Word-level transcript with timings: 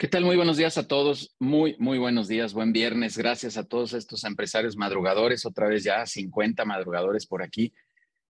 ¿Qué 0.00 0.08
tal? 0.08 0.24
Muy 0.24 0.36
buenos 0.36 0.56
días 0.56 0.78
a 0.78 0.88
todos. 0.88 1.36
Muy, 1.38 1.76
muy 1.78 1.98
buenos 1.98 2.26
días. 2.26 2.54
Buen 2.54 2.72
viernes. 2.72 3.18
Gracias 3.18 3.58
a 3.58 3.64
todos 3.64 3.92
estos 3.92 4.24
empresarios 4.24 4.74
madrugadores. 4.74 5.44
Otra 5.44 5.68
vez 5.68 5.84
ya 5.84 6.06
50 6.06 6.64
madrugadores 6.64 7.26
por 7.26 7.42
aquí. 7.42 7.74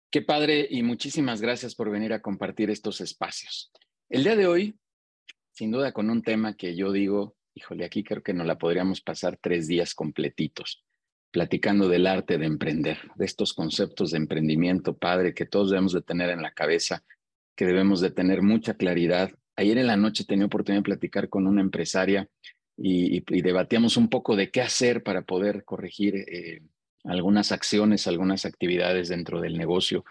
Qué 0.10 0.24
padre 0.24 0.68
y 0.68 0.82
muchísimas 0.82 1.42
gracias 1.42 1.76
por 1.76 1.92
venir 1.92 2.12
a 2.12 2.24
compartir 2.24 2.72
estos 2.72 3.02
espacios. 3.02 3.72
El 4.10 4.24
día 4.24 4.36
de 4.36 4.48
hoy, 4.48 4.80
sin 5.52 5.70
duda 5.70 5.92
con 5.92 6.10
un 6.10 6.24
tema 6.24 6.56
que 6.56 6.76
yo 6.76 6.92
digo, 6.92 7.36
híjole, 7.54 7.86
aquí 7.86 8.04
creo 8.04 8.24
que 8.24 8.34
nos 8.34 8.48
la 8.48 8.58
podríamos 8.58 9.02
pasar 9.02 9.38
tres 9.40 9.68
días 9.68 9.94
completitos, 9.94 10.84
platicando 11.30 11.88
del 11.88 12.08
arte 12.08 12.40
de 12.40 12.48
emprender, 12.48 12.98
de 13.14 13.26
estos 13.26 13.54
conceptos 13.54 14.10
de 14.10 14.18
emprendimiento, 14.18 14.98
padre, 14.98 15.36
que 15.36 15.46
todos 15.46 15.70
debemos 15.70 15.94
de 15.94 16.02
tener 16.02 16.32
en 16.32 16.42
la 16.42 16.52
cabeza, 16.52 17.04
que 17.56 17.68
debemos 17.68 18.02
de 18.02 18.10
tener 18.10 18.42
mucha 18.42 18.74
claridad 18.74 19.30
Ayer 19.60 19.78
en 19.78 19.88
la 19.88 19.98
noche 19.98 20.24
tenía 20.24 20.46
oportunidad 20.46 20.80
de 20.80 20.86
platicar 20.86 21.28
con 21.28 21.46
una 21.46 21.60
empresaria 21.60 22.30
y, 22.78 23.20
debatíamos 23.42 23.98
un 23.98 24.08
poco 24.08 24.38
de 24.38 24.52
qué 24.52 24.62
hacer 24.62 25.04
para 25.04 25.24
poder 25.24 25.66
corregir 25.66 26.16
eh, 26.16 26.62
algunas 27.04 27.52
acciones, 27.52 28.08
algunas 28.08 28.46
actividades 28.46 29.10
dentro 29.10 29.42
del 29.42 29.58
negocio 29.58 30.06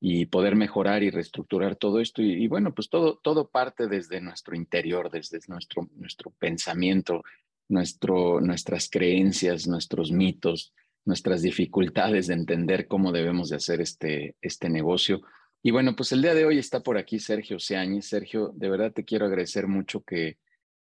y 0.00 0.26
poder 0.26 0.56
mejorar 0.56 1.04
y 1.04 1.10
reestructurar 1.10 1.76
todo 1.76 2.00
esto. 2.00 2.22
Y, 2.22 2.48
bueno, 2.48 2.74
pues 2.74 2.90
todo, 2.90 3.20
todo 3.22 3.48
parte 3.48 3.86
desde 3.86 4.20
nuestro 4.20 4.56
interior, 4.56 5.12
desde 5.12 5.38
nuestro, 5.46 5.88
nuestro 5.94 6.32
pensamiento, 6.32 7.22
nuestro, 7.68 8.40
nuestras 8.40 8.90
creencias, 8.90 9.68
nuestros 9.68 10.10
mitos, 10.10 10.72
nuestras 11.04 11.42
dificultades 11.42 12.26
de 12.26 12.34
entender 12.34 12.88
cómo 12.88 13.12
debemos 13.12 13.48
de 13.50 13.56
hacer 13.56 13.80
este, 13.80 14.34
este 14.40 14.68
negocio 14.68 15.22
y 15.62 15.70
bueno, 15.70 15.96
pues 15.96 16.12
el 16.12 16.22
día 16.22 16.34
de 16.34 16.44
hoy 16.44 16.58
está 16.58 16.80
por 16.80 16.98
aquí 16.98 17.18
Sergio 17.18 17.58
Seáñez. 17.58 18.06
Sergio, 18.06 18.52
de 18.54 18.70
verdad 18.70 18.92
te 18.92 19.04
quiero 19.04 19.26
agradecer 19.26 19.66
mucho 19.66 20.02
que, 20.02 20.38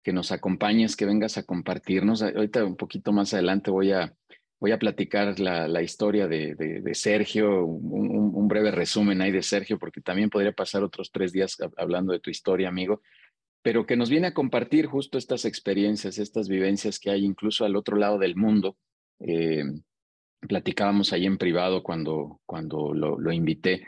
que 0.02 0.12
nos 0.12 0.32
acompañes, 0.32 0.96
que 0.96 1.04
vengas 1.04 1.36
a 1.36 1.44
compartirnos. 1.44 2.22
Ahorita 2.22 2.64
un 2.64 2.76
poquito 2.76 3.12
más 3.12 3.34
adelante 3.34 3.70
voy 3.70 3.92
a, 3.92 4.14
voy 4.58 4.72
a 4.72 4.78
platicar 4.78 5.38
la, 5.38 5.68
la 5.68 5.82
historia 5.82 6.26
de, 6.26 6.54
de, 6.54 6.94
Sergio, 6.94 7.64
un, 7.64 8.48
breve 8.48 8.70
resumen 8.70 9.20
ahí 9.20 9.30
de 9.30 9.42
Sergio, 9.42 9.78
porque 9.78 10.00
también 10.00 10.30
podría 10.30 10.52
pasar 10.52 10.82
otros 10.82 11.10
tres 11.10 11.32
días 11.32 11.56
hablando 11.76 12.12
de 12.12 12.20
tu 12.20 12.30
historia, 12.30 12.68
amigo, 12.68 13.00
pero 13.62 13.86
que 13.86 13.96
nos 13.96 14.10
viene 14.10 14.28
a 14.28 14.34
compartir 14.34 14.86
justo 14.86 15.16
estas 15.16 15.44
experiencias, 15.46 16.18
estas 16.18 16.48
vivencias 16.48 16.98
que 16.98 17.10
hay 17.10 17.24
incluso 17.24 17.64
al 17.64 17.76
otro 17.76 17.96
lado 17.96 18.18
del 18.18 18.36
mundo. 18.36 18.76
Eh, 19.20 19.64
platicábamos 20.40 21.12
ahí 21.12 21.24
en 21.24 21.38
privado 21.38 21.82
cuando, 21.82 22.40
cuando 22.44 22.92
lo 22.92 23.32
invité 23.32 23.86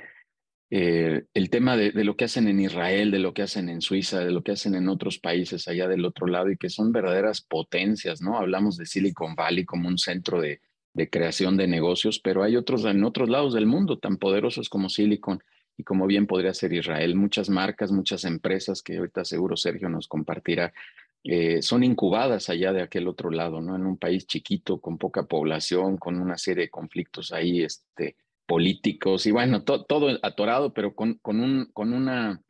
eh, 0.70 1.24
el 1.34 1.50
tema 1.50 1.76
de, 1.76 1.92
lo 2.04 2.16
que 2.16 2.24
hacen 2.24 2.48
en 2.48 2.60
Israel, 2.60 3.10
de 3.10 3.18
lo 3.18 3.34
que 3.34 3.42
hacen 3.42 3.68
en 3.68 3.80
Suiza, 3.80 4.24
de 4.24 4.32
lo 4.32 4.42
que 4.42 4.52
hacen 4.52 4.74
en 4.74 4.88
otros 4.88 5.18
países 5.18 5.68
allá 5.68 5.88
del 5.88 6.04
otro 6.04 6.26
lado 6.26 6.50
y 6.50 6.56
que 6.56 6.70
son 6.70 6.90
verdaderas 6.90 7.42
potencias, 7.42 8.22
¿no? 8.22 8.38
Hablamos 8.38 8.76
de 8.76 8.86
Silicon 8.86 9.34
Valley 9.34 9.64
como 9.64 9.88
un 9.88 9.98
centro 9.98 10.40
de, 10.40 10.60
creación 11.10 11.56
de 11.56 11.66
negocios, 11.66 12.20
pero 12.20 12.44
hay 12.44 12.56
otros 12.56 12.84
en 12.84 13.02
otros 13.04 13.28
lados 13.28 13.52
del 13.54 13.66
mundo 13.66 13.98
tan 13.98 14.16
poderosos 14.16 14.68
como 14.68 14.88
Silicon 14.88 15.42
y 15.76 15.82
como 15.82 16.06
bien 16.06 16.26
podría 16.26 16.54
ser 16.54 16.72
Israel. 16.72 17.16
Muchas 17.16 17.50
marcas, 17.50 17.90
muchas 17.90 18.24
empresas 18.24 18.80
que 18.80 18.98
ahorita 18.98 19.24
seguro 19.24 19.56
Sergio 19.56 19.88
nos 19.88 20.06
compartirá, 20.06 20.72
eh, 21.24 21.62
son 21.62 21.82
incubadas 21.82 22.48
allá 22.48 22.72
de 22.72 22.82
aquel 22.82 23.08
otro 23.08 23.30
lado, 23.30 23.60
¿no? 23.60 23.74
En 23.74 23.86
un 23.86 23.96
país 23.96 24.26
chiquito, 24.26 24.80
con 24.80 24.98
poca 24.98 25.24
población, 25.24 25.96
con 25.96 26.20
una 26.20 26.38
serie 26.38 26.64
de 26.64 26.70
conflictos 26.70 27.32
ahí, 27.32 27.62
este, 27.62 28.16
políticos 28.46 29.26
y 29.26 29.30
bueno, 29.30 29.62
todo 29.64 30.18
atorado, 30.22 30.72
pero 30.72 30.94
con, 30.94 31.14
con, 31.14 31.40
un, 31.40 31.70
con, 31.72 31.92
una, 31.92 32.40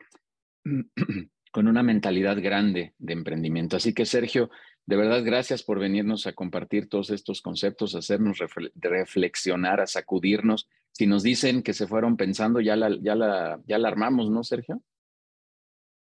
con 1.52 1.68
una 1.68 1.82
mentalidad 1.82 2.40
grande 2.40 2.94
de 2.98 3.12
emprendimiento. 3.12 3.76
Así 3.76 3.94
que 3.94 4.06
Sergio, 4.06 4.50
de 4.86 4.96
verdad, 4.96 5.22
gracias 5.24 5.62
por 5.62 5.78
venirnos 5.78 6.26
a 6.26 6.32
compartir 6.32 6.88
todos 6.88 7.10
estos 7.10 7.40
conceptos, 7.40 7.94
hacernos 7.94 8.38
reflexionar, 8.74 9.80
a 9.80 9.86
sacudirnos. 9.86 10.68
Si 10.92 11.06
nos 11.06 11.22
dicen 11.22 11.62
que 11.62 11.72
se 11.72 11.86
fueron 11.86 12.16
pensando, 12.16 12.60
ya 12.60 12.76
la, 12.76 12.90
ya 13.00 13.14
la, 13.14 13.60
ya 13.66 13.78
la 13.78 13.88
armamos, 13.88 14.30
¿no, 14.30 14.42
Sergio? 14.42 14.82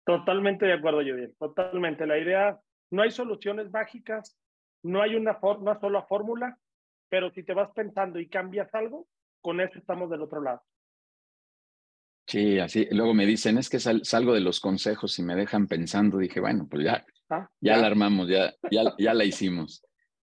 Totalmente 0.06 0.66
de 0.66 0.74
acuerdo, 0.74 1.00
bien 1.00 1.34
Totalmente. 1.38 2.08
La 2.08 2.18
idea, 2.18 2.60
no 2.92 3.02
hay 3.02 3.12
soluciones 3.12 3.72
mágicas, 3.72 4.38
no 4.84 5.02
hay 5.02 5.16
una, 5.16 5.38
una 5.42 5.80
sola 5.80 6.04
fórmula, 6.04 6.58
pero 7.10 7.30
si 7.32 7.44
te 7.44 7.54
vas 7.54 7.72
pensando 7.72 8.20
y 8.20 8.30
cambias 8.30 8.74
algo, 8.74 9.06
con 9.42 9.62
eso 9.62 9.78
estamos 9.78 10.10
del 10.10 10.22
otro 10.22 10.42
lado. 10.42 10.62
Sí, 12.28 12.60
así. 12.60 12.88
Luego 12.92 13.14
me 13.14 13.26
dicen, 13.26 13.58
es 13.58 13.70
que 13.70 13.80
salgo 13.80 14.34
de 14.34 14.40
los 14.40 14.60
consejos 14.60 15.18
y 15.20 15.24
me 15.24 15.36
dejan 15.36 15.68
pensando. 15.68 16.18
Dije, 16.18 16.40
bueno, 16.40 16.68
pues 16.70 16.86
ya, 16.86 17.06
ah, 17.30 17.50
ya, 17.60 17.78
la 17.78 17.88
armamos, 17.88 18.30
ya, 18.30 18.54
ya, 18.72 18.94
ya 18.98 19.14
la 19.14 19.26
hicimos. 19.26 19.84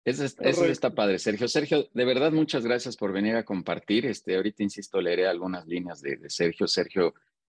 Eso, 0.05 0.23
está 0.65 0.93
padre, 0.93 1.19
Sergio. 1.19 1.47
Sergio, 1.47 1.89
de 1.93 2.05
verdad, 2.05 2.31
muchas 2.31 2.63
gracias 2.63 2.95
por 2.95 3.11
venir 3.11 3.35
a 3.35 3.43
compartir. 3.43 4.05
Este, 4.05 4.35
ahorita, 4.35 4.63
insisto, 4.63 5.01
leeré 5.01 5.27
algunas 5.27 5.65
líneas 5.65 6.01
de, 6.01 6.17
de 6.17 6.29
Sergio. 6.29 6.67
Sergio, 6.67 7.13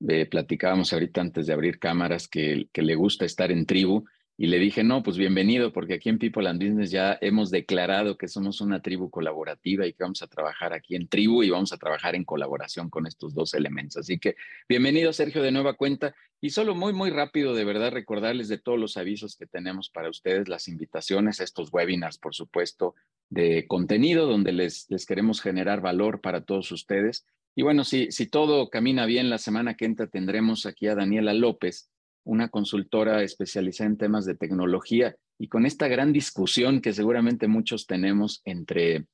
eh, 0.07 0.25
platicábamos 0.25 0.91
ahorita 0.91 1.21
antes 1.21 1.47
de 1.47 1.53
abrir 1.53 1.79
cámaras 1.79 2.27
que, 2.27 2.67
que 2.73 2.81
le 2.81 2.95
gusta 2.95 3.25
estar 3.25 3.51
en 3.51 3.65
tribu 3.65 4.05
y 4.41 4.47
le 4.47 4.57
dije, 4.57 4.83
no, 4.83 5.03
pues 5.03 5.19
bienvenido, 5.19 5.71
porque 5.71 5.93
aquí 5.93 6.09
en 6.09 6.17
People 6.17 6.49
and 6.49 6.59
Business 6.59 6.89
ya 6.89 7.15
hemos 7.21 7.51
declarado 7.51 8.17
que 8.17 8.27
somos 8.27 8.59
una 8.59 8.81
tribu 8.81 9.11
colaborativa 9.11 9.85
y 9.85 9.93
que 9.93 10.01
vamos 10.01 10.23
a 10.23 10.27
trabajar 10.27 10.73
aquí 10.73 10.95
en 10.95 11.07
tribu 11.07 11.43
y 11.43 11.51
vamos 11.51 11.71
a 11.73 11.77
trabajar 11.77 12.15
en 12.15 12.23
colaboración 12.23 12.89
con 12.89 13.05
estos 13.05 13.35
dos 13.35 13.53
elementos. 13.53 13.97
Así 13.97 14.17
que 14.17 14.35
bienvenido, 14.67 15.13
Sergio, 15.13 15.43
de 15.43 15.51
nueva 15.51 15.73
cuenta. 15.73 16.15
Y 16.41 16.49
solo 16.49 16.73
muy, 16.73 16.91
muy 16.91 17.11
rápido, 17.11 17.53
de 17.53 17.65
verdad, 17.65 17.91
recordarles 17.91 18.47
de 18.47 18.57
todos 18.57 18.79
los 18.79 18.97
avisos 18.97 19.35
que 19.35 19.45
tenemos 19.45 19.91
para 19.91 20.09
ustedes, 20.09 20.49
las 20.49 20.67
invitaciones, 20.67 21.39
estos 21.39 21.71
webinars, 21.71 22.17
por 22.17 22.33
supuesto, 22.33 22.95
de 23.29 23.67
contenido, 23.67 24.25
donde 24.25 24.53
les, 24.53 24.89
les 24.89 25.05
queremos 25.05 25.39
generar 25.39 25.81
valor 25.81 26.19
para 26.19 26.41
todos 26.41 26.71
ustedes. 26.71 27.27
Y 27.55 27.61
bueno, 27.61 27.83
si, 27.83 28.11
si 28.11 28.25
todo 28.25 28.71
camina 28.71 29.05
bien, 29.05 29.29
la 29.29 29.37
semana 29.37 29.75
que 29.75 29.85
entra 29.85 30.07
tendremos 30.07 30.65
aquí 30.65 30.87
a 30.87 30.95
Daniela 30.95 31.35
López 31.35 31.91
una 32.23 32.49
consultora 32.49 33.23
especializada 33.23 33.89
en 33.89 33.97
temas 33.97 34.25
de 34.25 34.35
tecnología 34.35 35.15
y 35.37 35.47
con 35.47 35.65
esta 35.65 35.87
gran 35.87 36.13
discusión 36.13 36.81
que 36.81 36.93
seguramente 36.93 37.47
muchos 37.47 37.87
tenemos 37.87 38.41
entre 38.45 39.05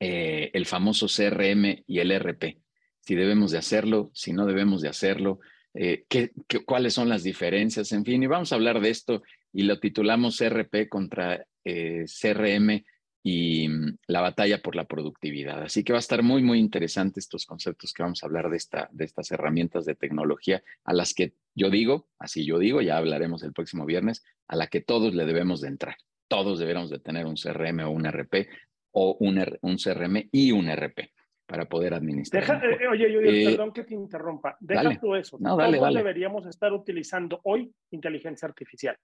eh, 0.00 0.50
el 0.52 0.66
famoso 0.66 1.06
CRM 1.06 1.82
y 1.86 1.98
el 1.98 2.12
RP. 2.12 2.58
Si 3.00 3.14
debemos 3.14 3.50
de 3.50 3.58
hacerlo, 3.58 4.10
si 4.14 4.32
no 4.32 4.46
debemos 4.46 4.82
de 4.82 4.88
hacerlo, 4.88 5.40
eh, 5.74 6.04
qué, 6.08 6.32
cuáles 6.64 6.94
son 6.94 7.08
las 7.08 7.22
diferencias, 7.22 7.92
en 7.92 8.04
fin, 8.04 8.22
y 8.22 8.26
vamos 8.26 8.52
a 8.52 8.54
hablar 8.54 8.80
de 8.80 8.90
esto 8.90 9.22
y 9.52 9.62
lo 9.62 9.78
titulamos 9.78 10.40
RP 10.40 10.88
contra 10.88 11.44
eh, 11.64 12.04
CRM 12.04 12.84
y 13.28 13.68
mm, 13.68 13.98
la 14.06 14.20
batalla 14.20 14.62
por 14.62 14.76
la 14.76 14.84
productividad. 14.84 15.60
Así 15.60 15.82
que 15.82 15.92
va 15.92 15.98
a 15.98 16.06
estar 16.06 16.22
muy, 16.22 16.44
muy 16.44 16.60
interesante 16.60 17.18
estos 17.18 17.44
conceptos 17.44 17.92
que 17.92 18.04
vamos 18.04 18.22
a 18.22 18.26
hablar 18.26 18.48
de, 18.48 18.56
esta, 18.56 18.88
de 18.92 19.04
estas 19.04 19.32
herramientas 19.32 19.84
de 19.84 19.96
tecnología 19.96 20.62
a 20.84 20.92
las 20.92 21.12
que 21.12 21.32
yo 21.52 21.68
digo, 21.68 22.06
así 22.20 22.46
yo 22.46 22.60
digo, 22.60 22.82
ya 22.82 22.98
hablaremos 22.98 23.42
el 23.42 23.52
próximo 23.52 23.84
viernes, 23.84 24.24
a 24.46 24.54
la 24.54 24.68
que 24.68 24.80
todos 24.80 25.12
le 25.12 25.26
debemos 25.26 25.60
de 25.60 25.66
entrar. 25.68 25.96
Todos 26.28 26.60
debemos 26.60 26.88
de 26.88 27.00
tener 27.00 27.26
un 27.26 27.34
CRM 27.34 27.80
o 27.80 27.90
un 27.90 28.06
RP 28.06 28.46
o 28.92 29.16
un, 29.18 29.44
un 29.60 29.76
CRM 29.76 30.28
y 30.30 30.52
un 30.52 30.70
RP 30.70 31.10
para 31.46 31.64
poder 31.64 31.94
administrar. 31.94 32.44
Eh, 32.80 32.86
oye, 32.86 33.12
yo, 33.12 33.20
eh, 33.22 33.46
perdón 33.46 33.72
que 33.72 33.82
te 33.82 33.94
interrumpa. 33.94 34.56
Deja 34.60 35.00
tú 35.00 35.16
eso. 35.16 35.36
No, 35.40 35.56
dale, 35.56 35.78
Todos 35.78 35.94
deberíamos 35.94 36.46
estar 36.46 36.72
utilizando 36.72 37.40
hoy 37.42 37.74
inteligencia 37.90 38.46
artificial. 38.46 38.96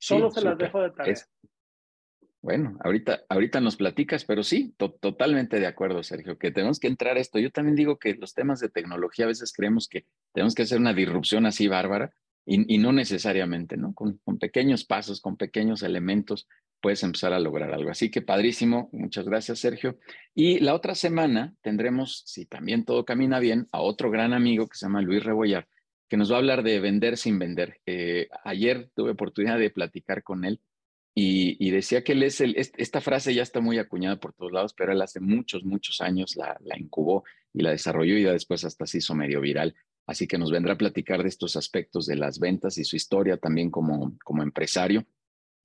Solo 0.00 0.32
se 0.32 0.42
las 0.42 0.58
dejo 0.58 0.82
de 0.82 0.90
tarea. 0.90 1.14
Bueno, 2.42 2.76
ahorita, 2.82 3.22
ahorita 3.28 3.60
nos 3.60 3.76
platicas, 3.76 4.24
pero 4.24 4.42
sí, 4.42 4.74
totalmente 4.76 5.60
de 5.60 5.68
acuerdo, 5.68 6.02
Sergio, 6.02 6.38
que 6.38 6.50
tenemos 6.50 6.80
que 6.80 6.88
entrar 6.88 7.16
a 7.16 7.20
esto. 7.20 7.38
Yo 7.38 7.52
también 7.52 7.76
digo 7.76 8.00
que 8.00 8.14
los 8.14 8.34
temas 8.34 8.58
de 8.58 8.68
tecnología 8.68 9.26
a 9.26 9.28
veces 9.28 9.52
creemos 9.52 9.86
que 9.86 10.06
tenemos 10.32 10.56
que 10.56 10.62
hacer 10.62 10.80
una 10.80 10.92
disrupción 10.92 11.46
así 11.46 11.68
bárbara 11.68 12.12
y, 12.44 12.78
no 12.78 12.92
necesariamente, 12.92 13.76
¿no? 13.76 13.94
Con, 13.94 14.18
con, 14.24 14.38
pequeños 14.40 14.84
pasos, 14.84 15.20
con 15.20 15.36
pequeños 15.36 15.84
elementos, 15.84 16.48
puedes 16.80 17.04
empezar 17.04 17.32
a 17.32 17.38
lograr 17.38 17.72
algo. 17.72 17.90
Así 17.92 18.10
que 18.10 18.22
padrísimo, 18.22 18.90
muchas 18.92 19.24
gracias, 19.24 19.60
Sergio. 19.60 19.96
Y 20.34 20.58
la 20.58 20.74
otra 20.74 20.96
semana 20.96 21.54
tendremos, 21.62 22.24
si 22.26 22.46
también 22.46 22.84
todo 22.84 23.04
camina 23.04 23.38
bien, 23.38 23.68
a 23.70 23.80
otro 23.80 24.10
gran 24.10 24.32
amigo 24.32 24.66
que 24.66 24.76
se 24.76 24.86
llama 24.86 25.00
Luis 25.00 25.22
Rebollar, 25.22 25.68
que 26.08 26.16
nos 26.16 26.32
va 26.32 26.34
a 26.34 26.38
hablar 26.38 26.64
de 26.64 26.80
vender 26.80 27.16
sin 27.18 27.38
vender. 27.38 27.80
Eh, 27.86 28.26
ayer 28.42 28.90
tuve 28.96 29.12
oportunidad 29.12 29.60
de 29.60 29.70
platicar 29.70 30.24
con 30.24 30.44
él 30.44 30.60
y, 31.14 31.70
decía 31.70 32.02
que 32.02 32.12
él 32.12 32.22
es 32.22 32.40
el, 32.40 32.56
esta 32.56 33.00
frase 33.00 33.34
ya 33.34 33.42
está 33.42 33.60
muy 33.60 33.78
acuñada 33.78 34.18
por 34.18 34.32
todos 34.32 34.52
lados, 34.52 34.74
pero 34.74 34.92
él 34.92 35.02
hace 35.02 35.20
muchos, 35.20 35.64
muchos 35.64 36.00
años 36.00 36.36
la, 36.36 36.58
incubó 36.78 37.24
y 37.52 37.62
la 37.62 37.70
desarrolló 37.70 38.16
y 38.16 38.22
ya 38.22 38.32
después 38.32 38.64
hasta 38.64 38.86
se 38.86 38.98
hizo 38.98 39.14
medio 39.14 39.40
viral. 39.40 39.74
Así 40.06 40.26
que 40.26 40.38
nos 40.38 40.50
vendrá 40.50 40.72
a 40.74 40.78
platicar 40.78 41.22
de 41.22 41.28
estos 41.28 41.56
aspectos 41.56 42.06
de 42.06 42.16
las 42.16 42.38
ventas 42.38 42.78
y 42.78 42.84
su 42.84 42.96
historia 42.96 43.36
también 43.36 43.70
como, 43.70 44.16
como 44.24 44.42
empresario 44.42 45.06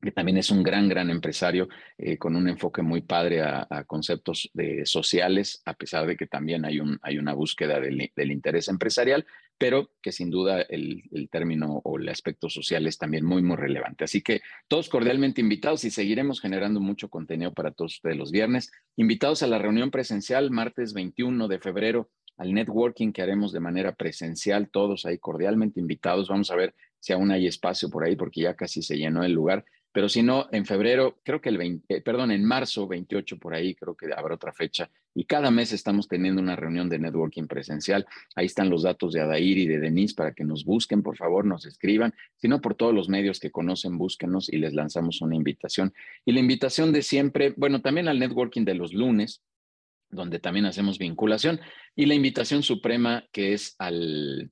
que 0.01 0.11
también 0.11 0.38
es 0.38 0.51
un 0.51 0.61
gran, 0.61 0.88
gran 0.88 1.09
empresario 1.09 1.67
eh, 1.97 2.17
con 2.17 2.35
un 2.35 2.47
enfoque 2.47 2.81
muy 2.81 3.01
padre 3.01 3.41
a, 3.41 3.83
conceptos 3.88 4.49
de 4.53 4.85
sociales, 4.85 5.61
a 5.65 5.73
pesar 5.73 6.05
de 6.05 6.15
que 6.15 6.27
también 6.27 6.65
hay, 6.65 6.79
un, 6.79 6.99
hay 7.01 7.17
una 7.17 7.33
búsqueda 7.33 7.79
del, 7.79 8.11
del, 8.15 8.31
interés 8.31 8.67
empresarial. 8.67 9.25
Pero 9.57 9.92
que 10.01 10.12
sin 10.12 10.30
duda 10.30 10.62
el, 10.62 11.04
el, 11.12 11.30
término 11.30 11.81
o 11.83 11.98
el 11.98 12.09
aspecto 12.09 12.50
social 12.50 12.86
es 12.88 12.98
también 12.98 13.25
muy, 13.25 13.42
muy 13.42 13.56
relevante. 13.56 14.04
Así 14.04 14.21
que 14.21 14.42
todos 14.68 14.89
cordialmente 14.89 15.42
invitados 15.42 15.83
y 15.83 15.92
seguiremos 15.92 16.39
generando 16.39 16.80
mucho 16.80 17.09
contenido 17.09 17.54
para 17.54 17.71
todos 17.71 17.95
ustedes 17.95 18.18
los 18.18 18.31
viernes. 18.31 18.71
Invitados 18.95 19.44
a 19.44 19.48
la 19.48 19.57
reunión 19.57 19.92
presencial 19.92 20.51
martes 20.51 20.94
21 20.94 21.48
de 21.48 21.59
febrero 21.59 22.09
al 22.38 22.54
networking 22.54 23.12
que 23.12 23.24
haremos 23.24 23.51
de 23.51 23.59
manera 23.59 23.95
presencial, 23.95 24.69
todos 24.69 25.06
ahí 25.06 25.18
cordialmente 25.18 25.80
invitados. 25.80 26.30
Vamos 26.30 26.51
a 26.51 26.56
ver 26.56 26.75
si 27.00 27.13
aún 27.13 27.31
hay 27.31 27.48
espacio 27.48 27.89
por 27.89 28.04
ahí 28.04 28.15
porque 28.15 28.42
ya 28.42 28.56
casi 28.56 28.81
se 28.81 28.95
llenó 28.95 29.24
el 29.24 29.33
lugar. 29.33 29.65
Pero 29.97 30.09
si 30.09 30.21
no, 30.21 30.47
en 30.51 30.63
febrero, 30.67 31.17
creo 31.23 31.41
que 31.41 31.49
el 31.49 31.57
20, 31.57 31.95
eh, 31.95 32.01
perdón, 32.01 32.29
en 32.29 32.45
marzo 32.45 32.88
28 32.88 33.39
por 33.39 33.55
ahí, 33.55 33.73
creo 33.73 33.97
que 33.97 34.05
habrá 34.15 34.35
otra 34.35 34.53
fecha. 34.53 34.91
Y 35.15 35.25
cada 35.25 35.49
mes 35.49 35.73
estamos 35.73 36.07
teniendo 36.07 36.39
una 36.39 36.55
reunión 36.55 36.88
de 36.88 36.99
networking 36.99 37.47
presencial. 37.47 38.05
Ahí 38.35 38.45
están 38.45 38.69
los 38.69 38.83
datos 38.83 39.11
de 39.11 39.21
Adair 39.21 39.57
y 39.57 39.65
de 39.65 39.79
Denise 39.79 40.13
para 40.13 40.33
que 40.33 40.44
nos 40.44 40.65
busquen, 40.65 41.01
por 41.01 41.17
favor, 41.17 41.45
nos 41.45 41.65
escriban. 41.65 42.13
Si 42.35 42.47
no, 42.47 42.61
por 42.61 42.75
todos 42.75 42.94
los 42.94 43.09
medios 43.09 43.39
que 43.39 43.49
conocen, 43.49 43.97
búsquenos 43.97 44.49
y 44.53 44.57
les 44.57 44.75
lanzamos 44.75 45.19
una 45.21 45.35
invitación. 45.35 45.91
Y 46.25 46.31
la 46.33 46.41
invitación 46.41 46.94
de 46.94 47.01
siempre, 47.01 47.55
bueno, 47.57 47.81
también 47.81 48.07
al 48.07 48.19
networking 48.19 48.65
de 48.65 48.75
los 48.75 48.94
lunes, 48.94 49.41
donde 50.11 50.38
también 50.38 50.67
hacemos 50.67 50.99
vinculación, 50.99 51.59
y 51.95 52.05
la 52.05 52.13
invitación 52.13 52.61
suprema 52.61 53.25
que 53.31 53.53
es 53.53 53.75
al, 53.79 54.51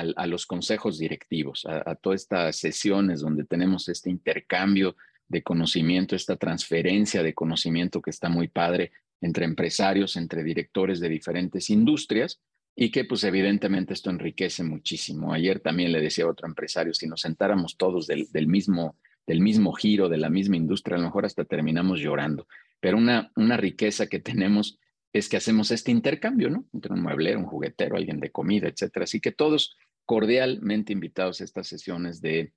a 0.00 0.26
los 0.26 0.46
consejos 0.46 0.98
directivos, 0.98 1.66
a, 1.66 1.94
todas 1.96 2.22
estas 2.22 2.56
sesiones 2.56 3.20
donde 3.20 3.44
tenemos 3.44 3.88
este 3.90 4.08
intercambio 4.08 4.96
de 5.28 5.42
conocimiento, 5.42 6.16
esta 6.16 6.36
transferencia 6.36 7.22
de 7.22 7.34
conocimiento 7.34 8.00
que 8.00 8.10
está 8.10 8.30
muy 8.30 8.48
padre 8.48 8.92
entre 9.20 9.44
empresarios, 9.44 10.16
entre 10.16 10.42
directores 10.42 10.98
de 10.98 11.10
diferentes 11.10 11.68
industrias 11.68 12.40
y 12.74 12.90
que 12.90 13.04
pues 13.04 13.22
evidentemente 13.24 13.92
esto 13.92 14.08
enriquece 14.08 14.64
muchísimo. 14.64 15.34
Ayer 15.34 15.60
también 15.60 15.92
le 15.92 16.00
decía 16.00 16.24
a 16.24 16.30
otro 16.30 16.48
empresario, 16.48 16.94
si 16.94 17.06
nos 17.06 17.20
sentáramos 17.20 17.76
todos 17.76 18.06
del, 18.06 18.30
del 18.32 18.46
mismo 18.46 18.96
del 19.26 19.40
mismo 19.40 19.72
giro, 19.72 20.08
de 20.08 20.16
la 20.16 20.30
misma 20.30 20.56
industria, 20.56 20.96
a 20.96 20.98
lo 20.98 21.06
mejor 21.06 21.24
hasta 21.24 21.44
terminamos 21.44 22.00
llorando. 22.00 22.48
Pero 22.80 22.98
una, 22.98 23.30
una 23.36 23.56
riqueza 23.56 24.08
que 24.08 24.18
tenemos 24.18 24.80
es 25.12 25.28
que 25.28 25.36
hacemos 25.36 25.70
este 25.70 25.90
intercambio, 25.90 26.48
¿no? 26.48 26.64
Entre 26.72 26.92
un 26.92 27.02
mueblero, 27.02 27.38
un 27.38 27.46
juguetero, 27.46 27.96
alguien 27.96 28.20
de 28.20 28.30
comida, 28.30 28.68
etcétera. 28.68 29.04
Así 29.04 29.20
que 29.20 29.32
todos 29.32 29.76
cordialmente 30.06 30.92
invitados 30.92 31.40
a 31.40 31.44
estas 31.44 31.66
sesiones 31.68 32.20
de, 32.20 32.52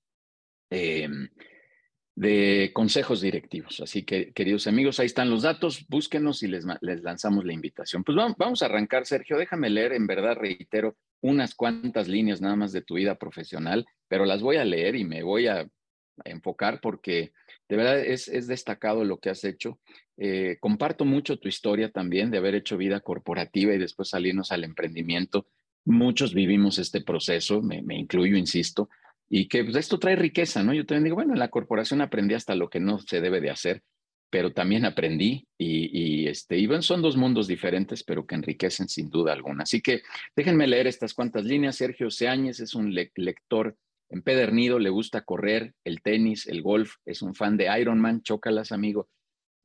em, 0.69 1.29
de 2.15 2.71
consejos 2.73 3.19
directivos. 3.19 3.81
Así 3.81 4.03
que, 4.03 4.31
queridos 4.31 4.67
amigos, 4.67 4.99
ahí 4.99 5.05
están 5.05 5.29
los 5.29 5.41
datos, 5.41 5.85
búsquenos 5.89 6.43
y 6.43 6.47
les, 6.47 6.65
les 6.81 7.03
lanzamos 7.03 7.43
la 7.43 7.53
invitación. 7.53 8.03
Pues 8.03 8.15
vamos, 8.15 8.37
vamos 8.37 8.61
a 8.61 8.67
arrancar, 8.67 9.05
Sergio. 9.05 9.37
Déjame 9.37 9.69
leer, 9.69 9.91
en 9.91 10.07
verdad, 10.07 10.37
reitero, 10.37 10.95
unas 11.21 11.55
cuantas 11.55 12.07
líneas 12.07 12.39
nada 12.39 12.55
más 12.55 12.71
de 12.71 12.81
tu 12.81 12.95
vida 12.95 13.15
profesional, 13.15 13.85
pero 14.07 14.25
las 14.25 14.41
voy 14.41 14.57
a 14.57 14.65
leer 14.65 14.95
y 14.95 15.03
me 15.03 15.23
voy 15.23 15.47
a 15.47 15.67
enfocar 16.23 16.79
porque 16.81 17.33
de 17.67 17.75
verdad 17.75 17.99
es, 17.99 18.27
es 18.27 18.47
destacado 18.47 19.03
lo 19.03 19.19
que 19.19 19.29
has 19.29 19.43
hecho. 19.43 19.79
Eh, 20.17 20.57
comparto 20.61 21.03
mucho 21.03 21.37
tu 21.37 21.49
historia 21.49 21.91
también 21.91 22.31
de 22.31 22.37
haber 22.37 22.55
hecho 22.55 22.77
vida 22.77 23.01
corporativa 23.01 23.73
y 23.73 23.77
después 23.77 24.09
salirnos 24.09 24.51
al 24.51 24.63
emprendimiento. 24.63 25.47
Muchos 25.83 26.33
vivimos 26.33 26.79
este 26.79 27.01
proceso, 27.01 27.61
me, 27.61 27.83
incluyo, 27.95 28.37
insisto, 28.37 28.89
y 29.29 29.47
que 29.47 29.63
pues, 29.63 29.75
esto 29.75 29.99
trae 29.99 30.15
riqueza, 30.15 30.63
¿no? 30.63 30.73
Yo 30.73 30.85
también 30.85 31.05
digo, 31.05 31.15
bueno, 31.15 31.33
en 31.33 31.39
la 31.39 31.49
corporación 31.49 32.01
aprendí 32.01 32.33
hasta 32.33 32.55
lo 32.55 32.69
que 32.69 32.79
no 32.79 32.99
se 32.99 33.21
debe 33.21 33.41
de 33.41 33.49
hacer, 33.49 33.83
pero 34.29 34.53
también 34.53 34.85
aprendí 34.85 35.47
y, 35.57 36.23
y 36.23 36.27
este, 36.27 36.57
y 36.57 36.67
son 36.81 37.01
dos 37.01 37.17
mundos 37.17 37.47
diferentes, 37.47 38.03
pero 38.03 38.25
que 38.25 38.35
enriquecen 38.35 38.87
sin 38.87 39.09
duda 39.09 39.33
alguna. 39.33 39.63
Así 39.63 39.81
que 39.81 40.01
déjenme 40.35 40.67
leer 40.67 40.87
estas 40.87 41.13
cuantas 41.13 41.43
líneas. 41.43 41.75
Sergio 41.75 42.09
Seáñez 42.09 42.59
es 42.59 42.73
un 42.73 42.93
lector 42.93 43.77
empedernido, 44.09 44.79
le 44.79 44.89
gusta 44.89 45.21
correr, 45.21 45.73
el 45.83 46.01
tenis, 46.01 46.47
el 46.47 46.61
golf, 46.61 46.95
es 47.05 47.21
un 47.21 47.35
fan 47.35 47.57
de 47.57 47.67
Ironman, 47.79 48.21
chócalas, 48.21 48.71
amigo. 48.71 49.09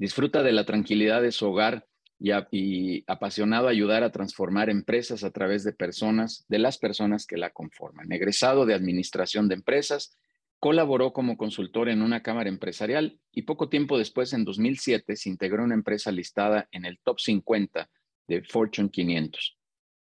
Disfruta 0.00 0.42
de 0.42 0.52
la 0.52 0.64
tranquilidad 0.64 1.20
de 1.20 1.30
su 1.30 1.46
hogar 1.46 1.86
y, 2.18 3.04
apasionado 3.06 3.66
a 3.66 3.70
ayudar 3.70 4.02
a 4.02 4.10
transformar 4.10 4.70
empresas 4.70 5.24
a 5.24 5.30
través 5.30 5.62
de 5.62 5.74
personas, 5.74 6.46
de 6.48 6.58
las 6.58 6.78
personas 6.78 7.26
que 7.26 7.36
la 7.36 7.50
conforman. 7.50 8.10
Egresado 8.10 8.64
de 8.64 8.72
Administración 8.72 9.46
de 9.46 9.56
Empresas, 9.56 10.16
colaboró 10.58 11.12
como 11.12 11.36
consultor 11.36 11.90
en 11.90 12.00
una 12.00 12.22
cámara 12.22 12.48
empresarial 12.48 13.20
y 13.30 13.42
poco 13.42 13.68
tiempo 13.68 13.98
después, 13.98 14.32
en 14.32 14.46
2007, 14.46 15.16
se 15.16 15.28
integró 15.28 15.64
una 15.64 15.74
empresa 15.74 16.10
listada 16.10 16.66
en 16.72 16.86
el 16.86 16.98
top 17.00 17.20
50 17.20 17.90
de 18.26 18.42
Fortune 18.42 18.88
500 18.88 19.58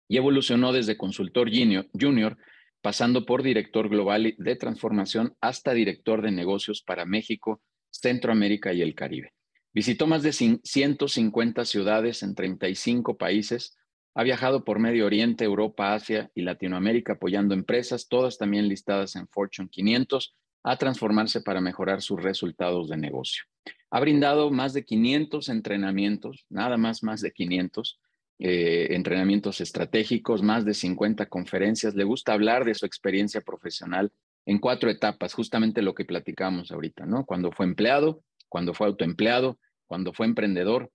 y 0.08 0.16
evolucionó 0.16 0.72
desde 0.72 0.96
consultor 0.96 1.48
junior, 1.48 2.36
pasando 2.82 3.24
por 3.24 3.44
director 3.44 3.88
global 3.88 4.34
de 4.36 4.56
transformación 4.56 5.36
hasta 5.40 5.74
director 5.74 6.22
de 6.22 6.32
negocios 6.32 6.82
para 6.82 7.06
México, 7.06 7.62
Centroamérica 7.92 8.72
y 8.72 8.82
el 8.82 8.96
Caribe. 8.96 9.32
Visitó 9.76 10.06
más 10.06 10.22
de 10.22 10.32
150 10.32 11.66
ciudades 11.66 12.22
en 12.22 12.34
35 12.34 13.18
países. 13.18 13.76
Ha 14.14 14.22
viajado 14.22 14.64
por 14.64 14.78
Medio 14.78 15.04
Oriente, 15.04 15.44
Europa, 15.44 15.92
Asia 15.92 16.30
y 16.34 16.40
Latinoamérica 16.40 17.12
apoyando 17.12 17.52
empresas, 17.52 18.08
todas 18.08 18.38
también 18.38 18.68
listadas 18.68 19.16
en 19.16 19.28
Fortune 19.28 19.68
500, 19.68 20.34
a 20.64 20.78
transformarse 20.78 21.42
para 21.42 21.60
mejorar 21.60 22.00
sus 22.00 22.22
resultados 22.22 22.88
de 22.88 22.96
negocio. 22.96 23.44
Ha 23.90 24.00
brindado 24.00 24.50
más 24.50 24.72
de 24.72 24.86
500 24.86 25.50
entrenamientos, 25.50 26.46
nada 26.48 26.78
más 26.78 27.02
más 27.02 27.20
de 27.20 27.32
500, 27.32 28.00
eh, 28.38 28.86
entrenamientos 28.92 29.60
estratégicos, 29.60 30.42
más 30.42 30.64
de 30.64 30.72
50 30.72 31.26
conferencias. 31.26 31.94
Le 31.94 32.04
gusta 32.04 32.32
hablar 32.32 32.64
de 32.64 32.74
su 32.74 32.86
experiencia 32.86 33.42
profesional 33.42 34.10
en 34.46 34.58
cuatro 34.58 34.88
etapas, 34.88 35.34
justamente 35.34 35.82
lo 35.82 35.94
que 35.94 36.06
platicamos 36.06 36.72
ahorita, 36.72 37.04
¿no? 37.04 37.26
Cuando 37.26 37.52
fue 37.52 37.66
empleado, 37.66 38.22
cuando 38.48 38.72
fue 38.72 38.86
autoempleado, 38.86 39.58
cuando 39.86 40.12
fue 40.12 40.26
emprendedor 40.26 40.90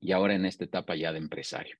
y 0.00 0.12
ahora 0.12 0.34
en 0.34 0.46
esta 0.46 0.64
etapa 0.64 0.96
ya 0.96 1.12
de 1.12 1.18
empresario. 1.18 1.76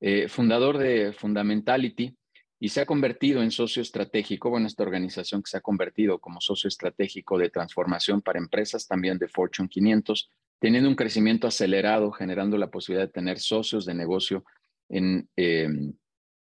Eh, 0.00 0.28
fundador 0.28 0.78
de 0.78 1.12
Fundamentality 1.12 2.16
y 2.58 2.68
se 2.68 2.80
ha 2.80 2.86
convertido 2.86 3.42
en 3.42 3.50
socio 3.50 3.82
estratégico, 3.82 4.50
bueno, 4.50 4.66
esta 4.66 4.82
organización 4.82 5.42
que 5.42 5.50
se 5.50 5.58
ha 5.58 5.60
convertido 5.60 6.18
como 6.18 6.40
socio 6.40 6.68
estratégico 6.68 7.38
de 7.38 7.50
transformación 7.50 8.22
para 8.22 8.38
empresas 8.38 8.86
también 8.86 9.18
de 9.18 9.28
Fortune 9.28 9.68
500, 9.68 10.30
teniendo 10.58 10.88
un 10.88 10.94
crecimiento 10.94 11.46
acelerado, 11.46 12.12
generando 12.12 12.56
la 12.56 12.70
posibilidad 12.70 13.06
de 13.06 13.12
tener 13.12 13.38
socios 13.38 13.84
de 13.84 13.94
negocio 13.94 14.44
en, 14.88 15.28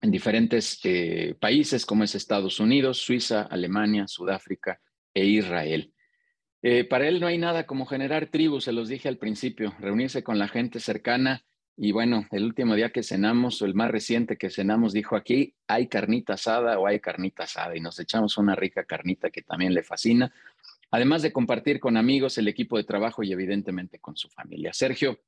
en 0.02 0.12
diferentes 0.12 0.80
eh, 0.84 1.36
países 1.40 1.86
como 1.86 2.04
es 2.04 2.16
Estados 2.16 2.60
Unidos, 2.60 2.98
Suiza, 2.98 3.44
Alemania, 3.44 4.08
Sudáfrica 4.08 4.82
e 5.14 5.26
Israel. 5.26 5.94
Eh, 6.64 6.84
para 6.84 7.08
él 7.08 7.20
no 7.20 7.28
hay 7.28 7.38
nada 7.38 7.66
como 7.66 7.86
generar 7.86 8.28
tribus, 8.28 8.66
se 8.66 8.72
los 8.72 8.88
dije 8.88 9.10
al 9.10 9.18
principio, 9.18 9.74
reunirse 9.80 10.24
con 10.24 10.38
la 10.38 10.48
gente 10.48 10.80
cercana. 10.80 11.44
Y 11.76 11.92
bueno, 11.92 12.28
el 12.32 12.44
último 12.44 12.76
día 12.76 12.92
que 12.92 13.02
cenamos, 13.02 13.62
o 13.62 13.66
el 13.66 13.74
más 13.74 13.90
reciente 13.90 14.38
que 14.38 14.52
cenamos, 14.52 14.94
dijo 14.94 15.16
aquí, 15.16 15.56
hay 15.68 15.88
carnita 15.88 16.34
asada 16.34 16.78
o 16.78 16.86
hay 16.86 17.00
carnita 17.00 17.44
asada. 17.44 17.76
Y 17.76 17.80
nos 17.80 18.00
echamos 18.00 18.38
una 18.38 18.56
rica 18.56 18.84
carnita 18.84 19.32
que 19.32 19.42
también 19.42 19.74
le 19.74 19.82
fascina. 19.82 20.32
Además 20.92 21.22
de 21.24 21.32
compartir 21.32 21.80
con 21.80 21.98
amigos, 21.98 22.38
el 22.38 22.48
equipo 22.48 22.78
de 22.78 22.84
trabajo 22.84 23.24
y 23.24 23.32
evidentemente 23.32 24.00
con 24.00 24.16
su 24.16 24.30
familia. 24.30 24.74
Sergio, 24.74 25.20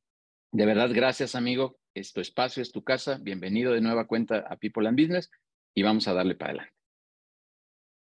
de 0.52 0.66
verdad, 0.66 0.92
gracias 0.94 1.34
amigo. 1.34 1.80
Es 1.96 2.14
tu 2.14 2.22
espacio, 2.22 2.62
es 2.62 2.72
tu 2.72 2.84
casa. 2.84 3.18
Bienvenido 3.20 3.74
de 3.74 3.82
nueva 3.82 4.06
cuenta 4.06 4.40
a 4.40 4.58
People 4.58 4.88
and 4.88 5.00
Business 5.00 5.32
y 5.74 5.82
vamos 5.82 6.08
a 6.08 6.14
darle 6.14 6.36
para 6.36 6.52
adelante. 6.52 6.83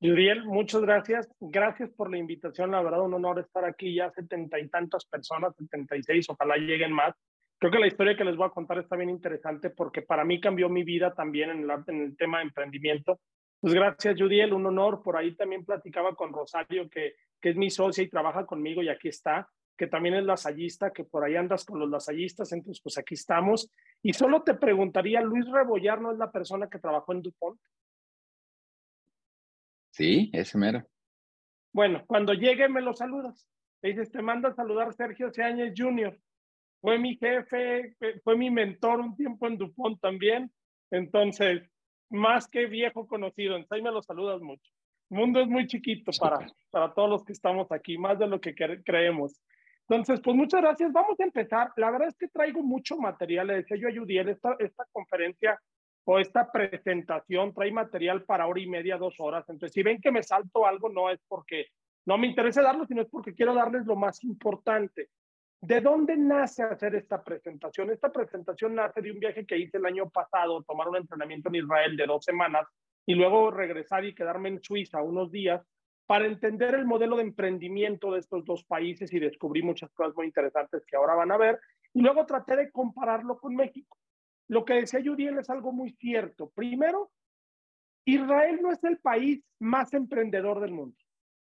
Yuriel, 0.04 0.44
muchas 0.44 0.82
gracias. 0.82 1.26
Gracias 1.40 1.90
por 1.92 2.10
la 2.10 2.18
invitación. 2.18 2.70
La 2.72 2.82
verdad, 2.82 3.00
un 3.00 3.14
honor 3.14 3.38
estar 3.38 3.64
aquí. 3.64 3.94
Ya 3.94 4.10
setenta 4.10 4.60
y 4.60 4.68
tantas 4.68 5.06
personas, 5.06 5.56
setenta 5.56 5.96
y 5.96 6.02
seis, 6.02 6.28
ojalá 6.28 6.58
lleguen 6.58 6.92
más. 6.92 7.14
Creo 7.58 7.72
que 7.72 7.78
la 7.78 7.86
historia 7.86 8.14
que 8.14 8.26
les 8.26 8.36
voy 8.36 8.46
a 8.46 8.50
contar 8.50 8.76
está 8.76 8.96
bien 8.96 9.08
interesante 9.08 9.70
porque 9.70 10.02
para 10.02 10.22
mí 10.26 10.42
cambió 10.42 10.68
mi 10.68 10.84
vida 10.84 11.14
también 11.14 11.48
en, 11.48 11.70
en 11.86 12.02
el 12.02 12.16
tema 12.18 12.38
de 12.38 12.44
emprendimiento. 12.44 13.18
Pues 13.58 13.72
gracias, 13.72 14.16
Yudiel, 14.16 14.52
un 14.52 14.66
honor. 14.66 15.02
Por 15.02 15.16
ahí 15.16 15.34
también 15.36 15.64
platicaba 15.64 16.14
con 16.14 16.34
Rosario, 16.34 16.86
que, 16.90 17.14
que 17.40 17.48
es 17.48 17.56
mi 17.56 17.70
socia 17.70 18.04
y 18.04 18.10
trabaja 18.10 18.44
conmigo 18.44 18.82
y 18.82 18.90
aquí 18.90 19.08
está, 19.08 19.48
que 19.74 19.86
también 19.86 20.16
es 20.16 20.24
lasallista, 20.24 20.92
que 20.92 21.04
por 21.04 21.24
ahí 21.24 21.36
andas 21.36 21.64
con 21.64 21.78
los 21.78 21.88
lasallistas, 21.88 22.52
entonces 22.52 22.82
pues 22.82 22.98
aquí 22.98 23.14
estamos. 23.14 23.72
Y 24.02 24.12
solo 24.12 24.42
te 24.42 24.52
preguntaría, 24.52 25.22
Luis 25.22 25.50
Rebollar 25.50 25.98
no 26.02 26.12
es 26.12 26.18
la 26.18 26.30
persona 26.30 26.68
que 26.68 26.78
trabajó 26.78 27.14
en 27.14 27.22
DuPont. 27.22 27.58
Sí, 29.94 30.28
ese 30.32 30.58
mero. 30.58 30.84
Bueno, 31.72 32.04
cuando 32.08 32.34
llegue 32.34 32.68
me 32.68 32.80
lo 32.80 32.94
saludas. 32.94 33.48
Le 33.80 33.90
dices, 33.90 34.10
te 34.10 34.22
manda 34.22 34.48
a 34.48 34.54
saludar 34.54 34.92
Sergio 34.92 35.32
Seáñez 35.32 35.72
Jr. 35.76 36.18
Fue 36.80 36.98
mi 36.98 37.16
jefe, 37.16 37.94
fue 38.24 38.36
mi 38.36 38.50
mentor 38.50 38.98
un 38.98 39.14
tiempo 39.14 39.46
en 39.46 39.56
Dupont 39.56 40.00
también. 40.00 40.50
Entonces, 40.90 41.62
más 42.10 42.48
que 42.48 42.66
viejo 42.66 43.06
conocido, 43.06 43.54
entonces 43.54 43.70
ahí 43.70 43.82
me 43.82 43.92
lo 43.92 44.02
saludas 44.02 44.40
mucho. 44.40 44.68
El 45.10 45.18
mundo 45.18 45.40
es 45.40 45.46
muy 45.46 45.68
chiquito 45.68 46.10
para, 46.18 46.44
para 46.70 46.92
todos 46.92 47.08
los 47.08 47.24
que 47.24 47.32
estamos 47.32 47.70
aquí, 47.70 47.96
más 47.96 48.18
de 48.18 48.26
lo 48.26 48.40
que 48.40 48.52
creemos. 48.52 49.40
Entonces, 49.88 50.20
pues 50.20 50.36
muchas 50.36 50.60
gracias. 50.60 50.92
Vamos 50.92 51.20
a 51.20 51.24
empezar. 51.24 51.72
La 51.76 51.92
verdad 51.92 52.08
es 52.08 52.16
que 52.16 52.26
traigo 52.26 52.64
mucho 52.64 52.96
material. 52.96 53.46
Le 53.46 53.56
decía 53.58 53.76
yo 53.76 53.86
a 53.86 53.92
Yudiel, 53.92 54.28
esta, 54.30 54.56
esta 54.58 54.86
conferencia 54.90 55.60
o 56.04 56.18
esta 56.18 56.50
presentación 56.52 57.54
trae 57.54 57.72
material 57.72 58.24
para 58.24 58.46
hora 58.46 58.60
y 58.60 58.66
media, 58.66 58.98
dos 58.98 59.14
horas. 59.18 59.48
Entonces, 59.48 59.72
si 59.72 59.82
ven 59.82 60.00
que 60.00 60.12
me 60.12 60.22
salto 60.22 60.66
algo, 60.66 60.88
no 60.88 61.10
es 61.10 61.20
porque 61.26 61.68
no 62.06 62.18
me 62.18 62.26
interesa 62.26 62.62
darlo, 62.62 62.86
sino 62.86 63.02
es 63.02 63.08
porque 63.08 63.34
quiero 63.34 63.54
darles 63.54 63.86
lo 63.86 63.96
más 63.96 64.22
importante. 64.24 65.08
¿De 65.60 65.80
dónde 65.80 66.16
nace 66.16 66.62
hacer 66.62 66.94
esta 66.94 67.24
presentación? 67.24 67.90
Esta 67.90 68.12
presentación 68.12 68.74
nace 68.74 69.00
de 69.00 69.10
un 69.10 69.18
viaje 69.18 69.46
que 69.46 69.56
hice 69.56 69.78
el 69.78 69.86
año 69.86 70.10
pasado, 70.10 70.62
tomar 70.62 70.88
un 70.88 70.96
entrenamiento 70.96 71.48
en 71.48 71.54
Israel 71.54 71.96
de 71.96 72.04
dos 72.04 72.22
semanas 72.22 72.66
y 73.06 73.14
luego 73.14 73.50
regresar 73.50 74.04
y 74.04 74.14
quedarme 74.14 74.50
en 74.50 74.62
Suiza 74.62 75.02
unos 75.02 75.30
días 75.30 75.66
para 76.06 76.26
entender 76.26 76.74
el 76.74 76.84
modelo 76.84 77.16
de 77.16 77.22
emprendimiento 77.22 78.12
de 78.12 78.20
estos 78.20 78.44
dos 78.44 78.62
países 78.64 79.10
y 79.10 79.18
descubrí 79.18 79.62
muchas 79.62 79.90
cosas 79.94 80.14
muy 80.14 80.26
interesantes 80.26 80.84
que 80.86 80.96
ahora 80.96 81.14
van 81.14 81.32
a 81.32 81.38
ver. 81.38 81.58
Y 81.94 82.02
luego 82.02 82.26
traté 82.26 82.56
de 82.56 82.70
compararlo 82.70 83.38
con 83.38 83.56
México. 83.56 83.96
Lo 84.54 84.64
que 84.64 84.74
decía 84.74 85.02
Judiel 85.04 85.36
es 85.40 85.50
algo 85.50 85.72
muy 85.72 85.90
cierto. 85.90 86.48
Primero, 86.50 87.10
Israel 88.04 88.60
no 88.62 88.70
es 88.70 88.84
el 88.84 88.98
país 88.98 89.44
más 89.58 89.92
emprendedor 89.94 90.60
del 90.60 90.70
mundo. 90.70 90.96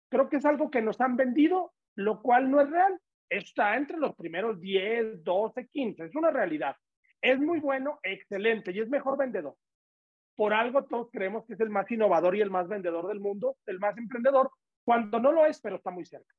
Creo 0.10 0.30
que 0.30 0.38
es 0.38 0.46
algo 0.46 0.72
que 0.72 0.82
nos 0.82 1.02
han 1.02 1.18
vendido, 1.18 1.74
lo 1.96 2.22
cual 2.22 2.50
no 2.50 2.62
es 2.62 2.70
real. 2.70 2.98
Está 3.30 3.76
entre 3.76 3.98
los 3.98 4.16
primeros 4.16 4.62
10, 4.62 5.26
12, 5.26 5.68
15. 5.68 6.06
Es 6.06 6.16
una 6.16 6.32
realidad. 6.32 6.78
Es 7.22 7.38
muy 7.38 7.60
bueno, 7.60 8.00
excelente 8.02 8.72
y 8.72 8.80
es 8.80 8.88
mejor 8.88 9.18
vendedor. 9.18 9.58
Por 10.34 10.54
algo 10.54 10.86
todos 10.86 11.10
creemos 11.12 11.46
que 11.46 11.56
es 11.56 11.60
el 11.60 11.70
más 11.70 11.92
innovador 11.92 12.38
y 12.38 12.40
el 12.40 12.50
más 12.50 12.70
vendedor 12.70 13.10
del 13.10 13.20
mundo, 13.20 13.58
el 13.66 13.78
más 13.78 13.98
emprendedor, 13.98 14.52
cuando 14.86 15.20
no 15.20 15.34
lo 15.34 15.46
es, 15.46 15.60
pero 15.60 15.76
está 15.76 15.92
muy 15.92 16.06
cerca. 16.06 16.34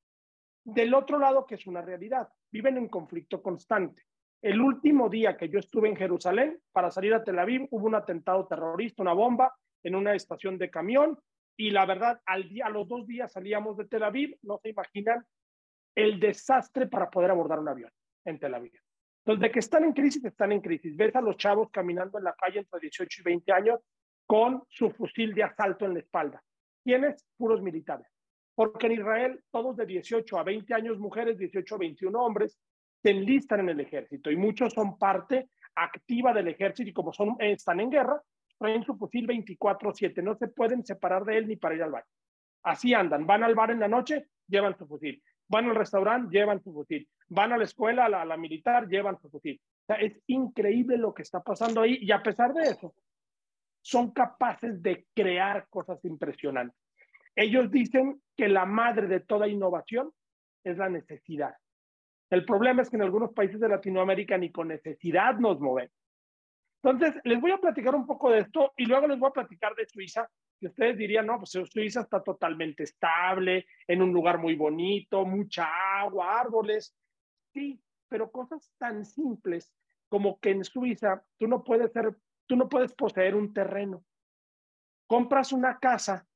Del 0.65 0.95
otro 0.95 1.19
lado, 1.19 1.45
que 1.45 1.57
es 1.57 1.67
una 1.67 1.83
realidad, 1.83 2.31
viven 2.51 2.79
en 2.79 2.89
conflicto 2.89 3.43
constante. 3.43 4.05
El 4.47 4.61
último 4.61 5.09
día 5.09 5.37
que 5.37 5.49
yo 5.49 5.59
estuve 5.59 5.89
en 5.89 5.97
Jerusalén, 5.97 6.61
para 6.71 6.93
salir 6.93 7.13
a 7.13 7.25
Tel 7.25 7.41
Aviv, 7.41 7.67
hubo 7.73 7.85
un 7.85 7.97
atentado 7.97 8.47
terrorista, 8.47 9.03
una 9.03 9.13
bomba 9.13 9.53
en 9.83 9.97
una 9.97 10.15
estación 10.15 10.57
de 10.57 10.71
camión, 10.71 11.19
y 11.57 11.71
la 11.71 11.85
verdad, 11.85 12.21
al 12.25 12.49
día, 12.49 12.67
a 12.67 12.71
los 12.71 12.87
dos 12.87 13.09
días 13.09 13.33
salíamos 13.33 13.77
de 13.77 13.87
Tel 13.87 14.05
Aviv, 14.05 14.39
no 14.43 14.59
se 14.59 14.69
imaginan 14.69 15.27
el 15.97 16.21
desastre 16.21 16.87
para 16.87 17.11
poder 17.11 17.33
abordar 17.33 17.59
un 17.59 17.71
avión 17.71 17.91
en 18.25 18.39
Tel 18.39 18.55
Aviv. 18.55 18.71
Entonces, 19.25 19.43
de 19.43 19.51
que 19.51 19.59
están 19.59 19.83
en 19.83 19.93
crisis, 19.93 20.25
están 20.25 20.53
en 20.53 20.61
crisis. 20.61 20.97
Ves 20.97 21.17
a 21.17 21.21
los 21.21 21.37
chavos 21.37 21.69
caminando 21.73 22.17
en 22.17 22.23
la 22.23 22.37
calle 22.37 22.61
entre 22.61 22.79
18 22.79 23.23
y 23.23 23.25
20 23.25 23.53
años 23.53 23.81
con 24.27 24.63
su 24.69 24.93
fusil 24.93 25.35
de 25.35 25.43
asalto 25.43 25.87
en 25.87 25.95
la 25.95 25.99
espalda. 25.99 26.41
¿Quiénes? 26.85 27.27
Puros 27.37 27.61
militares. 27.61 28.07
Porque 28.55 28.87
en 28.87 28.93
Israel, 28.93 29.43
todos 29.51 29.77
de 29.77 29.87
18 29.87 30.39
a 30.39 30.45
20 30.45 30.73
años, 30.73 31.01
mujeres, 31.01 31.37
18 31.37 31.75
a 31.75 31.79
21 31.79 32.17
hombres, 32.17 32.57
se 33.07 33.13
enlistan 33.13 33.61
en 33.61 33.69
el 33.69 33.81
ejército 33.81 34.33
y 34.33 34.37
muchos 34.37 34.73
son 34.73 34.99
parte 34.99 35.51
activa 35.77 36.33
del 36.33 36.49
ejército 36.49 36.91
y 36.91 36.93
como 36.93 37.13
son, 37.13 37.37
están 37.39 37.79
en 37.79 37.91
guerra, 37.91 38.21
traen 38.59 38.83
su 38.83 38.97
fusil 38.97 39.29
24-7, 39.29 40.25
no 40.25 40.35
se 40.35 40.49
pueden 40.49 40.85
separar 40.85 41.25
de 41.25 41.39
él 41.39 41.47
ni 41.47 41.55
para 41.55 41.77
ir 41.77 41.85
al 41.85 41.93
baño. 41.93 42.07
Así 42.65 42.95
andan, 42.95 43.25
van 43.25 43.45
al 43.45 43.55
bar 43.55 43.71
en 43.71 43.79
la 43.79 43.87
noche, 43.87 44.27
llevan 44.49 44.77
su 44.77 44.89
fusil 44.89 45.23
van 45.49 45.67
al 45.67 45.77
restaurante, 45.77 46.37
llevan 46.37 46.63
su 46.63 46.73
fusil, 46.73 47.09
van 47.29 47.53
a 47.53 47.59
la 47.59 47.65
escuela, 47.65 48.07
a 48.07 48.25
la, 48.25 48.37
militar, 48.37 48.89
llevan 48.89 49.21
su 49.21 49.31
fusil. 49.31 49.61
O 49.83 49.87
sea, 49.87 49.97
es 49.97 50.21
increíble 50.27 50.99
lo 50.99 51.15
que 51.15 51.23
está 51.23 51.41
pasando 51.43 51.83
ahí 51.83 51.99
y 52.01 52.11
a 52.11 52.23
pesar 52.23 52.53
de 52.53 52.63
eso, 52.63 52.95
son 53.81 54.11
capaces 54.11 54.83
de 54.83 55.07
crear 55.15 55.69
cosas 55.71 56.05
impresionantes. 56.05 56.77
Ellos 57.37 57.71
dicen 57.71 58.21
que 58.37 58.49
la 58.49 58.67
madre 58.67 59.07
de 59.07 59.21
toda 59.21 59.47
innovación 59.47 60.11
es 60.65 60.77
la 60.77 60.89
necesidad. 60.89 61.55
El 62.31 62.45
problema 62.45 62.83
es 62.83 62.91
que 62.91 62.97
en 62.97 63.03
algunos 63.03 63.33
países 63.33 63.61
de 63.61 63.69
Latinoamérica 63.69 64.37
ni 64.37 64.51
con 64.51 64.69
necesidad 64.69 65.39
nos 65.39 65.61
movemos. 65.61 65.95
Entonces, 66.83 67.21
les 67.25 67.41
voy 67.41 67.51
a 67.51 67.59
platicar 67.59 67.95
un 67.95 68.07
poco 68.07 68.31
de 68.31 68.41
esto 68.41 68.73
y 68.77 68.87
luego 68.87 69.07
les 69.07 69.19
voy 69.19 69.29
a 69.29 69.33
platicar 69.33 69.75
de 69.75 69.87
Suiza, 69.87 70.29
que 70.61 70.69
ustedes 70.69 70.97
dirían, 70.97 71.27
no, 71.27 71.39
pues 71.39 71.51
Suiza 71.51 72.01
está 72.01 72.23
totalmente 72.23 72.85
estable, 72.85 73.67
en 73.87 74.03
un 74.03 74.13
lugar 74.13 74.39
muy 74.39 74.55
bonito, 74.55 75.25
mucha 75.25 75.67
agua, 76.01 76.41
árboles. 76.41 76.95
Sí, 77.53 77.81
pero 78.09 78.31
cosas 78.31 78.73
tan 78.79 79.05
simples 79.05 79.73
como 80.09 80.39
que 80.39 80.51
en 80.51 80.65
Suiza 80.65 81.25
tú 81.39 81.49
no 81.49 81.65
puedes 81.65 81.93
ser, 81.93 82.17
tú 82.47 82.57
no 82.57 82.69
puedes 82.69 82.95
poseer 82.95 83.35
un 83.35 83.53
terreno. 83.53 84.05
Compras 85.09 85.53
una 85.53 85.79
casa 85.79 86.27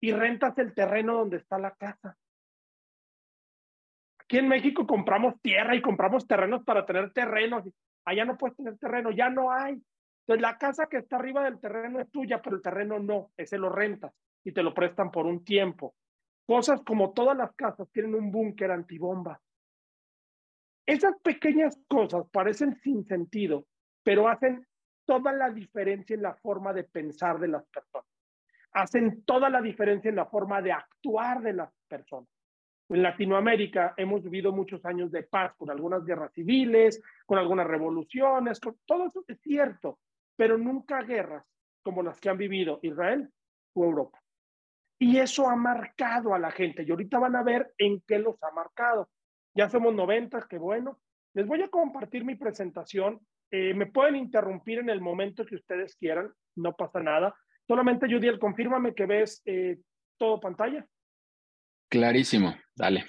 y 0.00 0.12
rentas 0.12 0.58
el 0.58 0.74
terreno 0.74 1.14
donde 1.14 1.38
está 1.38 1.58
la 1.58 1.74
casa. 1.74 2.16
Aquí 4.26 4.38
en 4.38 4.48
México 4.48 4.86
compramos 4.86 5.40
tierra 5.42 5.76
y 5.76 5.82
compramos 5.82 6.26
terrenos 6.26 6.64
para 6.64 6.86
tener 6.86 7.12
terrenos. 7.12 7.64
Allá 8.06 8.24
no 8.24 8.38
puedes 8.38 8.56
tener 8.56 8.78
terreno, 8.78 9.10
ya 9.10 9.28
no 9.28 9.50
hay. 9.50 9.82
Entonces, 10.26 10.40
la 10.40 10.56
casa 10.56 10.86
que 10.86 10.98
está 10.98 11.16
arriba 11.16 11.44
del 11.44 11.60
terreno 11.60 12.00
es 12.00 12.10
tuya, 12.10 12.40
pero 12.40 12.56
el 12.56 12.62
terreno 12.62 12.98
no, 12.98 13.30
ese 13.36 13.58
lo 13.58 13.68
rentas 13.68 14.14
y 14.42 14.52
te 14.52 14.62
lo 14.62 14.72
prestan 14.72 15.10
por 15.10 15.26
un 15.26 15.44
tiempo. 15.44 15.94
Cosas 16.46 16.82
como 16.82 17.12
todas 17.12 17.36
las 17.36 17.54
casas 17.54 17.88
tienen 17.92 18.14
un 18.14 18.30
búnker 18.30 18.70
antibomba. 18.70 19.40
Esas 20.86 21.18
pequeñas 21.22 21.78
cosas 21.88 22.26
parecen 22.30 22.74
sin 22.82 23.04
sentido, 23.06 23.66
pero 24.02 24.28
hacen 24.28 24.66
toda 25.06 25.32
la 25.32 25.50
diferencia 25.50 26.14
en 26.14 26.22
la 26.22 26.34
forma 26.34 26.72
de 26.72 26.84
pensar 26.84 27.38
de 27.38 27.48
las 27.48 27.66
personas. 27.66 28.08
Hacen 28.72 29.24
toda 29.24 29.48
la 29.50 29.60
diferencia 29.60 30.08
en 30.08 30.16
la 30.16 30.26
forma 30.26 30.60
de 30.60 30.72
actuar 30.72 31.42
de 31.42 31.52
las 31.52 31.70
personas. 31.88 32.33
En 32.88 33.02
Latinoamérica 33.02 33.94
hemos 33.96 34.22
vivido 34.22 34.52
muchos 34.52 34.84
años 34.84 35.10
de 35.10 35.22
paz, 35.22 35.54
con 35.56 35.70
algunas 35.70 36.04
guerras 36.04 36.32
civiles, 36.32 37.02
con 37.24 37.38
algunas 37.38 37.66
revoluciones, 37.66 38.60
con, 38.60 38.76
todo 38.84 39.06
eso 39.06 39.24
es 39.26 39.40
cierto, 39.40 39.98
pero 40.36 40.58
nunca 40.58 41.02
guerras 41.02 41.46
como 41.82 42.02
las 42.02 42.20
que 42.20 42.28
han 42.28 42.38
vivido 42.38 42.80
Israel 42.82 43.30
o 43.74 43.84
Europa. 43.84 44.20
Y 44.98 45.18
eso 45.18 45.48
ha 45.48 45.56
marcado 45.56 46.34
a 46.34 46.38
la 46.38 46.50
gente. 46.50 46.82
Y 46.82 46.90
ahorita 46.90 47.18
van 47.18 47.36
a 47.36 47.42
ver 47.42 47.72
en 47.78 48.00
qué 48.06 48.18
los 48.18 48.42
ha 48.42 48.50
marcado. 48.52 49.10
Ya 49.54 49.68
somos 49.68 49.94
90, 49.94 50.46
qué 50.48 50.58
bueno. 50.58 50.98
Les 51.34 51.46
voy 51.46 51.62
a 51.62 51.68
compartir 51.68 52.24
mi 52.24 52.36
presentación. 52.36 53.20
Eh, 53.50 53.74
me 53.74 53.86
pueden 53.86 54.16
interrumpir 54.16 54.78
en 54.78 54.90
el 54.90 55.00
momento 55.00 55.44
que 55.44 55.56
ustedes 55.56 55.96
quieran, 55.96 56.32
no 56.56 56.74
pasa 56.74 57.00
nada. 57.00 57.34
Solamente, 57.66 58.06
Judiel, 58.06 58.38
confírmame 58.38 58.94
que 58.94 59.06
ves 59.06 59.42
eh, 59.44 59.78
todo 60.16 60.40
pantalla. 60.40 60.86
Clarísimo, 61.98 62.54
dale. 62.74 63.06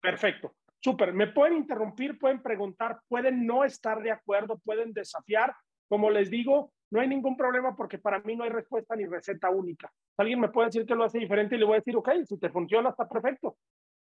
Perfecto, 0.00 0.56
súper. 0.80 1.12
Me 1.12 1.28
pueden 1.28 1.56
interrumpir, 1.56 2.18
pueden 2.18 2.42
preguntar, 2.42 3.00
pueden 3.08 3.46
no 3.46 3.64
estar 3.64 4.02
de 4.02 4.10
acuerdo, 4.10 4.58
pueden 4.64 4.92
desafiar 4.92 5.54
como 5.88 6.10
les 6.10 6.30
digo, 6.30 6.72
no 6.90 7.00
hay 7.00 7.08
ningún 7.08 7.36
problema 7.36 7.76
porque 7.76 7.98
para 7.98 8.18
mí 8.20 8.36
no 8.36 8.44
hay 8.44 8.50
respuesta 8.50 8.96
ni 8.96 9.04
receta 9.04 9.50
única. 9.50 9.92
Alguien 10.16 10.40
me 10.40 10.48
puede 10.48 10.66
decir 10.66 10.86
que 10.86 10.94
lo 10.94 11.04
hace 11.04 11.18
diferente 11.18 11.54
y 11.54 11.58
le 11.58 11.64
voy 11.64 11.74
a 11.74 11.78
decir, 11.78 11.96
ok, 11.96 12.10
si 12.24 12.38
te 12.38 12.50
funciona 12.50 12.90
está 12.90 13.08
perfecto. 13.08 13.56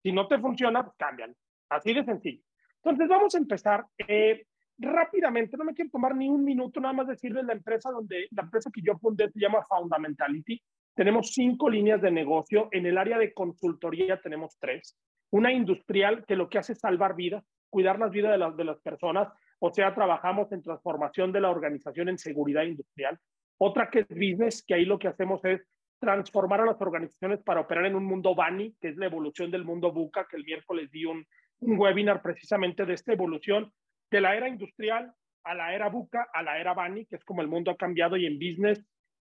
Si 0.01 0.11
no 0.11 0.27
te 0.27 0.39
funciona, 0.39 0.83
pues 0.83 0.95
cámbialo. 0.97 1.33
Así 1.69 1.93
de 1.93 2.03
sencillo. 2.03 2.41
Entonces 2.83 3.07
vamos 3.07 3.35
a 3.35 3.37
empezar 3.37 3.85
eh, 4.07 4.45
rápidamente. 4.77 5.57
No 5.57 5.65
me 5.65 5.73
quiero 5.73 5.91
tomar 5.91 6.15
ni 6.15 6.29
un 6.29 6.43
minuto, 6.43 6.79
nada 6.79 6.93
más 6.93 7.07
decirles 7.07 7.45
la 7.45 7.53
empresa 7.53 7.91
donde 7.91 8.27
la 8.31 8.43
empresa 8.43 8.71
que 8.73 8.81
yo 8.81 8.97
fundé 8.97 9.29
se 9.29 9.39
llama 9.39 9.65
Fundamentality. 9.67 10.61
Tenemos 10.97 11.31
cinco 11.31 11.69
líneas 11.69 12.01
de 12.01 12.11
negocio. 12.11 12.69
En 12.71 12.85
el 12.87 12.97
área 12.97 13.17
de 13.19 13.31
consultoría 13.31 14.19
tenemos 14.19 14.57
tres. 14.59 14.97
Una 15.29 15.53
industrial 15.53 16.25
que 16.25 16.35
lo 16.35 16.49
que 16.49 16.57
hace 16.57 16.73
es 16.73 16.79
salvar 16.79 17.15
vidas, 17.15 17.45
cuidar 17.69 17.99
las 17.99 18.11
vidas 18.11 18.31
de 18.31 18.37
las, 18.39 18.57
de 18.57 18.63
las 18.63 18.79
personas 18.81 19.29
o 19.59 19.71
sea, 19.71 19.93
trabajamos 19.93 20.51
en 20.51 20.61
transformación 20.61 21.31
de 21.31 21.41
la 21.41 21.49
organización 21.49 22.09
en 22.09 22.17
seguridad 22.17 22.63
industrial. 22.63 23.17
Otra 23.59 23.89
que 23.89 23.99
es 23.99 24.09
business, 24.09 24.63
que 24.65 24.75
ahí 24.75 24.85
lo 24.85 24.99
que 24.99 25.07
hacemos 25.07 25.43
es 25.45 25.61
transformar 25.99 26.61
a 26.61 26.65
las 26.65 26.79
organizaciones 26.79 27.41
para 27.41 27.61
operar 27.61 27.85
en 27.85 27.95
un 27.95 28.05
mundo 28.05 28.35
BANI, 28.35 28.75
que 28.79 28.89
es 28.89 28.97
la 28.97 29.07
evolución 29.07 29.49
del 29.49 29.65
mundo 29.65 29.91
BUCA, 29.91 30.27
que 30.29 30.37
el 30.37 30.45
miércoles 30.45 30.91
di 30.91 31.05
un, 31.05 31.25
un 31.59 31.79
webinar 31.79 32.21
precisamente 32.21 32.85
de 32.85 32.93
esta 32.93 33.13
evolución 33.13 33.71
de 34.11 34.21
la 34.21 34.35
era 34.35 34.47
industrial 34.47 35.11
a 35.43 35.55
la 35.55 35.73
era 35.73 35.89
BUCA, 35.89 36.27
a 36.33 36.43
la 36.43 36.59
era 36.59 36.73
BANI, 36.73 37.07
que 37.07 37.15
es 37.15 37.23
como 37.23 37.41
el 37.41 37.47
mundo 37.47 37.71
ha 37.71 37.77
cambiado 37.77 38.15
y 38.15 38.27
en 38.27 38.37
business 38.37 38.85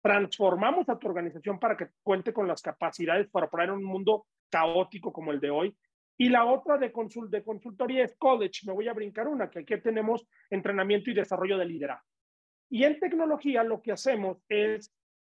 transformamos 0.04 0.90
a 0.90 1.00
tu 1.00 1.08
organización 1.08 1.60
para 1.60 1.78
que 1.78 1.88
cuente 2.04 2.34
con 2.34 2.48
las 2.48 2.62
capacidades 2.62 3.30
para 3.30 3.46
operar 3.46 3.70
en 3.70 3.76
un 3.76 3.86
mundo 3.86 4.28
caótico 4.50 5.14
como 5.14 5.32
el 5.32 5.40
de 5.40 5.50
hoy 5.50 5.76
y 6.18 6.30
la 6.30 6.46
otra 6.46 6.78
de, 6.78 6.92
de 7.30 7.44
consultoría 7.44 8.04
es 8.04 8.16
college. 8.18 8.68
Me 8.68 8.74
voy 8.74 8.88
a 8.88 8.94
brincar 8.94 9.28
una, 9.28 9.50
que 9.50 9.60
aquí 9.60 9.80
tenemos 9.82 10.28
entrenamiento 10.50 11.10
y 11.10 11.14
desarrollo 11.14 11.58
de 11.58 11.66
liderazgo. 11.66 12.06
Y 12.70 12.84
en 12.84 13.00
tecnología 13.00 13.64
lo 13.64 13.82
que 13.82 13.94
hacemos 13.94 14.44
es 14.50 14.94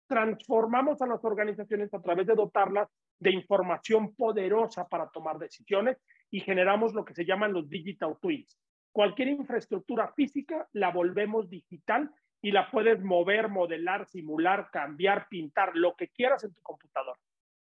transformamos 0.07 1.01
a 1.01 1.07
las 1.07 1.24
organizaciones 1.24 1.93
a 1.93 2.01
través 2.01 2.27
de 2.27 2.36
dotarlas 2.36 2.89
de 3.19 3.31
información 3.31 4.15
poderosa 4.15 4.88
para 4.88 5.09
tomar 5.09 5.38
decisiones 5.38 5.97
y 6.29 6.41
generamos 6.41 6.93
lo 6.93 7.03
que 7.03 7.13
se 7.13 7.25
llaman 7.25 7.53
los 7.53 7.69
digital 7.69 8.17
twins. 8.21 8.59
Cualquier 8.91 9.29
infraestructura 9.29 10.12
física 10.13 10.67
la 10.74 10.91
volvemos 10.91 11.50
digital 11.50 12.12
y 12.41 12.51
la 12.51 12.70
puedes 12.70 13.01
mover, 13.03 13.50
modelar, 13.50 14.08
simular, 14.08 14.70
cambiar, 14.72 15.27
pintar, 15.29 15.75
lo 15.75 15.96
que 15.96 16.10
quieras 16.10 16.44
en 16.44 16.53
tu 16.53 16.62
computadora 16.62 17.20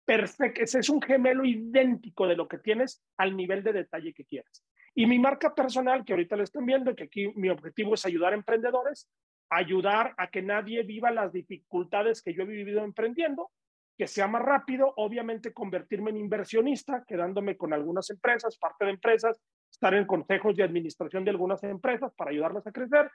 perfecto, 0.10 0.64
ese 0.64 0.80
es 0.80 0.90
un 0.90 1.04
gemelo 1.04 1.46
idéntico 1.46 2.26
de 2.26 2.36
lo 2.36 2.48
que 2.48 2.58
tienes 2.58 3.00
al 3.16 3.38
nivel 3.38 3.62
de 3.62 3.74
detalle 3.74 4.12
que 4.12 4.26
quieras. 4.26 4.66
Y 4.96 5.06
mi 5.06 5.20
marca 5.20 5.54
personal, 5.54 6.04
que 6.04 6.14
ahorita 6.14 6.36
lo 6.36 6.42
están 6.42 6.66
viendo, 6.66 6.96
que 6.96 7.04
aquí 7.04 7.32
mi 7.36 7.48
objetivo 7.50 7.94
es 7.94 8.08
ayudar 8.08 8.34
a 8.34 8.36
emprendedores, 8.36 9.08
ayudar 9.52 10.16
a 10.18 10.32
que 10.32 10.42
nadie 10.42 10.82
viva 10.82 11.12
las 11.12 11.32
dificultades 11.32 12.24
que 12.24 12.34
yo 12.34 12.42
he 12.42 12.48
vivido 12.48 12.84
emprendiendo, 12.84 13.52
que 14.00 14.08
sea 14.08 14.28
más 14.28 14.42
rápido, 14.42 14.96
obviamente 14.98 15.54
convertirme 15.54 16.10
en 16.10 16.18
inversionista, 16.18 17.04
quedándome 17.08 17.56
con 17.56 17.72
algunas 17.72 18.10
empresas, 18.10 18.58
parte 18.58 18.86
de 18.86 18.92
empresas, 18.94 19.40
estar 19.70 19.94
en 19.94 20.08
consejos 20.08 20.56
de 20.56 20.64
administración 20.64 21.24
de 21.24 21.30
algunas 21.30 21.64
empresas 21.64 22.12
para 22.16 22.32
ayudarlas 22.32 22.66
a 22.66 22.72
crecer 22.72 23.12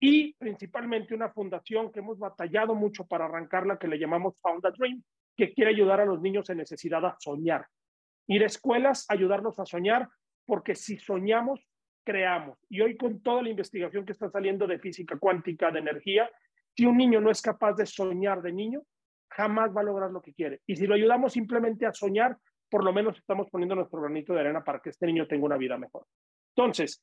y 0.00 0.34
principalmente 0.34 1.14
una 1.14 1.30
fundación 1.30 1.90
que 1.90 2.00
hemos 2.00 2.18
batallado 2.18 2.74
mucho 2.74 3.06
para 3.06 3.24
arrancarla, 3.24 3.78
que 3.78 3.88
le 3.88 3.98
llamamos 3.98 4.34
Found 4.40 4.66
a 4.66 4.70
Dream, 4.70 5.02
que 5.36 5.52
quiere 5.52 5.70
ayudar 5.70 6.00
a 6.00 6.04
los 6.04 6.20
niños 6.20 6.48
en 6.50 6.58
necesidad 6.58 7.04
a 7.04 7.16
soñar. 7.18 7.66
Ir 8.26 8.42
a 8.42 8.46
escuelas, 8.46 9.06
ayudarlos 9.08 9.58
a 9.58 9.66
soñar, 9.66 10.08
porque 10.44 10.74
si 10.74 10.98
soñamos, 10.98 11.60
creamos. 12.04 12.58
Y 12.68 12.80
hoy 12.80 12.96
con 12.96 13.20
toda 13.20 13.42
la 13.42 13.50
investigación 13.50 14.04
que 14.04 14.12
está 14.12 14.30
saliendo 14.30 14.66
de 14.66 14.78
física 14.78 15.18
cuántica, 15.18 15.70
de 15.70 15.80
energía, 15.80 16.30
si 16.74 16.84
un 16.84 16.96
niño 16.96 17.20
no 17.20 17.30
es 17.30 17.40
capaz 17.40 17.74
de 17.74 17.86
soñar 17.86 18.42
de 18.42 18.52
niño, 18.52 18.82
jamás 19.28 19.74
va 19.74 19.80
a 19.80 19.84
lograr 19.84 20.10
lo 20.10 20.20
que 20.20 20.34
quiere. 20.34 20.60
Y 20.66 20.76
si 20.76 20.86
lo 20.86 20.94
ayudamos 20.94 21.32
simplemente 21.32 21.86
a 21.86 21.92
soñar, 21.92 22.36
por 22.68 22.84
lo 22.84 22.92
menos 22.92 23.16
estamos 23.16 23.48
poniendo 23.50 23.74
nuestro 23.74 24.00
granito 24.00 24.34
de 24.34 24.40
arena 24.40 24.62
para 24.62 24.80
que 24.80 24.90
este 24.90 25.06
niño 25.06 25.26
tenga 25.26 25.46
una 25.46 25.56
vida 25.56 25.78
mejor. 25.78 26.06
Entonces, 26.54 27.02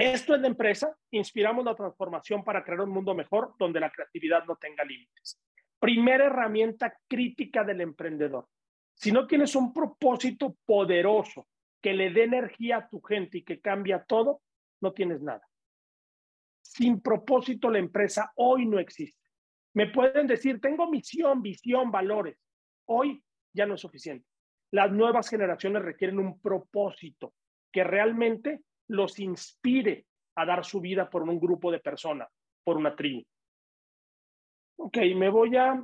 esto 0.00 0.34
es 0.34 0.40
la 0.40 0.46
empresa, 0.46 0.96
inspiramos 1.10 1.64
la 1.64 1.74
transformación 1.74 2.42
para 2.42 2.64
crear 2.64 2.80
un 2.80 2.90
mundo 2.90 3.14
mejor 3.14 3.54
donde 3.58 3.80
la 3.80 3.90
creatividad 3.90 4.44
no 4.46 4.56
tenga 4.56 4.82
límites. 4.84 5.38
Primera 5.78 6.26
herramienta 6.26 6.96
crítica 7.06 7.64
del 7.64 7.82
emprendedor. 7.82 8.48
Si 8.94 9.12
no 9.12 9.26
tienes 9.26 9.54
un 9.54 9.72
propósito 9.72 10.56
poderoso 10.64 11.48
que 11.82 11.92
le 11.92 12.10
dé 12.10 12.24
energía 12.24 12.78
a 12.78 12.88
tu 12.88 13.00
gente 13.00 13.38
y 13.38 13.42
que 13.42 13.60
cambia 13.60 14.04
todo, 14.04 14.42
no 14.80 14.92
tienes 14.92 15.20
nada. 15.20 15.46
Sin 16.62 17.00
propósito 17.00 17.70
la 17.70 17.78
empresa 17.78 18.32
hoy 18.36 18.66
no 18.66 18.78
existe. 18.78 19.28
Me 19.74 19.86
pueden 19.86 20.26
decir, 20.26 20.60
tengo 20.60 20.90
misión, 20.90 21.42
visión, 21.42 21.90
valores. 21.90 22.38
Hoy 22.86 23.22
ya 23.52 23.66
no 23.66 23.74
es 23.74 23.80
suficiente. 23.80 24.26
Las 24.72 24.90
nuevas 24.92 25.28
generaciones 25.28 25.82
requieren 25.82 26.18
un 26.18 26.40
propósito 26.40 27.34
que 27.72 27.84
realmente 27.84 28.62
los 28.90 29.18
inspire 29.18 30.06
a 30.34 30.44
dar 30.44 30.64
su 30.64 30.80
vida 30.80 31.08
por 31.08 31.22
un 31.22 31.38
grupo 31.38 31.70
de 31.70 31.80
personas, 31.80 32.28
por 32.64 32.76
una 32.76 32.94
tribu. 32.94 33.22
Ok, 34.76 34.98
me 35.14 35.28
voy 35.28 35.56
a, 35.56 35.80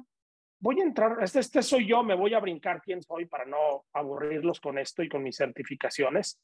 voy 0.59 0.81
a 0.81 0.85
entrar, 0.85 1.23
este, 1.23 1.41
este 1.41 1.63
soy 1.63 1.87
yo, 1.87 2.03
me 2.03 2.15
voy 2.15 2.35
a 2.35 2.41
brincar 2.41 2.81
quién 2.83 3.03
soy 3.03 3.27
para 3.27 3.45
no 3.45 3.85
aburrirlos 3.93 4.61
con 4.61 4.79
esto 4.79 5.03
y 5.03 5.09
con 5.09 5.23
mis 5.23 5.37
certificaciones. 5.37 6.41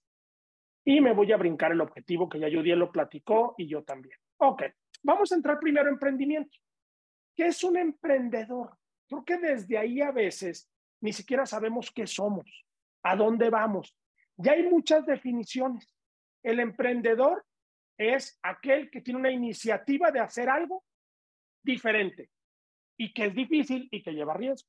Y 0.84 1.00
me 1.00 1.12
voy 1.12 1.32
a 1.32 1.36
brincar 1.36 1.72
el 1.72 1.80
objetivo 1.80 2.28
que 2.28 2.38
ya 2.38 2.48
Judy 2.48 2.74
lo 2.74 2.90
platicó 2.90 3.54
y 3.56 3.68
yo 3.68 3.82
también. 3.82 4.18
Ok, 4.38 4.62
vamos 5.02 5.32
a 5.32 5.36
entrar 5.36 5.58
primero 5.58 5.88
en 5.88 5.94
emprendimiento. 5.94 6.56
¿Qué 7.34 7.46
es 7.46 7.64
un 7.64 7.76
emprendedor? 7.76 8.76
Porque 9.08 9.38
desde 9.38 9.78
ahí 9.78 10.00
a 10.00 10.10
veces 10.10 10.68
ni 11.00 11.12
siquiera 11.12 11.46
sabemos 11.46 11.90
qué 11.90 12.06
somos, 12.06 12.46
a 13.02 13.16
dónde 13.16 13.50
vamos. 13.50 13.96
Ya 14.36 14.52
hay 14.52 14.64
muchas 14.64 15.04
definiciones. 15.06 15.91
El 16.42 16.60
emprendedor 16.60 17.44
es 17.96 18.38
aquel 18.42 18.90
que 18.90 19.00
tiene 19.00 19.20
una 19.20 19.30
iniciativa 19.30 20.10
de 20.10 20.20
hacer 20.20 20.48
algo 20.48 20.84
diferente 21.62 22.30
y 22.96 23.12
que 23.12 23.26
es 23.26 23.34
difícil 23.34 23.88
y 23.90 24.02
que 24.02 24.12
lleva 24.12 24.34
riesgo. 24.34 24.68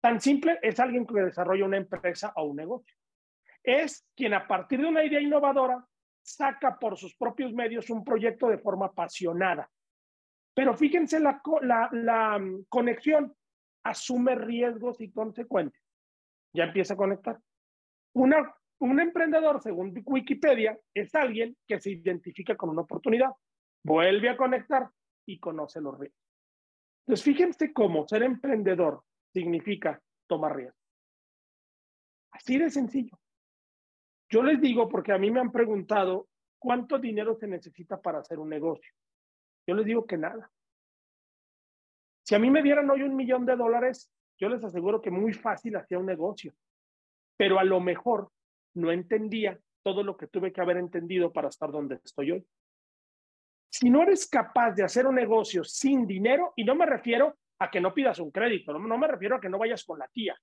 Tan 0.00 0.20
simple 0.20 0.58
es 0.62 0.78
alguien 0.78 1.06
que 1.06 1.20
desarrolla 1.20 1.64
una 1.64 1.76
empresa 1.76 2.32
o 2.36 2.44
un 2.44 2.56
negocio. 2.56 2.94
Es 3.62 4.06
quien 4.14 4.34
a 4.34 4.46
partir 4.46 4.80
de 4.80 4.86
una 4.86 5.04
idea 5.04 5.20
innovadora 5.20 5.84
saca 6.22 6.78
por 6.78 6.96
sus 6.96 7.16
propios 7.16 7.52
medios 7.52 7.90
un 7.90 8.04
proyecto 8.04 8.48
de 8.48 8.58
forma 8.58 8.86
apasionada. 8.86 9.68
Pero 10.54 10.74
fíjense 10.74 11.20
la, 11.20 11.40
la, 11.92 12.38
mm, 12.38 12.64
conexión. 12.68 13.34
Asume 13.84 14.34
riesgos 14.34 15.00
y 15.00 15.10
consecuencias. 15.10 15.82
Ya 16.52 16.64
empieza 16.64 16.94
a 16.94 16.96
conectar. 16.96 17.38
Una 18.14 18.54
un 18.80 19.00
emprendedor, 19.00 19.60
según 19.62 19.92
Wikipedia, 20.04 20.78
es 20.94 21.14
alguien 21.14 21.56
que 21.66 21.80
se 21.80 21.90
identifica 21.90 22.56
con 22.56 22.70
una 22.70 22.82
oportunidad, 22.82 23.30
vuelve 23.84 24.28
a 24.28 24.36
conectar 24.36 24.88
y 25.26 25.38
conoce 25.38 25.80
los 25.80 25.98
riesgos. 25.98 26.22
Entonces, 27.06 27.24
fíjense 27.24 27.72
cómo 27.72 28.06
ser 28.06 28.22
emprendedor 28.22 29.02
significa 29.32 30.00
tomar 30.26 30.56
riesgos. 30.56 30.78
Así 32.32 32.58
de 32.58 32.70
sencillo. 32.70 33.18
Yo 34.30 34.42
les 34.42 34.60
digo 34.60 34.88
porque 34.88 35.12
a 35.12 35.18
mí 35.18 35.30
me 35.30 35.40
han 35.40 35.50
preguntado 35.50 36.28
cuánto 36.58 36.98
dinero 36.98 37.34
se 37.34 37.48
necesita 37.48 38.00
para 38.00 38.18
hacer 38.18 38.38
un 38.38 38.48
negocio. 38.48 38.92
Yo 39.66 39.74
les 39.74 39.86
digo 39.86 40.06
que 40.06 40.18
nada. 40.18 40.50
Si 42.24 42.34
a 42.34 42.38
mí 42.38 42.50
me 42.50 42.62
dieran 42.62 42.90
hoy 42.90 43.02
un 43.02 43.16
millón 43.16 43.46
de 43.46 43.56
dólares, 43.56 44.10
yo 44.38 44.48
les 44.48 44.62
aseguro 44.62 45.00
que 45.00 45.10
muy 45.10 45.32
fácil 45.32 45.76
hacía 45.76 45.98
un 45.98 46.06
negocio. 46.06 46.52
Pero 47.38 47.58
a 47.58 47.64
lo 47.64 47.80
mejor 47.80 48.30
no 48.74 48.92
entendía 48.92 49.58
todo 49.82 50.02
lo 50.02 50.16
que 50.16 50.26
tuve 50.26 50.52
que 50.52 50.60
haber 50.60 50.76
entendido 50.76 51.32
para 51.32 51.48
estar 51.48 51.70
donde 51.70 51.96
estoy 52.04 52.32
hoy. 52.32 52.46
Si 53.70 53.90
no 53.90 54.02
eres 54.02 54.28
capaz 54.28 54.72
de 54.72 54.82
hacer 54.82 55.06
un 55.06 55.14
negocio 55.14 55.62
sin 55.64 56.06
dinero, 56.06 56.52
y 56.56 56.64
no 56.64 56.74
me 56.74 56.86
refiero 56.86 57.38
a 57.58 57.70
que 57.70 57.80
no 57.80 57.92
pidas 57.92 58.18
un 58.18 58.30
crédito, 58.30 58.72
no, 58.72 58.98
me 58.98 59.08
refiero 59.08 59.36
a 59.36 59.40
que 59.40 59.48
no 59.48 59.58
vayas 59.58 59.84
con 59.84 59.98
la 59.98 60.08
tía, 60.08 60.36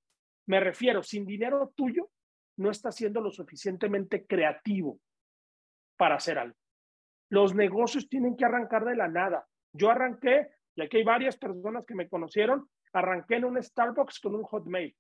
me 0.48 0.60
refiero, 0.60 1.02
sin 1.02 1.26
dinero 1.26 1.74
tuyo, 1.76 2.10
no 2.58 2.70
estás 2.70 2.96
siendo 2.96 3.22
lo 3.22 3.32
suficientemente 3.32 4.26
creativo 4.26 5.00
para 5.98 6.16
hacer 6.16 6.38
algo. 6.38 6.58
Los 7.30 7.56
negocios 7.56 8.08
tienen 8.08 8.38
que 8.38 8.46
arrancar 8.46 8.86
de 8.86 8.96
la 8.96 9.08
nada. 9.08 9.48
Yo 9.74 9.90
arranqué, 9.90 10.50
y 10.76 10.84
aquí 10.84 10.98
hay 10.98 11.04
varias 11.04 11.38
personas 11.38 11.84
que 11.86 11.96
me 11.96 12.08
conocieron, 12.08 12.70
arranqué 12.94 13.36
en 13.36 13.46
un 13.46 13.62
Starbucks 13.62 14.20
con 14.20 14.36
un 14.36 14.44
Hotmail. 14.44 14.96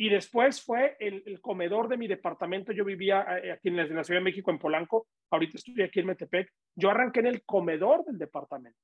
Y 0.00 0.10
después 0.10 0.62
fue 0.62 0.96
el, 1.00 1.40
comedor 1.40 1.88
de 1.88 1.96
mi 1.96 2.06
departamento. 2.06 2.70
Yo 2.70 2.84
vivía 2.84 3.26
eh, 3.42 3.50
aquí 3.50 3.68
en 3.68 3.76
la, 3.76 4.04
Ciudad 4.04 4.20
de 4.20 4.24
México, 4.24 4.52
en 4.52 4.58
Polanco. 4.58 5.08
Ahorita 5.28 5.56
estoy 5.56 5.82
aquí 5.82 5.98
en 5.98 6.06
Metepec. 6.06 6.52
Yo 6.76 6.88
arranqué 6.88 7.18
en 7.18 7.26
el 7.26 7.44
comedor 7.44 8.04
del 8.04 8.16
departamento. 8.16 8.78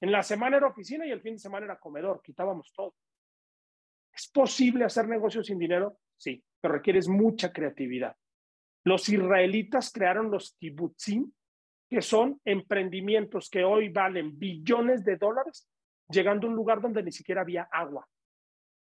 En 0.00 0.12
la 0.12 0.22
semana 0.22 0.58
era 0.58 0.68
oficina 0.68 1.04
y 1.04 1.10
el 1.10 1.20
fin 1.20 1.34
de 1.34 1.40
semana 1.40 1.66
era 1.66 1.80
comedor. 1.80 2.22
Quitábamos 2.22 2.72
todo. 2.72 2.94
¿Es 4.14 4.28
posible 4.28 4.84
hacer 4.84 5.08
negocios 5.08 5.48
sin 5.48 5.58
dinero? 5.58 5.98
Sí, 6.16 6.42
pero 6.60 6.74
requieres 6.74 7.08
mucha 7.08 7.52
creatividad. 7.52 8.14
Los 8.84 9.08
israelitas 9.08 9.90
crearon 9.92 10.30
los 10.30 10.56
kibbutzim, 10.60 11.30
que 11.88 12.02
son 12.02 12.40
emprendimientos 12.44 13.50
que 13.50 13.64
hoy 13.64 13.88
valen 13.88 14.38
billones 14.38 15.04
de 15.04 15.16
dólares, 15.16 15.68
llegando 16.08 16.46
a 16.46 16.50
un 16.50 16.56
lugar 16.56 16.80
donde 16.80 17.02
ni 17.02 17.10
siquiera 17.10 17.40
había 17.40 17.68
agua 17.72 18.06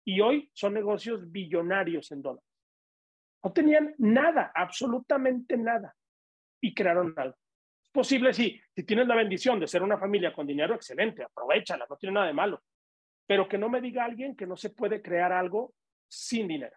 y 0.08 0.22
hoy 0.22 0.50
son 0.54 0.72
negocios 0.72 1.30
billonarios 1.30 2.10
en 2.12 2.22
dólares. 2.22 2.48
No 3.44 3.52
tenían 3.52 3.94
nada, 3.98 4.50
absolutamente 4.54 5.54
nada, 5.58 5.94
y 6.62 6.72
crearon 6.72 7.12
algo. 7.14 7.36
Es 7.82 7.90
posible, 7.90 8.32
sí, 8.32 8.58
si 8.74 8.84
tienes 8.84 9.06
la 9.06 9.14
bendición 9.14 9.60
de 9.60 9.66
ser 9.66 9.82
una 9.82 9.98
familia 9.98 10.32
con 10.32 10.46
dinero, 10.46 10.74
excelente, 10.74 11.24
aprovechala, 11.24 11.84
no 11.90 11.96
tiene 11.98 12.14
nada 12.14 12.26
de 12.26 12.32
malo, 12.32 12.62
pero 13.26 13.46
que 13.46 13.58
no 13.58 13.68
me 13.68 13.82
diga 13.82 14.06
alguien 14.06 14.34
que 14.34 14.46
no 14.46 14.56
se 14.56 14.70
puede 14.70 15.02
crear 15.02 15.30
algo 15.30 15.74
sin 16.08 16.48
dinero. 16.48 16.76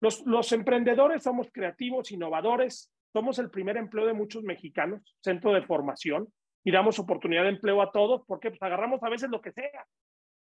Los, 0.00 0.26
los 0.26 0.50
emprendedores 0.50 1.22
somos 1.22 1.52
creativos, 1.52 2.10
innovadores, 2.10 2.92
somos 3.12 3.38
el 3.38 3.48
primer 3.48 3.76
empleo 3.76 4.06
de 4.06 4.12
muchos 4.12 4.42
mexicanos, 4.42 5.16
centro 5.22 5.52
de 5.52 5.62
formación, 5.62 6.26
y 6.64 6.72
damos 6.72 6.98
oportunidad 6.98 7.44
de 7.44 7.50
empleo 7.50 7.80
a 7.80 7.92
todos 7.92 8.22
porque 8.26 8.50
pues, 8.50 8.60
agarramos 8.60 9.00
a 9.04 9.08
veces 9.08 9.30
lo 9.30 9.40
que 9.40 9.52
sea 9.52 9.86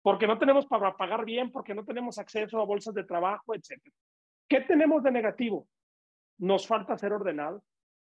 porque 0.02 0.28
no 0.28 0.38
tenemos 0.38 0.66
para 0.66 0.96
pagar 0.98 1.26
bien, 1.26 1.52
porque 1.52 1.76
no 1.76 1.86
tenemos 1.86 2.18
acceso 2.18 2.60
a 2.60 2.66
bolsas 2.66 2.94
de 2.94 3.04
trabajo, 3.04 3.54
etc. 3.54 3.80
¿Qué 4.48 4.62
tenemos 4.62 5.04
de 5.04 5.12
negativo? 5.12 5.68
Nos 6.40 6.66
falta 6.68 6.98
ser 6.98 7.14
ordenados, 7.14 7.64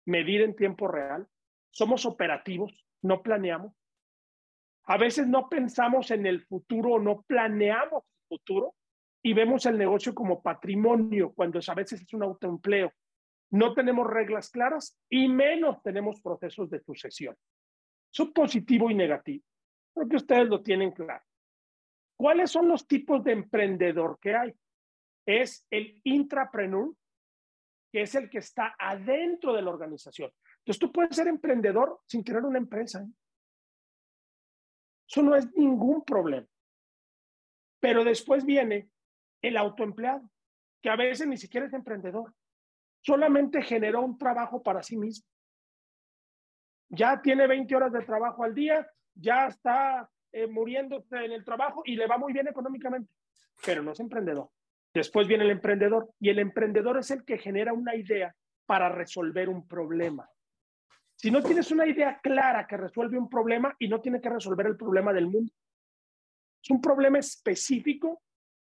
medir 0.04 0.42
en 0.42 0.54
tiempo 0.54 0.86
real, 0.88 1.26
somos 1.70 2.06
operativos, 2.06 2.86
no 3.02 3.22
planeamos. 3.22 3.72
A 4.84 4.96
veces 4.96 5.26
no 5.26 5.48
pensamos 5.48 6.10
en 6.10 6.26
el 6.26 6.44
futuro, 6.44 6.98
no 6.98 7.22
planeamos 7.22 8.04
el 8.04 8.28
futuro 8.28 8.74
y 9.22 9.32
vemos 9.32 9.66
el 9.66 9.78
negocio 9.78 10.14
como 10.14 10.42
patrimonio, 10.42 11.32
cuando 11.32 11.60
a 11.66 11.74
veces 11.74 12.02
es 12.02 12.12
un 12.12 12.22
autoempleo. 12.22 12.92
No 13.50 13.74
tenemos 13.74 14.06
reglas 14.06 14.50
claras 14.50 14.98
y 15.08 15.28
menos 15.28 15.82
tenemos 15.82 16.20
procesos 16.20 16.70
de 16.70 16.80
sucesión. 16.80 17.36
Son 18.10 18.32
positivo 18.32 18.90
y 18.90 18.94
negativo. 18.94 19.44
Creo 19.94 20.08
que 20.08 20.16
ustedes 20.16 20.48
lo 20.48 20.62
tienen 20.62 20.90
claro. 20.92 21.22
¿Cuáles 22.16 22.50
son 22.50 22.68
los 22.68 22.86
tipos 22.86 23.22
de 23.24 23.32
emprendedor 23.32 24.18
que 24.20 24.36
hay? 24.36 24.54
Es 25.26 25.66
el 25.70 26.00
intrapreneur, 26.04 26.94
que 27.92 28.02
es 28.02 28.14
el 28.14 28.30
que 28.30 28.38
está 28.38 28.74
adentro 28.78 29.52
de 29.52 29.62
la 29.62 29.70
organización. 29.70 30.32
Entonces 30.58 30.78
tú 30.78 30.92
puedes 30.92 31.16
ser 31.16 31.28
emprendedor 31.28 32.00
sin 32.06 32.22
tener 32.24 32.44
una 32.44 32.58
empresa. 32.58 33.02
¿eh? 33.02 33.08
Eso 35.08 35.22
no 35.22 35.34
es 35.34 35.52
ningún 35.54 36.04
problema. 36.04 36.46
Pero 37.80 38.04
después 38.04 38.44
viene 38.44 38.88
el 39.42 39.56
autoempleado, 39.56 40.30
que 40.80 40.88
a 40.88 40.96
veces 40.96 41.26
ni 41.26 41.36
siquiera 41.36 41.66
es 41.66 41.72
emprendedor. 41.72 42.32
Solamente 43.00 43.60
generó 43.62 44.02
un 44.02 44.16
trabajo 44.16 44.62
para 44.62 44.82
sí 44.82 44.96
mismo. 44.96 45.26
ya 46.88 47.20
tiene 47.20 47.46
20 47.46 47.74
horas 47.74 47.92
de 47.92 48.04
trabajo 48.04 48.44
al 48.44 48.54
día, 48.54 48.86
ya 49.14 49.46
está 49.46 50.08
eh, 50.32 50.46
muriéndose 50.46 51.24
en 51.24 51.32
el 51.32 51.44
trabajo 51.44 51.82
y 51.84 51.96
le 51.96 52.06
va 52.06 52.18
muy 52.18 52.32
bien 52.32 52.48
económicamente, 52.48 53.12
pero 53.64 53.82
no 53.82 53.92
es 53.92 54.00
emprendedor. 54.00 54.48
Después 54.94 55.26
viene 55.26 55.44
el 55.44 55.50
emprendedor 55.50 56.10
y 56.20 56.30
el 56.30 56.38
emprendedor 56.38 56.98
es 56.98 57.10
el 57.10 57.24
que 57.24 57.38
genera 57.38 57.72
una 57.72 57.94
idea 57.94 58.34
para 58.66 58.88
resolver 58.88 59.48
un 59.48 59.66
problema. 59.66 60.28
Si 61.16 61.30
no 61.30 61.42
tienes 61.42 61.70
una 61.70 61.86
idea 61.86 62.18
clara 62.22 62.66
que 62.66 62.76
resuelve 62.76 63.18
un 63.18 63.28
problema 63.28 63.74
y 63.78 63.88
no 63.88 64.00
tiene 64.00 64.20
que 64.20 64.28
resolver 64.28 64.66
el 64.66 64.76
problema 64.76 65.12
del 65.12 65.26
mundo, 65.26 65.52
es 66.62 66.70
un 66.70 66.80
problema 66.80 67.18
específico, 67.18 68.22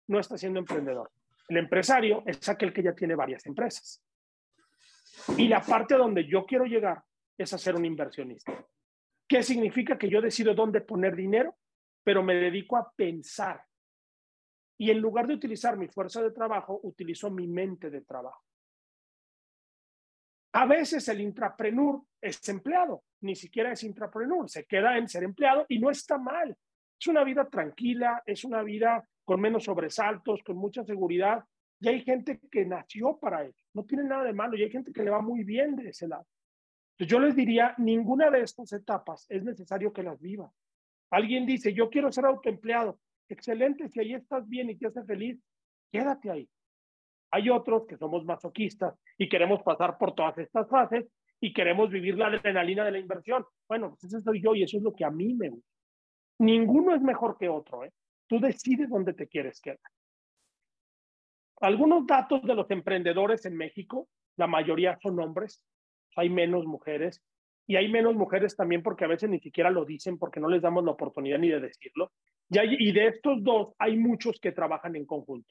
no 0.08 0.18
está 0.18 0.36
siendo 0.36 0.58
emprendedor. 0.58 1.10
El 1.48 1.58
empresario 1.58 2.22
es 2.26 2.48
aquel 2.48 2.72
que 2.72 2.82
ya 2.82 2.94
tiene 2.94 3.14
varias 3.14 3.46
empresas. 3.46 4.02
Y 5.36 5.48
la 5.48 5.60
parte 5.60 5.94
donde 5.94 6.26
yo 6.26 6.44
quiero 6.46 6.64
llegar 6.64 7.02
es 7.36 7.52
a 7.52 7.58
ser 7.58 7.74
un 7.74 7.84
inversionista. 7.84 8.52
¿Qué 9.28 9.42
significa 9.42 9.96
que 9.96 10.08
yo 10.08 10.20
decido 10.20 10.54
dónde 10.54 10.80
poner 10.80 11.16
dinero, 11.16 11.56
pero 12.04 12.22
me 12.22 12.34
dedico 12.34 12.76
a 12.76 12.92
pensar? 12.92 13.64
Y 14.78 14.90
en 14.90 14.98
lugar 14.98 15.26
de 15.26 15.34
utilizar 15.34 15.76
mi 15.76 15.88
fuerza 15.88 16.22
de 16.22 16.32
trabajo, 16.32 16.80
utilizo 16.82 17.30
mi 17.30 17.46
mente 17.46 17.88
de 17.88 18.02
trabajo. 18.02 18.42
A 20.54 20.66
veces 20.66 21.08
el 21.08 21.20
intrapreneur 21.20 22.02
es 22.20 22.46
empleado, 22.48 23.04
ni 23.22 23.34
siquiera 23.34 23.72
es 23.72 23.84
intrapreneur, 23.84 24.50
se 24.50 24.64
queda 24.64 24.98
en 24.98 25.08
ser 25.08 25.24
empleado 25.24 25.64
y 25.68 25.78
no 25.78 25.90
está 25.90 26.18
mal. 26.18 26.56
Es 27.00 27.06
una 27.06 27.24
vida 27.24 27.48
tranquila, 27.48 28.22
es 28.26 28.44
una 28.44 28.62
vida 28.62 29.08
con 29.24 29.40
menos 29.40 29.64
sobresaltos, 29.64 30.42
con 30.42 30.56
mucha 30.56 30.84
seguridad. 30.84 31.42
Y 31.80 31.88
hay 31.88 32.02
gente 32.02 32.38
que 32.50 32.66
nació 32.66 33.18
para 33.18 33.44
eso, 33.44 33.58
no 33.74 33.84
tiene 33.84 34.04
nada 34.04 34.24
de 34.24 34.32
malo, 34.32 34.56
y 34.56 34.62
hay 34.62 34.70
gente 34.70 34.92
que 34.92 35.02
le 35.02 35.10
va 35.10 35.20
muy 35.20 35.42
bien 35.42 35.74
de 35.74 35.88
ese 35.88 36.06
lado. 36.06 36.26
Yo 37.06 37.18
les 37.18 37.34
diría, 37.34 37.74
ninguna 37.78 38.30
de 38.30 38.42
estas 38.42 38.72
etapas 38.72 39.26
es 39.28 39.42
necesario 39.42 39.92
que 39.92 40.02
las 40.02 40.20
viva. 40.20 40.50
Alguien 41.10 41.46
dice, 41.46 41.74
yo 41.74 41.90
quiero 41.90 42.12
ser 42.12 42.24
autoempleado. 42.26 42.98
Excelente, 43.28 43.88
si 43.88 44.00
ahí 44.00 44.14
estás 44.14 44.48
bien 44.48 44.70
y 44.70 44.76
te 44.76 44.86
hace 44.86 45.02
feliz, 45.04 45.42
quédate 45.90 46.30
ahí. 46.30 46.48
Hay 47.30 47.50
otros 47.50 47.86
que 47.86 47.96
somos 47.96 48.24
masoquistas 48.24 48.94
y 49.18 49.28
queremos 49.28 49.62
pasar 49.62 49.96
por 49.98 50.14
todas 50.14 50.36
estas 50.38 50.68
fases 50.68 51.06
y 51.40 51.52
queremos 51.52 51.90
vivir 51.90 52.16
la 52.16 52.26
adrenalina 52.26 52.84
de 52.84 52.92
la 52.92 52.98
inversión. 52.98 53.44
Bueno, 53.68 53.90
pues 53.90 54.04
ese 54.04 54.22
soy 54.22 54.42
yo 54.42 54.54
y 54.54 54.62
eso 54.62 54.76
es 54.76 54.82
lo 54.82 54.92
que 54.92 55.04
a 55.04 55.10
mí 55.10 55.34
me 55.34 55.48
gusta. 55.48 55.68
Ninguno 56.38 56.94
es 56.94 57.02
mejor 57.02 57.36
que 57.38 57.48
otro. 57.48 57.84
¿eh? 57.84 57.92
Tú 58.26 58.38
decides 58.38 58.88
dónde 58.90 59.14
te 59.14 59.26
quieres 59.26 59.60
quedar. 59.60 59.80
Algunos 61.60 62.06
datos 62.06 62.42
de 62.42 62.54
los 62.54 62.70
emprendedores 62.70 63.46
en 63.46 63.56
México, 63.56 64.08
la 64.36 64.46
mayoría 64.46 64.98
son 65.00 65.20
hombres, 65.20 65.64
hay 66.16 66.30
menos 66.30 66.64
mujeres 66.64 67.22
y 67.66 67.76
hay 67.76 67.90
menos 67.90 68.14
mujeres 68.14 68.56
también 68.56 68.82
porque 68.82 69.04
a 69.04 69.08
veces 69.08 69.30
ni 69.30 69.38
siquiera 69.38 69.70
lo 69.70 69.84
dicen 69.84 70.18
porque 70.18 70.40
no 70.40 70.48
les 70.48 70.62
damos 70.62 70.84
la 70.84 70.92
oportunidad 70.92 71.38
ni 71.38 71.48
de 71.48 71.60
decirlo. 71.60 72.12
Y, 72.50 72.92
de 72.92 73.06
estos 73.06 73.42
dos 73.42 73.74
hay 73.78 73.96
muchos 73.96 74.38
que 74.40 74.52
trabajan 74.52 74.94
en 74.96 75.06
conjunto. 75.06 75.48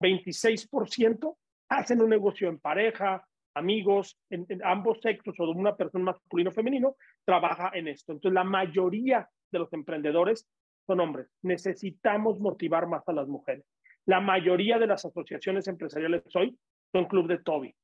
26% 0.00 1.36
hacen 1.68 2.00
un 2.00 2.10
negocio 2.10 2.48
en 2.48 2.58
pareja, 2.58 3.24
amigos, 3.54 4.18
en, 4.30 4.46
ambos 4.64 5.00
sexos 5.00 5.38
o 5.38 5.46
de 5.46 5.52
una 5.52 5.76
persona 5.76 6.06
masculino 6.06 6.50
o 6.50 6.52
femenino, 6.52 6.96
trabaja 7.24 7.70
en 7.74 7.88
esto. 7.88 8.12
Entonces, 8.12 8.34
la 8.34 8.42
mayoría 8.42 9.28
de 9.52 9.58
los 9.58 9.72
emprendedores 9.72 10.48
son 10.86 11.00
hombres. 11.00 11.28
Necesitamos 11.42 12.40
motivar 12.40 12.88
más 12.88 13.08
a 13.08 13.12
las 13.12 13.28
mujeres. 13.28 13.64
La 14.06 14.20
mayoría 14.20 14.78
de 14.78 14.88
las 14.88 15.04
asociaciones 15.04 15.68
empresariales 15.68 16.24
hoy 16.34 16.58
son 16.92 17.06
Club 17.06 17.28
de 17.28 17.38
Toby. 17.38 17.74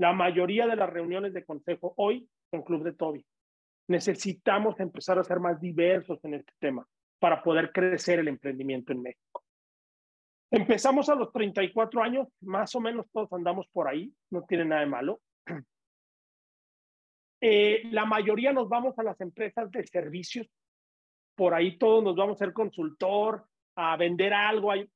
La 0.00 0.14
mayoría 0.14 0.66
de 0.66 0.76
las 0.76 0.88
reuniones 0.88 1.34
de 1.34 1.44
consejo 1.44 1.92
hoy 1.98 2.26
son 2.50 2.62
Club 2.62 2.84
de 2.84 2.94
Toby. 2.94 3.22
Necesitamos 3.86 4.80
empezar 4.80 5.18
a 5.18 5.24
ser 5.24 5.40
más 5.40 5.60
diversos 5.60 6.24
en 6.24 6.34
este 6.36 6.54
tema 6.58 6.88
para 7.18 7.42
poder 7.42 7.70
crecer 7.70 8.18
el 8.18 8.28
emprendimiento 8.28 8.94
en 8.94 9.02
México. 9.02 9.44
Empezamos 10.50 11.10
a 11.10 11.14
los 11.14 11.30
34 11.34 12.02
años, 12.02 12.28
más 12.40 12.74
o 12.74 12.80
menos 12.80 13.10
todos 13.12 13.30
andamos 13.34 13.66
por 13.74 13.88
ahí, 13.88 14.10
no 14.30 14.42
tiene 14.44 14.64
nada 14.64 14.80
de 14.80 14.86
malo. 14.86 15.20
Eh, 17.42 17.84
la 17.90 18.04
mayoría 18.04 18.52
nos 18.52 18.68
vamos 18.68 18.98
a 18.98 19.02
las 19.02 19.18
empresas 19.22 19.70
de 19.70 19.86
servicios, 19.86 20.46
por 21.34 21.54
ahí 21.54 21.78
todos 21.78 22.04
nos 22.04 22.14
vamos 22.14 22.36
a 22.36 22.44
ser 22.44 22.52
consultor, 22.52 23.46
a 23.76 23.96
vender 23.96 24.34
algo, 24.34 24.70
hay, 24.70 24.86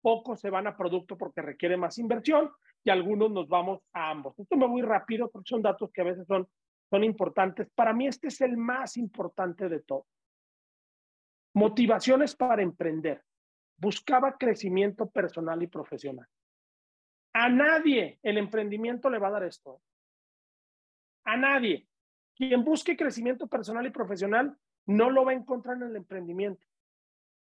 pocos 0.00 0.40
se 0.40 0.48
van 0.48 0.68
a 0.68 0.76
producto 0.76 1.18
porque 1.18 1.42
requiere 1.42 1.76
más 1.76 1.98
inversión 1.98 2.52
algunos 2.90 3.30
nos 3.30 3.48
vamos 3.48 3.80
a 3.92 4.10
ambos. 4.10 4.38
Esto 4.38 4.56
me 4.56 4.66
voy 4.66 4.82
rápido 4.82 5.30
porque 5.30 5.48
son 5.48 5.62
datos 5.62 5.90
que 5.92 6.00
a 6.00 6.04
veces 6.04 6.26
son, 6.26 6.48
son 6.90 7.04
importantes. 7.04 7.68
Para 7.74 7.92
mí 7.92 8.06
este 8.06 8.28
es 8.28 8.40
el 8.40 8.56
más 8.56 8.96
importante 8.96 9.68
de 9.68 9.80
todo. 9.80 10.06
Motivaciones 11.54 12.36
para 12.36 12.62
emprender 12.62 13.22
buscaba 13.78 14.36
crecimiento 14.36 15.08
personal 15.08 15.62
y 15.62 15.66
profesional. 15.66 16.26
A 17.32 17.48
nadie 17.48 18.18
el 18.22 18.38
emprendimiento 18.38 19.08
le 19.10 19.18
va 19.18 19.28
a 19.28 19.32
dar 19.32 19.44
esto. 19.44 19.80
A 21.24 21.36
nadie. 21.36 21.86
Quien 22.34 22.64
busque 22.64 22.96
crecimiento 22.96 23.46
personal 23.46 23.86
y 23.86 23.90
profesional 23.90 24.56
no 24.86 25.10
lo 25.10 25.24
va 25.24 25.32
a 25.32 25.34
encontrar 25.34 25.76
en 25.76 25.84
el 25.84 25.96
emprendimiento. 25.96 26.66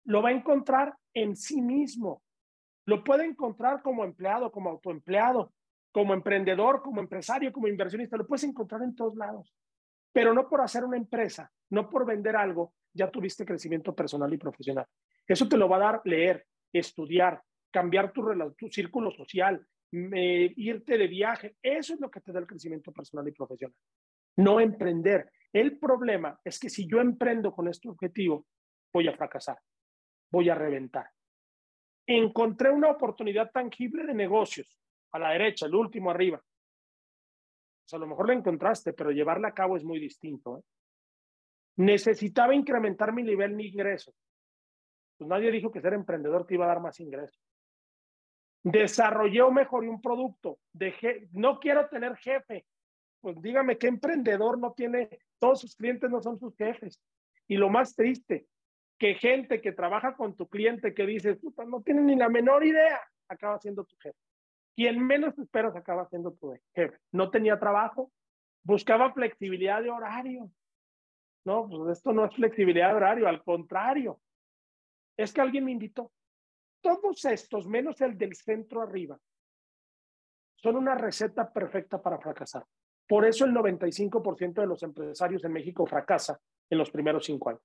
Lo 0.06 0.22
va 0.22 0.30
a 0.30 0.34
encontrar 0.34 0.96
en 1.14 1.36
sí 1.36 1.62
mismo. 1.62 2.22
Lo 2.88 3.04
puede 3.04 3.26
encontrar 3.26 3.82
como 3.82 4.06
empleado, 4.06 4.50
como 4.50 4.70
autoempleado, 4.70 5.54
como 5.92 6.14
emprendedor, 6.14 6.82
como 6.82 7.02
empresario, 7.02 7.52
como 7.52 7.68
inversionista. 7.68 8.16
Lo 8.16 8.26
puedes 8.26 8.46
encontrar 8.46 8.82
en 8.82 8.96
todos 8.96 9.16
lados. 9.16 9.54
Pero 10.14 10.34
no 10.34 10.48
por 10.48 10.62
hacer 10.62 10.86
una 10.86 10.96
empresa, 10.96 11.52
no 11.70 11.90
por 11.90 12.06
vender 12.06 12.38
algo, 12.38 12.74
ya 12.94 13.12
tuviste 13.12 13.46
crecimiento 13.46 13.94
personal 13.94 14.34
y 14.34 14.38
profesional. 14.38 14.86
Eso 15.28 15.50
te 15.50 15.58
lo 15.58 15.68
va 15.68 15.76
a 15.76 15.80
dar 15.80 16.02
leer, 16.06 16.48
estudiar, 16.72 17.42
cambiar 17.72 18.14
tu, 18.14 18.24
tu 18.58 18.70
círculo 18.70 19.12
social, 19.12 19.68
irte 19.92 20.98
de 20.98 21.08
viaje. 21.08 21.58
Eso 21.62 21.94
es 21.94 22.00
lo 22.00 22.10
que 22.10 22.22
te 22.22 22.32
da 22.32 22.40
el 22.40 22.48
crecimiento 22.48 22.94
personal 22.94 23.28
y 23.28 23.34
profesional. 23.34 23.76
No 24.38 24.62
emprender. 24.62 25.30
El 25.52 25.78
problema 25.78 26.40
es 26.42 26.58
que 26.58 26.70
si 26.70 26.88
yo 26.88 27.02
emprendo 27.02 27.52
con 27.52 27.68
este 27.68 27.90
objetivo, 27.90 28.48
voy 28.94 29.10
a 29.10 29.14
fracasar, 29.14 29.60
voy 30.32 30.50
a 30.50 30.56
reventar. 30.56 31.10
Encontré 32.08 32.72
una 32.72 32.90
oportunidad 32.90 33.52
tangible 33.52 34.06
de 34.06 34.14
negocios 34.14 34.80
a 35.12 35.20
la 35.20 35.32
derecha, 35.32 35.68
el 35.68 35.76
último 35.76 36.10
arriba. 36.10 36.42
Pues 37.84 37.94
a 37.94 37.98
lo 37.98 38.08
mejor 38.08 38.28
la 38.28 38.34
encontraste, 38.34 38.94
pero 38.94 39.12
llevarla 39.12 39.50
a 39.50 39.54
cabo 39.54 39.78
es 39.78 39.84
muy 39.84 40.00
distinto. 40.00 40.58
¿eh? 40.58 40.62
Necesitaba 41.78 42.56
incrementar 42.56 43.14
mi 43.14 43.24
nivel 43.24 43.56
de 43.56 43.64
ingresos 43.64 44.16
pues 45.18 45.28
nadie 45.28 45.52
dijo 45.52 45.72
que 45.72 45.82
ser 45.82 45.94
emprendedor 45.94 46.46
te 46.46 46.54
iba 46.54 46.66
a 46.66 46.70
dar 46.70 46.80
más 46.80 47.00
ingresos. 47.00 47.42
Desarrollé 48.64 49.42
o 49.42 49.52
mejoré 49.52 49.90
un 49.90 50.02
producto. 50.02 50.60
Dejé, 50.72 51.28
no 51.32 51.60
quiero 51.60 51.88
tener 51.90 52.16
jefe. 52.18 52.66
Pues 53.20 53.42
dígame 53.42 53.78
qué 53.78 53.88
emprendedor 53.88 54.60
no 54.60 54.74
tiene, 54.74 55.10
todos 55.40 55.62
sus 55.62 55.76
clientes 55.76 56.10
no 56.10 56.22
son 56.22 56.38
sus 56.38 56.56
jefes. 56.56 57.02
Y 57.48 57.58
lo 57.58 57.70
más 57.70 57.96
triste, 57.96 58.48
que 58.98 59.16
gente 59.16 59.62
que 59.62 59.72
trabaja 59.72 60.16
con 60.16 60.36
tu 60.36 60.48
cliente 60.48 60.94
que 60.94 61.06
dice, 61.06 61.36
puta, 61.36 61.66
no 61.66 61.82
tiene 61.82 62.02
ni 62.02 62.16
la 62.16 62.30
menor 62.30 62.66
idea, 62.66 63.00
acaba 63.28 63.60
siendo 63.60 63.84
tu 63.86 63.96
jefe. 63.98 64.18
Quien 64.76 65.06
menos 65.06 65.38
esperas 65.38 65.76
acaba 65.76 66.08
siendo 66.08 66.34
tu 66.34 66.56
jefe. 66.74 66.98
No 67.12 67.30
tenía 67.30 67.60
trabajo, 67.60 68.12
buscaba 68.64 69.14
flexibilidad 69.14 69.82
de 69.82 69.90
horario. 69.90 70.52
No, 71.46 71.68
pues 71.70 71.98
esto 71.98 72.12
no 72.12 72.26
es 72.26 72.36
flexibilidad 72.36 72.90
de 72.90 72.96
horario, 72.96 73.28
al 73.28 73.44
contrario, 73.44 74.20
es 75.16 75.32
que 75.32 75.42
alguien 75.42 75.66
me 75.66 75.72
invitó. 75.72 76.12
Todos 76.82 77.26
estos, 77.26 77.68
menos 77.68 78.02
el 78.02 78.18
del 78.18 78.36
centro 78.36 78.82
arriba, 78.82 79.18
son 80.56 80.76
una 80.76 80.96
receta 80.96 81.52
perfecta 81.52 82.02
para 82.02 82.20
fracasar. 82.20 82.66
Por 83.08 83.26
eso 83.26 83.46
el 83.46 83.54
95% 83.54 84.54
de 84.54 84.68
los 84.68 84.84
empresarios 84.84 85.44
en 85.46 85.54
México 85.54 85.86
fracasa 85.86 86.40
en 86.70 86.78
los 86.78 86.92
primeros 86.92 87.26
cinco 87.26 87.50
años. 87.50 87.62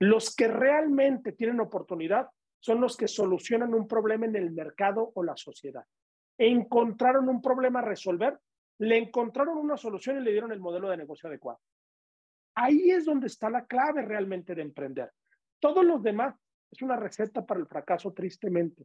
Los 0.00 0.34
que 0.34 0.48
realmente 0.48 1.32
tienen 1.32 1.60
oportunidad 1.60 2.28
son 2.58 2.80
los 2.80 2.96
que 2.96 3.06
solucionan 3.06 3.74
un 3.74 3.86
problema 3.86 4.26
en 4.26 4.34
el 4.34 4.50
mercado 4.50 5.12
o 5.14 5.22
la 5.22 5.36
sociedad. 5.36 5.84
Encontraron 6.38 7.28
un 7.28 7.42
problema 7.42 7.80
a 7.80 7.84
resolver, 7.84 8.38
le 8.78 8.96
encontraron 8.96 9.58
una 9.58 9.76
solución 9.76 10.18
y 10.18 10.24
le 10.24 10.32
dieron 10.32 10.52
el 10.52 10.60
modelo 10.60 10.88
de 10.88 10.96
negocio 10.96 11.28
adecuado. 11.28 11.60
Ahí 12.54 12.90
es 12.90 13.04
donde 13.04 13.26
está 13.26 13.50
la 13.50 13.66
clave 13.66 14.02
realmente 14.02 14.54
de 14.54 14.62
emprender. 14.62 15.10
Todos 15.58 15.84
los 15.84 16.02
demás 16.02 16.34
es 16.70 16.80
una 16.80 16.96
receta 16.96 17.44
para 17.44 17.60
el 17.60 17.66
fracaso, 17.66 18.12
tristemente. 18.12 18.84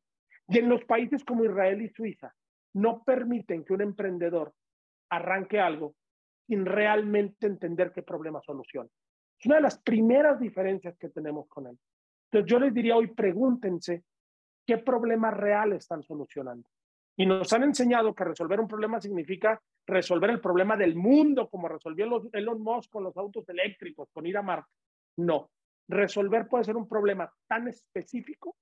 Y 0.49 0.59
en 0.59 0.67
los 0.67 0.83
países 0.83 1.23
como 1.23 1.45
Israel 1.45 1.81
y 1.81 1.89
Suiza 1.89 2.33
no 2.73 3.03
permiten 3.03 3.63
que 3.63 3.73
un 3.73 3.81
emprendedor 3.81 4.53
arranque 5.09 5.61
algo 5.61 5.95
sin 6.45 6.65
realmente 6.65 7.47
entender 7.47 7.93
qué 7.93 8.03
problema 8.03 8.41
soluciona. 8.41 8.89
Es 9.39 9.45
una 9.45 9.55
de 9.55 9.61
las 9.61 9.79
primeras 9.79 10.39
diferencias 10.39 10.97
que 10.97 11.09
tenemos 11.09 11.47
con 11.47 11.67
él. 11.67 11.77
Entonces 12.31 12.51
yo 12.51 12.59
les 12.59 12.73
diría 12.73 12.95
hoy, 12.95 13.07
pregúntense 13.07 14.03
qué 14.65 14.77
problema 14.77 15.31
real 15.31 15.73
están 15.73 16.03
solucionando. 16.03 16.67
Y 17.17 17.25
nos 17.25 17.51
han 17.53 17.63
enseñado 17.63 18.13
que 18.13 18.25
resolver 18.25 18.59
un 18.59 18.67
problema 18.67 18.99
significa 18.99 19.61
resolver 19.87 20.31
el 20.31 20.41
problema 20.41 20.75
del 20.75 20.95
mundo, 20.95 21.49
como 21.49 21.67
resolvió 21.67 22.29
Elon 22.33 22.61
Musk 22.61 22.91
con 22.91 23.03
los 23.03 23.15
autos 23.15 23.47
eléctricos, 23.49 24.09
con 24.11 24.25
ir 24.25 24.37
a 24.37 24.41
Marte. 24.41 24.69
No, 25.17 25.49
resolver 25.87 26.47
puede 26.47 26.65
ser 26.65 26.75
un 26.75 26.87
problema 26.87 27.31
tan 27.47 27.67
específico 27.67 28.55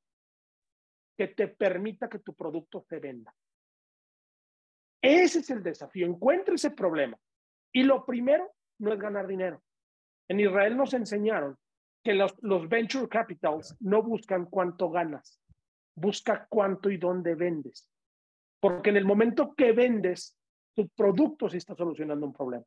que 1.18 1.30
te 1.30 1.48
permita 1.48 2.10
que 2.10 2.20
tu 2.20 2.34
producto 2.34 2.82
se 2.82 3.00
venda. 3.00 3.34
Ese 5.02 5.40
es 5.40 5.50
el 5.50 5.62
desafío. 5.64 6.06
Encuentra 6.06 6.56
ese 6.56 6.72
problema. 6.72 7.18
Y 7.72 7.84
lo 7.84 8.06
primero 8.06 8.54
no 8.80 8.94
es 8.94 9.00
ganar 9.00 9.28
dinero. 9.28 9.62
En 10.34 10.40
Israel 10.40 10.76
nos 10.76 10.92
enseñaron 10.96 11.56
que 12.04 12.16
los, 12.16 12.68
venture 12.68 13.08
capitals 13.08 13.78
no 13.82 14.02
buscan 14.02 14.48
cuánto 14.48 14.90
ganas, 14.90 15.40
busca 15.96 16.48
cuánto 16.50 16.90
y 16.90 16.98
dónde 16.98 17.36
vendes. 17.36 17.88
Porque 18.60 18.90
en 18.90 18.98
el 18.98 19.06
momento 19.06 19.54
que 19.54 19.74
vendes, 19.74 20.36
tu 20.76 20.90
producto 20.90 21.48
sí 21.48 21.58
está 21.58 21.76
solucionando 21.76 22.26
un 22.26 22.34
problema. 22.34 22.66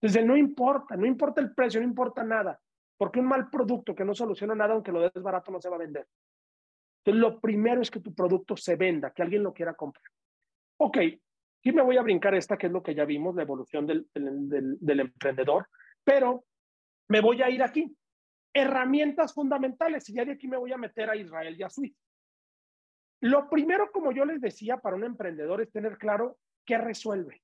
Entonces, 0.00 0.24
no 0.24 0.36
importa, 0.36 0.96
no 0.96 1.06
importa 1.06 1.40
el 1.40 1.52
precio, 1.52 1.80
no 1.80 1.88
importa 1.88 2.22
nada. 2.22 2.56
Porque 2.96 3.18
un 3.18 3.26
mal 3.26 3.50
producto 3.50 3.92
que 3.92 4.04
no 4.04 4.14
soluciona 4.14 4.54
nada, 4.54 4.74
aunque 4.74 4.92
lo 4.92 5.00
des 5.00 5.24
barato, 5.24 5.50
no 5.50 5.60
se 5.60 5.68
va 5.68 5.74
a 5.74 5.80
vender. 5.80 6.06
Entonces, 7.04 7.20
lo 7.20 7.40
primero 7.40 7.82
es 7.82 7.90
que 7.90 7.98
tu 7.98 8.14
producto 8.14 8.56
se 8.56 8.76
venda, 8.76 9.10
que 9.10 9.22
alguien 9.22 9.42
lo 9.42 9.52
quiera 9.52 9.74
comprar. 9.74 10.06
Ok, 10.76 10.98
aquí 10.98 11.72
me 11.72 11.82
voy 11.82 11.96
a 11.96 12.02
brincar 12.02 12.36
esta, 12.36 12.56
que 12.56 12.68
es 12.68 12.72
lo 12.72 12.80
que 12.80 12.94
ya 12.94 13.04
vimos, 13.04 13.34
la 13.34 13.42
evolución 13.42 13.88
del, 13.88 14.08
emprendedor, 14.14 15.66
pero 16.04 16.44
me 17.10 17.20
voy 17.20 17.42
a 17.42 17.50
ir 17.50 17.62
aquí. 17.62 17.94
Herramientas 18.54 19.34
fundamentales, 19.34 20.08
y 20.08 20.14
ya 20.14 20.24
de 20.24 20.32
aquí 20.32 20.48
me 20.48 20.56
voy 20.56 20.72
a 20.72 20.76
meter 20.76 21.10
a 21.10 21.16
Israel 21.16 21.56
y 21.58 21.62
a 21.62 21.68
Suiza. 21.68 22.00
Lo 23.20 23.50
primero, 23.50 23.90
como 23.92 24.12
yo 24.12 24.24
les 24.24 24.40
decía, 24.40 24.78
para 24.78 24.96
un 24.96 25.04
emprendedor 25.04 25.60
es 25.60 25.70
tener 25.70 25.98
claro 25.98 26.38
qué 26.64 26.78
resuelve. 26.78 27.42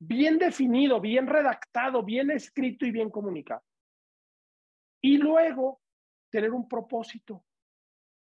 Bien 0.00 0.38
definido, 0.38 1.00
bien 1.00 1.26
redactado, 1.26 2.02
bien 2.02 2.30
escrito 2.30 2.86
y 2.86 2.92
bien 2.92 3.10
comunicado. 3.10 3.62
Y 5.00 5.18
luego, 5.18 5.80
tener 6.30 6.52
un 6.52 6.68
propósito. 6.68 7.44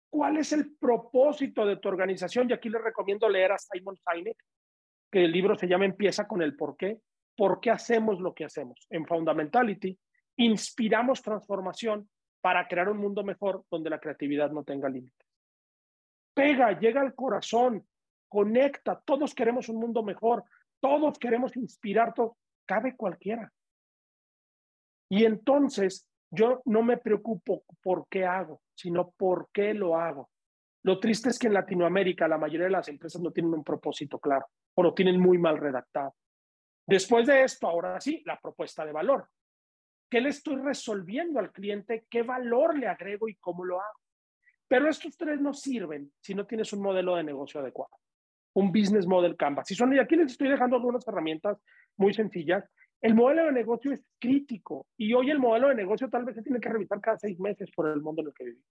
¿Cuál 0.09 0.37
es 0.37 0.51
el 0.51 0.75
propósito 0.75 1.65
de 1.65 1.77
tu 1.77 1.87
organización? 1.87 2.49
Y 2.49 2.53
aquí 2.53 2.69
les 2.69 2.81
recomiendo 2.81 3.27
leer 3.27 3.53
a 3.53 3.57
Simon 3.57 3.97
Sinek, 3.97 4.37
que 5.11 5.25
el 5.25 5.31
libro 5.31 5.57
se 5.57 5.67
llama 5.67 5.85
Empieza 5.85 6.27
con 6.27 6.41
el 6.41 6.55
por 6.55 6.75
qué. 6.75 6.99
¿Por 7.37 7.61
qué 7.61 7.69
hacemos 7.69 8.19
lo 8.19 8.33
que 8.33 8.45
hacemos? 8.45 8.87
En 8.89 9.05
Fundamentality, 9.05 9.97
inspiramos 10.37 11.21
transformación 11.21 12.09
para 12.41 12.67
crear 12.67 12.89
un 12.89 12.97
mundo 12.97 13.23
mejor 13.23 13.63
donde 13.69 13.91
la 13.91 13.99
creatividad 13.99 14.51
no 14.51 14.63
tenga 14.63 14.89
límites. 14.89 15.27
Pega, 16.33 16.77
llega 16.79 17.01
al 17.01 17.13
corazón, 17.13 17.87
conecta. 18.27 18.99
Todos 19.05 19.35
queremos 19.35 19.69
un 19.69 19.77
mundo 19.77 20.03
mejor. 20.03 20.43
Todos 20.79 21.17
queremos 21.19 21.55
inspirar. 21.55 22.13
Todo. 22.13 22.37
Cabe 22.65 22.95
cualquiera. 22.95 23.51
Y 25.09 25.23
entonces 25.23 26.09
yo 26.31 26.61
no 26.65 26.81
me 26.81 26.97
preocupo 26.97 27.63
por 27.81 28.07
qué 28.09 28.25
hago, 28.25 28.61
sino 28.75 29.11
por 29.11 29.49
qué 29.53 29.73
lo 29.73 29.95
hago. 29.95 30.29
Lo 30.83 30.99
triste 30.99 31.29
es 31.29 31.39
que 31.39 31.47
en 31.47 31.53
Latinoamérica 31.53 32.27
la 32.27 32.37
mayoría 32.37 32.65
de 32.65 32.71
las 32.71 32.87
empresas 32.87 33.21
no 33.21 33.31
tienen 33.31 33.53
un 33.53 33.63
propósito 33.63 34.19
claro 34.19 34.47
o 34.75 34.83
lo 34.83 34.93
tienen 34.93 35.19
muy 35.19 35.37
mal 35.37 35.57
redactado. 35.57 36.15
Después 36.87 37.27
de 37.27 37.43
esto, 37.43 37.67
ahora 37.67 37.99
sí, 38.01 38.23
la 38.25 38.39
propuesta 38.39 38.85
de 38.85 38.93
valor. 38.93 39.29
¿Qué 40.09 40.21
le 40.21 40.29
estoy 40.29 40.55
resolviendo 40.55 41.39
al 41.39 41.51
cliente? 41.51 42.05
¿Qué 42.09 42.23
valor 42.23 42.77
le 42.77 42.87
agrego 42.87 43.27
y 43.27 43.35
cómo 43.35 43.65
lo 43.65 43.81
hago? 43.81 43.99
Pero 44.67 44.89
estos 44.89 45.15
tres 45.17 45.39
no 45.39 45.53
sirven 45.53 46.11
si 46.21 46.33
no 46.33 46.47
tienes 46.47 46.71
un 46.73 46.81
modelo 46.81 47.15
de 47.15 47.23
negocio 47.23 47.59
adecuado, 47.59 47.91
un 48.53 48.71
business 48.71 49.05
model 49.05 49.35
Canvas. 49.35 49.69
Y, 49.69 49.75
son, 49.75 49.93
y 49.93 49.99
aquí 49.99 50.15
les 50.15 50.31
estoy 50.31 50.49
dejando 50.49 50.77
algunas 50.77 51.05
herramientas 51.07 51.61
muy 51.97 52.13
sencillas 52.13 52.63
el 53.01 53.13
modelo 53.13 53.45
de 53.45 53.51
negocio 53.51 53.91
es 53.91 54.01
crítico 54.19 54.87
y 54.97 55.13
hoy 55.13 55.29
el 55.29 55.39
modelo 55.39 55.69
de 55.69 55.75
negocio 55.75 56.09
tal 56.09 56.25
vez 56.25 56.35
se 56.35 56.41
tiene 56.41 56.59
que 56.59 56.69
revisar 56.69 56.99
cada 56.99 57.17
seis 57.17 57.39
meses 57.39 57.69
por 57.75 57.87
el 57.87 58.01
mundo 58.01 58.21
en 58.21 58.29
el 58.29 58.33
que 58.33 58.45
vivimos. 58.45 58.65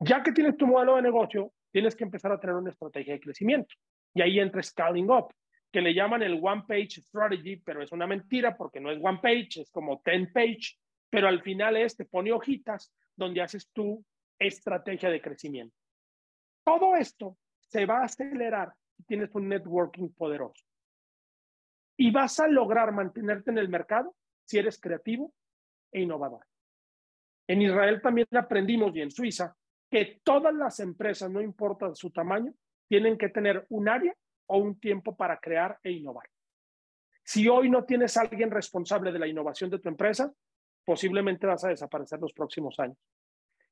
Ya 0.00 0.22
que 0.22 0.32
tienes 0.32 0.56
tu 0.56 0.66
modelo 0.66 0.96
de 0.96 1.02
negocio, 1.02 1.52
tienes 1.72 1.96
que 1.96 2.04
empezar 2.04 2.30
a 2.30 2.38
tener 2.38 2.54
una 2.54 2.70
estrategia 2.70 3.14
de 3.14 3.20
crecimiento. 3.20 3.74
Y 4.14 4.22
ahí 4.22 4.38
entra 4.38 4.62
Scaling 4.62 5.10
Up, 5.10 5.32
que 5.74 5.80
le 5.80 5.92
llaman 5.92 6.22
el 6.22 6.38
One 6.40 6.62
Page 6.68 7.00
Strategy, 7.00 7.56
pero 7.56 7.82
es 7.82 7.90
una 7.90 8.06
mentira 8.06 8.56
porque 8.56 8.78
no 8.78 8.92
es 8.92 8.98
One 9.02 9.18
Page, 9.20 9.62
es 9.62 9.72
como 9.72 10.00
Ten 10.02 10.32
Page, 10.32 10.78
pero 11.10 11.26
al 11.26 11.42
final 11.42 11.76
es, 11.76 11.96
te 11.96 12.04
pone 12.04 12.30
hojitas 12.30 12.94
donde 13.16 13.42
haces 13.42 13.68
tu 13.72 14.04
estrategia 14.38 15.10
de 15.10 15.20
crecimiento. 15.20 15.74
Todo 16.62 16.94
esto 16.94 17.36
se 17.58 17.86
va 17.86 18.02
a 18.02 18.04
acelerar 18.04 18.72
si 18.96 19.02
tienes 19.02 19.34
un 19.34 19.48
networking 19.48 20.10
poderoso 20.10 20.64
y 21.96 22.12
vas 22.12 22.38
a 22.38 22.46
lograr 22.46 22.92
mantenerte 22.92 23.50
en 23.50 23.58
el 23.58 23.68
mercado 23.68 24.14
si 24.44 24.58
eres 24.58 24.78
creativo 24.78 25.34
e 25.90 26.02
innovador. 26.02 26.46
En 27.48 27.62
Israel 27.62 28.00
también 28.00 28.28
aprendimos 28.30 28.94
y 28.94 29.00
en 29.00 29.10
Suiza 29.10 29.56
que 29.90 30.20
todas 30.22 30.54
las 30.54 30.78
empresas, 30.78 31.28
no 31.32 31.40
importa 31.40 31.92
su 31.96 32.12
tamaño, 32.12 32.54
tienen 32.86 33.18
que 33.18 33.28
tener 33.28 33.66
un 33.70 33.88
área 33.88 34.14
o 34.46 34.58
un 34.58 34.78
tiempo 34.78 35.16
para 35.16 35.38
crear 35.38 35.78
e 35.82 35.90
innovar. 35.92 36.28
Si 37.24 37.48
hoy 37.48 37.70
no 37.70 37.84
tienes 37.84 38.16
a 38.16 38.22
alguien 38.22 38.50
responsable 38.50 39.10
de 39.10 39.18
la 39.18 39.26
innovación 39.26 39.70
de 39.70 39.78
tu 39.78 39.88
empresa, 39.88 40.32
posiblemente 40.84 41.46
vas 41.46 41.64
a 41.64 41.68
desaparecer 41.68 42.20
los 42.20 42.32
próximos 42.32 42.78
años. 42.78 42.98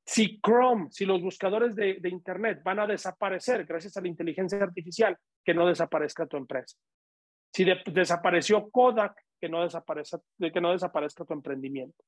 Si 0.04 0.40
Chrome, 0.40 0.88
si 0.90 1.04
los 1.04 1.22
buscadores 1.22 1.76
de, 1.76 2.00
Internet 2.04 2.62
van 2.64 2.80
a 2.80 2.86
desaparecer 2.86 3.64
gracias 3.64 3.96
a 3.96 4.00
la 4.00 4.08
inteligencia 4.08 4.58
artificial, 4.58 5.16
que 5.44 5.54
no 5.54 5.66
desaparezca 5.66 6.26
tu 6.26 6.36
empresa. 6.36 6.76
Si 7.52 7.64
desapareció 7.86 8.70
Kodak, 8.70 9.14
que 9.40 9.48
no, 9.48 9.62
desaparezca, 9.62 10.20
que 10.38 10.60
no 10.60 10.72
desaparezca 10.72 11.24
tu 11.24 11.34
emprendimiento. 11.34 12.02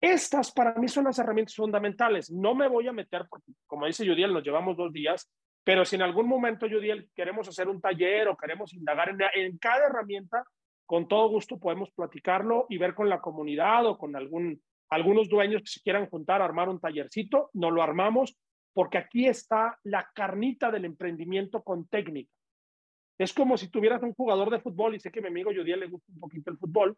Estas 0.00 0.52
para 0.52 0.74
mí 0.74 0.88
son 0.88 1.04
las 1.04 1.18
herramientas 1.18 1.54
fundamentales. 1.54 2.30
No 2.30 2.54
me 2.54 2.68
voy 2.68 2.88
a 2.88 2.92
meter, 2.92 3.26
porque 3.28 3.52
como 3.66 3.86
dice 3.86 4.06
Judiel, 4.06 4.32
nos 4.32 4.44
llevamos 4.44 4.76
dos 4.76 4.92
días, 4.92 5.30
pero 5.68 5.84
si 5.84 5.96
en 5.96 6.00
algún 6.00 6.26
momento, 6.26 6.66
Judiel, 6.66 7.10
queremos 7.14 7.46
hacer 7.46 7.68
un 7.68 7.78
taller 7.78 8.26
o 8.28 8.38
queremos 8.38 8.72
indagar 8.72 9.10
en, 9.10 9.18
en, 9.34 9.58
cada 9.58 9.88
herramienta, 9.88 10.42
con 10.86 11.06
todo 11.06 11.28
gusto 11.28 11.58
podemos 11.58 11.90
platicarlo 11.90 12.64
y 12.70 12.78
ver 12.78 12.94
con 12.94 13.10
la 13.10 13.20
comunidad 13.20 13.84
o 13.84 13.98
con 13.98 14.16
algún, 14.16 14.62
algunos 14.88 15.28
dueños 15.28 15.60
que 15.60 15.68
se 15.68 15.82
quieran 15.82 16.08
juntar, 16.08 16.40
armar 16.40 16.70
un 16.70 16.80
tallercito, 16.80 17.50
no 17.52 17.70
lo 17.70 17.82
armamos, 17.82 18.34
porque 18.72 18.96
aquí 18.96 19.26
está 19.26 19.78
la 19.82 20.10
carnita 20.14 20.70
del 20.70 20.86
emprendimiento 20.86 21.62
con 21.62 21.86
técnica. 21.86 22.32
Es 23.18 23.34
como 23.34 23.58
si 23.58 23.68
tuvieras 23.68 24.02
un 24.02 24.14
jugador 24.14 24.48
de 24.48 24.60
fútbol, 24.60 24.94
y 24.94 25.00
sé 25.00 25.10
que 25.10 25.18
a 25.18 25.22
mi 25.22 25.28
amigo 25.28 25.50
Judiel 25.54 25.80
le 25.80 25.88
gusta 25.88 26.10
un 26.14 26.20
poquito 26.20 26.50
el 26.50 26.56
fútbol, 26.56 26.96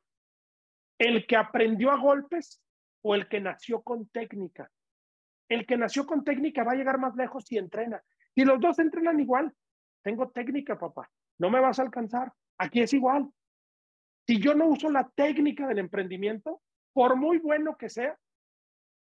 el 0.96 1.26
que 1.26 1.34
aprendió 1.34 1.90
a 1.90 1.96
golpes 1.96 2.62
o 3.02 3.16
el 3.16 3.26
que 3.26 3.40
nació 3.40 3.82
con 3.82 4.06
técnica. 4.10 4.70
El 5.48 5.66
que 5.66 5.76
nació 5.76 6.06
con 6.06 6.22
técnica 6.22 6.62
va 6.62 6.70
a 6.70 6.76
llegar 6.76 7.00
más 7.00 7.16
lejos 7.16 7.46
si 7.46 7.58
entrena. 7.58 8.00
Y 8.40 8.44
los 8.46 8.58
dos 8.58 8.78
entrenan 8.78 9.20
igual. 9.20 9.54
Tengo 10.02 10.30
técnica, 10.30 10.78
papá. 10.78 11.10
No 11.38 11.50
me 11.50 11.60
vas 11.60 11.78
a 11.78 11.82
alcanzar. 11.82 12.32
Aquí 12.56 12.80
es 12.80 12.94
igual. 12.94 13.30
Si 14.26 14.40
yo 14.40 14.54
no 14.54 14.68
uso 14.68 14.88
la 14.88 15.10
técnica 15.10 15.66
del 15.66 15.78
emprendimiento, 15.78 16.62
por 16.94 17.16
muy 17.16 17.36
bueno 17.36 17.76
que 17.76 17.90
sea, 17.90 18.18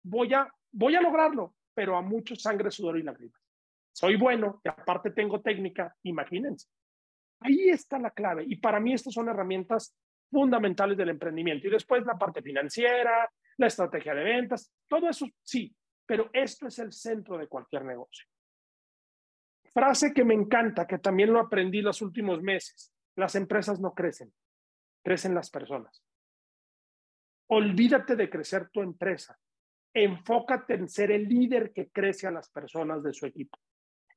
voy 0.02 0.34
a, 0.34 0.52
voy 0.72 0.96
a 0.96 1.00
lograrlo, 1.00 1.54
pero 1.72 1.96
a 1.96 2.02
mucho 2.02 2.34
sangre, 2.34 2.72
sudor 2.72 2.98
y 2.98 3.04
lágrimas. 3.04 3.40
Soy 3.92 4.16
bueno 4.16 4.60
y 4.64 4.70
aparte 4.70 5.12
tengo 5.12 5.40
técnica, 5.40 5.96
imagínense. 6.02 6.66
Ahí 7.38 7.68
está 7.68 7.96
la 8.00 8.10
clave. 8.10 8.44
Y 8.44 8.56
para 8.56 8.80
mí 8.80 8.92
estas 8.92 9.14
son 9.14 9.28
herramientas 9.28 9.96
fundamentales 10.32 10.98
del 10.98 11.10
emprendimiento. 11.10 11.68
Y 11.68 11.70
después 11.70 12.04
la 12.04 12.18
parte 12.18 12.42
financiera, 12.42 13.30
la 13.56 13.66
estrategia 13.68 14.16
de 14.16 14.24
ventas, 14.24 14.72
todo 14.88 15.08
eso 15.08 15.28
sí, 15.44 15.72
pero 16.04 16.28
esto 16.32 16.66
es 16.66 16.80
el 16.80 16.92
centro 16.92 17.38
de 17.38 17.46
cualquier 17.46 17.84
negocio. 17.84 18.26
Frase 19.78 20.12
que 20.12 20.24
me 20.24 20.34
encanta, 20.34 20.86
que 20.86 20.98
también 20.98 21.32
lo 21.32 21.38
aprendí 21.38 21.82
los 21.82 22.02
últimos 22.02 22.42
meses. 22.42 22.92
Las 23.16 23.34
empresas 23.34 23.78
no 23.78 23.94
crecen, 23.94 24.32
crecen 25.04 25.34
las 25.34 25.50
personas. 25.50 26.02
Olvídate 27.48 28.16
de 28.16 28.28
crecer 28.28 28.70
tu 28.70 28.82
empresa. 28.82 29.38
Enfócate 29.94 30.74
en 30.74 30.88
ser 30.88 31.12
el 31.12 31.28
líder 31.28 31.72
que 31.72 31.90
crece 31.90 32.26
a 32.26 32.30
las 32.32 32.50
personas 32.50 33.02
de 33.02 33.12
su 33.12 33.26
equipo. 33.26 33.56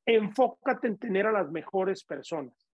Enfócate 0.06 0.88
en 0.88 0.98
tener 0.98 1.28
a 1.28 1.32
las 1.32 1.52
mejores 1.52 2.04
personas 2.04 2.72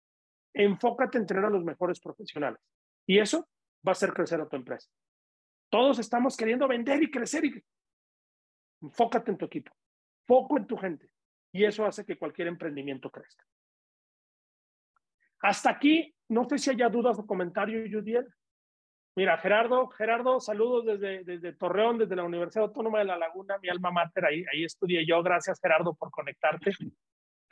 enfócate 0.56 1.17
en 1.17 1.28
tener 1.28 1.45
a 1.45 1.50
los 1.50 1.63
mejores 1.63 2.00
profesionales. 2.00 2.62
Y 3.06 3.19
eso 3.19 3.48
va 3.86 3.91
a 3.91 3.91
hacer 3.91 4.13
crecer 4.13 4.41
a 4.41 4.48
tu 4.48 4.56
empresa. 4.56 4.89
Todos 5.69 6.00
estamos 6.00 6.38
queriendo 6.38 6.67
vender 6.67 7.04
y 7.04 7.12
crecer. 7.12 7.45
Y... 7.45 7.63
Enfócate 8.82 9.32
en 9.32 9.38
tu 9.38 9.45
equipo, 9.45 9.71
foco 10.26 10.58
en 10.58 10.65
tu 10.65 10.78
gente. 10.78 11.10
Y 11.56 11.63
eso 11.63 11.86
hace 11.86 12.04
que 12.04 12.18
cualquier 12.18 12.50
emprendimiento 12.50 13.10
crezca. 13.10 13.46
Hasta 15.39 15.70
aquí, 15.70 16.13
no 16.28 16.50
sé 16.50 16.58
si 16.58 16.70
haya 16.70 16.89
dudas 16.89 17.18
o 17.18 17.26
comentarios, 17.26 17.89
Judiel. 17.89 18.28
Mira, 19.15 19.38
Gerardo, 19.38 19.88
Gerardo, 19.88 20.41
saludos 20.41 20.86
desde, 20.86 21.24
desde 21.24 21.54
Torreón, 21.54 21.98
desde 21.98 22.18
la 22.18 22.26
Universidad 22.26 22.65
Autónoma 22.65 23.00
de 23.00 23.06
La 23.06 23.18
Laguna, 23.18 23.58
mi 23.60 23.70
alma 23.70 23.89
mater, 23.89 24.26
ahí, 24.26 24.44
ahí 24.52 24.65
estudié 24.65 25.06
yo. 25.08 25.24
Gracias, 25.24 25.58
Gerardo, 25.62 25.96
por 25.96 26.12
conectarte. 26.12 26.74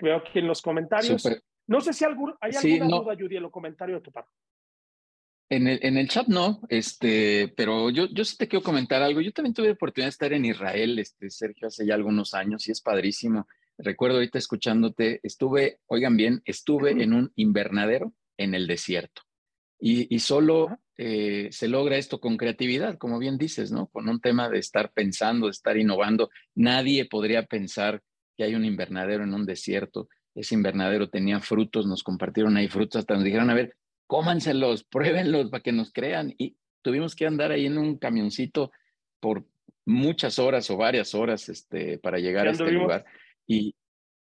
veo 0.02 0.18
aquí 0.18 0.40
en 0.40 0.48
los 0.48 0.62
comentarios. 0.62 1.26
No 1.66 1.80
sé 1.80 1.94
si 1.94 2.04
hay 2.04 2.12
alguna 2.12 2.98
duda, 2.98 3.16
Judy, 3.18 3.38
en 3.38 3.44
los 3.44 3.52
comentarios 3.54 4.02
de 4.02 4.04
tu 4.04 4.12
parte. 4.12 4.32
En 5.50 5.66
el, 5.66 5.80
en 5.82 5.96
el 5.96 6.10
chat 6.10 6.28
no, 6.28 6.60
este, 6.68 7.54
pero 7.56 7.90
yo, 7.90 8.08
yo 8.08 8.26
sí 8.26 8.36
te 8.36 8.50
quiero 8.50 8.64
comentar 8.64 9.02
algo. 9.02 9.22
Yo 9.22 9.32
también 9.32 9.54
tuve 9.54 9.68
la 9.68 9.74
oportunidad 9.74 10.08
de 10.08 10.10
estar 10.10 10.34
en 10.34 10.44
Israel, 10.44 11.00
este, 11.00 11.30
Sergio, 11.30 11.70
hace 11.70 11.86
ya 11.86 11.94
algunos 11.94 12.34
años 12.34 12.68
y 12.68 12.72
es 12.74 12.82
padrísimo. 12.82 13.48
Recuerdo 13.78 14.18
ahorita 14.18 14.38
escuchándote, 14.38 15.20
estuve, 15.24 15.80
oigan 15.88 16.18
bien, 16.18 16.42
estuve 16.46 16.92
en 16.92 17.14
un 17.14 17.32
invernadero 17.36 18.14
en 18.38 18.54
el 18.56 18.68
desierto. 18.68 19.24
Y, 19.80 20.14
y 20.14 20.20
solo 20.20 20.80
eh, 20.96 21.50
se 21.52 21.68
logra 21.68 21.98
esto 21.98 22.20
con 22.20 22.38
creatividad, 22.38 22.98
como 22.98 23.18
bien 23.18 23.38
dices, 23.38 23.72
¿no? 23.72 23.88
Con 23.88 24.08
un 24.08 24.22
tema 24.22 24.50
de 24.50 24.60
estar 24.60 24.92
pensando, 24.92 25.48
de 25.48 25.52
estar 25.52 25.76
innovando. 25.78 26.30
Nadie 26.54 27.06
podría 27.06 27.44
pensar 27.44 28.02
que 28.38 28.44
hay 28.44 28.56
un 28.56 28.66
invernadero 28.66 29.24
en 29.24 29.34
un 29.34 29.46
desierto. 29.46 30.08
Ese 30.36 30.56
invernadero 30.56 31.10
tenía 31.10 31.40
frutos, 31.40 31.88
nos 31.88 32.04
compartieron 32.04 32.58
ahí 32.58 32.68
frutos, 32.68 33.00
hasta 33.00 33.16
nos 33.16 33.24
dijeron, 33.24 33.50
a 33.50 33.56
ver, 33.56 33.76
cómanselos, 34.08 34.84
pruébenlos 34.90 35.50
para 35.50 35.64
que 35.64 35.72
nos 35.72 35.92
crean. 35.92 36.34
Y 36.38 36.58
tuvimos 36.84 37.16
que 37.16 37.26
andar 37.26 37.52
ahí 37.52 37.66
en 37.66 37.78
un 37.78 37.98
camioncito 37.98 38.72
por 39.20 39.46
muchas 39.86 40.38
horas 40.38 40.70
o 40.70 40.78
varias 40.78 41.16
horas 41.16 41.50
este, 41.50 41.98
para 41.98 42.20
llegar 42.20 42.48
a 42.48 42.52
este 42.52 42.72
lugar. 42.72 43.06
Y 43.48 43.76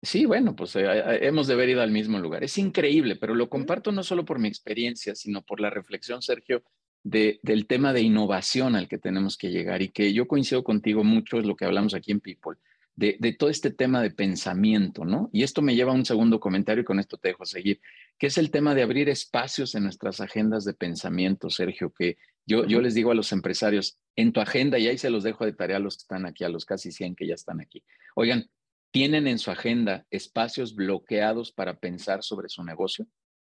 sí, 0.02 0.26
bueno, 0.26 0.56
pues 0.56 0.76
eh, 0.76 0.86
hemos 1.22 1.48
de 1.48 1.54
haber 1.54 1.70
ido 1.70 1.82
al 1.82 1.92
mismo 1.92 2.20
lugar. 2.20 2.44
Es 2.44 2.58
increíble, 2.58 3.16
pero 3.16 3.36
lo 3.36 3.50
comparto 3.50 3.92
no 3.92 4.04
solo 4.04 4.26
por 4.26 4.40
mi 4.40 4.48
experiencia, 4.48 5.16
sino 5.16 5.42
por 5.42 5.60
la 5.60 5.70
reflexión, 5.70 6.22
Sergio, 6.22 6.64
de, 7.04 7.40
del 7.44 7.68
tema 7.68 7.94
de 7.94 8.02
innovación 8.02 8.76
al 8.76 8.88
que 8.88 8.98
tenemos 8.98 9.38
que 9.38 9.52
llegar 9.52 9.82
y 9.82 9.90
que 9.90 10.14
yo 10.14 10.28
coincido 10.28 10.64
contigo 10.64 11.04
mucho, 11.04 11.38
es 11.40 11.46
lo 11.46 11.56
que 11.56 11.66
hablamos 11.66 11.94
aquí 11.94 12.12
en 12.12 12.20
People 12.20 12.58
de, 12.96 13.36
todo 13.38 13.50
este 13.50 13.72
tema 13.72 14.02
de 14.02 14.12
pensamiento, 14.12 15.04
¿no? 15.04 15.30
Y 15.34 15.44
esto 15.44 15.62
me 15.62 15.76
lleva 15.76 15.92
a 15.92 15.96
un 15.96 16.06
segundo 16.06 16.40
comentario 16.40 16.82
y 16.82 16.86
con 16.86 17.00
esto 17.00 17.18
te 17.18 17.30
dejo 17.30 17.46
seguir, 17.46 17.82
que 18.18 18.28
es 18.28 18.38
el 18.38 18.52
tema 18.52 18.74
de 18.74 18.84
abrir 18.84 19.10
espacios 19.10 19.76
en 19.76 19.84
nuestras 19.84 20.22
agendas 20.22 20.64
de 20.64 20.74
pensamiento, 20.74 21.50
Sergio, 21.50 21.92
que 21.92 22.18
yo, 22.46 22.66
yo 22.66 22.82
les 22.82 22.94
digo 22.94 23.12
a 23.12 23.16
los 23.16 23.32
empresarios, 23.32 23.98
en 24.16 24.32
tu 24.32 24.40
agenda, 24.40 24.80
y 24.80 24.88
ahí 24.88 24.98
se 24.98 25.10
los 25.10 25.24
dejo 25.24 25.46
de 25.46 25.52
tarea 25.52 25.78
a 25.78 25.82
los 25.82 25.98
que 25.98 26.04
están 26.04 26.26
aquí, 26.26 26.46
a 26.46 26.50
los 26.50 26.64
casi 26.64 26.92
100 26.92 27.16
que 27.16 27.28
ya 27.28 27.34
están 27.34 27.60
aquí. 27.60 27.84
Oigan, 28.16 28.50
¿tienen 28.96 29.28
en 29.28 29.40
su 29.40 29.52
agenda 29.52 30.06
espacios 30.10 30.74
bloqueados 30.74 31.52
para 31.52 31.80
pensar 31.80 32.24
sobre 32.24 32.48
su 32.48 32.64
negocio? 32.64 33.06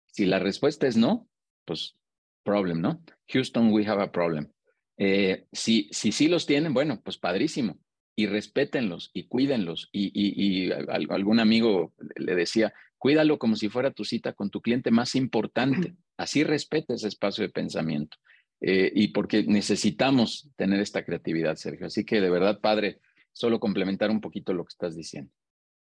Si 0.08 0.26
la 0.26 0.40
respuesta 0.40 0.88
es 0.88 0.98
no, 0.98 1.30
pues 1.64 1.96
problem, 2.42 2.82
¿no? 2.82 3.04
Houston, 3.28 3.72
we 3.72 3.86
have 3.86 4.02
a 4.02 4.12
problem. 4.12 4.52
Eh, 4.98 5.46
si, 5.52 5.90
si 5.92 6.12
sí 6.12 6.28
los 6.28 6.48
tienen, 6.48 6.74
bueno, 6.74 7.02
pues 7.04 7.20
padrísimo 7.20 7.78
y 8.16 8.26
respétenlos 8.26 9.12
y 9.14 9.28
cuídenlos. 9.28 9.90
Y, 9.92 10.72
algún 10.72 11.40
amigo 11.40 11.94
le 12.16 12.34
decía, 12.34 12.74
cuídalo 12.98 13.38
como 13.38 13.56
si 13.56 13.70
fuera 13.70 13.92
tu 13.92 14.06
cita 14.06 14.34
con 14.34 14.50
tu 14.50 14.60
cliente 14.60 14.90
más 14.90 15.14
importante. 15.14 15.94
Así 16.18 16.44
respeta 16.44 16.96
ese 16.96 17.10
espacio 17.10 17.44
de 17.44 17.50
pensamiento. 17.50 18.18
Eh, 18.60 18.92
y 18.92 19.10
porque 19.10 19.44
necesitamos 19.44 20.50
tener 20.56 20.80
esta 20.80 21.06
creatividad, 21.06 21.58
Sergio. 21.58 21.86
Así 21.86 22.06
que 22.06 22.22
de 22.22 22.32
verdad, 22.32 22.60
padre, 22.60 23.02
solo 23.38 23.60
complementar 23.60 24.10
un 24.10 24.22
poquito 24.22 24.54
lo 24.54 24.64
que 24.64 24.72
estás 24.72 24.96
diciendo. 24.96 25.32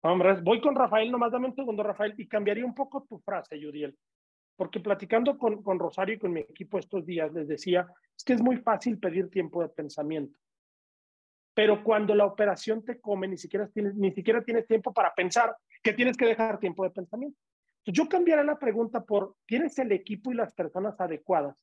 Hombre, 0.02 0.40
voy 0.42 0.60
con 0.60 0.74
Rafael, 0.74 1.10
nomás 1.10 1.32
dame 1.32 1.48
un 1.48 1.54
segundo, 1.54 1.82
Rafael, 1.82 2.14
y 2.16 2.28
cambiaría 2.28 2.64
un 2.64 2.74
poco 2.74 3.04
tu 3.08 3.18
frase, 3.18 3.58
Yudiel. 3.58 3.96
Porque 4.56 4.80
platicando 4.80 5.36
con, 5.36 5.62
con 5.62 5.78
Rosario 5.78 6.14
y 6.14 6.18
con 6.18 6.32
mi 6.32 6.40
equipo 6.40 6.78
estos 6.78 7.04
días, 7.04 7.32
les 7.32 7.48
decía, 7.48 7.86
es 8.16 8.24
que 8.24 8.32
es 8.32 8.42
muy 8.42 8.56
fácil 8.58 8.98
pedir 8.98 9.28
tiempo 9.30 9.62
de 9.62 9.68
pensamiento 9.68 10.38
pero 11.56 11.82
cuando 11.82 12.14
la 12.14 12.26
operación 12.26 12.84
te 12.84 13.00
come, 13.00 13.26
ni 13.26 13.38
siquiera 13.38 13.66
tienes, 13.68 13.94
ni 13.94 14.12
siquiera 14.12 14.44
tienes 14.44 14.66
tiempo 14.66 14.92
para 14.92 15.14
pensar, 15.14 15.56
que 15.82 15.94
tienes 15.94 16.14
que 16.14 16.26
dejar 16.26 16.60
tiempo 16.60 16.84
de 16.84 16.90
pensamiento. 16.90 17.38
Yo 17.86 18.10
cambiaré 18.10 18.44
la 18.44 18.58
pregunta 18.58 19.02
por, 19.02 19.36
¿tienes 19.46 19.78
el 19.78 19.90
equipo 19.90 20.30
y 20.30 20.34
las 20.34 20.52
personas 20.52 21.00
adecuadas 21.00 21.56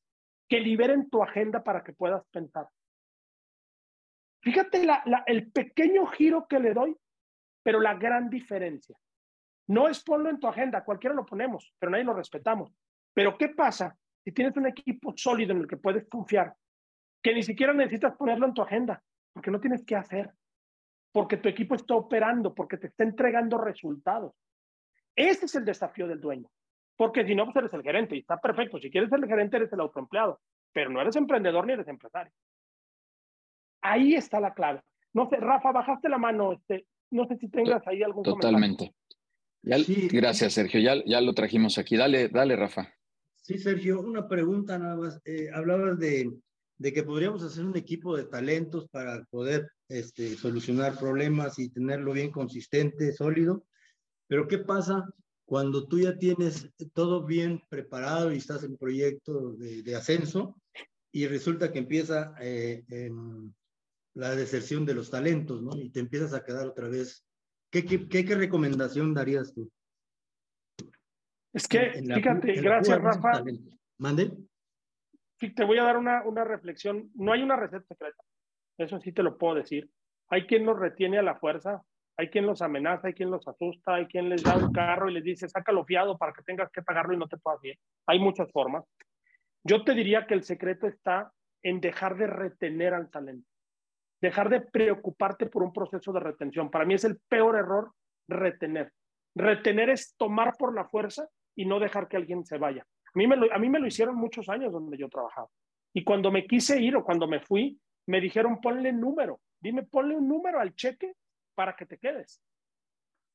que 0.49 0.59
liberen 0.59 1.11
tu 1.11 1.21
agenda 1.21 1.63
para 1.63 1.83
que 1.83 1.93
puedas 1.93 2.25
pensar? 2.31 2.67
Fíjate 4.43 4.85
el 5.27 5.51
pequeño 5.51 6.05
giro 6.07 6.45
que 6.47 6.59
le 6.59 6.73
doy, 6.73 6.95
pero 7.63 7.79
la 7.79 7.95
gran 7.95 8.29
diferencia. 8.29 8.95
No 9.67 9.87
es 9.87 10.03
ponlo 10.03 10.29
en 10.29 10.39
tu 10.39 10.47
agenda, 10.47 10.83
cualquiera 10.83 11.15
lo 11.15 11.25
ponemos, 11.25 11.73
pero 11.79 11.91
nadie 11.91 12.03
lo 12.03 12.13
respetamos. 12.13 12.71
Pero 13.13 13.37
¿qué 13.37 13.49
pasa 13.49 13.97
si 14.23 14.31
tienes 14.31 14.55
un 14.57 14.67
equipo 14.67 15.13
sólido 15.15 15.53
en 15.53 15.59
el 15.59 15.67
que 15.67 15.77
puedes 15.77 16.07
confiar, 16.09 16.53
que 17.21 17.33
ni 17.33 17.41
siquiera 17.41 17.73
necesitas 17.73 18.15
ponerlo 18.17 18.47
en 18.47 18.53
tu 18.53 18.61
agenda? 18.61 19.01
porque 19.33 19.51
no 19.51 19.59
tienes 19.59 19.83
que 19.83 19.95
hacer, 19.95 20.31
porque 21.11 21.37
tu 21.37 21.49
equipo 21.49 21.75
está 21.75 21.95
operando, 21.95 22.53
porque 22.53 22.77
te 22.77 22.87
está 22.87 23.03
entregando 23.03 23.57
resultados. 23.57 24.33
Ese 25.15 25.45
es 25.45 25.55
el 25.55 25.65
desafío 25.65 26.07
del 26.07 26.21
dueño, 26.21 26.49
porque 26.95 27.25
si 27.25 27.35
no, 27.35 27.45
pues 27.45 27.57
eres 27.57 27.73
el 27.73 27.83
gerente 27.83 28.15
y 28.15 28.19
está 28.19 28.37
perfecto. 28.39 28.79
Si 28.79 28.89
quieres 28.89 29.09
ser 29.09 29.19
el 29.19 29.27
gerente, 29.27 29.57
eres 29.57 29.73
el 29.73 29.79
autoempleado, 29.79 30.39
pero 30.71 30.89
no 30.89 31.01
eres 31.01 31.15
emprendedor 31.15 31.65
ni 31.65 31.73
eres 31.73 31.87
empresario. 31.87 32.31
Ahí 33.83 34.15
está 34.15 34.39
la 34.39 34.53
clave. 34.53 34.81
No 35.13 35.29
sé, 35.29 35.35
Rafa, 35.37 35.71
bajaste 35.71 36.09
la 36.09 36.17
mano. 36.17 36.53
Este, 36.53 36.87
no 37.11 37.27
sé 37.27 37.37
si 37.37 37.49
tengas 37.49 37.85
ahí 37.85 38.01
algún 38.01 38.23
Totalmente. 38.23 38.93
sí. 39.85 40.07
Gracias, 40.11 40.53
Sergio. 40.53 40.79
Ya, 40.79 40.95
ya 41.05 41.21
lo 41.21 41.33
trajimos 41.33 41.77
aquí. 41.77 41.97
Dale, 41.97 42.29
dale, 42.29 42.55
Rafa. 42.55 42.91
Sí, 43.35 43.59
Sergio, 43.59 44.01
una 44.01 44.27
pregunta 44.27 44.79
nada 44.79 44.95
más. 44.95 45.21
Eh, 45.25 45.49
hablabas 45.53 45.99
de 45.99 46.31
de 46.77 46.91
que 46.91 47.03
podríamos 47.03 47.43
hacer 47.43 47.65
un 47.65 47.77
equipo 47.77 48.17
de 48.17 48.25
talentos 48.25 48.87
para 48.89 49.23
poder 49.25 49.69
este, 49.87 50.35
solucionar 50.35 50.97
problemas 50.97 51.59
y 51.59 51.69
tenerlo 51.69 52.13
bien 52.13 52.31
consistente, 52.31 53.13
sólido. 53.13 53.65
Pero 54.27 54.47
¿qué 54.47 54.57
pasa 54.57 55.07
cuando 55.45 55.87
tú 55.87 55.99
ya 55.99 56.17
tienes 56.17 56.69
todo 56.93 57.25
bien 57.25 57.61
preparado 57.69 58.33
y 58.33 58.37
estás 58.37 58.63
en 58.63 58.77
proyecto 58.77 59.53
de, 59.53 59.95
ascenso 59.95 60.57
y 61.11 61.27
resulta 61.27 61.71
que 61.71 61.79
empieza 61.79 62.33
eh, 62.41 62.83
la 64.15 64.35
deserción 64.35 64.85
de 64.85 64.93
los 64.93 65.09
talentos, 65.09 65.61
¿no? 65.61 65.77
Y 65.77 65.89
te 65.89 65.99
empiezas 65.99 66.33
a 66.33 66.43
quedar 66.43 66.67
otra 66.67 66.87
vez. 66.87 67.25
¿Qué, 67.71 67.85
qué, 67.85 68.07
qué, 68.07 68.35
recomendación 68.35 69.13
darías 69.13 69.53
tú? 69.53 69.71
Es 71.53 71.67
que, 71.67 71.91
fíjate, 71.91 72.53
gracias, 72.61 73.01
Rafa. 73.01 73.43
¿Mande? 73.97 74.31
te 75.55 75.65
voy 75.65 75.77
a 75.77 75.83
dar 75.83 75.97
una, 75.97 76.23
una 76.23 76.43
reflexión. 76.43 77.11
No 77.15 77.33
hay 77.33 77.43
una 77.43 77.55
receta 77.55 77.85
secreta. 77.87 78.23
Eso 78.77 78.99
sí 78.99 79.11
te 79.11 79.23
lo 79.23 79.37
puedo 79.37 79.55
decir. 79.55 79.89
Hay 80.29 80.45
quien 80.47 80.65
los 80.65 80.79
retiene 80.79 81.19
a 81.19 81.23
la 81.23 81.35
fuerza, 81.35 81.83
hay 82.17 82.29
quien 82.29 82.45
los 82.45 82.61
amenaza, 82.61 83.07
hay 83.07 83.13
quien 83.13 83.31
los 83.31 83.47
asusta, 83.47 83.95
hay 83.95 84.07
quien 84.07 84.29
les 84.29 84.43
da 84.43 84.55
un 84.57 84.71
carro 84.71 85.09
y 85.09 85.13
les 85.13 85.23
dice, 85.23 85.49
sácalo 85.49 85.85
fiado 85.85 86.17
para 86.17 86.33
que 86.33 86.43
tengas 86.43 86.71
que 86.71 86.81
pagarlo 86.81 87.13
y 87.13 87.17
no 87.17 87.27
te 87.27 87.37
puedas 87.37 87.63
ir. 87.63 87.77
Hay 88.07 88.19
muchas 88.19 88.51
formas. 88.51 88.85
Yo 89.63 89.83
te 89.83 89.93
diría 89.93 90.27
que 90.27 90.33
el 90.33 90.43
secreto 90.43 90.87
está 90.87 91.31
en 91.61 91.79
dejar 91.79 92.17
de 92.17 92.27
retener 92.27 92.93
al 92.93 93.09
talento, 93.09 93.47
dejar 94.23 94.47
de 94.47 94.61
preocuparte 94.61 95.47
por 95.47 95.63
un 95.63 95.73
proceso 95.73 96.13
de 96.13 96.21
retención. 96.21 96.71
Para 96.71 96.85
mí 96.85 96.93
es 96.93 97.03
el 97.03 97.19
peor 97.27 97.57
error 97.57 97.91
retener. 98.29 98.93
Retener 99.35 99.89
es 99.89 100.15
tomar 100.15 100.53
por 100.57 100.73
la 100.73 100.85
fuerza 100.85 101.27
y 101.57 101.65
no 101.65 101.77
dejar 101.77 102.07
que 102.07 102.15
alguien 102.15 102.45
se 102.45 102.57
vaya. 102.57 102.83
A 102.83 103.11
mí, 103.15 103.27
me 103.27 103.35
lo, 103.35 103.53
a 103.53 103.59
mí 103.59 103.67
me 103.67 103.79
lo 103.79 103.85
hicieron 103.85 104.15
muchos 104.15 104.47
años 104.47 104.71
donde 104.71 104.97
yo 104.97 105.09
trabajaba. 105.09 105.49
Y 105.93 106.05
cuando 106.05 106.31
me 106.31 106.47
quise 106.47 106.81
ir 106.81 106.95
o 106.95 107.03
cuando 107.03 107.27
me 107.27 107.41
fui, 107.41 107.77
me 108.07 108.21
dijeron, 108.21 108.61
ponle 108.61 108.93
número. 108.93 109.41
Dime, 109.59 109.83
ponle 109.83 110.15
un 110.15 110.29
número 110.29 110.61
al 110.61 110.73
cheque 110.73 111.15
para 111.53 111.75
que 111.75 111.85
te 111.85 111.97
quedes. 111.97 112.41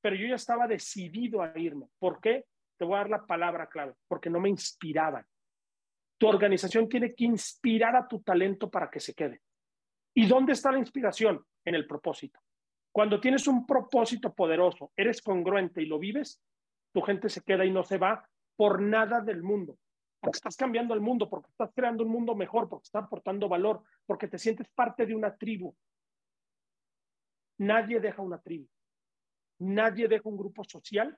Pero 0.01 0.17
yo 0.17 0.27
ya 0.27 0.37
estaba 0.37 0.67
decidido 0.67 1.43
a 1.43 1.53
irme. 1.57 1.89
¿Por 1.99 2.19
qué? 2.19 2.47
Te 2.79 2.87
voy 2.87 2.95
a 2.95 3.01
dar 3.01 3.11
la 3.11 3.27
palabra 3.27 3.67
clave. 3.67 3.93
Porque 4.09 4.31
no 4.31 4.41
me 4.41 4.49
inspiraban. 4.49 5.27
Tu 6.17 6.27
organización 6.27 6.89
tiene 6.89 7.15
que 7.15 7.25
inspirar 7.25 7.95
a 7.95 8.09
tu 8.09 8.23
talento 8.23 8.71
para 8.71 8.89
que 8.89 9.01
se 9.01 9.13
quede. 9.13 9.43
¿Y 10.19 10.27
dónde 10.27 10.53
está 10.53 10.73
la 10.73 10.81
inspiración? 10.81 11.45
En 11.65 11.77
el 11.77 11.87
propósito. 11.87 12.41
Cuando 12.91 13.21
tienes 13.21 13.47
un 13.47 13.65
propósito 13.65 14.35
poderoso, 14.35 14.91
eres 14.97 15.23
congruente 15.23 15.81
y 15.81 15.87
lo 15.87 15.97
vives, 15.97 16.43
tu 16.93 17.03
gente 17.03 17.29
se 17.29 17.43
queda 17.43 17.65
y 17.65 17.71
no 17.71 17.85
se 17.85 17.99
va 17.99 18.29
por 18.57 18.83
nada 18.83 19.21
del 19.21 19.45
mundo. 19.45 19.79
Porque 20.19 20.39
estás 20.39 20.57
cambiando 20.57 20.93
el 20.93 21.01
mundo, 21.01 21.31
porque 21.31 21.51
estás 21.51 21.71
creando 21.73 22.03
un 22.03 22.11
mundo 22.11 22.35
mejor, 22.35 22.69
porque 22.69 22.87
estás 22.87 23.05
aportando 23.05 23.49
valor, 23.49 23.85
porque 24.07 24.27
te 24.27 24.39
sientes 24.39 24.67
parte 24.71 25.07
de 25.07 25.15
una 25.15 25.37
tribu. 25.37 25.73
Nadie 27.59 28.01
deja 28.01 28.21
una 28.21 28.43
tribu. 28.43 28.67
Nadie 29.61 30.09
deja 30.09 30.29
un 30.29 30.37
grupo 30.37 30.65
social 30.65 31.17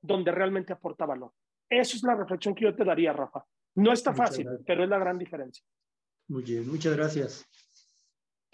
donde 0.00 0.30
realmente 0.30 0.72
aporta 0.72 1.06
valor. 1.06 1.32
Esa 1.68 1.96
es 1.96 2.04
la 2.04 2.14
reflexión 2.14 2.54
que 2.54 2.66
yo 2.66 2.76
te 2.76 2.84
daría, 2.84 3.12
Rafa. 3.12 3.44
No 3.74 3.92
está 3.92 4.14
fácil, 4.14 4.48
pero 4.64 4.84
es 4.84 4.88
la 4.88 5.00
gran 5.00 5.18
diferencia. 5.18 5.66
Muy 6.28 6.44
bien, 6.44 6.68
muchas 6.68 6.96
gracias. 6.96 7.44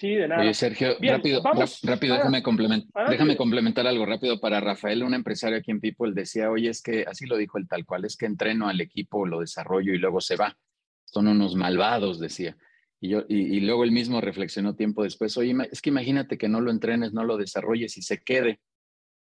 Sí, 0.00 0.14
de 0.14 0.28
nada. 0.28 0.40
Oye, 0.40 0.54
Sergio, 0.54 0.96
rápido, 0.98 1.42
rápido, 1.82 2.14
déjame, 2.14 2.42
complementar, 2.42 3.10
déjame 3.10 3.36
complementar 3.36 3.86
algo 3.86 4.06
rápido 4.06 4.40
para 4.40 4.58
Rafael, 4.58 5.02
un 5.02 5.12
empresario 5.12 5.58
aquí 5.58 5.70
en 5.72 5.80
People, 5.80 6.14
decía, 6.14 6.50
oye, 6.50 6.70
es 6.70 6.80
que 6.80 7.04
así 7.06 7.26
lo 7.26 7.36
dijo 7.36 7.58
el 7.58 7.68
tal 7.68 7.84
cual, 7.84 8.06
es 8.06 8.16
que 8.16 8.24
entreno 8.24 8.66
al 8.66 8.80
equipo, 8.80 9.26
lo 9.26 9.40
desarrollo 9.40 9.92
y 9.92 9.98
luego 9.98 10.22
se 10.22 10.36
va. 10.36 10.56
Son 11.04 11.28
unos 11.28 11.54
malvados, 11.54 12.18
decía. 12.18 12.56
Y, 12.98 13.10
yo, 13.10 13.24
y, 13.28 13.60
luego 13.60 13.84
él 13.84 13.92
mismo 13.92 14.22
reflexionó 14.22 14.74
tiempo 14.74 15.02
después, 15.02 15.36
oye, 15.36 15.54
es 15.70 15.82
que 15.82 15.90
imagínate 15.90 16.38
que 16.38 16.48
no 16.48 16.62
lo 16.62 16.70
entrenes, 16.70 17.12
no 17.12 17.24
lo 17.24 17.36
desarrolles 17.36 17.98
y 17.98 18.02
se 18.02 18.22
quede. 18.22 18.58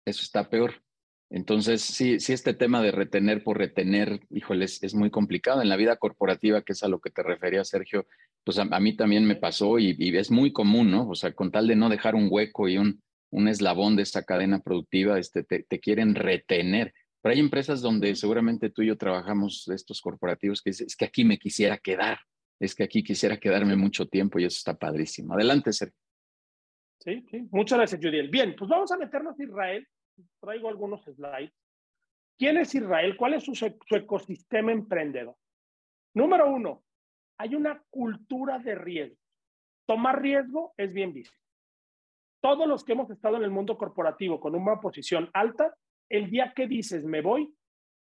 eso 0.04 0.22
está 0.22 0.50
peor. 0.50 0.82
Entonces, 1.30 1.80
sí, 1.80 2.20
sí, 2.20 2.34
este 2.34 2.54
tema 2.54 2.82
de 2.82 2.92
retener 2.92 3.42
por 3.42 3.58
retener, 3.58 4.20
híjole, 4.30 4.66
es, 4.66 4.94
muy 4.94 5.10
complicado. 5.10 5.60
En 5.62 5.68
la 5.68 5.76
vida 5.76 5.96
corporativa, 5.96 6.62
que 6.62 6.72
es 6.72 6.82
a 6.82 6.88
lo 6.88 7.00
que 7.00 7.10
te 7.10 7.22
refería, 7.22 7.64
Sergio, 7.64 8.06
pues 8.46 8.58
a, 8.58 8.64
mí 8.64 8.96
también 8.96 9.26
me 9.26 9.34
pasó 9.34 9.78
y, 9.78 9.96
es 10.16 10.30
muy 10.30 10.52
común, 10.52 10.90
¿no? 10.90 11.08
O 11.08 11.16
sea, 11.16 11.34
con 11.34 11.50
tal 11.50 11.66
de 11.66 11.74
no 11.74 11.88
dejar 11.88 12.14
un 12.14 12.28
hueco 12.30 12.68
y 12.68 12.78
un, 12.78 13.02
un 13.30 13.48
eslabón 13.48 13.96
de 13.96 14.02
esta 14.02 14.22
cadena 14.22 14.60
productiva, 14.60 15.18
este, 15.18 15.42
te, 15.42 15.64
te 15.64 15.80
quieren 15.80 16.14
retener. 16.14 16.94
Pero 17.20 17.34
hay 17.34 17.40
empresas 17.40 17.82
donde 17.82 18.14
seguramente 18.14 18.70
tú 18.70 18.82
y 18.82 18.86
yo 18.86 18.96
trabajamos 18.96 19.68
estos 19.68 20.00
corporativos 20.00 20.62
que 20.62 20.70
es 20.70 20.96
que 20.96 21.04
aquí 21.04 21.24
me 21.24 21.38
quisiera 21.38 21.76
quedar, 21.76 22.20
es 22.60 22.74
que 22.76 22.84
aquí 22.84 23.02
quisiera 23.02 23.36
quedarme 23.36 23.74
mucho 23.74 24.06
tiempo 24.06 24.38
y 24.38 24.44
eso 24.44 24.56
está 24.56 24.78
padrísimo. 24.78 25.34
Adelante, 25.34 25.72
Sergio. 25.72 25.98
Sí, 27.00 27.26
sí. 27.28 27.48
Muchas 27.50 27.78
gracias, 27.78 28.00
Judiel. 28.00 28.30
Bien, 28.30 28.54
pues 28.56 28.70
vamos 28.70 28.92
a 28.92 28.96
meternos 28.96 29.38
a 29.38 29.42
Israel 29.42 29.86
traigo 30.40 30.68
algunos 30.68 31.04
slides. 31.04 31.52
¿Quién 32.38 32.58
es 32.58 32.74
Israel? 32.74 33.16
¿Cuál 33.16 33.34
es 33.34 33.44
su, 33.44 33.76
ecosistema 33.90 34.72
emprendedor? 34.72 35.36
Número 36.14 36.50
uno, 36.50 36.84
hay 37.38 37.54
una 37.54 37.82
cultura 37.90 38.58
de 38.58 38.74
riesgo. 38.74 39.18
Tomar 39.86 40.20
riesgo 40.20 40.74
es 40.76 40.92
bien 40.92 41.12
visto. 41.12 41.36
Todos 42.40 42.66
los 42.66 42.84
que 42.84 42.92
hemos 42.92 43.10
estado 43.10 43.36
en 43.36 43.44
el 43.44 43.50
mundo 43.50 43.76
corporativo 43.76 44.40
con 44.40 44.54
una 44.54 44.80
posición 44.80 45.30
alta, 45.32 45.76
el 46.08 46.30
día 46.30 46.52
que 46.54 46.66
dices 46.66 47.04
me 47.04 47.22
voy, 47.22 47.54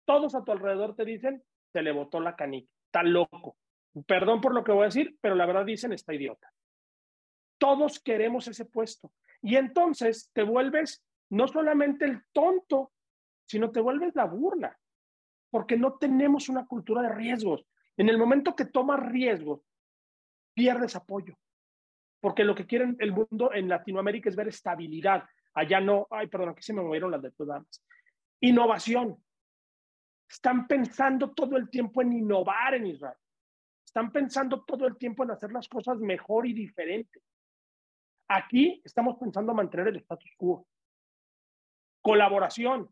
todos 0.04 0.34
a 0.34 0.44
tu 0.44 0.52
alrededor 0.52 0.94
te 0.94 1.04
dicen 1.04 1.42
se 1.72 1.82
le 1.82 1.92
botó 1.92 2.20
la 2.20 2.36
canica, 2.36 2.70
está 2.86 3.02
loco. 3.02 3.56
Perdón 4.06 4.40
por 4.40 4.54
lo 4.54 4.62
que 4.62 4.72
voy 4.72 4.82
a 4.82 4.86
decir, 4.86 5.16
pero 5.20 5.34
la 5.34 5.46
verdad 5.46 5.64
dicen 5.64 5.92
está 5.92 6.14
idiota. 6.14 6.52
Todos 7.58 8.00
queremos 8.00 8.46
ese 8.48 8.64
puesto. 8.64 9.12
Y 9.42 9.56
entonces 9.56 10.30
te 10.32 10.42
vuelves 10.42 11.04
no 11.30 11.48
solamente 11.48 12.04
el 12.04 12.22
tonto, 12.32 12.92
sino 13.46 13.70
te 13.70 13.80
vuelves 13.80 14.14
la 14.14 14.24
burla, 14.24 14.78
porque 15.50 15.76
no 15.76 15.96
tenemos 15.98 16.48
una 16.48 16.66
cultura 16.66 17.02
de 17.02 17.10
riesgos. 17.10 17.66
En 17.96 18.08
el 18.08 18.18
momento 18.18 18.56
que 18.56 18.64
tomas 18.64 19.00
riesgos, 19.00 19.60
pierdes 20.54 20.96
apoyo, 20.96 21.36
porque 22.20 22.44
lo 22.44 22.54
que 22.54 22.66
quieren 22.66 22.96
el 23.00 23.12
mundo 23.12 23.52
en 23.52 23.68
Latinoamérica 23.68 24.28
es 24.28 24.36
ver 24.36 24.48
estabilidad. 24.48 25.24
Allá 25.54 25.80
no, 25.80 26.06
ay, 26.10 26.26
perdón, 26.26 26.50
aquí 26.50 26.62
se 26.62 26.72
me 26.72 26.82
movieron 26.82 27.10
las 27.10 27.22
de 27.22 27.32
damas. 27.38 27.84
Innovación. 28.40 29.22
Están 30.28 30.66
pensando 30.66 31.32
todo 31.32 31.56
el 31.56 31.70
tiempo 31.70 32.02
en 32.02 32.12
innovar 32.12 32.74
en 32.74 32.86
Israel. 32.86 33.16
Están 33.84 34.10
pensando 34.10 34.64
todo 34.64 34.86
el 34.86 34.96
tiempo 34.96 35.22
en 35.22 35.30
hacer 35.30 35.52
las 35.52 35.68
cosas 35.68 35.98
mejor 35.98 36.46
y 36.46 36.52
diferente. 36.52 37.20
Aquí 38.28 38.80
estamos 38.84 39.16
pensando 39.18 39.54
mantener 39.54 39.88
el 39.88 39.96
status 39.96 40.32
quo. 40.36 40.66
Colaboración. 42.02 42.90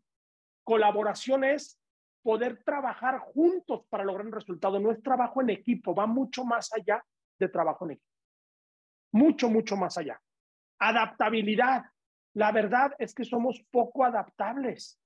Colaboración 0.63 1.43
es 1.43 1.77
poder 2.23 2.63
trabajar 2.63 3.19
juntos 3.19 3.85
para 3.89 4.03
lograr 4.03 4.25
un 4.25 4.31
resultado. 4.31 4.79
No 4.79 4.91
es 4.91 5.03
trabajo 5.03 5.41
en 5.41 5.49
equipo, 5.49 5.93
va 5.93 6.07
mucho 6.07 6.43
más 6.43 6.71
allá 6.73 7.03
de 7.37 7.49
trabajo 7.49 7.85
en 7.85 7.91
equipo. 7.91 8.09
Mucho, 9.11 9.49
mucho 9.49 9.75
más 9.75 9.97
allá. 9.97 10.19
Adaptabilidad. 10.79 11.83
La 12.33 12.51
verdad 12.51 12.93
es 12.97 13.13
que 13.13 13.25
somos 13.25 13.63
poco 13.69 14.03
adaptables. 14.03 14.99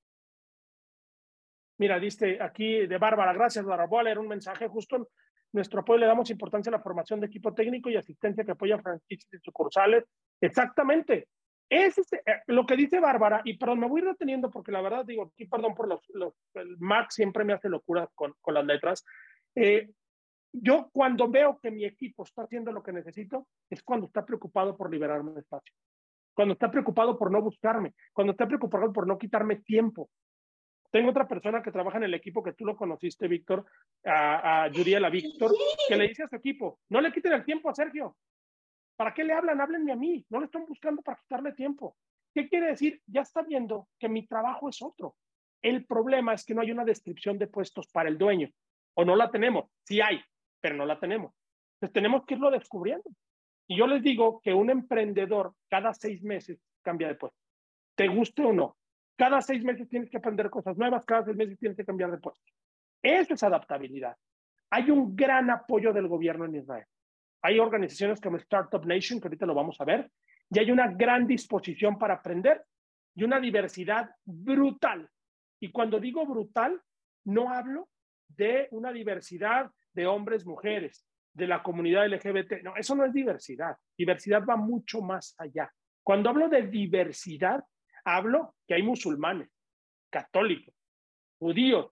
Mira, 1.80 2.00
dice 2.00 2.42
aquí 2.42 2.88
de 2.88 2.98
Bárbara, 2.98 3.34
gracias 3.34 3.66
Bárbara. 3.66 3.90
Voy 3.90 4.00
a 4.00 4.04
leer 4.04 4.20
un 4.20 4.28
mensaje 4.28 4.68
justo 4.68 5.10
nuestro 5.54 5.80
apoyo 5.80 6.00
le 6.00 6.08
damos 6.08 6.30
importancia 6.30 6.70
a 6.70 6.78
la 6.78 6.84
formación 6.84 7.20
de 7.20 7.28
equipo 7.28 7.54
técnico 7.54 7.90
y 7.90 7.96
asistencia 7.96 8.44
que 8.44 8.52
apoya 8.52 8.80
franquicias 8.80 9.34
y 9.34 9.38
sucursales. 9.40 10.04
Exactamente. 10.42 11.30
Es 11.70 11.98
eh, 11.98 12.22
lo 12.48 12.66
que 12.66 12.78
dice 12.78 13.00
Bárbara, 13.00 13.42
y 13.44 13.58
perdón, 13.58 13.82
me 13.82 13.88
voy 13.88 14.02
reteniendo 14.02 14.50
porque 14.50 14.72
la 14.72 14.82
verdad 14.82 15.06
digo, 15.06 15.24
aquí 15.24 15.46
perdón 15.46 15.76
por 15.76 15.88
los, 15.88 16.02
los 16.14 16.34
el 16.54 16.78
Mac 16.80 17.12
siempre 17.12 17.44
me 17.44 17.54
hace 17.54 17.68
locura 17.68 18.10
con, 18.16 18.34
con 18.40 18.54
las 18.54 18.66
letras. 18.66 19.06
Eh, 19.54 19.90
yo 20.54 20.90
cuando 20.94 21.30
veo 21.30 21.60
que 21.62 21.70
mi 21.72 21.84
equipo 21.84 22.24
está 22.24 22.44
haciendo 22.44 22.72
lo 22.72 22.82
que 22.82 22.94
necesito, 22.94 23.48
es 23.70 23.84
cuando 23.84 24.08
está 24.08 24.26
preocupado 24.26 24.78
por 24.78 24.90
liberarme 24.90 25.34
de 25.34 25.42
espacio, 25.42 25.76
cuando 26.34 26.54
está 26.54 26.72
preocupado 26.72 27.18
por 27.18 27.32
no 27.32 27.42
buscarme, 27.42 27.94
cuando 28.14 28.32
está 28.32 28.48
preocupado 28.48 28.94
por 28.94 29.06
no 29.06 29.18
quitarme 29.18 29.58
tiempo. 29.58 30.10
Tengo 30.90 31.10
otra 31.10 31.28
persona 31.28 31.62
que 31.62 31.72
trabaja 31.72 31.98
en 31.98 32.06
el 32.06 32.14
equipo 32.14 32.42
que 32.42 32.54
tú 32.54 32.66
lo 32.66 32.78
conociste, 32.78 33.28
Víctor, 33.28 33.66
a, 34.06 34.64
a 34.64 34.68
Yuriela 34.70 35.10
Víctor, 35.10 35.52
que 35.88 35.98
le 35.98 36.08
dice 36.08 36.24
a 36.24 36.30
su 36.30 36.38
equipo, 36.38 36.80
no 36.90 37.02
le 37.02 37.12
quiten 37.12 37.34
el 37.34 37.44
tiempo 37.44 37.70
a 37.70 37.76
Sergio, 37.76 38.16
¿Para 38.98 39.14
qué 39.14 39.24
le 39.24 39.34
hablan? 39.34 39.62
Háblenme 39.62 39.94
a 39.94 39.96
mí. 39.96 40.26
No 40.30 40.40
le 40.40 40.46
están 40.46 40.66
buscando 40.66 41.02
para 41.02 41.20
quitarle 41.20 41.54
tiempo. 41.54 41.96
¿Qué 42.34 42.50
quiere 42.50 42.68
decir? 42.68 43.02
Ya 43.06 43.22
está 43.22 43.44
viendo 43.44 43.88
que 43.98 44.10
mi 44.10 44.28
trabajo 44.28 44.68
es 44.68 44.82
otro. 44.82 45.16
El 45.62 45.86
problema 45.86 46.34
es 46.34 46.44
que 46.44 46.54
no 46.54 46.62
hay 46.62 46.72
una 46.72 46.84
descripción 46.84 47.38
de 47.38 47.48
puestos 47.48 47.88
para 47.88 48.10
el 48.10 48.18
dueño. 48.18 48.50
O 48.96 49.06
no 49.06 49.16
la 49.16 49.30
tenemos. 49.30 49.70
Sí 49.84 50.02
hay, 50.02 50.20
pero 50.60 50.76
no 50.76 50.86
la 50.86 51.00
tenemos. 51.00 51.34
Entonces 51.76 51.94
tenemos 51.94 52.26
que 52.26 52.34
irlo 52.34 52.50
descubriendo. 52.52 53.10
Y 53.68 53.78
yo 53.78 53.86
les 53.86 54.02
digo 54.02 54.42
que 54.42 54.54
un 54.54 54.70
emprendedor 54.70 55.54
cada 55.70 55.94
seis 55.94 56.24
meses 56.24 56.60
cambia 56.82 57.08
de 57.08 57.16
puesto. 57.16 57.40
Te 57.96 58.08
guste 58.08 58.44
o 58.44 58.54
no. 58.54 58.78
Cada 59.16 59.42
seis 59.42 59.64
meses 59.64 59.90
tienes 59.90 60.10
que 60.10 60.18
aprender 60.18 60.50
cosas 60.50 60.78
nuevas, 60.78 61.06
cada 61.06 61.26
seis 61.26 61.36
meses 61.36 61.58
tienes 61.60 61.76
que 61.76 61.86
cambiar 61.86 62.12
de 62.12 62.20
puesto. 62.20 62.52
Eso 63.02 63.34
es 63.34 63.44
adaptabilidad. 63.44 64.16
Hay 64.70 64.90
un 64.90 65.16
gran 65.16 65.50
apoyo 65.50 65.94
del 65.94 66.08
gobierno 66.08 66.46
en 66.46 66.56
Israel. 66.56 66.86
Hay 67.42 67.60
organizaciones 67.60 68.20
como 68.20 68.38
Startup 68.38 68.84
Nation, 68.86 69.20
que 69.20 69.28
ahorita 69.28 69.46
lo 69.46 69.54
vamos 69.54 69.80
a 69.80 69.86
ver, 69.86 70.12
y 70.50 70.60
hay 70.60 70.72
una 70.72 70.88
gran 70.88 71.28
disposición 71.28 71.98
para 71.98 72.16
aprender 72.16 72.64
y 73.16 73.24
una 73.24 73.40
diversidad 73.40 74.10
brutal. 74.24 75.10
Y 75.60 75.72
cuando 75.72 76.00
digo 76.00 76.26
brutal, 76.26 76.82
no 77.26 77.52
hablo 77.52 77.90
de 78.28 78.68
una 78.72 78.92
diversidad 78.92 79.72
de 79.94 80.08
hombres, 80.08 80.46
mujeres, 80.46 81.06
de 81.34 81.48
la 81.48 81.62
comunidad 81.62 82.08
LGBT. 82.08 82.64
No, 82.64 82.76
eso 82.76 82.96
no 82.96 83.06
es 83.06 83.14
diversidad. 83.14 83.78
Diversidad 83.98 84.44
va 84.44 84.56
mucho 84.56 85.02
más 85.02 85.36
allá. 85.38 85.72
Cuando 86.04 86.30
hablo 86.30 86.50
de 86.50 86.64
diversidad, 86.64 87.64
hablo 88.04 88.56
que 88.68 88.74
hay 88.74 88.84
musulmanes, 88.84 89.50
católicos, 90.10 90.74
judíos, 91.38 91.92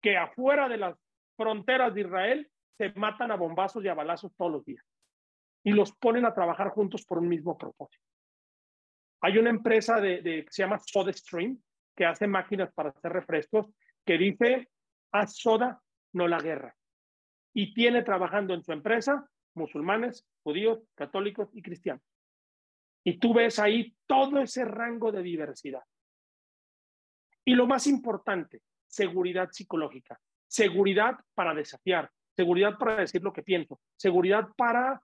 que 0.00 0.16
afuera 0.16 0.68
de 0.68 0.78
las 0.78 0.96
fronteras 1.36 1.94
de 1.94 2.02
Israel 2.02 2.50
se 2.76 2.92
matan 2.94 3.30
a 3.30 3.36
bombazos 3.36 3.84
y 3.84 3.88
a 3.88 3.94
balazos 3.94 4.34
todos 4.36 4.52
los 4.52 4.64
días 4.64 4.84
y 5.64 5.72
los 5.72 5.92
ponen 5.96 6.24
a 6.24 6.34
trabajar 6.34 6.68
juntos 6.68 7.04
por 7.04 7.18
un 7.18 7.28
mismo 7.28 7.58
propósito. 7.58 8.04
Hay 9.20 9.38
una 9.38 9.50
empresa 9.50 10.00
de, 10.00 10.22
que 10.22 10.46
se 10.48 10.62
llama 10.62 10.78
SodaStream 10.78 11.60
que 11.96 12.04
hace 12.04 12.28
máquinas 12.28 12.72
para 12.72 12.90
hacer 12.90 13.12
refrescos 13.12 13.66
que 14.04 14.16
dice, 14.16 14.68
haz 15.12 15.36
soda, 15.36 15.82
no 16.12 16.28
la 16.28 16.38
guerra. 16.38 16.76
Y 17.52 17.74
tiene 17.74 18.02
trabajando 18.02 18.54
en 18.54 18.62
su 18.62 18.72
empresa 18.72 19.28
musulmanes, 19.54 20.24
judíos, 20.44 20.86
católicos 20.94 21.48
y 21.52 21.62
cristianos. 21.62 22.04
Y 23.02 23.18
tú 23.18 23.34
ves 23.34 23.58
ahí 23.58 23.96
todo 24.06 24.38
ese 24.38 24.64
rango 24.64 25.10
de 25.10 25.22
diversidad. 25.22 25.82
Y 27.44 27.54
lo 27.54 27.66
más 27.66 27.86
importante, 27.86 28.62
seguridad 28.86 29.48
psicológica, 29.50 30.20
seguridad 30.46 31.16
para 31.34 31.54
desafiar, 31.54 32.10
seguridad 32.36 32.76
para 32.78 32.96
decir 32.96 33.22
lo 33.22 33.32
que 33.32 33.42
pienso, 33.42 33.80
seguridad 33.96 34.48
para 34.56 35.02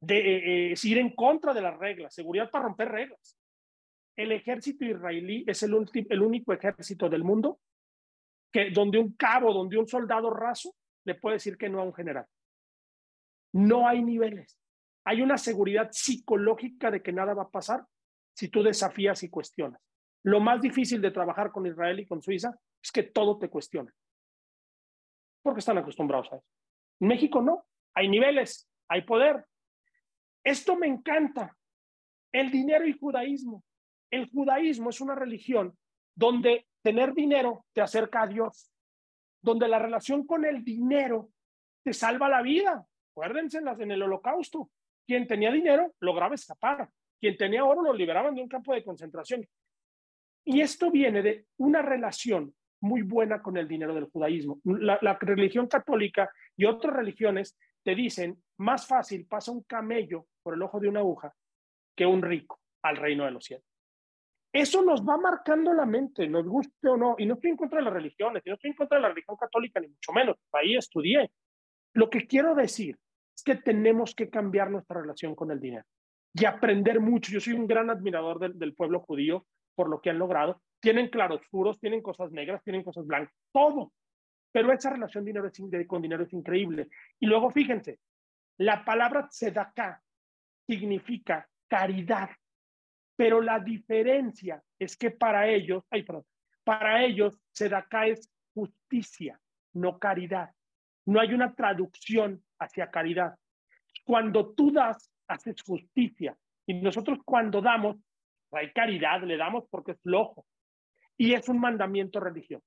de, 0.00 0.72
eh, 0.72 0.74
ir 0.82 0.98
en 0.98 1.14
contra 1.14 1.54
de 1.54 1.60
las 1.60 1.78
reglas, 1.78 2.14
seguridad 2.14 2.50
para 2.50 2.64
romper 2.64 2.88
reglas. 2.88 3.38
El 4.16 4.32
ejército 4.32 4.84
israelí 4.84 5.44
es 5.46 5.62
el, 5.62 5.74
el 6.10 6.22
único 6.22 6.52
ejército 6.52 7.08
del 7.08 7.22
mundo 7.22 7.60
que 8.52 8.70
donde 8.70 8.98
un 8.98 9.12
cabo, 9.12 9.52
donde 9.52 9.78
un 9.78 9.86
soldado 9.86 10.30
raso 10.30 10.74
le 11.04 11.14
puede 11.14 11.36
decir 11.36 11.56
que 11.56 11.68
no 11.68 11.80
a 11.80 11.84
un 11.84 11.94
general. 11.94 12.26
No 13.52 13.86
hay 13.86 14.02
niveles. 14.02 14.58
Hay 15.04 15.22
una 15.22 15.38
seguridad 15.38 15.88
psicológica 15.92 16.90
de 16.90 17.02
que 17.02 17.12
nada 17.12 17.34
va 17.34 17.44
a 17.44 17.50
pasar 17.50 17.84
si 18.34 18.48
tú 18.48 18.62
desafías 18.62 19.22
y 19.22 19.30
cuestionas. 19.30 19.80
Lo 20.24 20.40
más 20.40 20.60
difícil 20.60 21.00
de 21.00 21.12
trabajar 21.12 21.52
con 21.52 21.66
Israel 21.66 22.00
y 22.00 22.06
con 22.06 22.20
Suiza 22.20 22.58
es 22.82 22.90
que 22.90 23.04
todo 23.04 23.38
te 23.38 23.48
cuestiona 23.48 23.92
porque 25.48 25.60
están 25.60 25.78
acostumbrados 25.78 26.30
a 26.30 26.36
eso. 26.36 26.46
En 27.00 27.08
México 27.08 27.40
no, 27.40 27.64
hay 27.94 28.06
niveles, 28.06 28.70
hay 28.86 29.00
poder. 29.00 29.46
Esto 30.44 30.76
me 30.76 30.86
encanta. 30.86 31.56
El 32.30 32.50
dinero 32.50 32.86
y 32.86 32.92
judaísmo. 32.92 33.64
El 34.10 34.28
judaísmo 34.28 34.90
es 34.90 35.00
una 35.00 35.14
religión 35.14 35.74
donde 36.14 36.66
tener 36.82 37.14
dinero 37.14 37.64
te 37.72 37.80
acerca 37.80 38.24
a 38.24 38.26
Dios, 38.26 38.70
donde 39.40 39.68
la 39.68 39.78
relación 39.78 40.26
con 40.26 40.44
el 40.44 40.62
dinero 40.62 41.30
te 41.82 41.94
salva 41.94 42.28
la 42.28 42.42
vida. 42.42 42.86
Acuérdense 43.12 43.60
en 43.78 43.90
el 43.90 44.02
holocausto. 44.02 44.70
Quien 45.06 45.26
tenía 45.26 45.50
dinero 45.50 45.94
lograba 46.00 46.34
escapar. 46.34 46.90
Quien 47.18 47.38
tenía 47.38 47.64
oro 47.64 47.80
lo 47.80 47.94
liberaban 47.94 48.34
de 48.34 48.42
un 48.42 48.48
campo 48.48 48.74
de 48.74 48.84
concentración. 48.84 49.48
Y 50.44 50.60
esto 50.60 50.90
viene 50.90 51.22
de 51.22 51.46
una 51.56 51.80
relación 51.80 52.54
muy 52.80 53.02
buena 53.02 53.42
con 53.42 53.56
el 53.56 53.66
dinero 53.66 53.94
del 53.94 54.04
judaísmo. 54.04 54.60
La, 54.64 55.18
religión 55.20 55.66
católica 55.66 56.30
y 56.56 56.64
otras 56.64 56.94
religiones 56.94 57.56
te 57.82 57.94
dicen, 57.94 58.42
más 58.58 58.86
fácil 58.86 59.26
pasa 59.26 59.52
un 59.52 59.62
camello 59.62 60.26
por 60.42 60.54
el 60.54 60.62
ojo 60.62 60.80
de 60.80 60.88
una 60.88 61.00
aguja 61.00 61.32
que 61.96 62.06
un 62.06 62.22
rico 62.22 62.60
al 62.82 62.96
reino 62.96 63.24
de 63.24 63.30
los 63.32 63.44
cielos. 63.44 63.64
Eso 64.52 64.82
nos 64.82 65.02
va 65.02 65.16
marcando 65.18 65.72
la 65.74 65.84
mente, 65.84 66.26
nos 66.26 66.46
guste 66.46 66.88
o 66.88 66.96
no. 66.96 67.16
Y 67.18 67.26
no 67.26 67.34
estoy 67.34 67.50
en 67.50 67.56
contra 67.56 67.78
de 67.78 67.84
las 67.84 67.92
religiones, 67.92 68.42
y 68.44 68.48
no 68.48 68.54
estoy 68.54 68.70
en 68.70 68.76
contra 68.76 68.96
de 68.96 69.02
la 69.02 69.08
religión 69.10 69.36
católica, 69.36 69.78
ni 69.80 69.88
mucho 69.88 70.12
menos. 70.12 70.36
Ahí 70.52 70.74
estudié. 70.74 71.30
Lo 71.92 72.08
que 72.08 72.26
quiero 72.26 72.54
decir 72.54 72.96
es 73.36 73.42
que 73.42 73.56
tenemos 73.56 74.14
que 74.14 74.30
cambiar 74.30 74.70
nuestra 74.70 75.00
relación 75.00 75.34
con 75.34 75.50
el 75.50 75.60
dinero 75.60 75.84
y 76.32 76.44
aprender 76.44 77.00
mucho. 77.00 77.30
Yo 77.30 77.40
soy 77.40 77.54
un 77.54 77.66
gran 77.66 77.90
admirador 77.90 78.38
del, 78.38 78.58
del 78.58 78.74
pueblo 78.74 79.00
judío 79.00 79.46
por 79.74 79.88
lo 79.88 80.00
que 80.00 80.10
han 80.10 80.18
logrado. 80.18 80.62
Tienen 80.80 81.08
claroscuros, 81.08 81.80
tienen 81.80 82.02
cosas 82.02 82.30
negras, 82.30 82.62
tienen 82.62 82.84
cosas 82.84 83.06
blancas, 83.06 83.34
todo. 83.52 83.92
Pero 84.52 84.72
esa 84.72 84.90
relación 84.90 85.24
dinero 85.24 85.50
con 85.86 86.02
dinero 86.02 86.22
es 86.22 86.32
increíble. 86.32 86.88
Y 87.20 87.26
luego 87.26 87.50
fíjense, 87.50 87.98
la 88.58 88.84
palabra 88.84 89.28
tzedakah 89.28 90.00
significa 90.66 91.48
caridad, 91.68 92.30
pero 93.16 93.40
la 93.40 93.60
diferencia 93.60 94.62
es 94.78 94.96
que 94.96 95.10
para 95.10 95.48
ellos, 95.48 95.84
ay, 95.90 96.02
perdón, 96.02 96.24
para 96.64 97.04
ellos 97.04 97.38
tzedakah 97.52 98.08
es 98.08 98.30
justicia, 98.54 99.40
no 99.74 99.98
caridad. 99.98 100.50
No 101.06 101.20
hay 101.20 101.32
una 101.32 101.54
traducción 101.54 102.42
hacia 102.58 102.90
caridad. 102.90 103.34
Cuando 104.04 104.54
tú 104.54 104.72
das, 104.72 105.10
haces 105.26 105.62
justicia. 105.62 106.36
Y 106.66 106.74
nosotros 106.74 107.18
cuando 107.24 107.62
damos, 107.62 107.96
hay 108.52 108.72
caridad, 108.72 109.22
le 109.22 109.36
damos 109.36 109.64
porque 109.70 109.92
es 109.92 110.00
flojo. 110.02 110.44
Y 111.18 111.34
es 111.34 111.48
un 111.48 111.60
mandamiento 111.60 112.20
religioso. 112.20 112.64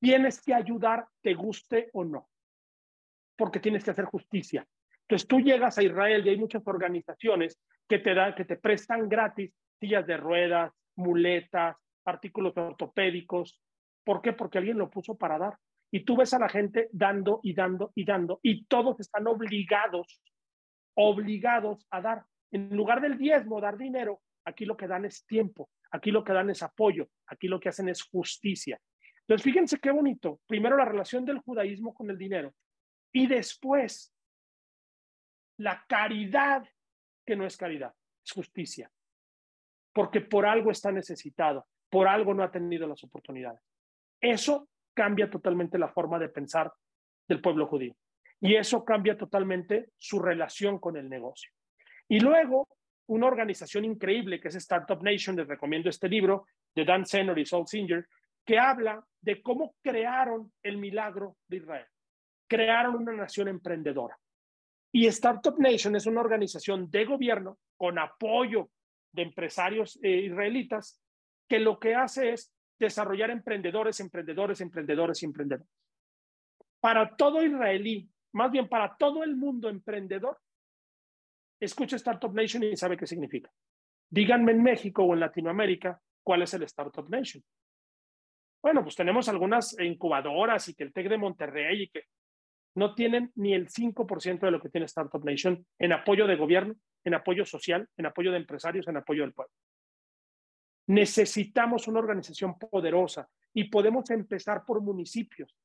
Tienes 0.00 0.42
que 0.42 0.52
ayudar, 0.52 1.06
te 1.22 1.34
guste 1.34 1.88
o 1.94 2.04
no, 2.04 2.28
porque 3.36 3.60
tienes 3.60 3.84
que 3.84 3.92
hacer 3.92 4.04
justicia. 4.04 4.66
Entonces 5.02 5.26
tú 5.26 5.40
llegas 5.40 5.78
a 5.78 5.82
Israel 5.82 6.26
y 6.26 6.30
hay 6.30 6.36
muchas 6.36 6.66
organizaciones 6.66 7.58
que 7.88 8.00
te 8.00 8.12
dan, 8.12 8.34
que 8.34 8.44
te 8.44 8.56
prestan 8.56 9.08
gratis 9.08 9.54
sillas 9.78 10.06
de 10.06 10.16
ruedas, 10.16 10.72
muletas, 10.96 11.76
artículos 12.04 12.56
ortopédicos. 12.56 13.60
¿Por 14.04 14.20
qué? 14.20 14.32
Porque 14.32 14.58
alguien 14.58 14.78
lo 14.78 14.90
puso 14.90 15.16
para 15.16 15.38
dar. 15.38 15.56
Y 15.92 16.04
tú 16.04 16.16
ves 16.16 16.34
a 16.34 16.38
la 16.38 16.48
gente 16.48 16.88
dando 16.92 17.40
y 17.42 17.54
dando 17.54 17.92
y 17.94 18.04
dando 18.04 18.40
y 18.42 18.64
todos 18.64 18.98
están 18.98 19.26
obligados, 19.28 20.20
obligados 20.94 21.86
a 21.90 22.00
dar. 22.00 22.24
En 22.50 22.74
lugar 22.76 23.00
del 23.00 23.16
diezmo, 23.16 23.60
dar 23.60 23.76
dinero, 23.76 24.20
aquí 24.44 24.64
lo 24.64 24.76
que 24.76 24.88
dan 24.88 25.04
es 25.04 25.24
tiempo, 25.26 25.68
aquí 25.96 26.10
lo 26.10 26.22
que 26.22 26.32
dan 26.32 26.50
es 26.50 26.62
apoyo, 26.62 27.08
aquí 27.26 27.48
lo 27.48 27.58
que 27.58 27.68
hacen 27.68 27.88
es 27.88 28.02
justicia. 28.02 28.80
Entonces, 29.20 29.42
fíjense 29.42 29.78
qué 29.80 29.90
bonito. 29.90 30.40
Primero 30.46 30.76
la 30.76 30.84
relación 30.84 31.24
del 31.24 31.38
judaísmo 31.38 31.94
con 31.94 32.10
el 32.10 32.18
dinero 32.18 32.54
y 33.12 33.26
después 33.26 34.14
la 35.58 35.84
caridad, 35.88 36.68
que 37.24 37.34
no 37.34 37.46
es 37.46 37.56
caridad, 37.56 37.92
es 38.24 38.32
justicia. 38.32 38.90
Porque 39.92 40.20
por 40.20 40.46
algo 40.46 40.70
está 40.70 40.92
necesitado, 40.92 41.66
por 41.90 42.06
algo 42.06 42.34
no 42.34 42.42
ha 42.42 42.50
tenido 42.50 42.86
las 42.86 43.02
oportunidades. 43.02 43.62
Eso 44.20 44.68
cambia 44.94 45.30
totalmente 45.30 45.78
la 45.78 45.88
forma 45.88 46.18
de 46.18 46.28
pensar 46.28 46.72
del 47.26 47.40
pueblo 47.40 47.66
judío. 47.66 47.96
Y 48.40 48.54
eso 48.54 48.84
cambia 48.84 49.16
totalmente 49.16 49.90
su 49.96 50.20
relación 50.20 50.78
con 50.78 50.96
el 50.96 51.08
negocio. 51.08 51.50
Y 52.08 52.20
luego, 52.20 52.68
una 53.08 53.26
organización 53.26 53.84
increíble 53.84 54.40
que 54.40 54.48
es 54.48 54.54
Startup 54.56 55.02
Nation, 55.02 55.36
les 55.36 55.46
recomiendo 55.46 55.90
este 55.90 56.08
libro 56.08 56.46
de 56.74 56.84
Dan 56.84 57.06
Senor 57.06 57.38
y 57.38 57.46
Saul 57.46 57.66
Singer, 57.66 58.06
que 58.44 58.58
habla 58.58 59.04
de 59.20 59.42
cómo 59.42 59.74
crearon 59.82 60.52
el 60.62 60.78
milagro 60.78 61.36
de 61.48 61.56
Israel. 61.58 61.86
Crearon 62.48 62.96
una 62.96 63.12
nación 63.12 63.48
emprendedora. 63.48 64.16
Y 64.92 65.06
Startup 65.06 65.58
Nation 65.58 65.96
es 65.96 66.06
una 66.06 66.20
organización 66.20 66.90
de 66.90 67.04
gobierno 67.04 67.58
con 67.76 67.98
apoyo 67.98 68.70
de 69.12 69.22
empresarios 69.22 69.98
eh, 70.02 70.10
israelitas 70.26 71.02
que 71.48 71.58
lo 71.58 71.78
que 71.78 71.94
hace 71.94 72.32
es 72.32 72.52
desarrollar 72.78 73.30
emprendedores, 73.30 74.00
emprendedores, 74.00 74.60
emprendedores 74.60 75.22
y 75.22 75.26
emprendedores. 75.26 75.72
Para 76.80 77.16
todo 77.16 77.42
israelí, 77.42 78.08
más 78.32 78.50
bien 78.50 78.68
para 78.68 78.96
todo 78.96 79.24
el 79.24 79.34
mundo 79.34 79.68
emprendedor, 79.68 80.38
escucha 81.60 81.96
Startup 81.96 82.32
Nation 82.32 82.62
y 82.62 82.76
sabe 82.76 82.96
qué 82.96 83.06
significa. 83.06 83.50
Díganme 84.08 84.52
en 84.52 84.62
México 84.62 85.02
o 85.02 85.14
en 85.14 85.20
Latinoamérica 85.20 86.00
cuál 86.22 86.42
es 86.42 86.54
el 86.54 86.62
Startup 86.64 87.08
Nation. 87.08 87.42
Bueno, 88.62 88.82
pues 88.82 88.96
tenemos 88.96 89.28
algunas 89.28 89.78
incubadoras 89.78 90.68
y 90.68 90.74
que 90.74 90.84
el 90.84 90.92
TEC 90.92 91.08
de 91.08 91.18
Monterrey 91.18 91.82
y 91.82 91.88
que 91.88 92.04
no 92.74 92.94
tienen 92.94 93.32
ni 93.36 93.54
el 93.54 93.68
5% 93.68 94.40
de 94.40 94.50
lo 94.50 94.60
que 94.60 94.68
tiene 94.68 94.86
Startup 94.86 95.24
Nation 95.24 95.64
en 95.78 95.92
apoyo 95.92 96.26
de 96.26 96.36
gobierno, 96.36 96.74
en 97.04 97.14
apoyo 97.14 97.44
social, 97.44 97.88
en 97.96 98.06
apoyo 98.06 98.30
de 98.32 98.38
empresarios, 98.38 98.86
en 98.88 98.96
apoyo 98.96 99.22
del 99.22 99.32
pueblo. 99.32 99.52
Necesitamos 100.88 101.88
una 101.88 102.00
organización 102.00 102.58
poderosa 102.58 103.28
y 103.54 103.64
podemos 103.64 104.10
empezar 104.10 104.64
por 104.64 104.82
municipios. 104.82 105.56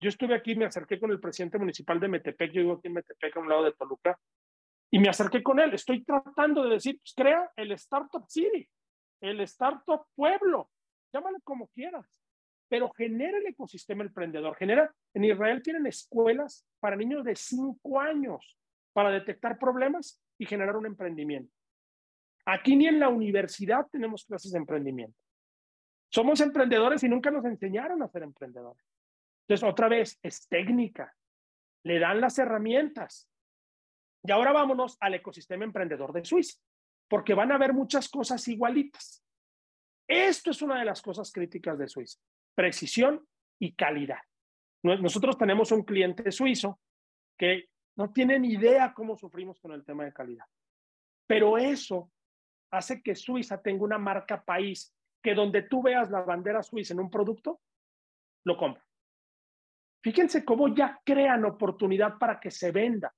Yo 0.00 0.08
estuve 0.08 0.34
aquí, 0.34 0.54
me 0.54 0.64
acerqué 0.64 0.98
con 0.98 1.10
el 1.10 1.20
presidente 1.20 1.58
municipal 1.58 1.98
de 2.00 2.08
Metepec, 2.08 2.52
yo 2.52 2.62
vivo 2.62 2.74
aquí 2.74 2.88
en 2.88 2.94
Metepec, 2.94 3.36
a 3.36 3.40
un 3.40 3.48
lado 3.48 3.64
de 3.64 3.72
Toluca, 3.72 4.18
y 4.90 4.98
me 4.98 5.08
acerqué 5.08 5.42
con 5.42 5.60
él. 5.60 5.72
Estoy 5.74 6.04
tratando 6.04 6.64
de 6.64 6.70
decir, 6.70 6.98
pues 6.98 7.14
crea 7.14 7.50
el 7.56 7.72
Startup 7.72 8.24
City, 8.28 8.68
el 9.20 9.40
Startup 9.40 10.06
Pueblo, 10.14 10.70
llámale 11.12 11.38
como 11.42 11.68
quieras, 11.68 12.20
pero 12.68 12.90
genera 12.90 13.38
el 13.38 13.46
ecosistema 13.46 14.04
emprendedor. 14.04 14.56
Genera, 14.56 14.92
en 15.14 15.24
Israel 15.24 15.62
tienen 15.62 15.86
escuelas 15.86 16.66
para 16.80 16.96
niños 16.96 17.24
de 17.24 17.36
5 17.36 18.00
años 18.00 18.56
para 18.92 19.10
detectar 19.10 19.58
problemas 19.58 20.20
y 20.38 20.46
generar 20.46 20.76
un 20.76 20.86
emprendimiento. 20.86 21.52
Aquí 22.46 22.76
ni 22.76 22.86
en 22.86 22.98
la 22.98 23.08
universidad 23.08 23.86
tenemos 23.90 24.24
clases 24.24 24.52
de 24.52 24.58
emprendimiento. 24.58 25.16
Somos 26.08 26.40
emprendedores 26.40 27.02
y 27.04 27.08
nunca 27.08 27.30
nos 27.30 27.44
enseñaron 27.44 28.02
a 28.02 28.08
ser 28.08 28.24
emprendedores. 28.24 28.84
Entonces, 29.46 29.68
otra 29.68 29.88
vez, 29.88 30.18
es 30.22 30.48
técnica. 30.48 31.14
Le 31.84 32.00
dan 32.00 32.20
las 32.20 32.38
herramientas. 32.38 33.29
Y 34.22 34.30
ahora 34.30 34.52
vámonos 34.52 34.96
al 35.00 35.14
ecosistema 35.14 35.64
emprendedor 35.64 36.12
de 36.12 36.24
Suiza, 36.24 36.58
porque 37.08 37.34
van 37.34 37.52
a 37.52 37.54
haber 37.54 37.72
muchas 37.72 38.08
cosas 38.08 38.46
igualitas. 38.48 39.24
Esto 40.06 40.50
es 40.50 40.60
una 40.62 40.78
de 40.78 40.84
las 40.84 41.00
cosas 41.02 41.32
críticas 41.32 41.78
de 41.78 41.88
Suiza, 41.88 42.20
precisión 42.54 43.26
y 43.58 43.74
calidad. 43.74 44.20
Nosotros 44.82 45.36
tenemos 45.36 45.72
un 45.72 45.82
cliente 45.84 46.32
suizo 46.32 46.80
que 47.38 47.68
no 47.96 48.12
tiene 48.12 48.38
ni 48.38 48.54
idea 48.54 48.94
cómo 48.94 49.16
sufrimos 49.16 49.60
con 49.60 49.72
el 49.72 49.84
tema 49.84 50.04
de 50.04 50.12
calidad. 50.12 50.46
Pero 51.26 51.58
eso 51.58 52.10
hace 52.72 53.02
que 53.02 53.14
Suiza 53.14 53.60
tenga 53.60 53.84
una 53.84 53.98
marca 53.98 54.42
país 54.42 54.94
que 55.22 55.34
donde 55.34 55.62
tú 55.62 55.82
veas 55.82 56.10
la 56.10 56.22
bandera 56.22 56.62
suiza 56.62 56.94
en 56.94 57.00
un 57.00 57.10
producto, 57.10 57.60
lo 58.44 58.56
compra. 58.56 58.84
Fíjense 60.02 60.44
cómo 60.44 60.74
ya 60.74 60.98
crean 61.04 61.44
oportunidad 61.44 62.16
para 62.18 62.40
que 62.40 62.50
se 62.50 62.72
venda. 62.72 63.14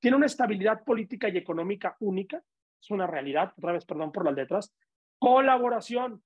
Tiene 0.00 0.16
una 0.16 0.26
estabilidad 0.26 0.82
política 0.82 1.28
y 1.28 1.36
económica 1.36 1.96
única, 2.00 2.42
es 2.80 2.90
una 2.90 3.06
realidad, 3.06 3.52
otra 3.56 3.72
vez 3.72 3.84
perdón 3.84 4.10
por 4.10 4.24
las 4.24 4.34
letras. 4.34 4.74
Colaboración, 5.18 6.24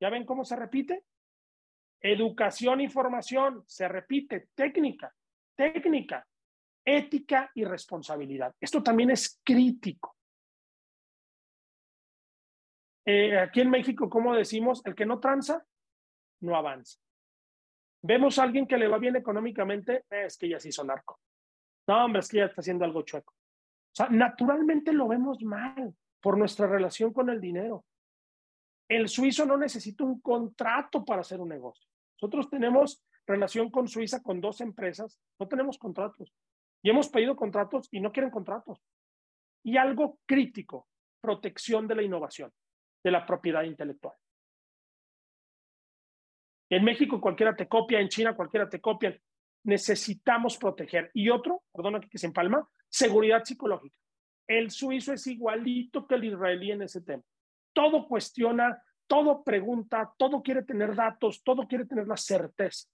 ¿ya 0.00 0.08
ven 0.08 0.24
cómo 0.24 0.44
se 0.44 0.54
repite? 0.54 1.04
Educación 2.00 2.80
y 2.80 2.88
formación, 2.88 3.64
se 3.66 3.88
repite, 3.88 4.48
técnica, 4.54 5.12
técnica, 5.56 6.24
ética 6.84 7.50
y 7.54 7.64
responsabilidad. 7.64 8.54
Esto 8.60 8.82
también 8.82 9.10
es 9.10 9.40
crítico. 9.44 10.16
Eh, 13.04 13.36
aquí 13.38 13.60
en 13.60 13.70
México, 13.70 14.08
¿cómo 14.08 14.34
decimos? 14.34 14.80
El 14.84 14.94
que 14.94 15.06
no 15.06 15.18
tranza, 15.18 15.66
no 16.40 16.54
avanza. 16.54 17.00
Vemos 18.02 18.38
a 18.38 18.44
alguien 18.44 18.66
que 18.66 18.76
le 18.76 18.86
va 18.86 18.98
bien 18.98 19.16
económicamente, 19.16 20.04
es 20.08 20.38
que 20.38 20.48
ya 20.48 20.60
se 20.60 20.68
hizo 20.68 20.84
narco. 20.84 21.18
No, 21.88 22.04
hombre, 22.04 22.20
es 22.20 22.28
que 22.28 22.36
ya 22.36 22.44
está 22.44 22.60
haciendo 22.60 22.84
algo 22.84 23.02
chueco. 23.02 23.32
O 23.32 23.94
sea, 23.94 24.08
naturalmente 24.10 24.92
lo 24.92 25.08
vemos 25.08 25.42
mal 25.42 25.94
por 26.20 26.36
nuestra 26.36 26.66
relación 26.66 27.12
con 27.12 27.30
el 27.30 27.40
dinero. 27.40 27.84
El 28.88 29.08
suizo 29.08 29.46
no 29.46 29.56
necesita 29.56 30.04
un 30.04 30.20
contrato 30.20 31.04
para 31.04 31.22
hacer 31.22 31.40
un 31.40 31.48
negocio. 31.48 31.88
Nosotros 32.20 32.50
tenemos 32.50 33.02
relación 33.26 33.70
con 33.70 33.88
Suiza 33.88 34.22
con 34.22 34.40
dos 34.40 34.60
empresas, 34.60 35.20
no 35.38 35.46
tenemos 35.48 35.78
contratos. 35.78 36.32
Y 36.82 36.90
hemos 36.90 37.08
pedido 37.08 37.36
contratos 37.36 37.88
y 37.90 38.00
no 38.00 38.12
quieren 38.12 38.30
contratos. 38.30 38.82
Y 39.62 39.76
algo 39.76 40.18
crítico, 40.26 40.88
protección 41.20 41.86
de 41.86 41.94
la 41.96 42.02
innovación 42.02 42.52
de 43.04 43.10
la 43.10 43.26
propiedad 43.26 43.62
intelectual. 43.62 44.14
En 46.70 46.84
México 46.84 47.20
cualquiera 47.20 47.56
te 47.56 47.68
copia, 47.68 48.00
en 48.00 48.08
China 48.08 48.34
cualquiera 48.34 48.68
te 48.68 48.80
copia. 48.80 49.18
Necesitamos 49.68 50.56
proteger. 50.56 51.10
Y 51.12 51.28
otro, 51.28 51.62
perdón 51.74 52.00
que 52.10 52.16
se 52.16 52.26
empalma, 52.26 52.66
seguridad 52.88 53.44
psicológica. 53.44 53.94
El 54.46 54.70
suizo 54.70 55.12
es 55.12 55.26
igualito 55.26 56.06
que 56.06 56.14
el 56.14 56.24
israelí 56.24 56.72
en 56.72 56.80
ese 56.80 57.02
tema. 57.02 57.22
Todo 57.74 58.08
cuestiona, 58.08 58.82
todo 59.06 59.44
pregunta, 59.44 60.10
todo 60.16 60.42
quiere 60.42 60.62
tener 60.62 60.94
datos, 60.94 61.42
todo 61.44 61.68
quiere 61.68 61.84
tener 61.84 62.06
la 62.06 62.16
certeza. 62.16 62.88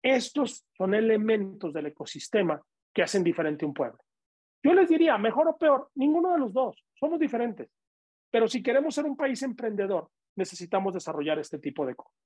Estos 0.00 0.64
son 0.76 0.94
elementos 0.94 1.72
del 1.72 1.86
ecosistema 1.86 2.62
que 2.94 3.02
hacen 3.02 3.24
diferente 3.24 3.66
un 3.66 3.74
pueblo. 3.74 3.98
Yo 4.62 4.72
les 4.74 4.88
diría, 4.88 5.18
mejor 5.18 5.48
o 5.48 5.58
peor, 5.58 5.90
ninguno 5.96 6.34
de 6.34 6.38
los 6.38 6.52
dos, 6.52 6.84
somos 6.94 7.18
diferentes 7.18 7.68
Pero 8.30 8.46
si 8.46 8.62
queremos 8.62 8.94
ser 8.94 9.06
un 9.06 9.16
país 9.16 9.42
emprendedor, 9.42 10.08
necesitamos 10.36 10.94
desarrollar 10.94 11.40
este 11.40 11.58
tipo 11.58 11.84
de 11.84 11.96
cosas. 11.96 12.16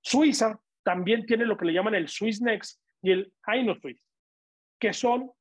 Suiza 0.00 0.60
también 0.84 1.26
tiene 1.26 1.46
lo 1.46 1.56
que 1.56 1.64
le 1.64 1.72
llaman 1.72 1.94
el 1.94 2.08
Swiss 2.08 2.40
Next 2.40 2.80
y 3.02 3.10
el 3.10 3.32
Swiss, 3.80 4.06
que 4.78 4.92
son, 4.92 5.32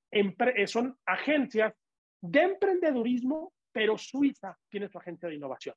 son 0.65 0.97
agencias 1.05 1.73
de 2.21 2.41
emprendedurismo, 2.41 3.53
pero 3.71 3.97
Suiza 3.97 4.57
tiene 4.69 4.87
su 4.87 4.97
agencia 4.97 5.29
de 5.29 5.35
innovación, 5.35 5.75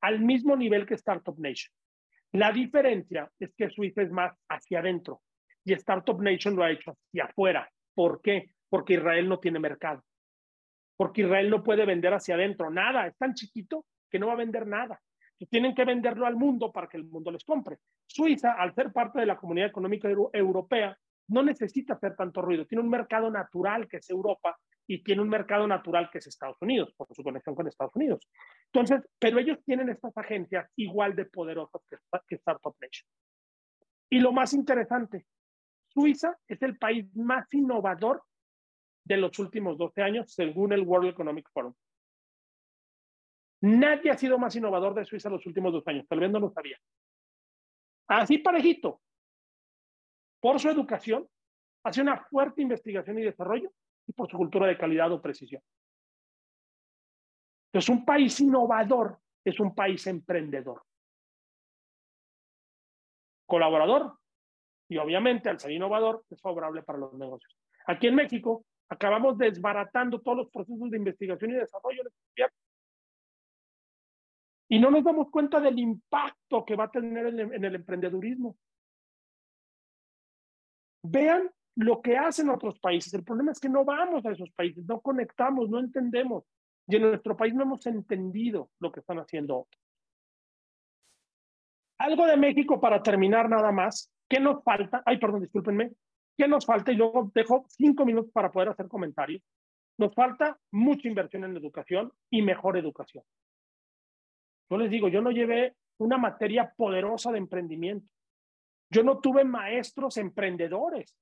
al 0.00 0.20
mismo 0.20 0.56
nivel 0.56 0.86
que 0.86 0.94
Startup 0.94 1.38
Nation. 1.38 1.72
La 2.32 2.50
diferencia 2.50 3.30
es 3.38 3.54
que 3.54 3.68
Suiza 3.68 4.02
es 4.02 4.10
más 4.10 4.34
hacia 4.48 4.80
adentro 4.80 5.20
y 5.64 5.74
Startup 5.74 6.20
Nation 6.20 6.56
lo 6.56 6.64
ha 6.64 6.70
hecho 6.70 6.92
hacia 6.92 7.24
afuera. 7.24 7.70
¿Por 7.94 8.22
qué? 8.22 8.50
Porque 8.70 8.94
Israel 8.94 9.28
no 9.28 9.38
tiene 9.38 9.58
mercado. 9.58 10.02
Porque 10.96 11.22
Israel 11.22 11.50
no 11.50 11.62
puede 11.62 11.84
vender 11.84 12.14
hacia 12.14 12.36
adentro 12.36 12.70
nada. 12.70 13.06
Es 13.06 13.16
tan 13.18 13.34
chiquito 13.34 13.84
que 14.10 14.18
no 14.18 14.28
va 14.28 14.32
a 14.32 14.36
vender 14.36 14.66
nada. 14.66 15.00
Tienen 15.46 15.74
que 15.74 15.84
venderlo 15.84 16.26
al 16.26 16.36
mundo 16.36 16.72
para 16.72 16.88
que 16.88 16.96
el 16.96 17.04
mundo 17.04 17.30
les 17.30 17.44
compre. 17.44 17.78
Suiza, 18.06 18.52
al 18.52 18.74
ser 18.74 18.92
parte 18.92 19.20
de 19.20 19.26
la 19.26 19.36
comunidad 19.36 19.68
económica 19.68 20.08
europea, 20.32 20.96
no 21.28 21.42
necesita 21.42 21.94
hacer 21.94 22.14
tanto 22.16 22.42
ruido. 22.42 22.66
Tiene 22.66 22.82
un 22.82 22.90
mercado 22.90 23.30
natural 23.30 23.88
que 23.88 23.98
es 23.98 24.10
Europa 24.10 24.56
y 24.86 25.02
tiene 25.02 25.22
un 25.22 25.28
mercado 25.28 25.66
natural 25.66 26.10
que 26.10 26.18
es 26.18 26.26
Estados 26.26 26.60
Unidos, 26.60 26.92
por 26.96 27.06
su 27.14 27.22
conexión 27.22 27.54
con 27.54 27.66
Estados 27.66 27.94
Unidos. 27.94 28.20
Entonces, 28.72 29.08
pero 29.18 29.38
ellos 29.38 29.58
tienen 29.64 29.88
estas 29.88 30.16
agencias 30.16 30.68
igual 30.76 31.14
de 31.14 31.26
poderosas 31.26 31.82
que, 31.88 31.96
que 32.26 32.34
Startup 32.36 32.74
Nation. 32.80 33.08
Y 34.10 34.20
lo 34.20 34.32
más 34.32 34.52
interesante, 34.52 35.24
Suiza 35.88 36.36
es 36.46 36.60
el 36.62 36.76
país 36.76 37.06
más 37.16 37.52
innovador 37.54 38.22
de 39.04 39.16
los 39.16 39.38
últimos 39.38 39.78
12 39.78 40.02
años, 40.02 40.32
según 40.32 40.72
el 40.72 40.82
World 40.82 41.10
Economic 41.10 41.48
Forum. 41.52 41.74
Nadie 43.62 44.10
ha 44.10 44.18
sido 44.18 44.38
más 44.38 44.54
innovador 44.56 44.94
de 44.94 45.04
Suiza 45.04 45.30
los 45.30 45.46
últimos 45.46 45.72
dos 45.72 45.86
años, 45.86 46.06
tal 46.08 46.20
vez 46.20 46.30
no 46.30 46.40
lo 46.40 46.50
sabía. 46.50 46.76
Así 48.08 48.38
parejito, 48.38 49.00
por 50.40 50.58
su 50.58 50.68
educación, 50.68 51.28
hace 51.84 52.02
una 52.02 52.24
fuerte 52.24 52.60
investigación 52.60 53.18
y 53.18 53.22
desarrollo 53.22 53.72
y 54.06 54.12
por 54.12 54.28
su 54.28 54.36
cultura 54.36 54.66
de 54.66 54.76
calidad 54.76 55.12
o 55.12 55.22
precisión. 55.22 55.62
Entonces, 57.72 57.88
un 57.88 58.04
país 58.04 58.38
innovador 58.40 59.18
es 59.44 59.58
un 59.60 59.74
país 59.74 60.06
emprendedor. 60.08 60.82
Colaborador 63.46 64.18
y 64.88 64.98
obviamente 64.98 65.48
al 65.48 65.60
ser 65.60 65.70
innovador 65.70 66.24
es 66.28 66.40
favorable 66.40 66.82
para 66.82 66.98
los 66.98 67.14
negocios. 67.14 67.56
Aquí 67.86 68.08
en 68.08 68.16
México 68.16 68.64
acabamos 68.88 69.38
desbaratando 69.38 70.20
todos 70.20 70.38
los 70.38 70.50
procesos 70.50 70.90
de 70.90 70.98
investigación 70.98 71.52
y 71.52 71.54
desarrollo 71.54 72.02
y 74.72 74.78
no 74.78 74.90
nos 74.90 75.04
damos 75.04 75.30
cuenta 75.30 75.60
del 75.60 75.78
impacto 75.78 76.64
que 76.64 76.76
va 76.76 76.84
a 76.84 76.90
tener 76.90 77.26
en 77.26 77.62
el 77.62 77.74
emprendedurismo. 77.74 78.56
Vean 81.02 81.50
lo 81.76 82.00
que 82.00 82.16
hacen 82.16 82.48
otros 82.48 82.78
países. 82.78 83.12
El 83.12 83.22
problema 83.22 83.52
es 83.52 83.60
que 83.60 83.68
no 83.68 83.84
vamos 83.84 84.24
a 84.24 84.30
esos 84.30 84.50
países, 84.52 84.82
no 84.86 85.02
conectamos, 85.02 85.68
no 85.68 85.78
entendemos. 85.78 86.44
Y 86.88 86.96
en 86.96 87.02
nuestro 87.02 87.36
país 87.36 87.52
no 87.52 87.64
hemos 87.64 87.84
entendido 87.84 88.70
lo 88.80 88.90
que 88.90 89.00
están 89.00 89.18
haciendo 89.18 89.58
otros. 89.58 89.82
Algo 91.98 92.26
de 92.26 92.38
México 92.38 92.80
para 92.80 93.02
terminar 93.02 93.50
nada 93.50 93.72
más. 93.72 94.10
¿Qué 94.26 94.40
nos 94.40 94.64
falta? 94.64 95.02
Ay, 95.04 95.18
perdón, 95.18 95.42
discúlpenme. 95.42 95.92
¿Qué 96.34 96.48
nos 96.48 96.64
falta? 96.64 96.92
Y 96.92 96.96
luego 96.96 97.30
dejo 97.34 97.66
cinco 97.68 98.06
minutos 98.06 98.32
para 98.32 98.50
poder 98.50 98.70
hacer 98.70 98.88
comentarios. 98.88 99.42
Nos 99.98 100.14
falta 100.14 100.58
mucha 100.70 101.08
inversión 101.08 101.44
en 101.44 101.58
educación 101.58 102.10
y 102.30 102.40
mejor 102.40 102.78
educación. 102.78 103.22
Yo 104.72 104.78
les 104.78 104.90
digo, 104.90 105.08
yo 105.08 105.20
no 105.20 105.30
llevé 105.30 105.76
una 105.98 106.16
materia 106.16 106.72
poderosa 106.74 107.30
de 107.30 107.36
emprendimiento. 107.36 108.08
Yo 108.88 109.02
no 109.02 109.20
tuve 109.20 109.44
maestros 109.44 110.16
emprendedores. 110.16 111.14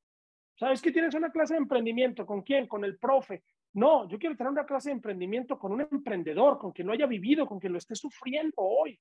¿Sabes 0.56 0.80
que 0.80 0.92
tienes 0.92 1.16
una 1.16 1.32
clase 1.32 1.54
de 1.54 1.58
emprendimiento? 1.58 2.24
¿Con 2.24 2.42
quién? 2.42 2.68
Con 2.68 2.84
el 2.84 2.96
profe. 2.96 3.42
No, 3.72 4.08
yo 4.08 4.20
quiero 4.20 4.36
tener 4.36 4.52
una 4.52 4.64
clase 4.64 4.90
de 4.90 4.94
emprendimiento 4.94 5.58
con 5.58 5.72
un 5.72 5.80
emprendedor, 5.80 6.58
con 6.58 6.70
quien 6.70 6.86
lo 6.86 6.92
haya 6.92 7.06
vivido, 7.06 7.44
con 7.44 7.58
quien 7.58 7.72
lo 7.72 7.78
esté 7.78 7.96
sufriendo 7.96 8.54
hoy. 8.58 8.96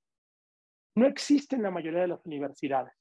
No 0.96 1.06
existe 1.06 1.56
en 1.56 1.62
la 1.62 1.70
mayoría 1.70 2.02
de 2.02 2.08
las 2.08 2.26
universidades. 2.26 2.94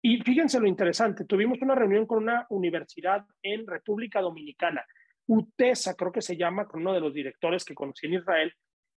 Y 0.00 0.22
fíjense 0.22 0.58
lo 0.58 0.66
interesante, 0.66 1.26
tuvimos 1.26 1.60
una 1.60 1.74
reunión 1.74 2.06
con 2.06 2.22
una 2.22 2.46
universidad 2.48 3.26
en 3.42 3.66
República 3.66 4.22
Dominicana, 4.22 4.82
UTESA 5.26 5.96
creo 5.96 6.12
que 6.12 6.22
se 6.22 6.34
llama, 6.34 6.66
con 6.66 6.80
uno 6.80 6.94
de 6.94 7.00
los 7.00 7.12
directores 7.12 7.62
que 7.62 7.74
conocí 7.74 8.06
en 8.06 8.14
Israel, 8.14 8.54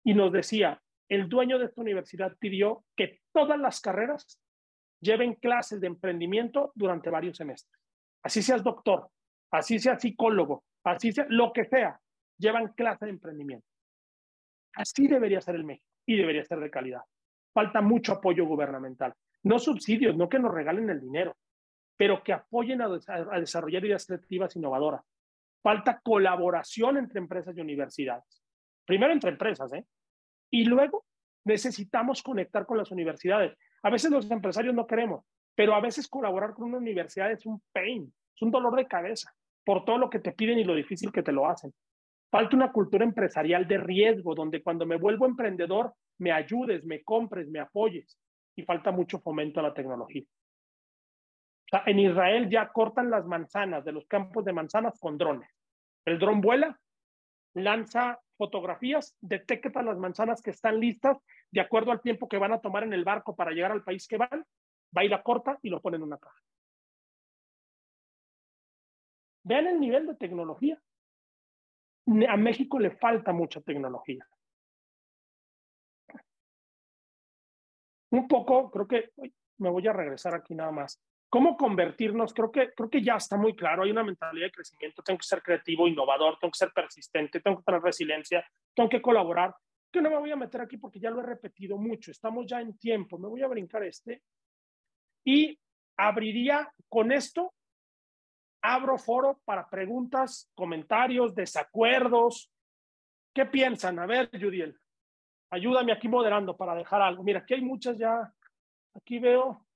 y 0.04 0.12
nos 0.12 0.30
decía, 0.30 0.82
el 1.08 1.28
dueño 1.28 1.58
de 1.58 1.66
esta 1.66 1.80
universidad 1.80 2.36
pidió 2.38 2.84
que 2.96 3.20
todas 3.32 3.58
las 3.58 3.80
carreras 3.80 4.40
lleven 5.00 5.34
clases 5.34 5.80
de 5.80 5.86
emprendimiento 5.86 6.72
durante 6.74 7.10
varios 7.10 7.36
semestres 7.36 7.78
así 8.22 8.42
seas 8.42 8.62
doctor, 8.62 9.08
así 9.50 9.78
seas 9.78 10.00
psicólogo, 10.00 10.64
así 10.84 11.12
sea 11.12 11.26
lo 11.28 11.52
que 11.52 11.64
sea, 11.64 12.00
llevan 12.36 12.72
clase 12.74 13.06
de 13.06 13.12
emprendimiento. 13.12 13.66
Así 14.74 15.08
debería 15.08 15.40
ser 15.40 15.56
el 15.56 15.64
México 15.64 15.86
y 16.06 16.16
debería 16.16 16.44
ser 16.44 16.60
de 16.60 16.70
calidad. 16.70 17.02
Falta 17.52 17.80
mucho 17.80 18.12
apoyo 18.12 18.46
gubernamental, 18.46 19.14
no 19.42 19.58
subsidios, 19.58 20.16
no 20.16 20.28
que 20.28 20.38
nos 20.38 20.52
regalen 20.52 20.90
el 20.90 21.00
dinero, 21.00 21.36
pero 21.96 22.22
que 22.22 22.32
apoyen 22.32 22.80
a, 22.82 22.88
desarrollar 22.88 23.84
ideas 23.84 24.06
creativas 24.06 24.54
innovadoras. 24.54 25.02
Falta 25.62 26.00
colaboración 26.00 26.98
entre 26.98 27.18
empresas 27.18 27.56
y 27.56 27.60
universidades. 27.60 28.42
Primero 28.84 29.12
entre 29.12 29.30
empresas, 29.30 29.72
¿eh? 29.72 29.84
Y 30.50 30.64
luego 30.64 31.04
necesitamos 31.44 32.22
conectar 32.22 32.66
con 32.66 32.78
las 32.78 32.90
universidades. 32.90 33.56
A 33.82 33.90
veces 33.90 34.10
los 34.10 34.30
empresarios 34.30 34.74
no 34.74 34.86
queremos, 34.86 35.24
pero 35.54 35.74
a 35.74 35.80
veces 35.80 36.08
colaborar 36.08 36.54
con 36.54 36.68
una 36.68 36.78
universidad 36.78 37.30
es 37.30 37.44
un 37.46 37.62
pain, 37.72 38.12
es 38.34 38.42
un 38.42 38.50
dolor 38.50 38.76
de 38.76 38.86
cabeza 38.86 39.32
por 39.64 39.84
todo 39.84 39.98
lo 39.98 40.08
que 40.08 40.18
te 40.18 40.32
piden 40.32 40.58
y 40.58 40.64
lo 40.64 40.74
difícil 40.74 41.12
que 41.12 41.22
te 41.22 41.32
lo 41.32 41.46
hacen. 41.46 41.74
Falta 42.30 42.56
una 42.56 42.72
cultura 42.72 43.04
empresarial 43.04 43.66
de 43.66 43.78
riesgo, 43.78 44.34
donde 44.34 44.62
cuando 44.62 44.84
me 44.84 44.96
vuelvo 44.96 45.26
emprendedor, 45.26 45.94
me 46.18 46.32
ayudes, 46.32 46.84
me 46.84 47.02
compres, 47.02 47.48
me 47.48 47.60
apoyes. 47.60 48.18
Y 48.56 48.62
falta 48.62 48.90
mucho 48.90 49.20
fomento 49.20 49.60
a 49.60 49.62
la 49.62 49.74
tecnología. 49.74 50.24
en 51.86 51.98
Israel 51.98 52.48
ya 52.48 52.68
cortan 52.68 53.10
las 53.10 53.26
manzanas 53.26 53.84
de 53.84 53.92
los 53.92 54.06
campos 54.06 54.44
de 54.44 54.52
manzanas 54.52 54.98
con 54.98 55.16
drones. 55.16 55.50
El 56.04 56.18
dron 56.18 56.40
vuela, 56.40 56.78
lanza 57.54 58.18
fotografías, 58.38 59.14
detecta 59.20 59.82
las 59.82 59.98
manzanas 59.98 60.40
que 60.40 60.50
están 60.50 60.80
listas 60.80 61.18
de 61.50 61.60
acuerdo 61.60 61.92
al 61.92 62.00
tiempo 62.00 62.28
que 62.28 62.38
van 62.38 62.52
a 62.52 62.60
tomar 62.60 62.84
en 62.84 62.94
el 62.94 63.04
barco 63.04 63.36
para 63.36 63.50
llegar 63.50 63.72
al 63.72 63.84
país 63.84 64.06
que 64.08 64.16
van 64.16 64.46
va 64.96 65.04
y 65.04 65.08
la 65.08 65.22
corta 65.22 65.58
y 65.62 65.68
lo 65.68 65.82
pone 65.82 65.96
en 65.96 66.04
una 66.04 66.18
caja. 66.18 66.40
Vean 69.44 69.66
el 69.66 69.80
nivel 69.80 70.06
de 70.06 70.14
tecnología. 70.14 70.80
A 72.28 72.36
México 72.36 72.78
le 72.78 72.90
falta 72.90 73.32
mucha 73.32 73.60
tecnología. 73.60 74.26
Un 78.10 78.26
poco, 78.26 78.70
creo 78.70 78.88
que 78.88 79.12
me 79.58 79.68
voy 79.68 79.86
a 79.86 79.92
regresar 79.92 80.34
aquí 80.34 80.54
nada 80.54 80.70
más. 80.70 81.00
¿Cómo 81.30 81.56
convertirnos? 81.56 82.32
Creo 82.32 82.50
que, 82.50 82.72
creo 82.72 82.88
que 82.88 83.02
ya 83.02 83.16
está 83.16 83.36
muy 83.36 83.54
claro. 83.54 83.82
Hay 83.82 83.90
una 83.90 84.02
mentalidad 84.02 84.46
de 84.46 84.52
crecimiento. 84.52 85.02
Tengo 85.02 85.18
que 85.18 85.26
ser 85.26 85.42
creativo, 85.42 85.86
innovador, 85.86 86.38
tengo 86.38 86.52
que 86.52 86.58
ser 86.58 86.72
persistente, 86.72 87.40
tengo 87.40 87.58
que 87.58 87.64
tener 87.64 87.82
resiliencia, 87.82 88.46
tengo 88.74 88.88
que 88.88 89.02
colaborar. 89.02 89.54
Que 89.92 90.00
no 90.00 90.10
me 90.10 90.16
voy 90.16 90.30
a 90.30 90.36
meter 90.36 90.62
aquí 90.62 90.78
porque 90.78 91.00
ya 91.00 91.10
lo 91.10 91.20
he 91.20 91.26
repetido 91.26 91.76
mucho. 91.76 92.10
Estamos 92.10 92.46
ya 92.46 92.60
en 92.60 92.78
tiempo. 92.78 93.18
Me 93.18 93.28
voy 93.28 93.42
a 93.42 93.48
brincar 93.48 93.82
este. 93.82 94.22
Y 95.24 95.58
abriría 95.98 96.72
con 96.88 97.12
esto, 97.12 97.52
abro 98.62 98.96
foro 98.98 99.40
para 99.44 99.68
preguntas, 99.68 100.50
comentarios, 100.54 101.34
desacuerdos. 101.34 102.50
¿Qué 103.34 103.44
piensan? 103.44 103.98
A 103.98 104.06
ver, 104.06 104.30
Judiel, 104.32 104.78
ayúdame 105.50 105.92
aquí 105.92 106.08
moderando 106.08 106.56
para 106.56 106.74
dejar 106.74 107.02
algo. 107.02 107.22
Mira, 107.22 107.40
aquí 107.40 107.54
hay 107.54 107.60
muchas 107.60 107.98
ya. 107.98 108.32
Aquí 108.94 109.18
veo. 109.18 109.67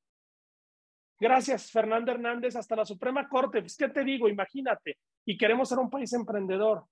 Gracias, 1.23 1.71
Fernando 1.71 2.11
Hernández, 2.11 2.57
hasta 2.57 2.75
la 2.75 2.85
Suprema 2.85 3.29
Corte. 3.29 3.61
Pues, 3.61 3.77
¿qué 3.77 3.89
te 3.89 4.03
digo? 4.03 4.29
Imagínate. 4.29 4.99
Y 5.25 5.39
queremos 5.39 5.69
ser 5.69 5.79
un 5.79 5.89
país 5.89 6.13
emprendedor. 6.15 6.85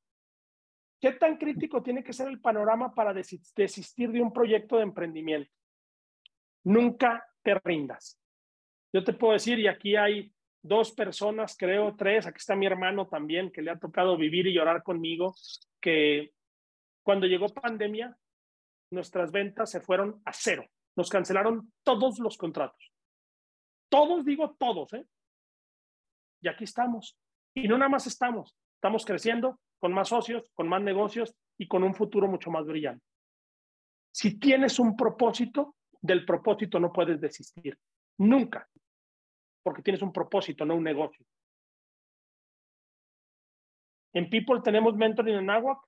¿Qué 1.01 1.15
tan 1.15 1.37
crítico 1.37 1.83
tiene 1.83 2.05
que 2.05 2.13
ser 2.13 2.29
el 2.29 2.41
panorama 2.41 2.95
para 2.95 3.13
desistir 3.13 4.13
de 4.13 4.23
un 4.23 4.33
proyecto 4.33 4.77
de 4.77 4.85
emprendimiento? 4.85 5.51
Nunca 6.63 7.27
te 7.43 7.57
rindas. 7.59 8.21
Yo 8.93 9.03
te 9.03 9.15
puedo 9.15 9.33
decir, 9.33 9.59
y 9.59 9.67
aquí 9.67 9.97
hay 9.97 10.33
dos 10.63 10.93
personas, 10.93 11.57
creo, 11.59 11.97
tres, 11.97 12.25
aquí 12.25 12.39
está 12.39 12.55
mi 12.55 12.67
hermano 12.67 13.09
también, 13.09 13.51
que 13.51 13.63
le 13.63 13.73
ha 13.73 13.81
tocado 13.81 14.17
vivir 14.17 14.47
y 14.47 14.55
llorar 14.55 14.85
conmigo, 14.85 15.35
que 15.81 16.35
cuando 17.03 17.27
llegó 17.27 17.49
pandemia, 17.49 18.17
nuestras 18.93 19.33
ventas 19.33 19.73
se 19.73 19.81
fueron 19.81 20.23
a 20.25 20.33
cero. 20.33 20.65
Nos 20.95 21.11
cancelaron 21.11 21.73
todos 21.83 22.21
los 22.21 22.39
contratos. 22.39 22.90
Todos, 23.91 24.25
digo 24.25 24.57
todos, 24.59 24.95
¿eh? 24.95 25.07
Y 26.41 26.49
aquí 26.49 26.65
estamos. 26.65 27.19
Y 27.55 27.69
no 27.69 27.77
nada 27.77 27.91
más 27.91 28.07
estamos, 28.07 28.57
estamos 28.77 29.05
creciendo 29.05 29.61
con 29.79 29.93
más 29.93 30.09
socios, 30.09 30.51
con 30.55 30.69
más 30.69 30.81
negocios 30.83 31.35
y 31.59 31.69
con 31.69 31.83
un 31.83 31.95
futuro 31.95 32.29
mucho 32.29 32.51
más 32.51 32.65
brillante. 32.65 33.05
Si 34.13 34.39
tienes 34.39 34.79
un 34.79 34.97
propósito, 34.97 35.77
del 36.01 36.25
propósito 36.25 36.81
no 36.81 36.93
puedes 36.93 37.21
desistir. 37.21 37.79
Nunca. 38.19 38.69
Porque 39.63 39.83
tienes 39.83 40.03
un 40.03 40.13
propósito, 40.13 40.65
no 40.65 40.75
un 40.75 40.85
negocio. 40.85 41.27
En 44.13 44.29
People 44.29 44.61
tenemos 44.63 44.97
mentoring 44.97 45.37
en 45.37 45.51
agua. 45.51 45.83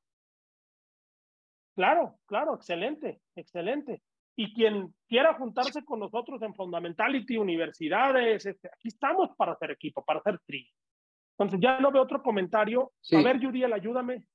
Claro, 1.74 2.18
claro, 2.26 2.54
excelente, 2.54 3.22
excelente. 3.34 4.02
Y 4.36 4.54
quien 4.54 4.94
quiera 5.08 5.34
juntarse 5.34 5.84
con 5.84 6.00
nosotros 6.00 6.40
en 6.42 6.54
Fundamentality, 6.54 7.36
universidades, 7.36 8.46
este, 8.46 8.68
aquí 8.68 8.88
estamos 8.88 9.30
para 9.36 9.52
hacer 9.52 9.72
equipo, 9.72 10.04
para 10.04 10.20
hacer 10.20 10.40
tri. 10.46 10.66
Entonces 11.36 11.60
ya 11.60 11.80
no 11.80 11.92
veo 11.92 12.02
otro 12.02 12.22
comentario. 12.22 12.92
A 13.12 13.22
ver, 13.22 13.44
Judiel, 13.44 13.72
ayúdame. 13.72 14.26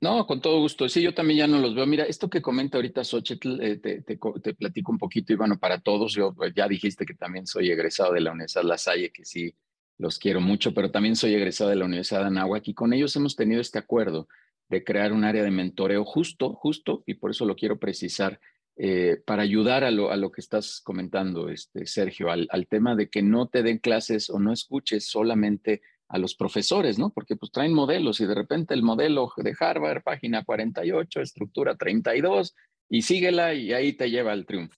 No, 0.00 0.26
con 0.26 0.40
todo 0.40 0.60
gusto. 0.60 0.88
Sí, 0.88 1.02
yo 1.02 1.12
también 1.12 1.38
ya 1.40 1.46
no 1.46 1.58
los 1.58 1.74
veo. 1.74 1.86
Mira, 1.86 2.04
esto 2.04 2.30
que 2.30 2.42
comenta 2.42 2.78
ahorita 2.78 3.02
Xochitl, 3.02 3.60
eh, 3.60 3.78
te, 3.78 4.02
te, 4.02 4.18
te, 4.42 4.54
platico 4.54 4.92
un 4.92 4.98
poquito 4.98 5.32
y 5.32 5.36
bueno, 5.36 5.58
para 5.58 5.80
todos, 5.80 6.14
yo 6.14 6.32
pues, 6.34 6.52
ya 6.54 6.68
dijiste 6.68 7.04
que 7.04 7.14
también 7.14 7.46
soy 7.46 7.70
egresado 7.70 8.12
de 8.12 8.20
la 8.20 8.32
Universidad 8.32 8.64
La 8.64 8.78
Salle, 8.78 9.10
que 9.10 9.24
sí 9.24 9.54
los 9.98 10.18
quiero 10.18 10.40
mucho, 10.40 10.72
pero 10.72 10.90
también 10.90 11.16
soy 11.16 11.34
egresado 11.34 11.70
de 11.70 11.76
la 11.76 11.84
Universidad 11.84 12.20
de 12.20 12.26
Anáhuac 12.26 12.66
y 12.68 12.74
con 12.74 12.92
ellos 12.92 13.14
hemos 13.16 13.36
tenido 13.36 13.60
este 13.60 13.78
acuerdo 13.78 14.28
de 14.68 14.82
crear 14.82 15.12
un 15.12 15.24
área 15.24 15.42
de 15.42 15.50
mentoreo 15.50 16.04
justo, 16.04 16.54
justo, 16.54 17.02
y 17.06 17.14
por 17.14 17.30
eso 17.30 17.44
lo 17.44 17.54
quiero 17.54 17.78
precisar, 17.78 18.40
eh, 18.76 19.22
para 19.24 19.42
ayudar 19.42 19.84
a 19.84 19.90
lo, 19.90 20.10
a 20.10 20.16
lo, 20.16 20.32
que 20.32 20.40
estás 20.40 20.80
comentando, 20.82 21.48
este, 21.48 21.86
Sergio, 21.86 22.30
al, 22.30 22.48
al, 22.50 22.66
tema 22.66 22.96
de 22.96 23.08
que 23.08 23.22
no 23.22 23.46
te 23.46 23.62
den 23.62 23.78
clases 23.78 24.30
o 24.30 24.40
no 24.40 24.52
escuches 24.52 25.06
solamente 25.06 25.82
a 26.08 26.18
los 26.18 26.34
profesores, 26.34 26.98
¿no? 26.98 27.10
Porque 27.10 27.36
pues 27.36 27.52
traen 27.52 27.72
modelos 27.72 28.20
y 28.20 28.26
de 28.26 28.34
repente 28.34 28.74
el 28.74 28.82
modelo 28.82 29.32
de 29.36 29.54
Harvard, 29.58 30.02
página 30.02 30.44
48, 30.44 31.20
estructura 31.20 31.76
32, 31.76 32.54
y 32.88 33.02
síguela 33.02 33.54
y 33.54 33.72
ahí 33.72 33.92
te 33.92 34.10
lleva 34.10 34.32
al 34.32 34.46
triunfo. 34.46 34.76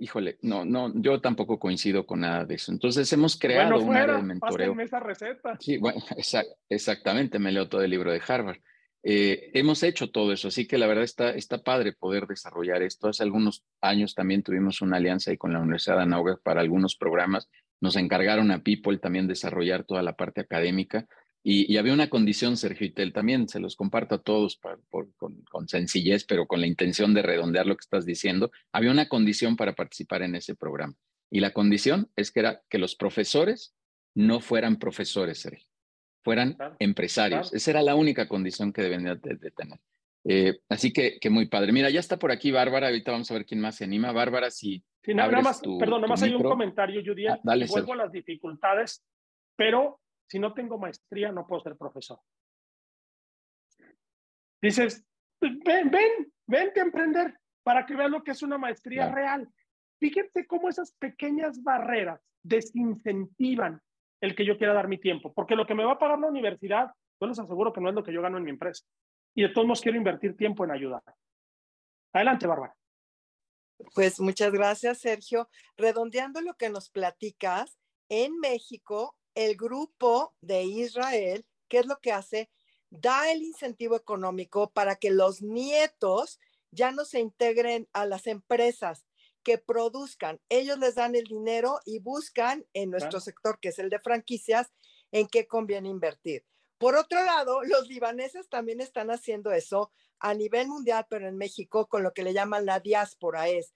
Híjole, 0.00 0.38
no, 0.42 0.64
no, 0.64 0.92
yo 0.94 1.20
tampoco 1.20 1.58
coincido 1.58 2.06
con 2.06 2.20
nada 2.20 2.44
de 2.44 2.54
eso. 2.54 2.70
Entonces 2.70 3.12
hemos 3.12 3.36
creado 3.36 3.80
un 3.80 3.96
área 3.96 4.16
de 4.16 4.22
mentoreo. 4.22 4.78
esa 4.80 5.00
receta. 5.00 5.56
Sí, 5.58 5.76
bueno, 5.76 6.00
exactamente, 6.68 7.38
me 7.38 7.50
leo 7.50 7.68
todo 7.68 7.82
el 7.82 7.90
libro 7.90 8.12
de 8.12 8.22
Harvard. 8.26 8.58
Eh, 9.02 9.50
hemos 9.54 9.82
hecho 9.82 10.10
todo 10.10 10.32
eso, 10.32 10.48
así 10.48 10.66
que 10.66 10.76
la 10.76 10.86
verdad 10.86 11.04
está, 11.04 11.30
está 11.30 11.62
padre 11.62 11.92
poder 11.92 12.26
desarrollar 12.26 12.82
esto. 12.82 13.08
Hace 13.08 13.22
algunos 13.22 13.64
años 13.80 14.14
también 14.14 14.42
tuvimos 14.42 14.82
una 14.82 14.96
alianza 14.96 15.30
ahí 15.30 15.36
con 15.36 15.52
la 15.52 15.60
Universidad 15.60 15.96
de 15.96 16.02
Anáhuac 16.02 16.42
para 16.42 16.60
algunos 16.60 16.96
programas. 16.96 17.48
Nos 17.80 17.96
encargaron 17.96 18.50
a 18.50 18.62
People 18.62 18.98
también 18.98 19.28
desarrollar 19.28 19.84
toda 19.84 20.02
la 20.02 20.16
parte 20.16 20.40
académica 20.40 21.06
y, 21.44 21.76
había 21.76 21.92
una 21.92 22.10
condición, 22.10 22.56
Sergio 22.56 22.88
y 22.88 23.12
también 23.12 23.48
se 23.48 23.60
los 23.60 23.76
comparto 23.76 24.16
a 24.16 24.22
todos 24.22 24.60
con, 24.90 25.42
con 25.48 25.68
sencillez, 25.68 26.24
pero 26.24 26.46
con 26.46 26.60
la 26.60 26.66
intención 26.66 27.14
de 27.14 27.22
redondear 27.22 27.66
lo 27.66 27.76
que 27.76 27.82
estás 27.82 28.04
diciendo. 28.04 28.50
Había 28.72 28.90
una 28.90 29.08
condición 29.08 29.56
para 29.56 29.74
participar 29.74 30.22
en 30.22 30.34
ese 30.34 30.56
programa 30.56 30.96
y 31.30 31.40
la 31.40 31.52
condición 31.52 32.10
es 32.16 32.32
que 32.32 32.40
era 32.40 32.62
que 32.68 32.78
los 32.78 32.96
profesores 32.96 33.74
no 34.14 34.40
fueran 34.40 34.78
profesores, 34.78 35.38
Sergio 35.38 35.67
fueran 36.22 36.56
empresarios. 36.78 37.52
Esa 37.52 37.70
era 37.70 37.82
la 37.82 37.94
única 37.94 38.28
condición 38.28 38.72
que 38.72 38.82
deben 38.82 39.04
de, 39.04 39.16
tener. 39.16 39.78
Eh, 40.24 40.60
así 40.68 40.92
que, 40.92 41.18
que, 41.18 41.30
muy 41.30 41.46
padre. 41.46 41.72
Mira, 41.72 41.90
ya 41.90 42.00
está 42.00 42.18
por 42.18 42.30
aquí 42.30 42.50
Bárbara. 42.50 42.88
Ahorita 42.88 43.12
vamos 43.12 43.30
a 43.30 43.34
ver 43.34 43.46
quién 43.46 43.60
más 43.60 43.76
se 43.76 43.84
anima. 43.84 44.12
Bárbara, 44.12 44.50
si. 44.50 44.84
Sí, 45.02 45.14
nada, 45.14 45.40
más, 45.40 45.60
perdón, 45.60 46.02
nada 46.02 46.08
más 46.08 46.22
hay 46.22 46.34
un 46.34 46.42
comentario, 46.42 47.00
Judy. 47.04 47.28
Ah, 47.28 47.40
vuelvo 47.42 47.94
a 47.94 47.96
las 47.96 48.12
dificultades, 48.12 49.02
pero 49.56 50.00
si 50.28 50.38
no 50.38 50.52
tengo 50.52 50.76
maestría, 50.76 51.32
no 51.32 51.46
puedo 51.46 51.62
ser 51.62 51.76
profesor. 51.76 52.20
Dices, 54.60 55.04
ven, 55.40 55.90
ven, 55.90 56.32
vente 56.46 56.80
a 56.80 56.82
emprender 56.82 57.38
para 57.62 57.86
que 57.86 57.94
vean 57.94 58.10
lo 58.10 58.22
que 58.22 58.32
es 58.32 58.42
una 58.42 58.58
maestría 58.58 59.10
real. 59.10 59.48
Fíjense 60.00 60.46
cómo 60.46 60.68
esas 60.68 60.92
pequeñas 60.92 61.62
barreras 61.62 62.20
desincentivan 62.42 63.80
el 64.20 64.34
que 64.34 64.44
yo 64.44 64.58
quiera 64.58 64.74
dar 64.74 64.88
mi 64.88 64.98
tiempo, 64.98 65.32
porque 65.32 65.54
lo 65.54 65.66
que 65.66 65.74
me 65.74 65.84
va 65.84 65.92
a 65.92 65.98
pagar 65.98 66.18
la 66.18 66.28
universidad, 66.28 66.90
yo 67.20 67.26
les 67.26 67.38
aseguro 67.38 67.72
que 67.72 67.80
no 67.80 67.88
es 67.88 67.94
lo 67.94 68.02
que 68.02 68.12
yo 68.12 68.22
gano 68.22 68.38
en 68.38 68.44
mi 68.44 68.50
empresa. 68.50 68.84
Y 69.34 69.42
de 69.42 69.48
todos 69.50 69.66
modos 69.66 69.80
quiero 69.80 69.98
invertir 69.98 70.36
tiempo 70.36 70.64
en 70.64 70.70
ayudar. 70.70 71.02
Adelante, 72.12 72.46
Bárbara. 72.46 72.74
Pues 73.94 74.18
muchas 74.20 74.52
gracias, 74.52 74.98
Sergio. 74.98 75.48
Redondeando 75.76 76.40
lo 76.40 76.54
que 76.54 76.68
nos 76.68 76.90
platicas, 76.90 77.78
en 78.08 78.38
México, 78.38 79.16
el 79.34 79.56
grupo 79.56 80.34
de 80.40 80.64
Israel, 80.64 81.46
¿qué 81.68 81.78
es 81.78 81.86
lo 81.86 81.98
que 81.98 82.12
hace? 82.12 82.50
Da 82.90 83.30
el 83.30 83.42
incentivo 83.42 83.96
económico 83.96 84.70
para 84.70 84.96
que 84.96 85.10
los 85.10 85.42
nietos 85.42 86.40
ya 86.70 86.90
no 86.90 87.04
se 87.04 87.20
integren 87.20 87.88
a 87.92 88.06
las 88.06 88.26
empresas, 88.26 89.04
que 89.48 89.56
produzcan. 89.56 90.38
Ellos 90.50 90.78
les 90.78 90.96
dan 90.96 91.14
el 91.14 91.24
dinero 91.24 91.80
y 91.86 92.00
buscan 92.00 92.66
en 92.74 92.90
nuestro 92.90 93.18
sector, 93.18 93.58
que 93.58 93.70
es 93.70 93.78
el 93.78 93.88
de 93.88 93.98
franquicias, 93.98 94.70
en 95.10 95.26
qué 95.26 95.46
conviene 95.46 95.88
invertir. 95.88 96.44
Por 96.76 96.96
otro 96.96 97.24
lado, 97.24 97.62
los 97.64 97.88
libaneses 97.88 98.50
también 98.50 98.82
están 98.82 99.10
haciendo 99.10 99.50
eso 99.50 99.90
a 100.18 100.34
nivel 100.34 100.68
mundial, 100.68 101.06
pero 101.08 101.26
en 101.26 101.38
México 101.38 101.86
con 101.86 102.02
lo 102.02 102.12
que 102.12 102.24
le 102.24 102.34
llaman 102.34 102.66
la 102.66 102.80
diáspora 102.80 103.48
es 103.48 103.72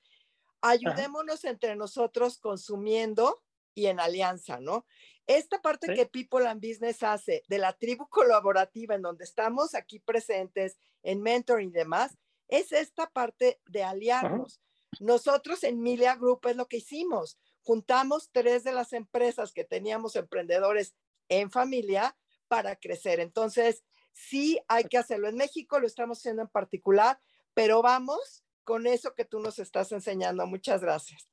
ayudémonos 0.61 1.43
entre 1.47 1.75
nosotros 1.75 2.37
consumiendo 2.37 3.43
y 3.75 3.87
en 3.87 3.99
alianza, 3.99 4.61
¿no? 4.61 4.85
Esta 5.27 5.63
parte 5.63 5.95
que 5.95 6.05
People 6.05 6.47
and 6.47 6.61
Business 6.61 7.03
hace 7.03 7.45
de 7.49 7.57
la 7.57 7.73
tribu 7.73 8.11
colaborativa 8.11 8.95
en 8.95 9.01
donde 9.01 9.25
estamos 9.25 9.75
aquí 9.75 10.01
presentes 10.01 10.77
en 11.03 11.23
mentoring 11.23 11.71
y 11.71 11.73
demás, 11.73 12.19
es 12.49 12.73
esta 12.73 13.09
parte 13.09 13.59
de 13.65 13.83
aliarnos. 13.83 14.61
Nosotros 15.01 15.65
en 15.65 15.81
Milia 15.81 16.17
Group 16.17 16.47
es 16.47 16.57
lo 16.57 16.67
que 16.67 16.79
hicimos. 16.79 17.39
Juntamos 17.63 18.31
tres 18.33 18.65
de 18.65 18.73
las 18.73 18.93
empresas 18.93 19.53
que 19.53 19.65
teníamos 19.65 20.17
emprendedores 20.17 20.95
en 21.29 21.51
familia 21.51 22.17
para 22.49 22.77
crecer. 22.77 23.21
Entonces, 23.21 23.85
sí 24.13 24.61
hay 24.69 24.85
que 24.85 24.99
hacerlo. 24.99 25.29
En 25.29 25.37
México 25.37 25.81
lo 25.81 25.87
estamos 25.87 26.19
haciendo 26.19 26.43
en 26.43 26.49
particular, 26.49 27.19
pero 27.55 27.83
vamos 27.83 28.45
con 28.65 28.87
eso 28.87 29.15
que 29.15 29.25
tú 29.25 29.41
nos 29.41 29.59
estás 29.59 29.93
enseñando. 29.93 30.47
Muchas 30.47 30.83
gracias. 30.83 31.29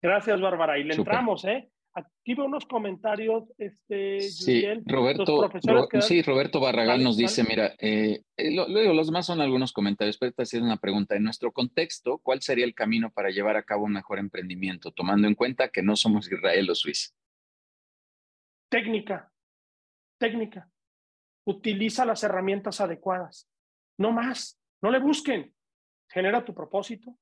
Gracias, 0.00 0.40
Bárbara. 0.40 0.78
Y 0.78 0.84
le 0.84 0.94
entramos, 0.94 1.44
¿eh? 1.44 1.70
Aquí 1.94 2.34
veo 2.34 2.46
unos 2.46 2.64
comentarios, 2.64 3.44
este, 3.58 4.20
sí, 4.22 4.64
Roberto, 4.86 5.50
sí, 6.00 6.22
Roberto 6.22 6.58
Barragán 6.58 7.02
nos 7.02 7.18
dice, 7.18 7.44
mira, 7.44 7.74
eh, 7.78 8.22
eh 8.38 8.50
luego 8.50 8.94
los 8.94 9.10
más 9.10 9.26
son 9.26 9.42
algunos 9.42 9.72
comentarios, 9.72 10.16
pero 10.16 10.30
esta 10.30 10.42
es 10.42 10.54
una 10.54 10.78
pregunta. 10.78 11.16
En 11.16 11.24
nuestro 11.24 11.52
contexto, 11.52 12.18
¿cuál 12.18 12.40
sería 12.40 12.64
el 12.64 12.74
camino 12.74 13.12
para 13.12 13.28
llevar 13.28 13.56
a 13.56 13.64
cabo 13.64 13.84
un 13.84 13.92
mejor 13.92 14.18
emprendimiento, 14.18 14.90
tomando 14.92 15.28
en 15.28 15.34
cuenta 15.34 15.68
que 15.68 15.82
no 15.82 15.94
somos 15.94 16.32
Israel 16.32 16.70
o 16.70 16.74
Suiza? 16.74 17.12
Técnica, 18.70 19.30
técnica. 20.18 20.70
Utiliza 21.44 22.06
las 22.06 22.22
herramientas 22.24 22.80
adecuadas. 22.80 23.50
No 23.98 24.12
más, 24.12 24.58
no 24.80 24.90
le 24.90 24.98
busquen. 24.98 25.54
Genera 26.08 26.42
tu 26.42 26.54
propósito, 26.54 27.18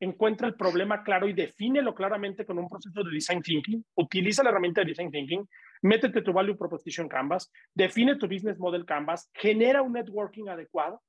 encuentra 0.00 0.48
el 0.48 0.54
problema 0.54 1.02
claro 1.02 1.28
y 1.28 1.34
defínelo 1.34 1.94
claramente 1.94 2.46
con 2.46 2.58
un 2.58 2.68
proceso 2.68 3.04
de 3.04 3.10
design 3.12 3.42
thinking, 3.42 3.84
utiliza 3.96 4.42
la 4.42 4.48
herramienta 4.48 4.80
de 4.80 4.88
design 4.88 5.10
thinking, 5.10 5.46
métete 5.82 6.22
tu 6.22 6.32
value 6.32 6.56
proposition 6.56 7.06
canvas, 7.06 7.52
define 7.74 8.16
tu 8.16 8.26
business 8.26 8.58
model 8.58 8.86
canvas, 8.86 9.30
genera 9.34 9.82
un 9.82 9.92
networking 9.92 10.48
adecuado. 10.48 11.02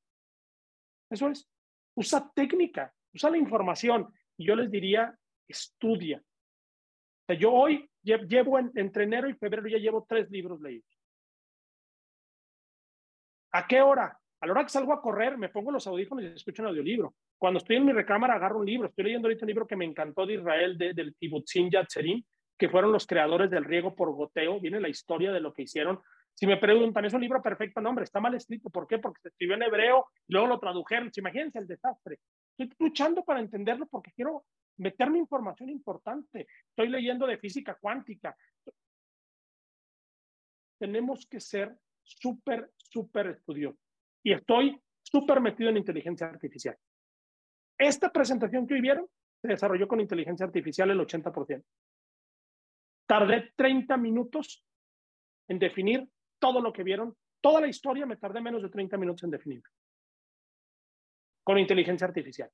Eso 1.09 1.29
es, 1.29 1.49
usa 1.95 2.31
técnica, 2.35 2.93
usa 3.13 3.29
la 3.29 3.37
información. 3.37 4.13
Y 4.37 4.45
yo 4.45 4.55
les 4.55 4.69
diría, 4.69 5.15
estudia. 5.47 6.21
yo 7.39 7.51
hoy 7.51 7.89
llevo 8.03 8.59
entre 8.59 9.03
enero 9.05 9.29
y 9.29 9.33
febrero 9.35 9.67
ya 9.67 9.77
llevo 9.77 10.05
tres 10.07 10.29
libros 10.29 10.59
leídos. 10.61 10.89
¿A 13.53 13.67
qué 13.67 13.81
hora? 13.81 14.17
A 14.39 14.45
la 14.45 14.53
hora 14.53 14.63
que 14.63 14.69
salgo 14.69 14.93
a 14.93 15.01
correr, 15.01 15.37
me 15.37 15.49
pongo 15.49 15.71
los 15.71 15.85
audífonos 15.87 16.23
y 16.23 16.27
escucho 16.27 16.63
un 16.63 16.69
audiolibro. 16.69 17.13
Cuando 17.41 17.57
estoy 17.57 17.77
en 17.77 17.85
mi 17.85 17.91
recámara, 17.91 18.35
agarro 18.35 18.59
un 18.59 18.67
libro. 18.67 18.87
Estoy 18.87 19.05
leyendo 19.05 19.27
ahorita 19.27 19.45
un 19.45 19.47
libro 19.47 19.65
que 19.65 19.75
me 19.75 19.83
encantó 19.83 20.27
de 20.27 20.35
Israel, 20.35 20.77
de, 20.77 20.93
del 20.93 21.15
Tibutzin 21.15 21.71
Yatzerim, 21.71 22.23
que 22.55 22.69
fueron 22.69 22.91
los 22.91 23.07
creadores 23.07 23.49
del 23.49 23.65
riego 23.65 23.95
por 23.95 24.13
goteo. 24.13 24.59
Viene 24.59 24.79
la 24.79 24.89
historia 24.89 25.31
de 25.31 25.39
lo 25.39 25.51
que 25.51 25.63
hicieron. 25.63 25.99
Si 26.35 26.45
me 26.45 26.57
preguntan, 26.57 27.03
¿es 27.03 27.15
un 27.15 27.21
libro 27.21 27.41
perfecto? 27.41 27.81
No, 27.81 27.89
hombre, 27.89 28.03
está 28.03 28.19
mal 28.19 28.35
escrito. 28.35 28.69
¿Por 28.69 28.85
qué? 28.85 28.99
Porque 28.99 29.21
se 29.21 29.29
escribió 29.29 29.55
en 29.55 29.63
hebreo, 29.63 30.05
luego 30.27 30.45
lo 30.45 30.59
tradujeron. 30.59 31.09
Imagínense 31.15 31.57
el 31.57 31.65
desastre. 31.65 32.19
Estoy 32.55 32.75
luchando 32.77 33.23
para 33.23 33.39
entenderlo 33.39 33.87
porque 33.87 34.11
quiero 34.11 34.45
meterme 34.77 35.17
información 35.17 35.71
importante. 35.71 36.45
Estoy 36.69 36.89
leyendo 36.89 37.25
de 37.25 37.39
física 37.39 37.75
cuántica. 37.81 38.37
Tenemos 40.77 41.25
que 41.25 41.39
ser 41.39 41.75
súper, 42.03 42.69
súper 42.77 43.29
estudiosos 43.29 43.81
y 44.21 44.31
estoy 44.31 44.79
súper 45.01 45.41
metido 45.41 45.71
en 45.71 45.77
inteligencia 45.77 46.27
artificial. 46.27 46.77
Esta 47.81 48.11
presentación 48.11 48.67
que 48.67 48.75
hoy 48.75 48.81
vieron 48.81 49.07
se 49.41 49.47
desarrolló 49.47 49.87
con 49.87 49.99
inteligencia 49.99 50.45
artificial 50.45 50.91
el 50.91 50.99
80%. 50.99 51.63
Tardé 53.07 53.53
30 53.55 53.97
minutos 53.97 54.63
en 55.47 55.57
definir 55.57 56.07
todo 56.37 56.61
lo 56.61 56.71
que 56.71 56.83
vieron. 56.83 57.17
Toda 57.41 57.59
la 57.59 57.67
historia 57.67 58.05
me 58.05 58.17
tardé 58.17 58.39
menos 58.39 58.61
de 58.61 58.69
30 58.69 58.97
minutos 58.97 59.23
en 59.23 59.31
definir. 59.31 59.63
Con 61.43 61.57
inteligencia 61.57 62.05
artificial. 62.05 62.51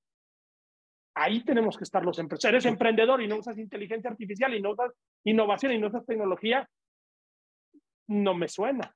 Ahí 1.13 1.43
tenemos 1.43 1.77
que 1.77 1.83
estar 1.83 2.05
los 2.05 2.17
empresarios. 2.19 2.63
Eres 2.63 2.71
emprendedor 2.71 3.21
y 3.21 3.27
no 3.27 3.39
usas 3.39 3.57
inteligencia 3.57 4.09
artificial 4.09 4.53
y 4.53 4.61
no 4.61 4.71
usas 4.71 4.93
innovación 5.25 5.73
y 5.73 5.77
no 5.77 5.87
usas 5.87 6.05
tecnología, 6.05 6.69
no 8.07 8.33
me 8.33 8.47
suena. 8.47 8.95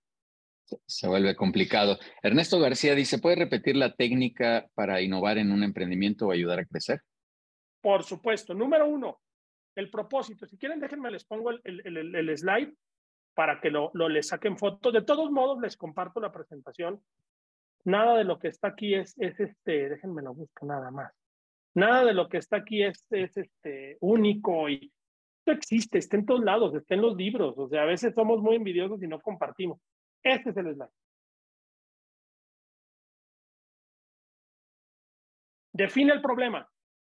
Se 0.86 1.07
vuelve 1.07 1.36
complicado. 1.36 1.97
Ernesto 2.22 2.59
García 2.59 2.95
dice, 2.95 3.19
¿puede 3.19 3.36
repetir 3.36 3.76
la 3.76 3.93
técnica 3.95 4.67
para 4.74 5.01
innovar 5.01 5.38
en 5.38 5.51
un 5.51 5.63
emprendimiento 5.63 6.28
o 6.28 6.32
ayudar 6.32 6.59
a 6.59 6.65
crecer? 6.65 7.01
Por 7.82 8.03
supuesto. 8.03 8.53
Número 8.53 8.88
uno, 8.88 9.19
el 9.76 9.89
propósito. 9.89 10.45
Si 10.45 10.57
quieren, 10.57 10.80
déjenme, 10.80 11.11
les 11.11 11.26
pongo 11.26 11.51
el, 11.51 11.61
el, 11.63 12.15
el, 12.15 12.38
slide 12.38 12.74
para 13.34 13.59
que 13.59 13.69
lo, 13.69 13.91
lo 13.93 14.09
les 14.09 14.28
saquen 14.28 14.57
fotos. 14.57 14.93
De 14.93 15.01
todos 15.01 15.32
modos, 15.32 15.59
les 15.61 15.78
comparto 15.78 16.19
la 16.19 16.32
presentación. 16.32 17.01
Nada 17.84 18.17
de 18.17 18.24
lo 18.24 18.38
que 18.38 18.49
está 18.49 18.69
aquí 18.69 18.93
es, 18.93 19.17
es 19.17 19.39
este, 19.39 19.89
déjenme 19.89 20.22
lo 20.22 20.34
busco 20.34 20.65
nada 20.65 20.91
más. 20.91 21.11
Nada 21.74 22.05
de 22.05 22.13
lo 22.13 22.30
que 22.30 22.38
está 22.38 22.57
aquí 22.57 22.84
es, 22.84 23.05
es 23.09 23.36
este, 23.38 23.97
único 24.01 24.69
y 24.69 24.91
esto 25.39 25.51
existe, 25.53 25.97
está 25.97 26.17
en 26.17 26.26
todos 26.28 26.43
lados, 26.43 26.76
está 26.76 26.93
en 26.93 27.01
los 27.01 27.15
libros. 27.15 27.57
O 27.57 27.67
sea, 27.67 27.82
a 27.82 27.86
veces 27.86 28.13
somos 28.13 28.41
muy 28.41 28.55
envidiosos 28.55 29.01
y 29.01 29.07
no 29.07 29.19
compartimos. 29.19 29.80
Este 30.24 30.49
es 30.51 30.57
el 30.57 30.74
slide. 30.74 30.89
Define 35.74 36.13
el 36.13 36.22
problema. 36.22 36.69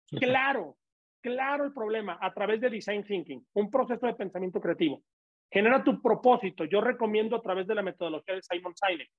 Claro, 0.09 0.77
claro 1.21 1.65
el 1.65 1.73
problema 1.73 2.19
a 2.21 2.33
través 2.33 2.61
de 2.61 2.71
design 2.71 3.05
thinking, 3.05 3.47
un 3.55 3.71
proceso 3.71 4.07
de 4.07 4.15
pensamiento 4.15 4.61
creativo. 4.61 5.03
Genera 5.51 5.83
tu 5.83 6.03
propósito. 6.03 6.65
Yo 6.65 6.81
recomiendo 6.81 7.37
a 7.37 7.43
través 7.43 7.67
de 7.67 7.75
la 7.75 7.83
metodología 7.83 8.35
de 8.35 8.43
Simon 8.43 8.75
Sinek, 8.75 9.11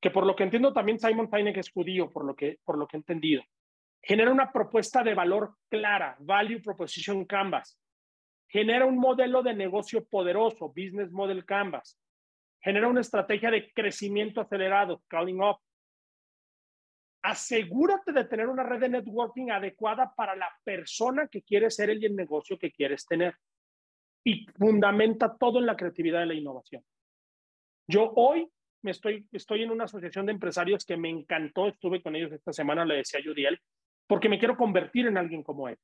que 0.00 0.10
por 0.10 0.26
lo 0.26 0.34
que 0.34 0.44
entiendo 0.44 0.72
también 0.72 0.98
Simon 0.98 1.30
Sinek 1.30 1.56
es 1.58 1.70
judío, 1.70 2.10
por 2.10 2.24
lo 2.24 2.34
que, 2.34 2.58
por 2.64 2.76
lo 2.76 2.86
que 2.86 2.96
he 2.96 3.00
entendido. 3.00 3.42
Genera 4.02 4.32
una 4.32 4.50
propuesta 4.50 5.02
de 5.02 5.14
valor 5.14 5.56
clara, 5.68 6.16
Value 6.20 6.62
Proposition 6.62 7.24
Canvas. 7.26 7.78
Genera 8.48 8.86
un 8.86 8.98
modelo 8.98 9.42
de 9.42 9.54
negocio 9.54 10.04
poderoso, 10.04 10.68
Business 10.68 11.12
Model 11.12 11.44
Canvas. 11.44 11.98
Genera 12.62 12.88
una 12.88 13.00
estrategia 13.00 13.50
de 13.50 13.72
crecimiento 13.72 14.40
acelerado, 14.40 15.02
Calling 15.08 15.42
Up. 15.42 15.58
Asegúrate 17.22 18.12
de 18.12 18.24
tener 18.24 18.48
una 18.48 18.62
red 18.62 18.80
de 18.80 18.88
networking 18.88 19.50
adecuada 19.50 20.12
para 20.14 20.34
la 20.36 20.48
persona 20.64 21.28
que 21.28 21.42
quieres 21.42 21.76
ser 21.76 21.90
y 21.90 22.06
el 22.06 22.16
negocio 22.16 22.58
que 22.58 22.70
quieres 22.70 23.06
tener. 23.06 23.36
Y 24.24 24.46
fundamenta 24.58 25.36
todo 25.36 25.58
en 25.58 25.66
la 25.66 25.76
creatividad 25.76 26.24
y 26.24 26.28
la 26.28 26.34
innovación. 26.34 26.84
Yo 27.88 28.12
hoy 28.16 28.48
me 28.82 28.90
estoy, 28.90 29.26
estoy 29.32 29.62
en 29.62 29.70
una 29.70 29.84
asociación 29.84 30.26
de 30.26 30.32
empresarios 30.32 30.84
que 30.84 30.96
me 30.96 31.10
encantó, 31.10 31.68
estuve 31.68 32.02
con 32.02 32.16
ellos 32.16 32.32
esta 32.32 32.52
semana, 32.52 32.84
le 32.84 32.96
decía 32.96 33.20
a 33.20 33.22
Judiel, 33.22 33.60
porque 34.06 34.28
me 34.28 34.38
quiero 34.38 34.56
convertir 34.56 35.06
en 35.06 35.16
alguien 35.16 35.42
como 35.42 35.68
él. 35.68 35.78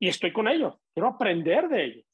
Y 0.00 0.08
estoy 0.08 0.32
con 0.32 0.48
ellos, 0.48 0.76
quiero 0.94 1.08
aprender 1.08 1.68
de 1.68 1.84
ellos. 1.84 2.06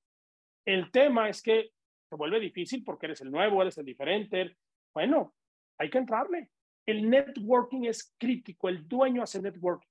El 0.67 0.91
tema 0.91 1.29
es 1.29 1.43
que 1.43 1.71
se 2.09 2.17
vuelve 2.17 2.41
difícil 2.41 2.85
porque 2.85 3.07
eres 3.07 3.21
el 3.21 3.31
nuevo, 3.31 3.63
eres 3.63 3.79
el 3.79 3.85
diferente. 3.85 4.57
Bueno, 4.93 5.35
hay 5.79 5.91
que 5.91 5.99
entrarle. 5.99 6.51
El 6.87 7.09
networking 7.09 7.85
es 7.85 8.15
crítico, 8.19 8.69
el 8.69 8.87
dueño 8.87 9.23
hace 9.23 9.41
networking. 9.41 9.89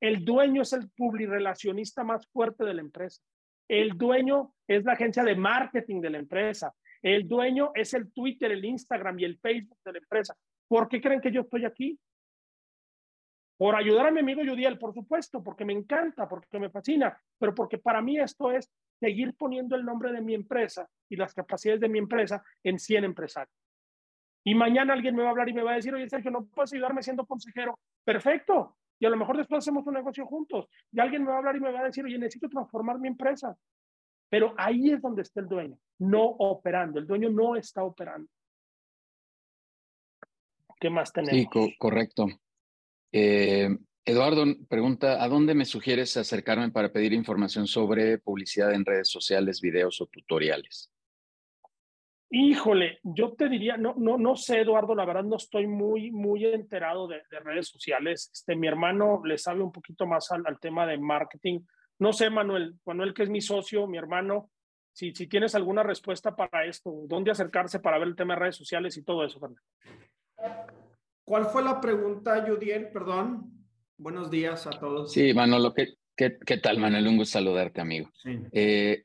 El 0.00 0.24
dueño 0.24 0.62
es 0.62 0.72
el 0.72 0.90
publirelacionista 0.90 2.04
más 2.04 2.26
fuerte 2.28 2.64
de 2.64 2.74
la 2.74 2.80
empresa. 2.80 3.20
El 3.68 3.98
dueño 3.98 4.54
es 4.66 4.84
la 4.84 4.92
agencia 4.92 5.22
de 5.22 5.34
marketing 5.34 6.00
de 6.00 6.10
la 6.10 6.18
empresa. 6.18 6.74
El 7.02 7.28
dueño 7.28 7.72
es 7.74 7.94
el 7.94 8.12
Twitter, 8.12 8.50
el 8.50 8.64
Instagram 8.64 9.18
y 9.18 9.24
el 9.24 9.38
Facebook 9.38 9.78
de 9.84 9.92
la 9.92 9.98
empresa. 9.98 10.36
¿Por 10.66 10.88
qué 10.88 11.00
creen 11.00 11.20
que 11.20 11.30
yo 11.30 11.42
estoy 11.42 11.64
aquí? 11.64 11.98
Por 13.58 13.74
ayudar 13.74 14.06
a 14.06 14.10
mi 14.10 14.20
amigo 14.20 14.42
Yudiel, 14.42 14.78
por 14.78 14.94
supuesto, 14.94 15.42
porque 15.42 15.64
me 15.64 15.72
encanta, 15.72 16.28
porque 16.28 16.58
me 16.58 16.70
fascina, 16.70 17.20
pero 17.38 17.54
porque 17.54 17.78
para 17.78 18.00
mí 18.00 18.18
esto 18.18 18.52
es 18.52 18.70
seguir 18.98 19.34
poniendo 19.34 19.76
el 19.76 19.84
nombre 19.84 20.12
de 20.12 20.20
mi 20.20 20.34
empresa 20.34 20.88
y 21.08 21.16
las 21.16 21.34
capacidades 21.34 21.80
de 21.80 21.88
mi 21.88 21.98
empresa 21.98 22.42
en 22.62 22.78
100 22.78 23.04
empresarios. 23.04 23.54
Y 24.44 24.54
mañana 24.54 24.94
alguien 24.94 25.14
me 25.14 25.22
va 25.22 25.28
a 25.28 25.30
hablar 25.32 25.48
y 25.48 25.52
me 25.52 25.62
va 25.62 25.72
a 25.72 25.76
decir, 25.76 25.94
oye, 25.94 26.08
Sergio, 26.08 26.30
¿no 26.30 26.46
puedes 26.46 26.72
ayudarme 26.72 27.02
siendo 27.02 27.26
consejero? 27.26 27.78
Perfecto. 28.04 28.76
Y 28.98 29.06
a 29.06 29.10
lo 29.10 29.16
mejor 29.16 29.36
después 29.36 29.58
hacemos 29.58 29.86
un 29.86 29.94
negocio 29.94 30.26
juntos. 30.26 30.66
Y 30.90 31.00
alguien 31.00 31.22
me 31.22 31.28
va 31.28 31.36
a 31.36 31.38
hablar 31.38 31.56
y 31.56 31.60
me 31.60 31.70
va 31.70 31.80
a 31.80 31.84
decir, 31.84 32.04
oye, 32.04 32.18
necesito 32.18 32.48
transformar 32.48 32.98
mi 32.98 33.08
empresa. 33.08 33.56
Pero 34.28 34.54
ahí 34.56 34.90
es 34.90 35.00
donde 35.00 35.22
está 35.22 35.40
el 35.40 35.48
dueño, 35.48 35.78
no 35.98 36.24
operando. 36.24 36.98
El 36.98 37.06
dueño 37.06 37.30
no 37.30 37.56
está 37.56 37.84
operando. 37.84 38.28
¿Qué 40.80 40.90
más 40.90 41.12
tenemos? 41.12 41.32
Sí, 41.52 41.76
correcto. 41.78 42.26
Eh, 43.12 43.68
Eduardo 44.08 44.42
pregunta, 44.70 45.22
¿a 45.22 45.28
dónde 45.28 45.52
me 45.52 45.66
sugieres 45.66 46.16
acercarme 46.16 46.70
para 46.70 46.90
pedir 46.90 47.12
información 47.12 47.66
sobre 47.66 48.16
publicidad 48.16 48.72
en 48.72 48.86
redes 48.86 49.10
sociales, 49.10 49.60
videos 49.60 50.00
o 50.00 50.06
tutoriales? 50.06 50.90
Híjole, 52.30 53.00
yo 53.02 53.34
te 53.34 53.50
diría, 53.50 53.76
no, 53.76 53.94
no, 53.98 54.16
no 54.16 54.34
sé, 54.34 54.60
Eduardo, 54.60 54.94
la 54.94 55.04
verdad 55.04 55.24
no 55.24 55.36
estoy 55.36 55.66
muy, 55.66 56.10
muy 56.10 56.46
enterado 56.46 57.06
de, 57.06 57.20
redes 57.44 57.68
sociales. 57.68 58.30
Este, 58.32 58.56
mi 58.56 58.66
hermano 58.66 59.20
le 59.26 59.36
sabe 59.36 59.62
un 59.62 59.72
poquito 59.72 60.06
más 60.06 60.32
al, 60.32 60.58
tema 60.58 60.86
de 60.86 60.96
marketing. 60.96 61.60
No 61.98 62.14
sé, 62.14 62.30
Manuel, 62.30 62.76
Manuel 62.86 63.12
que 63.12 63.24
es 63.24 63.28
mi 63.28 63.42
socio, 63.42 63.86
mi 63.86 63.98
hermano, 63.98 64.50
si, 64.90 65.14
si 65.14 65.26
tienes 65.26 65.54
alguna 65.54 65.82
respuesta 65.82 66.34
para 66.34 66.64
esto, 66.64 66.90
dónde 67.06 67.30
acercarse 67.30 67.78
para 67.78 67.98
ver 67.98 68.08
el 68.08 68.16
tema 68.16 68.32
de 68.32 68.40
redes 68.40 68.56
sociales 68.56 68.96
y 68.96 69.04
todo 69.04 69.22
eso, 69.22 69.38
Fernando. 69.38 69.62
¿Cuál 71.26 71.44
fue 71.48 71.62
la 71.62 71.78
pregunta, 71.78 72.42
Judiel? 72.48 72.88
Perdón. 72.90 73.57
Buenos 74.00 74.30
días 74.30 74.64
a 74.68 74.70
todos. 74.70 75.12
Sí, 75.12 75.34
Manolo, 75.34 75.74
¿qué, 75.74 75.96
qué, 76.16 76.56
tal, 76.58 76.78
Manuel? 76.78 77.08
Un 77.08 77.16
gusto 77.16 77.32
saludarte, 77.32 77.80
amigo. 77.80 78.08
Sí. 78.22 78.30
Eh, 78.52 79.04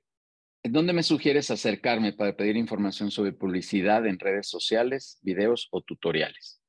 ¿Dónde 0.63 0.93
me 0.93 1.01
sugieres 1.01 1.49
acercarme 1.49 2.13
para 2.13 2.37
pedir 2.37 2.55
información 2.57 3.09
sobre 3.09 3.33
publicidad 3.33 4.05
en 4.05 4.19
redes 4.19 4.47
sociales, 4.47 5.17
videos 5.23 5.67
o 5.71 5.81
tutoriales? 5.81 6.61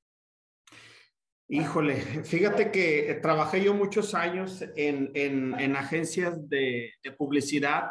Híjole, 1.49 1.97
fíjate 2.25 2.71
que 2.71 3.19
trabajé 3.21 3.63
yo 3.63 3.75
muchos 3.75 4.15
años 4.15 4.63
en, 4.75 5.11
en, 5.13 5.61
en 5.61 5.77
agencias 5.77 6.49
de, 6.49 6.93
de, 7.03 7.13
publicidad 7.13 7.91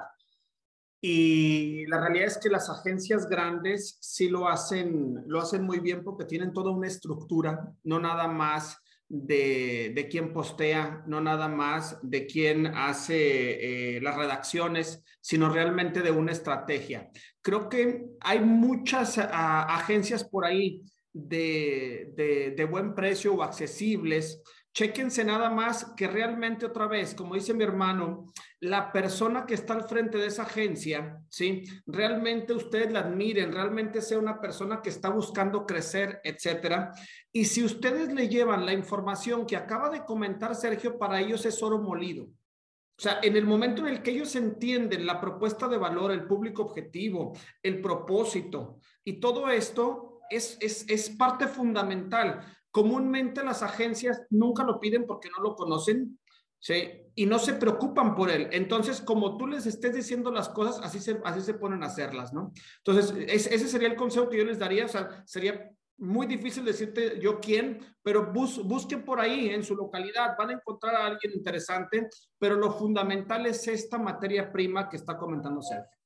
y 1.00 1.86
la 1.86 2.02
realidad 2.02 2.26
es 2.26 2.40
que 2.40 2.50
las 2.50 2.72
agencias 2.72 3.30
grandes 3.30 4.00
sí 4.02 4.30
lo 4.30 4.48
hacen, 4.48 5.24
lo 5.28 5.40
hacen 5.40 5.64
muy 5.64 5.80
bien 5.80 6.04
porque 6.04 6.26
tienen 6.26 6.54
toda 6.54 6.72
una 6.72 6.88
estructura, 6.88 7.72
no 7.84 8.00
nada 8.00 8.28
más 8.28 8.83
de, 9.10 9.92
de 9.94 10.08
quién 10.08 10.34
postea, 10.34 11.04
no 11.08 11.22
nada 11.22 11.48
más 11.48 12.00
de 12.02 12.26
quién 12.26 12.68
hace 12.68 13.98
eh, 13.98 14.02
las 14.02 14.16
redacciones, 14.16 15.04
sino 15.22 15.50
realmente 15.50 16.02
de 16.02 16.12
una 16.12 16.32
estrategia. 16.32 17.10
Creo 17.42 17.70
que 17.70 18.06
hay 18.22 18.40
muchas 18.40 19.18
agencias 19.18 20.24
por 20.24 20.46
ahí 20.46 20.82
de, 21.12 22.54
de 22.56 22.66
buen 22.66 22.96
precio 22.96 23.36
o 23.36 23.44
accesibles 23.44 24.42
Chéquense 24.74 25.24
nada 25.24 25.52
más 25.52 25.94
que 25.96 26.08
realmente 26.08 26.66
otra 26.66 26.88
vez, 26.88 27.14
como 27.14 27.36
dice 27.36 27.54
mi 27.54 27.64
hermano, 27.64 28.26
la 28.60 28.92
persona 28.92 29.46
que 29.46 29.54
está 29.54 29.76
al 29.76 29.84
frente 29.84 30.18
de 30.18 30.26
esa 30.26 30.44
agencia, 30.44 31.22
¿sí? 31.30 31.64
Realmente 31.86 32.54
ustedes 32.54 32.92
la 32.92 33.02
admiren, 33.02 33.52
realmente 33.52 34.02
sea 34.02 34.18
una 34.18 34.42
persona 34.42 34.82
que 34.82 34.90
está 34.90 35.10
buscando 35.10 35.68
crecer, 35.68 36.20
etcétera. 36.24 36.92
Y 37.32 37.46
si 37.46 37.64
ustedes 37.64 38.12
le 38.12 38.28
llevan 38.30 38.66
la 38.66 38.74
información 38.74 39.46
que 39.46 39.58
acaba 39.58 39.92
de 39.92 40.06
comentar 40.06 40.56
Sergio, 40.56 40.98
para 40.98 41.22
ellos 41.22 41.46
es 41.46 41.62
oro 41.62 41.78
molido. 41.78 42.24
O 42.24 43.02
sea, 43.02 43.20
en 43.22 43.36
el 43.38 43.46
momento 43.46 43.86
en 43.86 43.94
el 43.94 44.02
que 44.02 44.12
ellos 44.12 44.36
entienden 44.36 45.06
la 45.06 45.22
propuesta 45.22 45.68
de 45.68 45.78
valor, 45.78 46.12
el 46.12 46.26
público 46.26 46.64
objetivo, 46.64 47.34
el 47.62 47.80
propósito 47.80 48.80
y 49.04 49.20
todo 49.20 49.50
esto 49.50 50.20
es, 50.32 50.58
es, 50.62 50.86
es 50.90 51.12
parte 51.12 51.48
fundamental 51.48 52.40
comúnmente 52.74 53.44
las 53.44 53.62
agencias 53.62 54.26
nunca 54.32 54.64
lo 54.64 54.80
piden 54.80 55.06
porque 55.06 55.30
no 55.30 55.44
lo 55.44 55.56
conocen, 55.56 56.20
¿sí? 56.60 56.92
Y 57.14 57.28
no 57.28 57.38
se 57.38 57.54
preocupan 57.54 58.16
por 58.16 58.32
él. 58.32 58.50
Entonces, 58.52 59.00
como 59.00 59.38
tú 59.38 59.46
les 59.46 59.68
estés 59.68 59.94
diciendo 59.94 60.32
las 60.32 60.50
cosas, 60.50 60.84
así 60.84 61.00
se, 61.00 61.22
así 61.24 61.42
se 61.42 61.54
ponen 61.54 61.84
a 61.84 61.86
hacerlas, 61.86 62.34
¿no? 62.34 62.52
Entonces, 62.80 63.14
ese 63.28 63.68
sería 63.68 63.88
el 63.88 63.96
consejo 63.96 64.28
que 64.28 64.40
yo 64.40 64.44
les 64.44 64.58
daría. 64.58 64.86
O 64.86 64.88
sea, 64.88 65.24
sería 65.28 65.70
muy 65.98 66.26
difícil 66.26 66.66
decirte 66.66 67.20
yo 67.20 67.40
quién, 67.40 67.80
pero 68.02 68.34
busquen 68.34 69.06
por 69.06 69.20
ahí 69.20 69.50
en 69.50 69.64
su 69.64 69.76
localidad, 69.76 70.36
van 70.36 70.50
a 70.50 70.54
encontrar 70.54 70.96
a 70.96 71.06
alguien 71.06 71.34
interesante, 71.36 72.10
pero 72.40 72.56
lo 72.56 72.72
fundamental 72.72 73.46
es 73.46 73.68
esta 73.68 74.00
materia 74.00 74.52
prima 74.52 74.90
que 74.90 74.98
está 74.98 75.16
comentando 75.16 75.62
Sergio. 75.62 76.00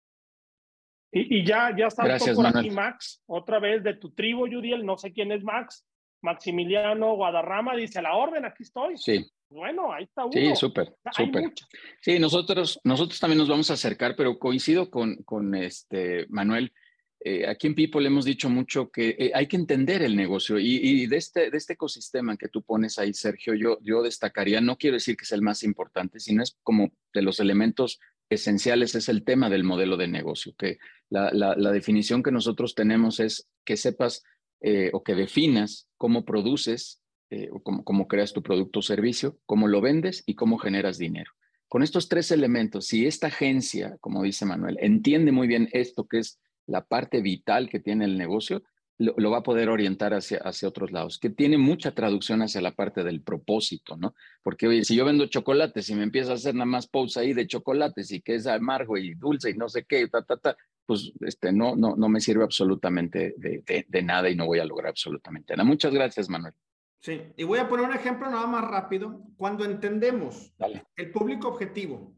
Y, 1.14 1.46
ya, 1.48 1.74
ya 1.76 1.88
está 1.88 2.04
por 2.36 2.46
aquí 2.46 2.70
Max, 2.70 3.24
otra 3.26 3.60
vez 3.60 3.82
de 3.82 3.94
tu 3.94 4.12
tribu, 4.12 4.42
Judiel, 4.42 4.86
no 4.86 4.98
sé 4.98 5.14
quién 5.14 5.32
es 5.32 5.42
Max, 5.42 5.86
Maximiliano 6.22 7.16
Guadarrama 7.16 7.76
dice, 7.76 8.00
a 8.00 8.02
la 8.02 8.16
orden, 8.16 8.46
aquí 8.46 8.64
estoy. 8.64 8.98
Sí. 8.98 9.26
Bueno, 9.50 9.94
ahí 9.94 10.04
está 10.04 10.26
uno. 10.26 10.34
Sí, 10.34 10.56
súper, 10.56 10.94
súper. 11.12 11.54
Sí, 12.02 12.20
nosotros, 12.20 12.80
nosotros 12.84 13.20
también 13.20 13.38
nos 13.38 13.48
vamos 13.48 13.72
a 13.72 13.76
acercar, 13.76 14.16
pero 14.16 14.38
coincido 14.38 14.90
con, 14.90 15.24
con 15.24 15.56
este 15.56 16.26
Manuel. 16.30 16.74
eh, 17.20 17.48
aquí 17.48 17.68
en 17.68 17.76
People 17.76 18.06
hemos 18.06 18.26
dicho 18.26 18.50
mucho 18.50 18.90
que 18.90 19.16
eh, 19.18 19.32
hay 19.34 19.48
que 19.48 19.56
entender 19.56 20.02
el 20.02 20.16
negocio 20.16 20.60
y, 20.60 21.08
de, 21.08 21.18
este, 21.18 21.50
de 21.50 21.58
este 21.58 21.74
ecosistema 21.74 22.36
que 22.36 22.50
tú 22.50 22.62
pones 22.62 23.00
ahí, 23.00 23.14
Sergio, 23.14 23.54
yo, 23.54 23.78
yo 23.82 24.02
destacaría, 24.02 24.60
no 24.60 24.78
quiero 24.78 24.96
decir 24.96 25.16
que 25.16 25.24
es 25.24 25.32
el 25.32 25.42
más 25.42 25.64
importante, 25.64 26.20
sino 26.20 26.44
es 26.44 26.58
como 26.64 26.92
de 27.14 27.22
los 27.22 27.40
elementos 27.40 28.00
esenciales, 28.30 28.96
es 28.96 29.10
el 29.10 29.24
tema 29.24 29.50
del 29.50 29.64
modelo 29.64 29.98
de 29.98 30.08
negocio, 30.08 30.54
que 30.58 30.78
la, 31.10 31.32
la, 31.32 31.72
definición 31.72 32.22
que 32.22 32.32
nosotros 32.32 32.76
tenemos 32.76 33.20
es 33.20 33.48
que 33.64 33.78
sepas 33.78 34.24
eh, 34.62 34.90
o 34.94 35.04
que 35.04 35.16
definas 35.16 35.88
cómo 35.98 36.26
produces 36.26 37.02
o 37.52 37.62
cómo, 37.62 38.08
creas 38.08 38.32
tu 38.32 38.42
producto 38.42 38.80
o 38.80 38.82
servicio, 38.82 39.38
cómo 39.46 39.68
lo 39.68 39.82
vendes 39.82 40.24
y 40.26 40.36
cómo 40.36 40.58
generas 40.58 40.98
dinero. 40.98 41.30
Con 41.68 41.84
estos 41.84 42.08
tres 42.08 42.32
elementos, 42.32 42.86
si 42.88 43.06
esta 43.06 43.28
agencia, 43.28 43.98
como 44.00 44.24
dice 44.24 44.46
Manuel, 44.46 44.78
entiende 44.80 45.34
muy 45.34 45.46
bien 45.48 45.68
esto 45.74 46.08
que 46.08 46.20
es 46.20 46.40
la 46.66 46.86
parte 46.86 47.22
vital 47.22 47.70
que 47.70 47.82
tiene 47.82 48.06
el 48.06 48.18
negocio, 48.18 48.64
lo, 49.00 49.30
va 49.30 49.40
a 49.40 49.44
poder 49.44 49.70
orientar 49.70 50.14
hacia, 50.14 50.40
hacia 50.40 50.68
otros 50.68 50.92
lados, 50.92 51.20
que 51.20 51.30
tiene 51.30 51.58
mucha 51.58 51.92
traducción 51.92 52.42
hacia 52.42 52.62
la 52.62 52.74
parte 52.74 53.04
del 53.04 53.22
propósito, 53.22 53.96
¿no? 53.96 54.16
Porque, 54.42 54.68
oye, 54.68 54.84
si 54.84 54.96
yo 54.96 55.06
vendo 55.06 55.28
chocolates 55.28 55.90
y 55.90 55.96
me 55.96 56.04
empiezo 56.04 56.32
a 56.32 56.36
hacer 56.36 56.56
nada 56.56 56.66
más 56.66 56.88
posts 56.88 57.18
ahí 57.18 57.34
de 57.34 57.46
chocolates 57.46 58.12
y 58.12 58.22
que 58.22 58.36
es 58.36 58.48
amargo 58.48 58.98
y 58.98 59.14
dulce 59.14 59.52
y 59.52 59.54
no 59.54 59.70
sé 59.70 59.86
qué, 59.88 60.08
ta, 60.08 60.24
ta, 60.24 60.38
ta, 60.38 60.58
pues 60.88 61.12
este, 61.20 61.52
no, 61.52 61.76
no, 61.76 61.96
no 61.96 62.10
me 62.10 62.22
sirve 62.22 62.44
absolutamente 62.44 63.36
de, 63.38 63.86
de, 63.88 64.02
nada 64.02 64.30
y 64.30 64.36
no 64.36 64.46
voy 64.46 64.60
a 64.60 64.66
lograr 64.66 64.90
absolutamente 64.90 65.54
nada. 65.54 65.68
Muchas 65.68 65.94
gracias, 65.94 66.30
Manuel. 66.30 66.54
Sí, 67.00 67.22
y 67.36 67.44
voy 67.44 67.60
a 67.60 67.68
poner 67.68 67.86
un 67.86 67.94
ejemplo 67.94 68.30
nada 68.32 68.48
más 68.48 68.64
rápido. 68.64 69.22
Cuando 69.36 69.66
entendemos 69.66 70.54
el 70.96 71.12
público 71.12 71.50
objetivo 71.50 72.16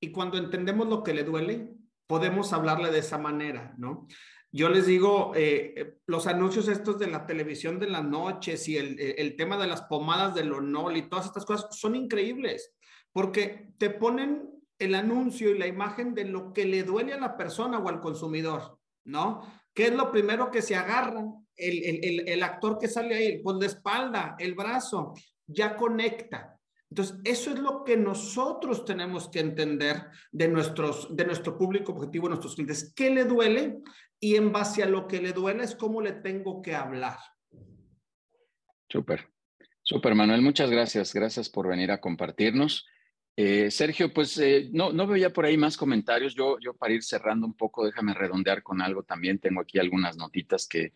y 0.00 0.10
cuando 0.10 0.36
entendemos 0.36 0.88
lo 0.88 1.02
que 1.04 1.14
le 1.14 1.22
duele, 1.22 1.72
podemos 2.08 2.52
hablarle 2.52 2.90
de 2.90 2.98
esa 2.98 3.18
manera, 3.18 3.74
¿no? 3.78 4.08
Yo 4.50 4.68
les 4.68 4.86
digo, 4.86 5.32
eh, 5.36 5.74
eh, 5.76 5.98
los 6.06 6.26
anuncios 6.26 6.68
estos 6.68 6.98
de 6.98 7.06
la 7.06 7.26
televisión 7.26 7.78
de 7.78 7.88
las 7.88 8.02
noches 8.02 8.66
y 8.68 8.78
el, 8.78 8.98
eh, 8.98 9.14
el 9.18 9.36
tema 9.36 9.58
de 9.58 9.66
las 9.68 9.82
pomadas 9.82 10.34
del 10.34 10.48
Lonol 10.48 10.96
y 10.96 11.08
todas 11.08 11.26
estas 11.26 11.44
cosas 11.44 11.78
son 11.78 11.94
increíbles, 11.94 12.74
porque 13.12 13.70
te 13.78 13.90
ponen 13.90 14.57
el 14.78 14.94
anuncio 14.94 15.50
y 15.50 15.58
la 15.58 15.66
imagen 15.66 16.14
de 16.14 16.24
lo 16.24 16.52
que 16.52 16.64
le 16.64 16.82
duele 16.82 17.12
a 17.12 17.20
la 17.20 17.36
persona 17.36 17.78
o 17.78 17.88
al 17.88 18.00
consumidor, 18.00 18.78
¿no? 19.04 19.42
¿Qué 19.74 19.86
es 19.86 19.92
lo 19.92 20.10
primero 20.10 20.50
que 20.50 20.62
se 20.62 20.76
agarran? 20.76 21.46
El, 21.56 22.04
el, 22.04 22.28
el 22.28 22.42
actor 22.42 22.78
que 22.78 22.88
sale 22.88 23.14
ahí, 23.14 23.42
pues 23.42 23.56
la 23.58 23.66
espalda, 23.66 24.36
el 24.38 24.54
brazo, 24.54 25.14
ya 25.46 25.76
conecta. 25.76 26.58
Entonces, 26.90 27.18
eso 27.24 27.50
es 27.50 27.58
lo 27.58 27.84
que 27.84 27.96
nosotros 27.96 28.84
tenemos 28.84 29.28
que 29.28 29.40
entender 29.40 30.06
de, 30.32 30.48
nuestros, 30.48 31.14
de 31.14 31.26
nuestro 31.26 31.58
público 31.58 31.92
objetivo, 31.92 32.28
nuestros 32.28 32.54
clientes. 32.54 32.92
¿Qué 32.94 33.10
le 33.10 33.24
duele? 33.24 33.78
Y 34.20 34.36
en 34.36 34.52
base 34.52 34.82
a 34.82 34.86
lo 34.86 35.06
que 35.06 35.20
le 35.20 35.32
duele 35.32 35.64
es 35.64 35.76
cómo 35.76 36.00
le 36.00 36.12
tengo 36.12 36.62
que 36.62 36.74
hablar. 36.74 37.18
Súper, 38.88 39.28
súper, 39.82 40.14
Manuel. 40.14 40.40
Muchas 40.40 40.70
gracias. 40.70 41.12
Gracias 41.12 41.50
por 41.50 41.68
venir 41.68 41.90
a 41.90 42.00
compartirnos. 42.00 42.86
Eh, 43.40 43.70
Sergio, 43.70 44.12
pues 44.12 44.36
eh, 44.38 44.68
no, 44.72 44.92
no 44.92 45.06
veo 45.06 45.16
ya 45.16 45.30
por 45.30 45.44
ahí 45.44 45.56
más 45.56 45.76
comentarios. 45.76 46.34
Yo, 46.34 46.58
para 46.76 46.92
ir 46.92 47.04
cerrando 47.04 47.46
un 47.46 47.54
poco, 47.54 47.86
déjame 47.86 48.12
redondear 48.12 48.64
con 48.64 48.82
algo 48.82 49.04
también. 49.04 49.38
Tengo 49.38 49.60
aquí 49.60 49.78
algunas 49.78 50.16
notitas 50.16 50.66
que, 50.66 50.90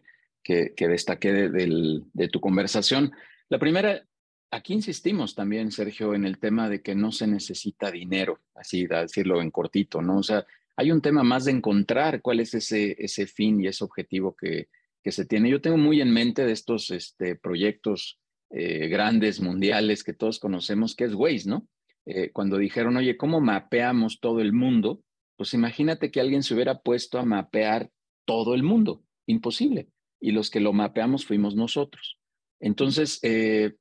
destaqué 0.77 1.33
de, 1.33 2.29
tu 2.33 2.41
conversación. 2.41 3.13
La 3.49 3.61
primera, 3.61 4.05
Aquí 4.51 4.75
insistimos 4.75 5.37
también, 5.37 5.71
Sergio, 5.71 6.15
en 6.15 6.27
el 6.27 6.39
tema 6.39 6.69
de 6.69 6.83
que 6.83 6.97
no 6.97 7.13
se 7.13 7.29
necesita 7.29 7.93
dinero, 7.93 8.41
así 8.57 8.87
decirlo 8.87 9.41
en 9.41 9.53
cortito, 9.53 10.03
¿no? 10.03 10.19
O 10.19 10.23
sea, 10.23 10.45
hay 10.77 10.91
un 10.91 11.01
tema 11.01 11.23
más 11.23 11.45
de 11.45 11.53
encontrar 11.53 12.21
cuál 12.21 12.41
es 12.41 12.53
ese, 12.55 13.27
fin 13.29 13.61
y 13.61 13.69
ese 13.69 13.85
objetivo 13.85 14.35
que, 14.35 14.69
que 15.01 15.13
se 15.13 15.27
tiene. 15.27 15.49
Yo 15.49 15.61
tengo 15.63 15.79
muy 15.79 16.01
en 16.01 16.13
mente 16.13 16.45
de 16.45 16.53
estos 16.53 16.91
este, 16.91 17.37
proyectos 17.37 18.19
eh, 18.51 18.89
grandes, 18.89 19.41
mundiales, 19.41 20.03
que 20.03 20.13
todos 20.13 20.41
conocemos, 20.41 20.97
que 20.97 21.05
es 21.05 21.15
Waze, 21.15 21.49
¿no? 21.49 21.69
Eh, 22.07 22.31
cuando 22.33 22.59
dijeron, 22.59 22.97
oye, 22.97 23.17
¿cómo 23.17 23.41
mapeamos 23.41 24.21
todo 24.21 24.41
el 24.41 24.53
mundo? 24.53 25.03
Pues 25.37 25.55
imagínate 25.55 26.11
que 26.11 26.21
alguien 26.21 26.43
se 26.43 26.55
hubiera 26.55 26.81
puesto 26.81 27.19
a 27.19 27.25
mapear 27.25 27.91
todo 28.25 28.55
el 28.55 28.63
mundo. 28.63 29.03
Imposible. 29.27 29.89
Y 30.21 30.33
los 30.33 30.51
que 30.51 30.61
lo 30.61 30.73
mapeamos 30.73 31.27
fuimos 31.27 31.55
nosotros. 31.55 32.19
Entonces, 32.61 33.19
eh, 33.23 33.75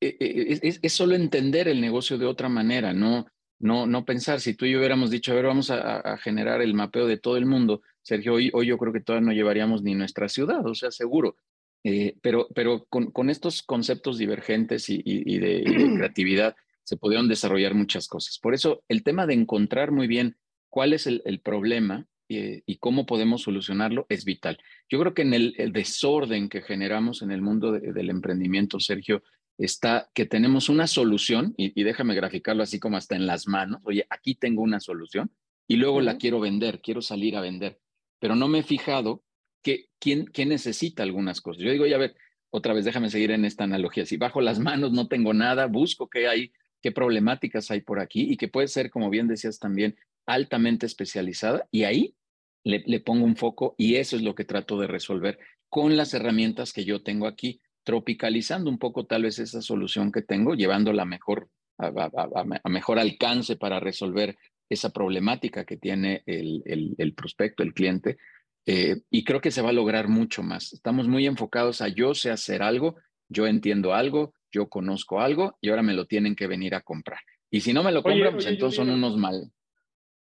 e, 0.00 0.16
e, 0.18 0.58
es, 0.62 0.80
es, 0.82 0.92
solo 0.92 1.14
entender 1.14 1.68
el 1.68 1.80
negocio 1.80 2.18
de 2.18 2.26
otra 2.26 2.48
manera, 2.48 2.92
no, 2.92 3.26
no, 3.58 3.86
no 3.86 4.04
pensar. 4.04 4.40
Si 4.40 4.54
tú 4.54 4.66
y 4.66 4.72
yo 4.72 4.78
hubiéramos 4.78 5.10
dicho, 5.10 5.32
a 5.32 5.36
ver, 5.36 5.46
vamos 5.46 5.70
a, 5.70 6.16
generar 6.18 6.60
el 6.60 6.74
mapeo 6.74 7.06
de 7.06 7.18
todo 7.18 7.36
el 7.36 7.46
mundo, 7.46 7.82
Sergio, 8.02 8.34
hoy, 8.34 8.50
hoy 8.52 8.66
yo 8.66 8.78
creo 8.78 8.92
que 8.92 9.00
todavía 9.00 9.26
no 9.26 9.32
llevaríamos 9.32 9.82
ni 9.82 9.94
nuestra 9.94 10.28
ciudad, 10.28 10.64
o 10.66 10.74
sea, 10.74 10.90
seguro. 10.90 11.36
Eh, 11.84 12.16
pero 12.20 12.48
pero 12.52 12.84
con, 12.88 13.12
con, 13.12 13.30
estos 13.30 13.62
conceptos 13.62 14.18
divergentes 14.18 14.88
y, 14.88 15.00
y, 15.04 15.38
de, 15.38 15.62
creatividad 15.96 16.56
se 16.86 16.96
pudieron 16.96 17.28
desarrollar 17.28 17.74
muchas 17.74 18.06
cosas. 18.06 18.38
Por 18.38 18.54
eso 18.54 18.84
el 18.88 19.02
tema 19.02 19.26
de 19.26 19.34
encontrar 19.34 19.90
muy 19.90 20.06
bien 20.06 20.36
cuál 20.70 20.92
es 20.92 21.06
el, 21.06 21.20
el 21.24 21.40
problema 21.40 22.06
eh, 22.28 22.62
y 22.64 22.76
cómo 22.76 23.06
podemos 23.06 23.42
solucionarlo 23.42 24.06
es 24.08 24.24
vital. 24.24 24.58
Yo 24.88 25.00
creo 25.00 25.12
que 25.12 25.22
en 25.22 25.34
el, 25.34 25.54
el 25.58 25.72
desorden 25.72 26.48
que 26.48 26.62
generamos 26.62 27.22
en 27.22 27.32
el 27.32 27.42
mundo 27.42 27.72
del 27.72 28.10
emprendimiento, 28.10 28.78
Sergio, 28.78 29.22
está 29.58 30.10
que 30.14 30.26
tenemos 30.26 30.68
una 30.68 30.86
solución, 30.86 31.54
y, 31.56 31.82
déjame 31.82 32.14
graficarlo 32.14 32.62
así 32.62 32.78
como 32.78 32.96
hasta 32.96 33.16
en 33.16 33.26
las 33.26 33.48
manos, 33.48 33.80
oye, 33.84 34.06
aquí 34.10 34.34
tengo 34.34 34.62
una 34.62 34.80
solución, 34.80 35.30
y 35.66 35.76
luego 35.76 36.00
la 36.00 36.18
quiero 36.18 36.40
vender, 36.40 36.80
quiero 36.80 37.02
salir 37.02 37.36
a 37.36 37.40
vender, 37.40 37.80
pero 38.18 38.36
no 38.36 38.48
me 38.48 38.60
he 38.60 38.62
fijado 38.62 39.24
que 39.62 39.86
quién, 39.98 40.26
quién 40.26 40.50
necesita 40.50 41.02
algunas 41.02 41.40
cosas. 41.40 41.62
Yo 41.62 41.72
digo, 41.72 41.86
ya 41.86 41.98
ver, 41.98 42.14
otra 42.50 42.74
vez 42.74 42.84
déjame 42.84 43.10
seguir 43.10 43.30
en 43.32 43.44
esta 43.44 43.64
analogía, 43.64 44.06
si 44.06 44.16
bajo 44.16 44.40
las 44.40 44.58
manos 44.58 44.92
no 44.92 45.08
tengo 45.08 45.32
nada, 45.32 45.66
busco 45.66 46.08
qué 46.08 46.28
hay, 46.28 46.52
qué 46.86 46.92
problemáticas 46.92 47.72
hay 47.72 47.80
por 47.80 47.98
aquí, 47.98 48.30
y 48.30 48.36
que 48.36 48.46
puede 48.46 48.68
ser, 48.68 48.90
como 48.90 49.10
bien 49.10 49.26
decías 49.26 49.58
también, 49.58 49.96
altamente 50.24 50.86
especializada, 50.86 51.66
y 51.72 51.82
ahí 51.82 52.14
le, 52.62 53.00
pongo 53.00 53.24
un 53.24 53.34
foco, 53.34 53.74
y 53.76 53.96
eso 53.96 54.14
es 54.14 54.22
lo 54.22 54.36
que 54.36 54.44
trato 54.44 54.78
de 54.78 54.86
resolver 54.86 55.36
con 55.68 55.96
las 55.96 56.14
herramientas 56.14 56.72
que 56.72 56.84
yo 56.84 57.02
tengo 57.02 57.26
aquí 57.26 57.60
tropicalizando 57.82 58.70
un 58.70 58.78
poco 58.78 59.04
tal 59.04 59.24
vez 59.24 59.40
esa 59.40 59.62
solución 59.62 60.12
que 60.12 60.22
tengo, 60.22 60.54
llevándola 60.54 61.04
mejor, 61.04 61.48
a, 61.78 62.68
mejor 62.68 63.00
alcance 63.00 63.56
para 63.56 63.80
resolver 63.80 64.36
esa 64.68 64.90
problemática 64.90 65.64
que 65.64 65.78
tiene 65.78 66.22
el, 66.24 66.62
el, 66.96 67.14
prospecto, 67.14 67.64
el 67.64 67.74
cliente. 67.74 68.16
Eh, 68.64 69.00
y 69.10 69.24
creo 69.24 69.40
que 69.40 69.50
se 69.50 69.62
va 69.62 69.70
a 69.70 69.72
lograr 69.80 70.06
mucho 70.06 70.44
más. 70.44 70.72
Estamos 70.72 71.08
muy 71.08 71.26
enfocados 71.26 71.80
a 71.80 71.88
yo 71.88 72.14
sé 72.14 72.30
hacer 72.30 72.62
algo, 72.62 72.94
yo 73.28 73.48
entiendo 73.48 73.92
algo, 73.92 74.34
yo 74.56 74.68
conozco 74.68 75.20
algo 75.20 75.58
y 75.60 75.68
ahora 75.68 75.82
me 75.82 75.92
lo 75.92 76.06
tienen 76.06 76.34
que 76.34 76.46
venir 76.46 76.74
a 76.74 76.80
comprar. 76.80 77.20
Y 77.50 77.60
si 77.60 77.72
no 77.72 77.82
me 77.82 77.92
lo 77.92 78.02
compran, 78.02 78.32
pues 78.32 78.46
entonces 78.46 78.76
son 78.76 78.90
unos 78.90 79.16
mal. 79.16 79.52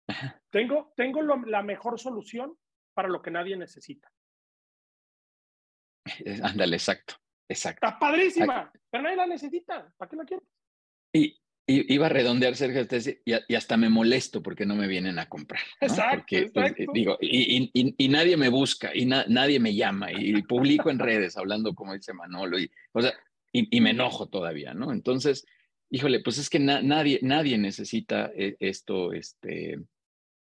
Tengo, 0.50 0.92
tengo 0.96 1.22
la 1.22 1.62
mejor 1.62 2.00
solución 2.00 2.56
para 2.94 3.08
lo 3.08 3.20
que 3.20 3.30
nadie 3.30 3.56
necesita. 3.56 4.10
Ándale, 6.42 6.76
exacto. 6.76 7.16
Exacto. 7.46 7.86
Está 7.86 7.98
padrísima, 7.98 8.72
pero 8.90 9.02
nadie 9.02 9.16
la 9.16 9.26
necesita. 9.26 9.92
¿Para 9.96 10.08
qué 10.08 10.16
la 10.16 10.24
quieres? 10.24 10.46
Y, 11.12 11.38
iba 11.66 12.06
a 12.06 12.08
redondear, 12.08 12.56
Sergio, 12.56 12.86
y, 13.24 13.54
hasta 13.54 13.76
me 13.76 13.90
molesto 13.90 14.42
porque 14.42 14.64
no 14.64 14.74
me 14.74 14.86
vienen 14.86 15.18
a 15.18 15.28
comprar. 15.28 15.60
Exacto, 15.80 16.16
porque, 16.16 16.50
pues, 16.52 16.74
digo, 16.94 17.18
y, 17.20 18.08
nadie 18.08 18.36
me 18.38 18.48
busca, 18.48 18.90
y 18.94 19.04
nadie 19.04 19.60
me 19.60 19.74
llama, 19.74 20.10
y 20.10 20.42
publico 20.42 20.90
en 20.90 20.98
redes 20.98 21.36
hablando 21.36 21.74
como 21.74 21.92
dice 21.92 22.14
Manolo, 22.14 22.58
y, 22.58 22.70
o 22.92 23.02
sea, 23.02 23.12
y, 23.52 23.80
me 23.80 23.90
enojo 23.90 24.28
todavía, 24.28 24.74
¿no? 24.74 24.92
Entonces, 24.92 25.46
híjole, 25.90 26.20
pues 26.20 26.38
es 26.38 26.50
que 26.50 26.58
nadie, 26.58 27.18
nadie 27.22 27.58
necesita 27.58 28.30
eh, 28.34 28.56
esto, 28.60 29.12
este, 29.12 29.80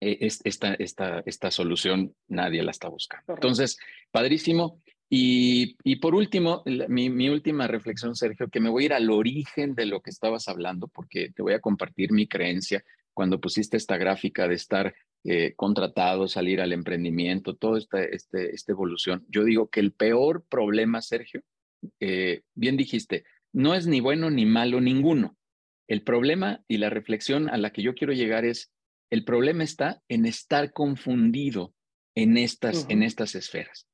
e, 0.01 0.17
esta, 0.43 0.73
esta, 0.75 1.23
esta 1.25 1.51
solución, 1.51 2.15
nadie 2.27 2.63
la 2.63 2.71
está 2.71 2.89
buscando. 2.89 3.33
Entonces, 3.33 3.77
padrísimo. 4.11 4.81
Y, 5.07 5.95
por 5.97 6.15
último, 6.15 6.63
mi, 6.65 7.29
última 7.29 7.67
reflexión, 7.67 8.15
Sergio, 8.15 8.49
que 8.49 8.59
me 8.59 8.69
voy 8.69 8.83
a 8.83 8.85
ir 8.87 8.93
al 8.93 9.09
origen 9.11 9.75
de 9.75 9.85
lo 9.85 10.01
que 10.01 10.09
estabas 10.09 10.47
hablando, 10.47 10.87
porque 10.87 11.31
te 11.31 11.43
voy 11.43 11.53
a 11.53 11.61
compartir 11.61 12.11
mi 12.11 12.27
creencia 12.27 12.83
cuando 13.13 13.39
pusiste 13.39 13.77
esta 13.77 13.97
gráfica 13.97 14.47
de 14.47 14.55
estar 14.55 14.93
eh, 15.23 15.53
contratado, 15.55 16.27
salir 16.27 16.59
al 16.59 16.73
emprendimiento, 16.73 17.55
toda 17.55 17.77
esta, 17.77 18.03
este, 18.03 18.53
esta 18.53 18.71
evolución. 18.71 19.25
Yo 19.29 19.43
digo 19.43 19.69
que 19.69 19.79
el 19.79 19.93
peor 19.93 20.43
problema, 20.49 21.01
Sergio, 21.01 21.43
eh, 21.99 22.41
bien 22.53 22.77
dijiste, 22.77 23.23
no 23.53 23.73
es 23.75 23.87
ni 23.87 23.99
bueno 23.99 24.29
ni 24.29 24.45
malo 24.45 24.81
ninguno. 24.81 25.37
El 25.87 26.01
problema 26.01 26.63
y 26.67 26.77
la 26.77 26.89
reflexión 26.89 27.49
a 27.49 27.57
la 27.57 27.71
que 27.71 27.83
yo 27.83 27.93
quiero 27.93 28.13
llegar 28.13 28.45
es, 28.45 28.71
el 29.11 29.23
problema 29.23 29.63
está 29.63 30.01
en 30.07 30.25
estar 30.25 30.71
confundido 30.73 31.73
en 32.15 32.37
estas, 32.37 32.85
en 32.89 33.03
estas 33.03 33.35
esferas 33.35 33.87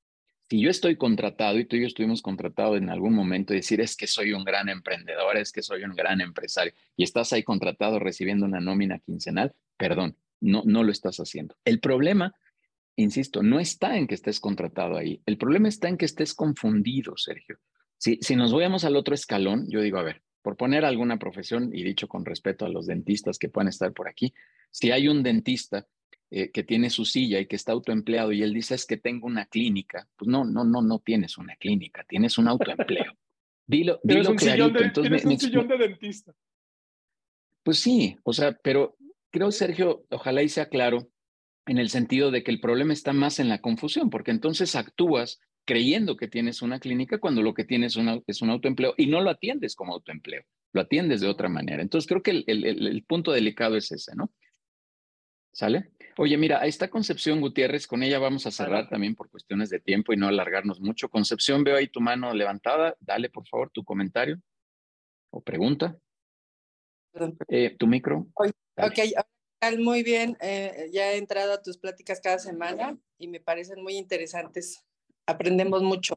si 0.52 0.60
yo 0.60 0.70
estoy 0.70 0.98
contratado 0.98 1.58
y 1.60 1.64
tú 1.64 1.78
y 1.78 1.80
yo 1.80 1.88
estuvimos 1.88 2.22
contratados 2.22 2.78
en 2.78 2.90
algún 2.90 3.14
momento, 3.14 3.54
decir 3.54 3.80
es 3.80 3.96
que 3.96 4.06
soy 4.06 4.34
un 4.34 4.44
gran 4.44 4.68
emprendedor, 4.68 5.38
es 5.38 5.54
que 5.54 5.62
soy 5.62 5.86
un 5.86 5.96
gran 5.96 6.20
empresario 6.20 6.74
y 6.98 7.04
estás 7.04 7.32
ahí 7.32 7.42
contratado 7.42 8.00
recibiendo 8.00 8.46
una 8.46 8.60
nómina 8.60 9.00
quincenal, 9.00 9.54
perdón, 9.78 10.18
no, 10.42 10.62
no 10.66 10.84
lo 10.84 10.92
estás 10.92 11.22
haciendo. 11.22 11.56
El 11.64 11.80
problema 11.80 12.36
insisto, 12.96 13.44
no 13.44 13.60
está 13.60 13.98
en 13.98 14.08
que 14.08 14.16
estés 14.16 14.40
contratado 14.40 14.98
ahí. 14.98 15.22
El 15.26 15.38
problema 15.38 15.68
está 15.68 15.88
en 15.90 15.98
que 15.98 16.06
estés 16.06 16.34
confundido, 16.34 17.18
Sergio. 17.18 17.58
Si, 17.98 18.18
si 18.22 18.36
nos 18.36 18.54
vamos 18.54 18.84
al 18.84 18.96
otro 18.96 19.14
escalón, 19.14 19.66
yo 19.70 19.82
digo, 19.82 20.00
a 20.00 20.04
ver, 20.04 20.22
por 20.42 20.58
poner 20.58 20.86
alguna 20.86 21.20
profesión, 21.20 21.70
y 21.74 21.84
dicho 21.84 22.08
con 22.08 22.26
respeto 22.26 22.66
a 22.66 22.70
los 22.70 22.88
dentistas 22.88 23.38
que 23.38 23.50
puedan 23.50 23.68
estar 23.68 23.94
por 23.94 24.08
aquí, 24.08 24.34
si 24.70 24.92
hay 24.92 25.08
un 25.08 25.24
dentista 25.24 25.86
eh, 26.34 26.50
que 26.50 26.64
tiene 26.64 26.90
su 26.90 27.06
silla 27.06 27.40
y 27.40 27.46
que 27.46 27.58
está 27.58 27.74
autoempleado 27.74 28.32
y 28.32 28.42
él 28.42 28.54
dice 28.54 28.76
es 28.76 28.86
que 28.86 28.98
tengo 28.98 29.28
una 29.28 29.46
clínica, 29.48 30.08
pues 30.16 30.30
no, 30.30 30.46
no, 30.46 30.64
no, 30.64 30.82
no 30.82 31.00
tienes 31.00 31.38
una 31.38 31.56
clínica, 31.58 32.06
tienes 32.08 32.38
un 32.38 32.48
autoempleo. 32.48 33.14
Dilo, 33.68 34.00
dilo 34.04 34.36
clarito. 34.36 34.70
De, 34.70 34.86
Entonces, 34.86 35.26
un 35.26 35.40
sillón 35.40 35.68
de 35.68 35.78
dentista. 35.78 36.34
Pues 37.64 37.80
sí, 37.80 38.18
o 38.24 38.34
sea, 38.34 38.58
pero 38.64 38.98
creo, 39.30 39.52
Sergio, 39.52 40.06
ojalá 40.10 40.42
y 40.42 40.50
sea 40.50 40.68
claro 40.68 41.08
en 41.66 41.78
el 41.78 41.90
sentido 41.90 42.32
de 42.32 42.44
que 42.44 42.52
el 42.52 42.60
problema 42.60 42.94
está 42.94 43.14
más 43.14 43.40
en 43.40 43.50
la 43.50 43.62
confusión, 43.62 44.10
porque 44.10 44.32
entonces 44.32 44.76
actúas 44.76 45.40
creyendo 45.66 46.18
que 46.18 46.28
tienes 46.28 46.62
una 46.62 46.80
clínica 46.80 47.20
cuando 47.20 47.42
lo 47.42 47.54
que 47.54 47.66
tienes 47.66 47.98
es 48.28 48.42
un 48.42 48.50
autoempleo 48.50 48.94
y 48.98 49.08
no 49.08 49.22
lo 49.22 49.30
atiendes 49.30 49.76
como 49.76 49.94
autoempleo, 49.94 50.44
lo 50.74 50.82
atiendes 50.82 51.22
de 51.22 51.28
otra 51.28 51.50
manera. 51.50 51.82
Entonces 51.82 52.08
creo 52.08 52.24
que 52.24 52.44
el, 52.46 53.06
punto 53.08 53.32
delicado 53.32 53.78
es 53.78 53.92
ese, 53.92 54.16
¿no? 54.16 54.32
¿Sale? 55.54 55.92
Oye, 56.18 56.38
mira, 56.38 56.62
ahí 56.62 56.70
está 56.70 56.90
Concepción 56.90 57.42
Gutiérrez, 57.42 57.86
con 57.86 58.04
ella 58.04 58.20
vamos 58.20 58.48
a 58.48 58.52
cerrar 58.52 58.90
también 58.90 59.16
por 59.16 59.30
cuestiones 59.30 59.70
de 59.70 59.80
tiempo 59.80 60.14
y 60.14 60.18
no 60.18 60.28
alargarnos 60.28 60.80
mucho. 60.80 61.10
Concepción, 61.10 61.64
veo 61.64 61.76
ahí 61.76 61.88
tu 61.88 62.00
mano 62.00 62.34
levantada, 62.34 62.96
dale 63.00 63.30
por 63.30 63.48
favor 63.48 63.70
tu 63.70 63.84
comentario 63.84 64.42
o 65.30 65.42
pregunta. 65.42 65.98
Eh, 67.50 67.76
tu 67.78 67.88
micro. 67.88 68.28
Ok, 68.34 69.00
muy 69.80 70.04
bien. 70.04 70.38
Eh, 70.42 70.90
ya 70.92 71.12
he 71.12 71.18
entrado 71.18 71.54
a 71.54 71.62
tus 71.62 71.78
pláticas 71.78 72.20
cada 72.20 72.40
semana 72.40 72.98
y 73.18 73.28
me 73.28 73.40
parecen 73.40 73.82
muy 73.84 73.98
interesantes 73.98 74.84
aprendemos 75.26 75.82
mucho. 75.82 76.16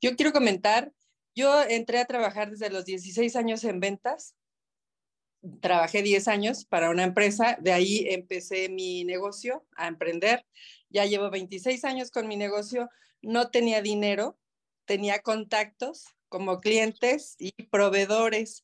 Yo 0.00 0.16
quiero 0.16 0.32
comentar, 0.32 0.92
yo 1.34 1.62
entré 1.62 1.98
a 1.98 2.06
trabajar 2.06 2.50
desde 2.50 2.70
los 2.70 2.84
16 2.84 3.36
años 3.36 3.64
en 3.64 3.80
ventas, 3.80 4.36
trabajé 5.60 6.02
10 6.02 6.28
años 6.28 6.64
para 6.64 6.90
una 6.90 7.04
empresa, 7.04 7.56
de 7.60 7.72
ahí 7.72 8.06
empecé 8.08 8.68
mi 8.68 9.04
negocio 9.04 9.66
a 9.76 9.88
emprender, 9.88 10.46
ya 10.88 11.04
llevo 11.04 11.30
26 11.30 11.84
años 11.84 12.10
con 12.10 12.28
mi 12.28 12.36
negocio, 12.36 12.88
no 13.22 13.50
tenía 13.50 13.82
dinero, 13.82 14.38
tenía 14.84 15.20
contactos 15.20 16.06
como 16.28 16.60
clientes 16.60 17.36
y 17.38 17.52
proveedores. 17.70 18.62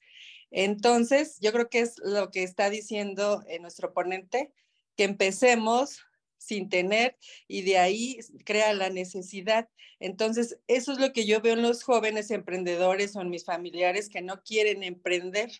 Entonces, 0.51 1.39
yo 1.41 1.53
creo 1.53 1.69
que 1.69 1.81
es 1.81 1.97
lo 1.99 2.31
que 2.31 2.43
está 2.43 2.71
diciendo 2.71 3.43
eh, 3.49 3.59
nuestro 3.59 3.93
ponente, 3.93 4.53
que 4.97 5.05
empecemos 5.05 6.01
sin 6.39 6.69
tener 6.69 7.17
y 7.47 7.63
de 7.63 7.79
ahí 7.79 8.19
crea 8.45 8.73
la 8.73 8.91
necesidad. 8.91 9.69
Entonces, 10.01 10.59
eso 10.67 10.93
es 10.93 10.99
lo 10.99 11.13
que 11.13 11.27
yo 11.27 11.41
veo 11.41 11.55
en 11.55 11.63
los 11.63 11.83
jóvenes 11.83 12.31
emprendedores 12.31 13.15
o 13.17 13.21
en 13.21 13.31
mis 13.31 13.45
familiares 13.45 14.09
que 14.09 14.23
no 14.23 14.43
quieren 14.43 14.83
emprender. 14.83 15.51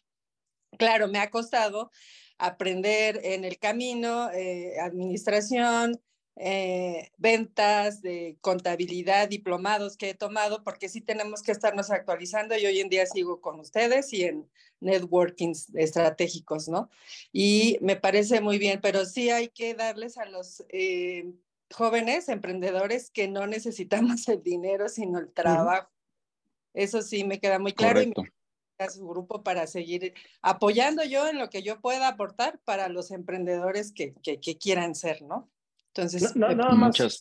Claro, 0.79 1.09
me 1.09 1.19
ha 1.19 1.31
costado 1.31 1.91
aprender 2.39 3.21
en 3.25 3.45
el 3.45 3.59
camino, 3.59 4.31
eh, 4.31 4.79
administración, 4.81 6.01
eh, 6.41 7.11
ventas, 7.17 8.01
de 8.01 8.39
contabilidad, 8.41 9.29
diplomados 9.29 9.97
que 9.97 10.11
he 10.11 10.15
tomado, 10.15 10.63
porque 10.63 10.89
sí 10.89 11.01
tenemos 11.01 11.43
que 11.43 11.51
estarnos 11.51 11.91
actualizando 11.91 12.57
y 12.57 12.65
hoy 12.65 12.79
en 12.79 12.89
día 12.89 13.07
sigo 13.07 13.41
con 13.41 13.59
ustedes 13.59 14.13
y 14.13 14.23
en 14.23 14.49
networkings 14.81 15.75
estratégicos, 15.75 16.69
¿no? 16.69 16.91
Y 17.33 17.79
me 17.81 17.97
parece 17.97 18.41
muy 18.41 18.59
bien, 18.59 18.81
pero 18.81 19.05
sí 19.05 19.31
hay 19.31 19.49
que 19.49 19.75
darles 19.75 20.17
a 20.17 20.27
los 20.27 20.65
eh, 20.69 21.33
jóvenes 21.73 22.29
emprendedores 22.29 23.11
que 23.11 23.27
no 23.27 23.49
necesitamos 23.49 24.29
el 24.29 24.41
dinero, 24.43 24.89
sino 24.89 25.19
el 25.19 25.33
trabajo. 25.33 25.91
Eso 26.73 27.03
sí 27.03 27.25
me 27.25 27.41
queda 27.41 27.59
muy 27.59 27.73
claro. 27.73 28.01
Y 28.01 28.13
a 28.79 28.91
su 28.91 29.09
grupo 29.09 29.43
para 29.43 29.67
seguir 29.67 30.15
apoyando 30.41 31.03
yo 31.03 31.27
en 31.27 31.39
lo 31.39 31.51
que 31.51 31.65
yo 31.65 31.81
pueda 31.81 32.07
aportar 32.07 32.61
para 32.61 32.89
los 32.89 33.11
emprendedores 33.11 33.91
que, 33.91 34.15
que 34.23 34.57
quieran 34.57 34.95
ser, 34.95 35.23
¿no? 35.23 35.51
Entonces, 35.95 36.37
nada 36.37 36.71
más. 36.71 37.21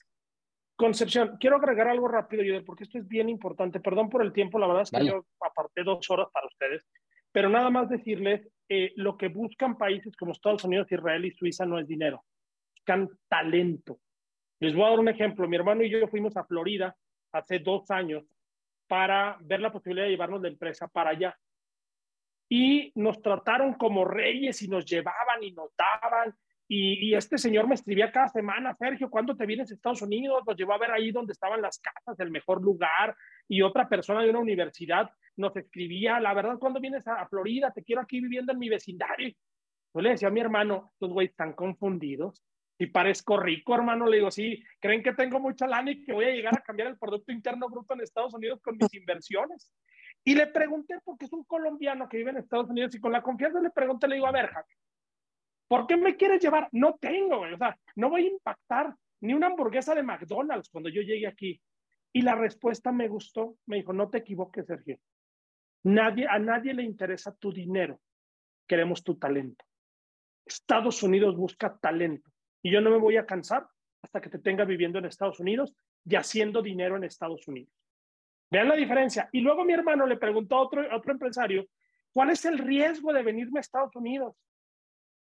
Concepción, 0.77 1.37
quiero 1.39 1.55
agregar 1.55 1.87
algo 1.87 2.07
rápido, 2.07 2.43
yo 2.43 2.63
porque 2.63 2.83
esto 2.83 2.99
es 2.99 3.07
bien 3.07 3.29
importante. 3.29 3.79
Perdón 3.79 4.09
por 4.09 4.21
el 4.21 4.31
tiempo, 4.31 4.59
la 4.59 4.67
verdad 4.67 4.83
es 4.83 4.91
que 4.91 5.07
yo 5.07 5.25
aparté 5.41 5.83
dos 5.83 6.07
horas 6.11 6.27
para 6.31 6.45
ustedes, 6.45 6.85
pero 7.31 7.49
nada 7.49 7.71
más 7.71 7.89
decirles, 7.89 8.47
eh, 8.69 8.93
lo 8.95 9.17
que 9.17 9.29
buscan 9.29 9.75
países 9.75 10.15
como 10.15 10.33
Estados 10.33 10.63
Unidos, 10.65 10.91
Israel 10.91 11.25
y 11.25 11.31
Suiza 11.31 11.65
no 11.65 11.79
es 11.79 11.87
dinero, 11.87 12.23
buscan 12.75 13.09
talento. 13.27 13.99
Les 14.59 14.75
voy 14.75 14.85
a 14.85 14.89
dar 14.89 14.99
un 14.99 15.09
ejemplo. 15.09 15.47
Mi 15.47 15.55
hermano 15.55 15.83
y 15.83 15.89
yo 15.89 16.07
fuimos 16.07 16.37
a 16.37 16.45
Florida 16.45 16.95
hace 17.31 17.57
dos 17.57 17.89
años 17.89 18.23
para 18.87 19.37
ver 19.41 19.59
la 19.59 19.71
posibilidad 19.71 20.05
de 20.05 20.11
llevarnos 20.11 20.41
la 20.41 20.47
empresa 20.47 20.87
para 20.87 21.11
allá. 21.11 21.37
Y 22.49 22.91
nos 22.95 23.21
trataron 23.21 23.73
como 23.73 24.05
reyes 24.05 24.61
y 24.61 24.67
nos 24.67 24.85
llevaban 24.85 25.43
y 25.43 25.51
nos 25.51 25.71
daban 25.75 26.35
y, 26.69 27.15
este 27.15 27.37
señor 27.37 27.67
me 27.67 27.75
escribía 27.75 28.11
cada 28.11 28.27
semana, 28.27 28.75
Sergio, 28.75 29.09
¿cuándo 29.09 29.37
te 29.37 29.45
vienes 29.45 29.71
a 29.71 29.73
Estados 29.73 30.01
Unidos? 30.01 30.43
Nos 30.45 30.57
llevó 30.57 30.73
a 30.73 30.77
ver 30.77 30.91
ahí 30.91 31.11
donde 31.11 31.31
estaban 31.31 31.61
las 31.61 31.79
casas, 31.79 32.19
el 32.19 32.29
mejor 32.29 32.61
lugar. 32.61 33.15
Y 33.47 33.61
otra 33.61 33.87
persona 33.87 34.21
de 34.21 34.29
una 34.29 34.39
universidad 34.39 35.09
nos 35.37 35.55
escribía, 35.55 36.19
la 36.19 36.33
verdad, 36.33 36.59
¿cuándo 36.59 36.81
vienes 36.81 37.07
a, 37.07 37.25
Florida? 37.27 37.71
Te 37.71 37.83
quiero 37.83 38.01
aquí 38.01 38.19
viviendo 38.19 38.51
en 38.51 38.59
mi 38.59 38.67
vecindario. 38.67 39.33
Yo 39.93 40.01
le 40.01 40.09
decía 40.09 40.27
a 40.27 40.31
mi 40.31 40.41
hermano, 40.41 40.91
los 40.99 41.11
güeyes 41.11 41.31
están 41.31 41.53
confundidos. 41.53 42.43
Y 42.77 42.87
parezco 42.87 43.37
rico, 43.39 43.73
hermano. 43.73 44.05
Le 44.05 44.17
digo, 44.17 44.29
sí, 44.29 44.61
creen 44.81 45.01
que 45.01 45.13
tengo 45.13 45.39
mucha 45.39 45.67
lana 45.67 45.91
y 45.91 46.03
que 46.03 46.13
voy 46.13 46.25
a 46.25 46.31
llegar 46.31 46.53
a 46.55 46.61
cambiar 46.61 46.89
el 46.89 46.97
Producto 46.97 47.31
Interno 47.31 47.69
Bruto 47.69 47.93
en 47.93 48.01
Estados 48.01 48.33
Unidos 48.33 48.59
con 48.61 48.77
mis 48.77 48.93
inversiones. 48.93 49.71
Y 50.23 50.35
le 50.35 50.47
pregunté, 50.47 50.99
porque 51.05 51.25
es 51.25 51.33
un 51.33 51.45
colombiano 51.45 52.09
que 52.09 52.17
vive 52.17 52.31
en 52.31 52.37
Estados 52.37 52.69
Unidos, 52.69 52.93
y 52.93 52.99
con 52.99 53.13
la 53.13 53.21
confianza 53.21 53.61
le 53.61 53.69
pregunté, 53.69 54.09
le 54.09 54.15
digo, 54.15 54.27
a 54.27 54.31
ver, 54.31 54.51
¿Por 55.67 55.85
qué 55.85 55.97
me 55.97 56.15
quieres 56.15 56.41
llevar? 56.41 56.69
No 56.71 56.95
tengo, 56.95 57.41
O 57.41 57.57
sea, 57.57 57.77
no 57.95 58.09
voy 58.09 58.25
a 58.25 58.31
impactar 58.31 58.95
ni 59.21 59.33
una 59.33 59.47
hamburguesa 59.47 59.93
de 59.95 60.03
McDonald's 60.03 60.69
cuando 60.69 60.89
yo 60.89 61.01
llegue 61.01 61.27
aquí. 61.27 61.61
Y 62.13 62.21
la 62.21 62.35
respuesta 62.35 62.91
me 62.91 63.07
gustó. 63.07 63.57
Me 63.65 63.77
dijo, 63.77 63.93
no 63.93 64.09
te 64.09 64.19
equivoques, 64.19 64.65
Sergio. 64.65 64.97
Nadie, 65.83 66.27
a 66.27 66.39
nadie 66.39 66.73
le 66.73 66.83
interesa 66.83 67.35
tu 67.35 67.51
dinero. 67.51 67.99
Queremos 68.67 69.03
tu 69.03 69.15
talento. 69.15 69.65
Estados 70.45 71.03
Unidos 71.03 71.35
busca 71.35 71.77
talento. 71.77 72.31
Y 72.61 72.71
yo 72.71 72.81
no 72.81 72.89
me 72.89 72.97
voy 72.97 73.17
a 73.17 73.25
cansar 73.25 73.67
hasta 74.01 74.21
que 74.21 74.29
te 74.29 74.39
tenga 74.39 74.63
viviendo 74.63 74.99
en 74.99 75.05
Estados 75.05 75.39
Unidos 75.39 75.73
y 76.05 76.15
haciendo 76.15 76.61
dinero 76.61 76.95
en 76.95 77.03
Estados 77.03 77.47
Unidos. 77.47 77.73
Vean 78.49 78.69
la 78.69 78.75
diferencia. 78.75 79.29
Y 79.31 79.41
luego 79.41 79.65
mi 79.65 79.73
hermano 79.73 80.05
le 80.05 80.17
preguntó 80.17 80.55
a 80.55 80.61
otro, 80.61 80.89
a 80.89 80.95
otro 80.95 81.11
empresario, 81.11 81.67
¿cuál 82.13 82.29
es 82.29 82.45
el 82.45 82.57
riesgo 82.57 83.11
de 83.11 83.23
venirme 83.23 83.59
a 83.59 83.61
Estados 83.61 83.95
Unidos? 83.95 84.35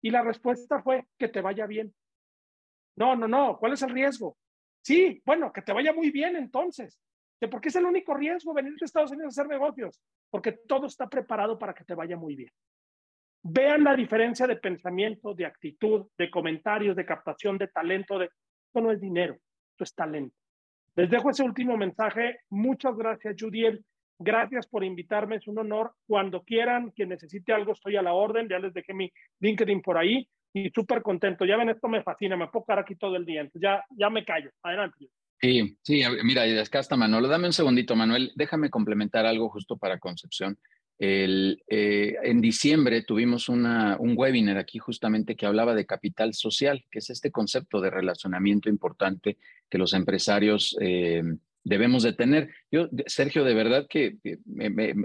Y 0.02 0.10
la 0.10 0.22
respuesta 0.22 0.82
fue 0.82 1.06
que 1.18 1.28
te 1.28 1.40
vaya 1.40 1.66
bien. 1.66 1.94
No, 2.96 3.16
no, 3.16 3.28
no, 3.28 3.58
¿cuál 3.58 3.72
es 3.72 3.82
el 3.82 3.90
riesgo? 3.90 4.36
Sí, 4.82 5.22
bueno, 5.24 5.52
que 5.52 5.62
te 5.62 5.72
vaya 5.72 5.92
muy 5.92 6.10
bien 6.10 6.36
entonces. 6.36 6.98
¿Por 7.46 7.60
qué 7.60 7.68
es 7.68 7.76
el 7.76 7.84
único 7.84 8.14
riesgo 8.14 8.52
venir 8.52 8.74
a 8.80 8.84
Estados 8.84 9.12
Unidos 9.12 9.38
a 9.38 9.42
hacer 9.42 9.48
negocios? 9.48 10.00
Porque 10.30 10.52
todo 10.52 10.86
está 10.86 11.08
preparado 11.08 11.58
para 11.58 11.72
que 11.72 11.84
te 11.84 11.94
vaya 11.94 12.16
muy 12.16 12.34
bien. 12.34 12.50
Vean 13.42 13.84
la 13.84 13.94
diferencia 13.94 14.46
de 14.46 14.56
pensamiento, 14.56 15.34
de 15.34 15.46
actitud, 15.46 16.08
de 16.18 16.30
comentarios, 16.30 16.96
de 16.96 17.06
captación 17.06 17.56
de 17.56 17.68
talento. 17.68 18.18
De... 18.18 18.24
Esto 18.24 18.80
no 18.80 18.90
es 18.90 19.00
dinero, 19.00 19.38
esto 19.70 19.84
es 19.84 19.94
talento. 19.94 20.34
Les 20.96 21.08
dejo 21.08 21.30
ese 21.30 21.44
último 21.44 21.76
mensaje. 21.76 22.40
Muchas 22.50 22.96
gracias, 22.96 23.36
Judiel. 23.38 23.84
Gracias 24.18 24.66
por 24.66 24.82
invitarme, 24.82 25.36
es 25.36 25.46
un 25.46 25.58
honor. 25.58 25.92
Cuando 26.06 26.42
quieran, 26.42 26.90
quien 26.90 27.10
necesite 27.10 27.52
algo, 27.52 27.72
estoy 27.72 27.96
a 27.96 28.02
la 28.02 28.12
orden. 28.12 28.48
Ya 28.48 28.58
les 28.58 28.74
dejé 28.74 28.92
mi 28.92 29.12
LinkedIn 29.40 29.80
por 29.80 29.96
ahí 29.96 30.28
y 30.52 30.70
súper 30.70 31.02
contento. 31.02 31.44
Ya 31.44 31.56
ven, 31.56 31.68
esto 31.68 31.88
me 31.88 32.02
fascina, 32.02 32.36
me 32.36 32.48
puedo 32.48 32.64
quedar 32.64 32.80
aquí 32.80 32.96
todo 32.96 33.16
el 33.16 33.24
día. 33.24 33.42
Entonces 33.42 33.62
ya, 33.62 33.84
ya 33.96 34.10
me 34.10 34.24
callo. 34.24 34.50
Adelante. 34.62 35.08
Sí, 35.40 35.78
sí, 35.82 36.02
mira, 36.24 36.42
acá 36.60 36.80
está 36.80 36.96
Manuel. 36.96 37.28
Dame 37.28 37.46
un 37.46 37.52
segundito, 37.52 37.94
Manuel. 37.94 38.32
Déjame 38.34 38.70
complementar 38.70 39.24
algo 39.24 39.48
justo 39.50 39.76
para 39.76 39.98
Concepción. 39.98 40.58
El, 40.98 41.62
eh, 41.68 42.16
en 42.24 42.40
diciembre 42.40 43.02
tuvimos 43.02 43.48
una, 43.48 43.96
un 44.00 44.14
webinar 44.16 44.58
aquí 44.58 44.80
justamente 44.80 45.36
que 45.36 45.46
hablaba 45.46 45.76
de 45.76 45.86
capital 45.86 46.34
social, 46.34 46.84
que 46.90 46.98
es 46.98 47.10
este 47.10 47.30
concepto 47.30 47.80
de 47.80 47.90
relacionamiento 47.90 48.68
importante 48.68 49.38
que 49.70 49.78
los 49.78 49.94
empresarios 49.94 50.76
eh, 50.80 51.22
debemos 51.68 52.02
de 52.02 52.14
tener. 52.14 52.50
Yo, 52.70 52.88
Sergio, 53.06 53.44
de 53.44 53.54
verdad 53.54 53.86
que 53.88 54.16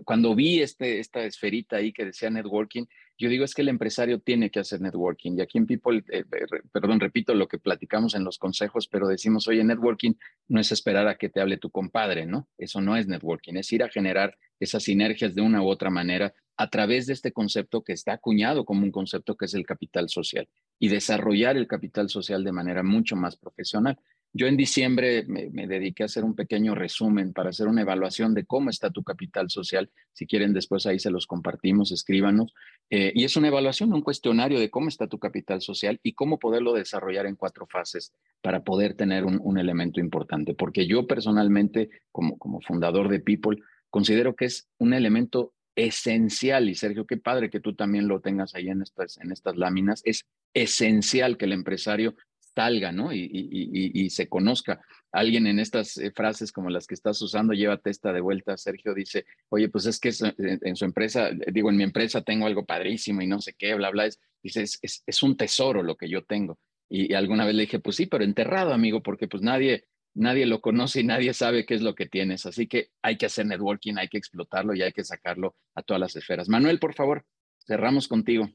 cuando 0.06 0.34
vi 0.34 0.62
este, 0.62 1.00
esta 1.00 1.24
esferita 1.26 1.78
ahí 1.78 1.92
que 1.92 2.06
decía 2.06 2.30
networking, 2.30 2.86
yo 3.20 3.30
digo 3.30 3.46
es 3.46 3.54
que 3.54 3.62
el 3.62 3.70
empresario 3.70 4.20
tiene 4.20 4.50
que 4.50 4.60
hacer 4.60 4.82
networking. 4.82 5.38
Y 5.38 5.42
aquí 5.42 5.58
en 5.58 5.68
People, 5.68 6.04
eh, 6.10 6.24
eh, 6.32 6.62
perdón, 6.72 7.00
repito 7.00 7.36
lo 7.36 7.48
que 7.48 7.60
platicamos 7.60 8.16
en 8.16 8.24
los 8.24 8.38
consejos, 8.38 8.88
pero 8.88 9.08
decimos, 9.08 9.48
oye, 9.48 9.64
networking 9.64 10.14
no 10.48 10.60
es 10.60 10.72
esperar 10.72 11.08
a 11.08 11.16
que 11.16 11.30
te 11.30 11.42
hable 11.42 11.58
tu 11.58 11.70
compadre, 11.70 12.26
¿no? 12.26 12.48
Eso 12.58 12.82
no 12.82 12.96
es 12.96 13.08
networking, 13.08 13.56
es 13.56 13.72
ir 13.72 13.84
a 13.84 13.90
generar 13.90 14.38
esas 14.60 14.84
sinergias 14.84 15.36
de 15.36 15.42
una 15.42 15.62
u 15.62 15.68
otra 15.68 15.90
manera 15.90 16.34
a 16.56 16.70
través 16.70 17.08
de 17.08 17.14
este 17.14 17.32
concepto 17.32 17.84
que 17.84 17.94
está 17.94 18.14
acuñado 18.14 18.64
como 18.64 18.84
un 18.84 18.92
concepto 18.92 19.36
que 19.36 19.46
es 19.46 19.54
el 19.54 19.66
capital 19.66 20.10
social 20.10 20.48
y 20.80 20.88
desarrollar 20.88 21.58
el 21.58 21.68
capital 21.68 22.10
social 22.10 22.44
de 22.44 22.52
manera 22.52 22.84
mucho 22.84 23.16
más 23.16 23.36
profesional. 23.36 23.98
Yo 24.36 24.48
en 24.48 24.58
diciembre 24.58 25.26
me, 25.28 25.68
dediqué 25.68 26.02
a 26.02 26.06
hacer 26.08 26.24
un 26.24 26.36
pequeño 26.36 26.74
resumen 26.74 27.34
para 27.34 27.52
hacer 27.52 27.68
una 27.68 27.82
evaluación 27.82 28.34
de 28.34 28.46
cómo 28.46 28.72
está 28.72 28.90
tu 28.90 29.04
capital 29.04 29.52
social. 29.52 29.92
Si 30.12 30.26
quieren, 30.26 30.54
después 30.54 30.88
ahí 30.88 30.98
se 30.98 31.12
los 31.12 31.28
compartimos, 31.28 31.92
escríbanos. 31.92 32.52
Eh, 32.90 33.12
y 33.14 33.26
es 33.26 33.38
una 33.38 33.50
evaluación, 33.50 33.94
un 33.94 34.02
cuestionario 34.02 34.60
de 34.60 34.72
cómo 34.72 34.88
está 34.88 35.06
tu 35.06 35.20
capital 35.20 35.62
social 35.62 36.00
y 36.02 36.14
cómo 36.14 36.40
poderlo 36.40 36.74
desarrollar 36.74 37.28
en 37.28 37.36
cuatro 37.36 37.68
fases 37.68 38.12
para 38.42 38.64
poder 38.64 38.96
tener 38.96 39.24
un, 39.24 39.58
elemento 39.60 40.00
importante. 40.00 40.56
Porque 40.56 40.88
yo 40.88 41.06
personalmente, 41.06 41.92
como, 42.12 42.40
como 42.40 42.60
fundador 42.60 43.10
de 43.10 43.20
People, 43.20 43.60
considero 43.92 44.36
que 44.36 44.46
es 44.46 44.68
un 44.80 44.96
elemento 44.96 45.54
esencial, 45.76 46.70
y 46.70 46.76
Sergio, 46.76 47.06
qué 47.06 47.18
padre 47.18 47.52
que 47.52 47.60
tú 47.60 47.76
también 47.76 48.08
lo 48.08 48.20
tengas 48.20 48.56
ahí 48.56 48.70
en 48.70 48.82
estas, 48.82 49.18
en 49.18 49.32
estas 49.32 49.58
láminas, 49.58 50.02
es 50.06 50.26
esencial 50.56 51.38
que 51.38 51.46
el 51.46 51.54
empresario 51.54 52.16
salga, 52.56 52.92
¿no? 52.92 53.12
Y, 53.14 54.10
se 54.10 54.28
conozca. 54.28 54.82
Alguien 55.12 55.48
en 55.48 55.60
estas 55.60 55.98
eh, 55.98 56.12
frases 56.12 56.52
como 56.52 56.70
las 56.70 56.88
que 56.88 56.96
estás 56.96 57.22
usando, 57.22 57.54
llévate 57.54 57.90
esta 57.90 58.12
de 58.12 58.22
vuelta, 58.22 58.58
Sergio 58.58 58.94
dice, 58.94 59.26
oye, 59.50 59.70
pues 59.70 59.86
es 59.86 60.00
que 60.00 60.12
en, 60.38 60.76
su 60.76 60.86
empresa, 60.86 61.30
eh, 61.30 61.52
digo, 61.52 61.70
en 61.70 61.78
mi 61.78 61.84
empresa 61.84 62.22
tengo 62.22 62.48
algo 62.48 62.66
padrísimo 62.66 63.22
y 63.22 63.28
no 63.28 63.40
sé 63.40 63.54
qué, 63.54 63.76
bla, 63.76 63.92
bla, 63.92 64.06
es, 64.06 64.20
dice, 64.42 64.64
es, 64.64 65.04
es, 65.06 65.24
un 65.24 65.38
tesoro 65.38 65.84
lo 65.84 65.96
que 65.96 66.10
yo 66.10 66.24
tengo. 66.24 66.58
Y, 66.90 67.14
alguna 67.14 67.46
vez 67.46 67.56
le 67.56 67.64
dije, 67.64 67.80
pues 67.80 67.96
sí, 67.96 68.06
pero 68.06 68.24
enterrado, 68.24 68.74
amigo, 68.74 69.04
porque 69.04 69.28
pues 69.28 69.44
nadie, 69.44 69.86
nadie 70.14 70.46
lo 70.46 70.62
conoce 70.62 71.02
y 71.02 71.04
nadie 71.04 71.34
sabe 71.34 71.66
qué 71.66 71.76
es 71.76 71.82
lo 71.82 71.96
que 71.96 72.08
tienes. 72.08 72.46
Así 72.46 72.68
que 72.68 72.90
hay 73.02 73.18
que 73.18 73.28
hacer 73.28 73.46
networking, 73.46 73.98
hay 73.98 74.08
que 74.08 74.18
explotarlo 74.18 74.74
y 74.74 74.82
hay 74.82 74.94
que 74.94 75.04
sacarlo 75.04 75.56
a 75.76 75.84
todas 75.84 76.00
las 76.00 76.16
esferas. 76.16 76.50
Manuel, 76.50 76.80
por 76.80 76.94
favor, 76.94 77.26
cerramos 77.66 78.08
contigo. 78.08 78.50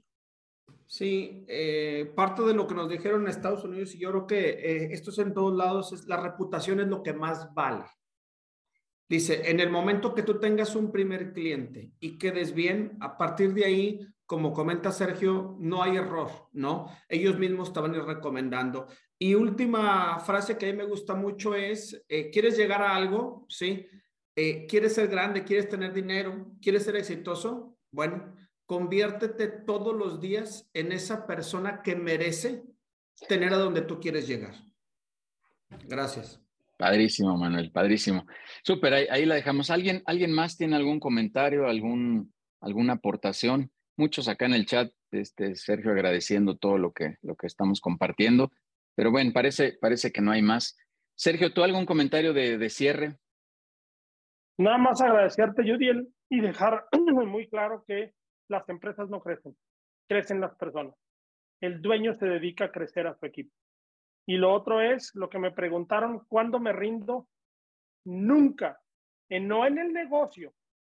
Sí, 0.90 1.44
eh, 1.48 2.10
parte 2.16 2.43
de 2.43 2.55
lo 2.55 2.66
que 2.66 2.74
nos 2.74 2.89
dijeron 2.89 3.20
en 3.20 3.28
Estados 3.28 3.62
Unidos, 3.62 3.94
y 3.94 3.98
yo 3.98 4.09
creo 4.09 4.27
que 4.27 4.48
eh, 4.48 4.89
esto 4.90 5.10
es 5.10 5.19
en 5.19 5.35
todos 5.35 5.55
lados, 5.55 5.93
es 5.93 6.06
la 6.06 6.16
reputación 6.16 6.81
es 6.81 6.86
lo 6.89 7.02
que 7.02 7.12
más 7.12 7.52
vale. 7.52 7.85
Dice, 9.06 9.51
en 9.51 9.60
el 9.60 9.69
momento 9.69 10.15
que 10.15 10.23
tú 10.23 10.40
tengas 10.40 10.74
un 10.74 10.90
primer 10.90 11.35
cliente 11.35 11.93
y 12.01 12.16
quedes 12.16 12.55
bien, 12.55 12.97
a 13.01 13.19
partir 13.19 13.52
de 13.52 13.66
ahí, 13.66 14.01
como 14.24 14.55
comenta 14.55 14.90
Sergio, 14.90 15.56
no 15.60 15.82
hay 15.82 15.98
error, 15.98 16.31
¿no? 16.52 16.86
Ellos 17.06 17.39
mismos 17.39 17.69
estaban 17.69 17.93
recomendando. 18.06 18.86
Y 19.19 19.35
última 19.35 20.19
frase 20.20 20.56
que 20.56 20.70
a 20.70 20.73
mí 20.73 20.78
me 20.78 20.86
gusta 20.86 21.15
mucho 21.15 21.55
es, 21.55 22.02
eh, 22.09 22.31
¿quieres 22.31 22.56
llegar 22.56 22.81
a 22.81 22.97
algo? 22.97 23.44
¿Sí? 23.48 23.86
¿Quieres 24.35 24.94
ser 24.94 25.09
grande? 25.09 25.43
¿Quieres 25.43 25.69
tener 25.69 25.93
dinero? 25.93 26.52
¿Quieres 26.62 26.85
ser 26.85 26.94
exitoso? 26.94 27.77
Bueno, 27.90 28.36
conviértete 28.68 29.48
todos 29.48 29.96
los 29.96 30.20
días 30.20 30.68
en 30.74 30.92
esa 30.92 31.26
persona 31.26 31.82
que 31.82 31.96
merece 31.96 32.64
tener 33.26 33.54
a 33.54 33.56
donde 33.56 33.80
tú 33.80 33.98
quieres 33.98 34.28
llegar. 34.28 34.54
Gracias. 35.86 36.40
Padrísimo, 36.76 37.34
Manuel, 37.38 37.72
padrísimo. 37.72 38.26
Súper, 38.62 38.92
ahí, 39.10 39.24
la 39.24 39.36
dejamos. 39.36 39.70
¿Alguien, 39.70 40.02
¿Alguien 40.04 40.32
más 40.32 40.58
tiene 40.58 40.76
algún 40.76 41.00
comentario, 41.00 41.66
algún, 41.66 42.34
alguna 42.60 42.92
aportación? 42.92 43.72
Muchos 43.96 44.28
acá 44.28 44.44
en 44.44 44.52
el 44.52 44.66
chat, 44.66 44.92
este, 45.12 45.56
Sergio, 45.56 45.90
agradeciendo 45.90 46.58
todo 46.58 46.76
lo 46.76 46.92
que, 46.92 47.16
lo 47.22 47.36
que 47.36 47.46
estamos 47.46 47.80
compartiendo. 47.80 48.52
Pero 48.94 49.10
bueno, 49.10 49.32
parece, 49.32 49.78
parece 49.80 50.12
que 50.12 50.20
no 50.20 50.30
hay 50.30 50.42
más. 50.42 50.76
Sergio, 51.16 51.54
¿tú 51.54 51.64
algún 51.64 51.86
comentario 51.86 52.34
de, 52.34 52.58
de 52.58 52.68
cierre? 52.68 53.16
Nada 54.58 54.76
más 54.76 55.00
agradecerte, 55.00 55.62
Judiel, 55.62 56.12
y 56.28 56.40
dejar 56.40 56.86
muy 57.26 57.48
claro 57.48 57.82
que 57.88 58.12
las 58.48 58.68
empresas 58.68 59.08
no 59.08 59.20
crecen, 59.20 59.56
crecen 60.08 60.40
las 60.40 60.54
personas. 60.56 60.94
El 61.60 61.82
dueño 61.82 62.14
se 62.14 62.26
dedica 62.26 62.66
a 62.66 62.72
crecer 62.72 63.06
a 63.06 63.14
su 63.14 63.26
equipo. 63.26 63.52
Y 64.26 64.36
lo 64.36 64.52
otro 64.52 64.80
es 64.80 65.14
lo 65.14 65.28
que 65.28 65.38
me 65.38 65.50
preguntaron, 65.50 66.20
¿cuándo 66.28 66.60
me 66.60 66.72
rindo? 66.72 67.26
Nunca, 68.04 68.80
en, 69.28 69.48
no 69.48 69.66
en 69.66 69.78
el 69.78 69.92
negocio, 69.92 70.52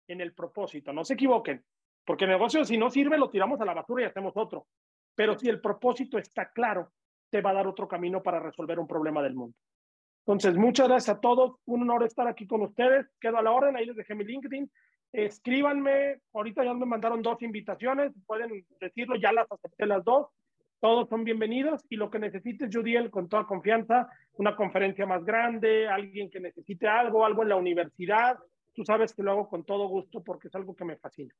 en 0.07 0.21
el 0.21 0.35
propósito. 0.35 0.93
No 0.93 1.05
se 1.05 1.15
equivoquen, 1.15 1.65
porque 2.05 2.25
el 2.25 2.31
negocio 2.31 2.65
si 2.65 2.77
no 2.77 2.91
sirve 2.91 3.19
lo 3.19 3.31
tiramos 3.31 3.61
a 3.61 3.65
la 3.65 3.75
basura 3.75 4.03
y 4.03 4.07
hacemos 4.07 4.37
otro. 4.37 4.67
Pero 5.15 5.39
si 5.39 5.49
el 5.49 5.61
propósito 5.61 6.19
está 6.19 6.51
claro, 6.53 6.93
te 7.31 7.41
va 7.41 7.51
a 7.51 7.55
dar 7.55 7.67
otro 7.67 7.89
camino 7.89 8.23
para 8.23 8.41
resolver 8.41 8.79
un 8.79 8.87
problema 8.87 9.23
del 9.23 9.35
mundo. 9.35 9.57
Entonces, 10.27 10.57
muchas 10.57 10.89
gracias 10.89 11.17
a 11.17 11.21
todos. 11.21 11.57
Un 11.65 11.83
honor 11.83 12.05
estar 12.05 12.29
aquí 12.29 12.47
con 12.47 12.63
ustedes. 12.63 13.07
Quedo 13.21 13.39
a 13.39 13.43
la 13.43 13.51
orden. 13.51 13.77
Ahí 13.77 13.87
les 13.87 13.97
dejé 13.97 14.15
mi 14.15 14.25
LinkedIn 14.25 14.71
escríbanme, 15.13 16.21
ahorita 16.33 16.65
ya 16.65 16.75
me 16.75 16.87
mandaron 16.87 17.23
dos 17.23 17.41
invitaciones, 17.43 18.13
pueden 18.27 18.65
decirlo, 18.81 19.17
ya 19.17 19.33
las 19.33 19.51
acepté 19.51 19.87
las 19.87 20.05
dos, 20.05 20.29
todos 20.81 21.09
son 21.09 21.23
bienvenidos 21.25 21.83
y 21.91 21.97
lo 21.97 22.11
que 22.11 22.19
necesites, 22.19 22.75
Judiel, 22.75 23.11
con 23.11 23.29
toda 23.29 23.47
confianza, 23.47 24.09
una 24.35 24.57
conferencia 24.57 25.07
más 25.07 25.25
grande, 25.25 25.87
alguien 25.87 26.31
que 26.31 26.41
necesite 26.41 26.89
algo, 26.89 27.25
algo 27.25 27.43
en 27.43 27.51
la 27.51 27.57
universidad, 27.57 28.39
tú 28.75 28.85
sabes 28.85 29.15
que 29.15 29.23
lo 29.23 29.33
hago 29.33 29.49
con 29.49 29.65
todo 29.65 29.87
gusto 29.87 30.23
porque 30.23 30.49
es 30.49 30.55
algo 30.55 30.75
que 30.75 30.85
me 30.85 30.97
fascina. 30.97 31.35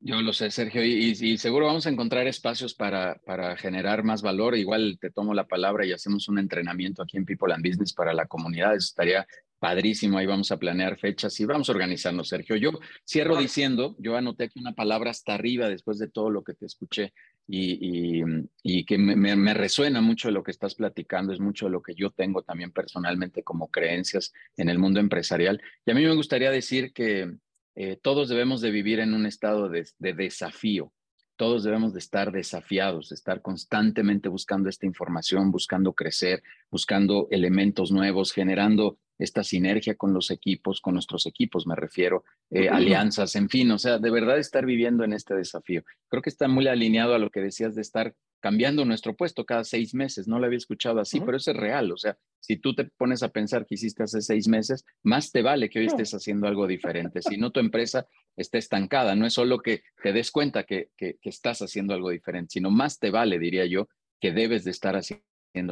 Yo 0.00 0.20
lo 0.20 0.34
sé, 0.34 0.50
Sergio, 0.50 0.84
y, 0.84 1.14
y, 1.18 1.38
seguro 1.38 1.64
vamos 1.64 1.86
a 1.86 1.90
encontrar 1.90 2.26
espacios 2.26 2.74
para, 2.74 3.14
para, 3.24 3.56
generar 3.56 4.04
más 4.04 4.20
valor. 4.20 4.54
Igual 4.54 4.98
te 5.00 5.10
tomo 5.10 5.32
la 5.32 5.46
palabra 5.46 5.86
y 5.86 5.92
hacemos 5.92 6.28
un 6.28 6.38
entrenamiento 6.38 7.02
aquí 7.02 7.16
en 7.16 7.24
People 7.24 7.54
and 7.54 7.66
Business 7.66 7.94
para 7.94 8.12
la 8.12 8.26
comunidad. 8.26 8.74
Eso 8.74 8.88
estaría 8.88 9.26
Padrísimo, 9.64 10.18
ahí 10.18 10.26
vamos 10.26 10.52
a 10.52 10.58
planear 10.58 10.98
fechas 10.98 11.40
y 11.40 11.46
vamos 11.46 11.70
a 11.70 11.72
organizarnos, 11.72 12.28
Sergio. 12.28 12.54
Yo 12.56 12.72
cierro 13.08 13.34
diciendo, 13.34 13.96
yo 13.98 14.14
anoté 14.14 14.44
aquí 14.44 14.60
una 14.60 14.74
palabra 14.74 15.10
hasta 15.10 15.32
arriba 15.32 15.70
después 15.70 15.98
de 15.98 16.06
todo 16.06 16.28
lo 16.28 16.44
que 16.44 16.52
te 16.52 16.66
escuché 16.66 17.14
y, 17.48 18.22
y, 18.62 18.84
que 18.84 18.98
me, 18.98 19.16
me, 19.16 19.54
resuena 19.54 20.02
mucho 20.02 20.28
de 20.28 20.32
lo 20.32 20.42
que 20.42 20.50
estás 20.50 20.74
platicando, 20.74 21.32
es 21.32 21.40
mucho 21.40 21.64
de 21.64 21.72
lo 21.72 21.80
que 21.80 21.94
yo 21.94 22.10
tengo 22.10 22.42
también 22.42 22.72
personalmente 22.72 23.42
como 23.42 23.70
creencias 23.70 24.34
en 24.58 24.68
el 24.68 24.78
mundo 24.78 25.00
empresarial. 25.00 25.62
Y 25.86 25.92
a 25.92 25.94
mí 25.94 26.04
me 26.04 26.14
gustaría 26.14 26.50
decir 26.50 26.92
que 26.92 27.32
eh, 27.74 27.98
todos 28.02 28.28
debemos 28.28 28.60
de 28.60 28.70
vivir 28.70 29.00
en 29.00 29.14
un 29.14 29.24
estado 29.24 29.70
de, 29.70 29.88
de 29.98 30.12
desafío. 30.12 30.92
Todos 31.36 31.64
debemos 31.64 31.94
de 31.94 32.00
estar 32.00 32.32
desafiados, 32.32 33.08
de 33.08 33.14
estar 33.14 33.40
constantemente 33.40 34.28
buscando 34.28 34.68
esta 34.68 34.84
información, 34.84 35.50
buscando 35.50 35.94
crecer, 35.94 36.42
buscando 36.70 37.28
elementos 37.30 37.90
nuevos, 37.90 38.30
generando 38.30 38.98
esta 39.18 39.44
sinergia 39.44 39.94
con 39.94 40.12
los 40.12 40.30
equipos, 40.30 40.80
con 40.80 40.94
nuestros 40.94 41.26
equipos, 41.26 41.66
me 41.66 41.76
refiero, 41.76 42.24
eh, 42.50 42.68
alianzas, 42.68 43.36
en 43.36 43.48
fin, 43.48 43.70
o 43.70 43.78
sea, 43.78 43.98
de 43.98 44.10
verdad 44.10 44.38
estar 44.38 44.66
viviendo 44.66 45.04
en 45.04 45.12
este 45.12 45.34
desafío. 45.34 45.84
Creo 46.08 46.22
que 46.22 46.30
está 46.30 46.48
muy 46.48 46.66
alineado 46.66 47.14
a 47.14 47.18
lo 47.18 47.30
que 47.30 47.40
decías 47.40 47.74
de 47.74 47.82
estar 47.82 48.14
cambiando 48.44 48.84
nuestro 48.84 49.16
puesto 49.16 49.46
cada 49.46 49.64
seis 49.64 49.94
meses. 49.94 50.28
No 50.28 50.38
lo 50.38 50.44
había 50.44 50.58
escuchado 50.58 51.00
así, 51.00 51.18
pero 51.18 51.38
eso 51.38 51.52
es 51.52 51.56
real. 51.56 51.90
O 51.90 51.96
sea, 51.96 52.18
si 52.40 52.58
tú 52.58 52.74
te 52.74 52.84
pones 52.84 53.22
a 53.22 53.30
pensar 53.30 53.64
que 53.64 53.76
hiciste 53.76 54.02
hace 54.02 54.20
seis 54.20 54.48
meses, 54.48 54.84
más 55.02 55.32
te 55.32 55.40
vale 55.40 55.70
que 55.70 55.78
hoy 55.78 55.86
estés 55.86 56.12
haciendo 56.12 56.46
algo 56.46 56.66
diferente. 56.66 57.22
Si 57.22 57.38
no, 57.38 57.52
tu 57.52 57.60
empresa 57.60 58.06
está 58.36 58.58
estancada. 58.58 59.14
No 59.14 59.24
es 59.24 59.32
solo 59.32 59.60
que 59.60 59.82
te 60.02 60.12
des 60.12 60.30
cuenta 60.30 60.64
que, 60.64 60.90
que, 60.94 61.16
que 61.22 61.30
estás 61.30 61.62
haciendo 61.62 61.94
algo 61.94 62.10
diferente, 62.10 62.50
sino 62.52 62.70
más 62.70 62.98
te 62.98 63.10
vale, 63.10 63.38
diría 63.38 63.64
yo, 63.64 63.88
que 64.20 64.32
debes 64.32 64.64
de 64.64 64.72
estar 64.72 64.94
haciendo 64.94 65.24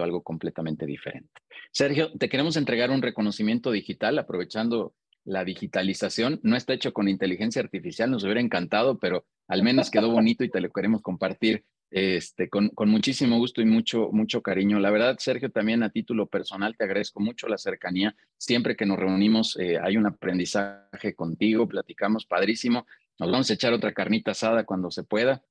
algo 0.03 0.23
completamente 0.23 0.87
diferente. 0.87 1.31
Sergio, 1.73 2.13
te 2.13 2.29
queremos 2.29 2.57
entregar 2.57 2.91
un 2.91 3.03
reconocimiento 3.03 3.71
digital 3.71 4.19
aprovechando 4.19 4.95
la 5.25 5.45
digitalización. 5.45 6.41
No 6.43 6.57
está 6.57 6.73
hecho 6.73 6.93
con 6.93 7.09
inteligencia 7.09 7.63
artificial, 7.63 8.11
nos 8.11 8.25
hubiera 8.25 8.41
encantado, 8.41 8.99
pero 8.99 9.25
al 9.49 9.63
menos 9.63 9.91
quedó 9.91 10.11
bonito 10.11 10.45
y 10.45 10.51
te 10.51 10.61
lo 10.61 10.71
queremos 10.71 11.03
compartir 11.03 11.65
este, 11.91 12.49
con, 12.49 12.71
con, 12.71 12.89
muchísimo 12.89 13.37
gusto 13.37 13.61
y 13.61 13.67
mucho, 13.67 14.09
mucho 14.13 14.41
cariño. 14.41 14.79
La 14.81 14.91
verdad, 14.91 15.19
Sergio, 15.19 15.51
también 15.51 15.83
a 15.83 15.91
título 15.91 16.27
personal 16.27 16.75
te 16.77 16.85
agradezco 16.85 17.21
mucho 17.21 17.49
la 17.49 17.59
cercanía. 17.59 18.17
Siempre 18.39 18.77
que 18.77 18.87
nos 18.87 18.99
reunimos 18.99 19.59
eh, 19.61 19.79
hay 19.79 19.99
un 19.99 20.07
aprendizaje 20.07 21.15
contigo, 21.15 21.69
platicamos 21.69 22.25
padrísimo. 22.25 22.87
Nos 23.19 23.31
vamos 23.31 23.51
a 23.51 23.55
echar 23.55 23.75
otra 23.75 23.93
carnita 23.93 24.31
asada 24.31 24.65
cuando 24.65 24.91
se 24.91 25.05
pueda. 25.05 25.43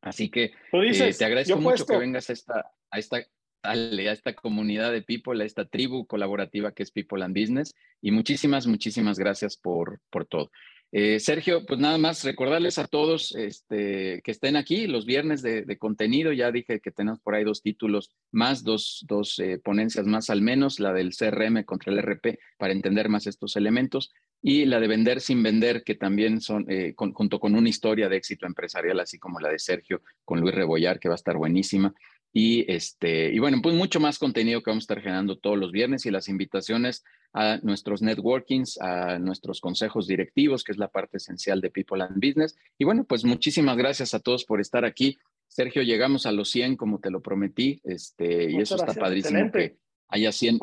Así 0.00 0.30
que 0.30 0.52
eh, 0.72 1.14
te 1.16 1.24
agradezco 1.24 1.60
mucho 1.60 1.84
que 1.84 1.98
vengas 1.98 2.30
a 2.30 2.32
esta, 2.32 2.72
a 2.90 2.98
esta, 2.98 3.18
a 3.62 3.74
esta 3.74 4.34
comunidad 4.34 4.92
de 4.92 5.02
People, 5.02 5.42
a 5.42 5.46
esta 5.46 5.64
tribu 5.64 6.06
colaborativa 6.06 6.72
que 6.72 6.82
es 6.82 6.90
People 6.90 7.24
and 7.24 7.38
Business. 7.38 7.74
Y 8.00 8.10
muchísimas, 8.10 8.66
muchísimas 8.66 9.18
gracias 9.18 9.56
por, 9.56 10.00
por 10.10 10.26
todo. 10.26 10.50
Eh, 10.92 11.20
Sergio, 11.20 11.64
pues 11.66 11.78
nada 11.78 11.98
más 11.98 12.24
recordarles 12.24 12.78
a 12.78 12.88
todos 12.88 13.32
este, 13.36 14.20
que 14.24 14.30
estén 14.32 14.56
aquí 14.56 14.88
los 14.88 15.06
viernes 15.06 15.40
de, 15.40 15.78
contenido. 15.78 16.32
Ya 16.32 16.50
dije 16.50 16.80
que 16.80 16.90
tenemos 16.90 17.20
por 17.20 17.34
ahí 17.34 17.44
dos 17.44 17.62
títulos 17.62 18.10
más, 18.32 18.64
dos, 18.64 19.04
dos 19.08 19.38
eh, 19.38 19.60
ponencias 19.62 20.06
más 20.06 20.30
al 20.30 20.42
menos, 20.42 20.80
la 20.80 20.92
del 20.92 21.12
CRM 21.16 21.62
contra 21.64 21.92
el 21.92 22.02
RP 22.02 22.40
para 22.58 22.72
entender 22.72 23.08
más 23.08 23.28
estos 23.28 23.54
elementos 23.54 24.10
y 24.42 24.64
la 24.64 24.80
de 24.80 24.88
vender 24.88 25.20
sin 25.20 25.42
vender, 25.42 25.84
que 25.84 25.94
también 25.94 26.40
son 26.40 26.64
eh, 26.68 26.94
junto 26.96 27.38
con 27.38 27.54
una 27.54 27.68
historia 27.68 28.08
de 28.08 28.16
éxito 28.16 28.46
empresarial, 28.46 28.98
así 28.98 29.18
como 29.18 29.38
la 29.38 29.50
de 29.50 29.58
Sergio 29.58 30.02
con 30.24 30.40
Luis 30.40 30.54
Rebollar, 30.54 30.98
que 30.98 31.08
va 31.08 31.14
a 31.14 31.16
estar 31.16 31.36
buenísima. 31.36 31.94
Y, 32.32 32.70
este, 32.72 33.32
y 33.32 33.38
bueno, 33.40 33.58
pues 33.62 33.74
mucho 33.74 33.98
más 33.98 34.18
contenido 34.18 34.62
que 34.62 34.70
vamos 34.70 34.82
a 34.82 34.86
estar 34.86 35.00
generando 35.00 35.36
todos 35.38 35.58
los 35.58 35.72
viernes 35.72 36.06
y 36.06 36.10
las 36.10 36.28
invitaciones 36.28 37.04
a 37.32 37.58
nuestros 37.62 38.02
networkings, 38.02 38.80
a 38.80 39.18
nuestros 39.18 39.60
consejos 39.60 40.06
directivos, 40.06 40.62
que 40.62 40.72
es 40.72 40.78
la 40.78 40.88
parte 40.88 41.16
esencial 41.16 41.60
de 41.60 41.70
People 41.70 42.02
and 42.02 42.14
Business. 42.14 42.56
Y 42.78 42.84
bueno, 42.84 43.04
pues 43.04 43.24
muchísimas 43.24 43.76
gracias 43.76 44.14
a 44.14 44.20
todos 44.20 44.44
por 44.44 44.60
estar 44.60 44.84
aquí. 44.84 45.18
Sergio, 45.48 45.82
llegamos 45.82 46.26
a 46.26 46.32
los 46.32 46.50
100 46.50 46.76
como 46.76 47.00
te 47.00 47.10
lo 47.10 47.20
prometí, 47.20 47.80
este, 47.82 48.50
y 48.50 48.58
eso 48.58 48.76
está 48.76 48.94
padrísimo 48.94 49.50
que 49.50 49.76
haya 50.08 50.32
100, 50.32 50.58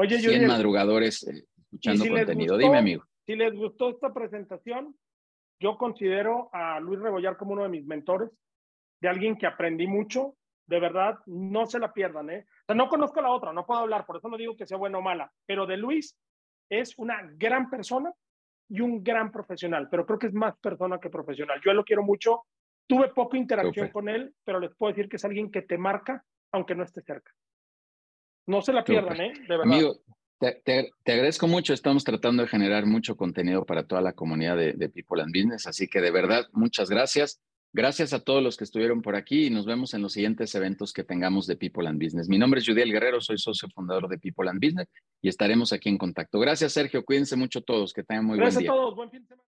madrugadores 0.47 1.27
eh, 1.27 1.45
escuchando 1.57 2.05
contenido. 2.07 2.57
Dime, 2.57 2.77
amigo. 2.77 3.03
Si 3.25 3.35
les 3.35 3.53
gustó 3.53 3.89
esta 3.89 4.13
presentación, 4.13 4.95
yo 5.59 5.77
considero 5.77 6.49
a 6.53 6.79
Luis 6.79 6.99
Rebollar 6.99 7.35
como 7.35 7.53
uno 7.53 7.63
de 7.63 7.69
mis 7.69 7.85
mentores, 7.85 8.29
de 9.01 9.09
alguien 9.09 9.37
que 9.37 9.47
aprendí 9.47 9.87
mucho. 9.87 10.35
De 10.67 10.79
verdad, 10.79 11.19
no 11.25 11.65
se 11.65 11.79
la 11.79 11.93
pierdan, 11.93 12.29
¿eh? 12.29 12.45
O 12.63 12.65
sea, 12.65 12.75
no 12.75 12.89
conozco 12.89 13.21
la 13.21 13.31
otra, 13.31 13.53
no 13.53 13.65
puedo 13.65 13.79
hablar, 13.79 14.05
por 14.05 14.17
eso 14.17 14.27
no 14.27 14.37
digo 14.37 14.55
que 14.55 14.65
sea 14.65 14.77
buena 14.77 14.97
o 14.97 15.01
mala, 15.01 15.31
pero 15.45 15.65
de 15.65 15.77
Luis 15.77 16.17
es 16.69 16.97
una 16.97 17.21
gran 17.35 17.69
persona 17.69 18.11
y 18.69 18.81
un 18.81 19.03
gran 19.03 19.31
profesional, 19.31 19.87
pero 19.89 20.05
creo 20.05 20.19
que 20.19 20.27
es 20.27 20.33
más 20.33 20.57
persona 20.57 20.99
que 20.99 21.09
profesional. 21.09 21.61
Yo 21.63 21.73
lo 21.73 21.85
quiero 21.85 22.03
mucho. 22.03 22.43
Tuve 22.85 23.09
poca 23.09 23.37
interacción 23.37 23.89
con 23.89 24.07
él, 24.09 24.33
pero 24.43 24.59
les 24.59 24.73
puedo 24.75 24.93
decir 24.93 25.09
que 25.09 25.17
es 25.17 25.25
alguien 25.25 25.51
que 25.51 25.61
te 25.61 25.77
marca 25.77 26.23
aunque 26.51 26.75
no 26.75 26.83
esté 26.83 27.01
cerca. 27.01 27.31
No 28.45 28.61
se 28.61 28.71
la 28.71 28.83
pierdan, 28.83 29.19
¿eh? 29.19 29.33
De 29.33 29.57
verdad. 29.57 29.73
Amigo, 29.73 29.99
te, 30.39 30.91
agradezco 31.05 31.47
mucho. 31.47 31.73
Estamos 31.73 32.03
tratando 32.03 32.43
de 32.43 32.49
generar 32.49 32.85
mucho 32.85 33.17
contenido 33.17 33.65
para 33.65 33.85
toda 33.85 34.01
la 34.01 34.13
comunidad 34.13 34.55
de, 34.55 34.73
de, 34.73 34.89
People 34.89 35.21
and 35.21 35.33
Business, 35.33 35.67
así 35.67 35.87
que 35.87 35.99
de 35.99 36.11
verdad, 36.11 36.45
muchas 36.53 36.89
gracias. 36.89 37.41
Gracias 37.73 38.13
a 38.13 38.19
todos 38.19 38.41
los 38.41 38.57
que 38.57 38.63
estuvieron 38.63 39.01
por 39.01 39.15
aquí 39.15 39.47
y 39.47 39.49
nos 39.49 39.65
vemos 39.65 39.93
en 39.93 40.01
los 40.01 40.13
siguientes 40.13 40.53
eventos 40.55 40.93
que 40.93 41.03
tengamos 41.03 41.45
de 41.47 41.57
People 41.57 41.87
and 41.87 42.01
Business. 42.01 42.27
Mi 42.29 42.37
nombre 42.37 42.59
es 42.59 42.67
Judiel 42.67 42.91
Guerrero, 42.91 43.21
soy 43.21 43.37
socio 43.37 43.67
fundador 43.69 44.07
de 44.07 44.17
People 44.17 44.49
and 44.49 44.63
Business 44.63 44.87
y 45.21 45.29
estaremos 45.29 45.73
aquí 45.73 45.89
en 45.89 45.97
contacto. 45.97 46.39
Gracias, 46.39 46.73
Sergio. 46.73 47.03
Cuídense 47.03 47.35
mucho 47.35 47.61
todos. 47.61 47.93
Que 47.93 48.03
tengan 48.03 48.25
muy 48.25 48.37
buen 48.37 48.49
día. 48.49 48.59
Gracias 48.59 48.69
a 48.69 48.75
todos. 48.75 48.95
Buen 48.95 49.11
fin 49.11 49.21
de 49.21 49.27
semana. 49.27 49.47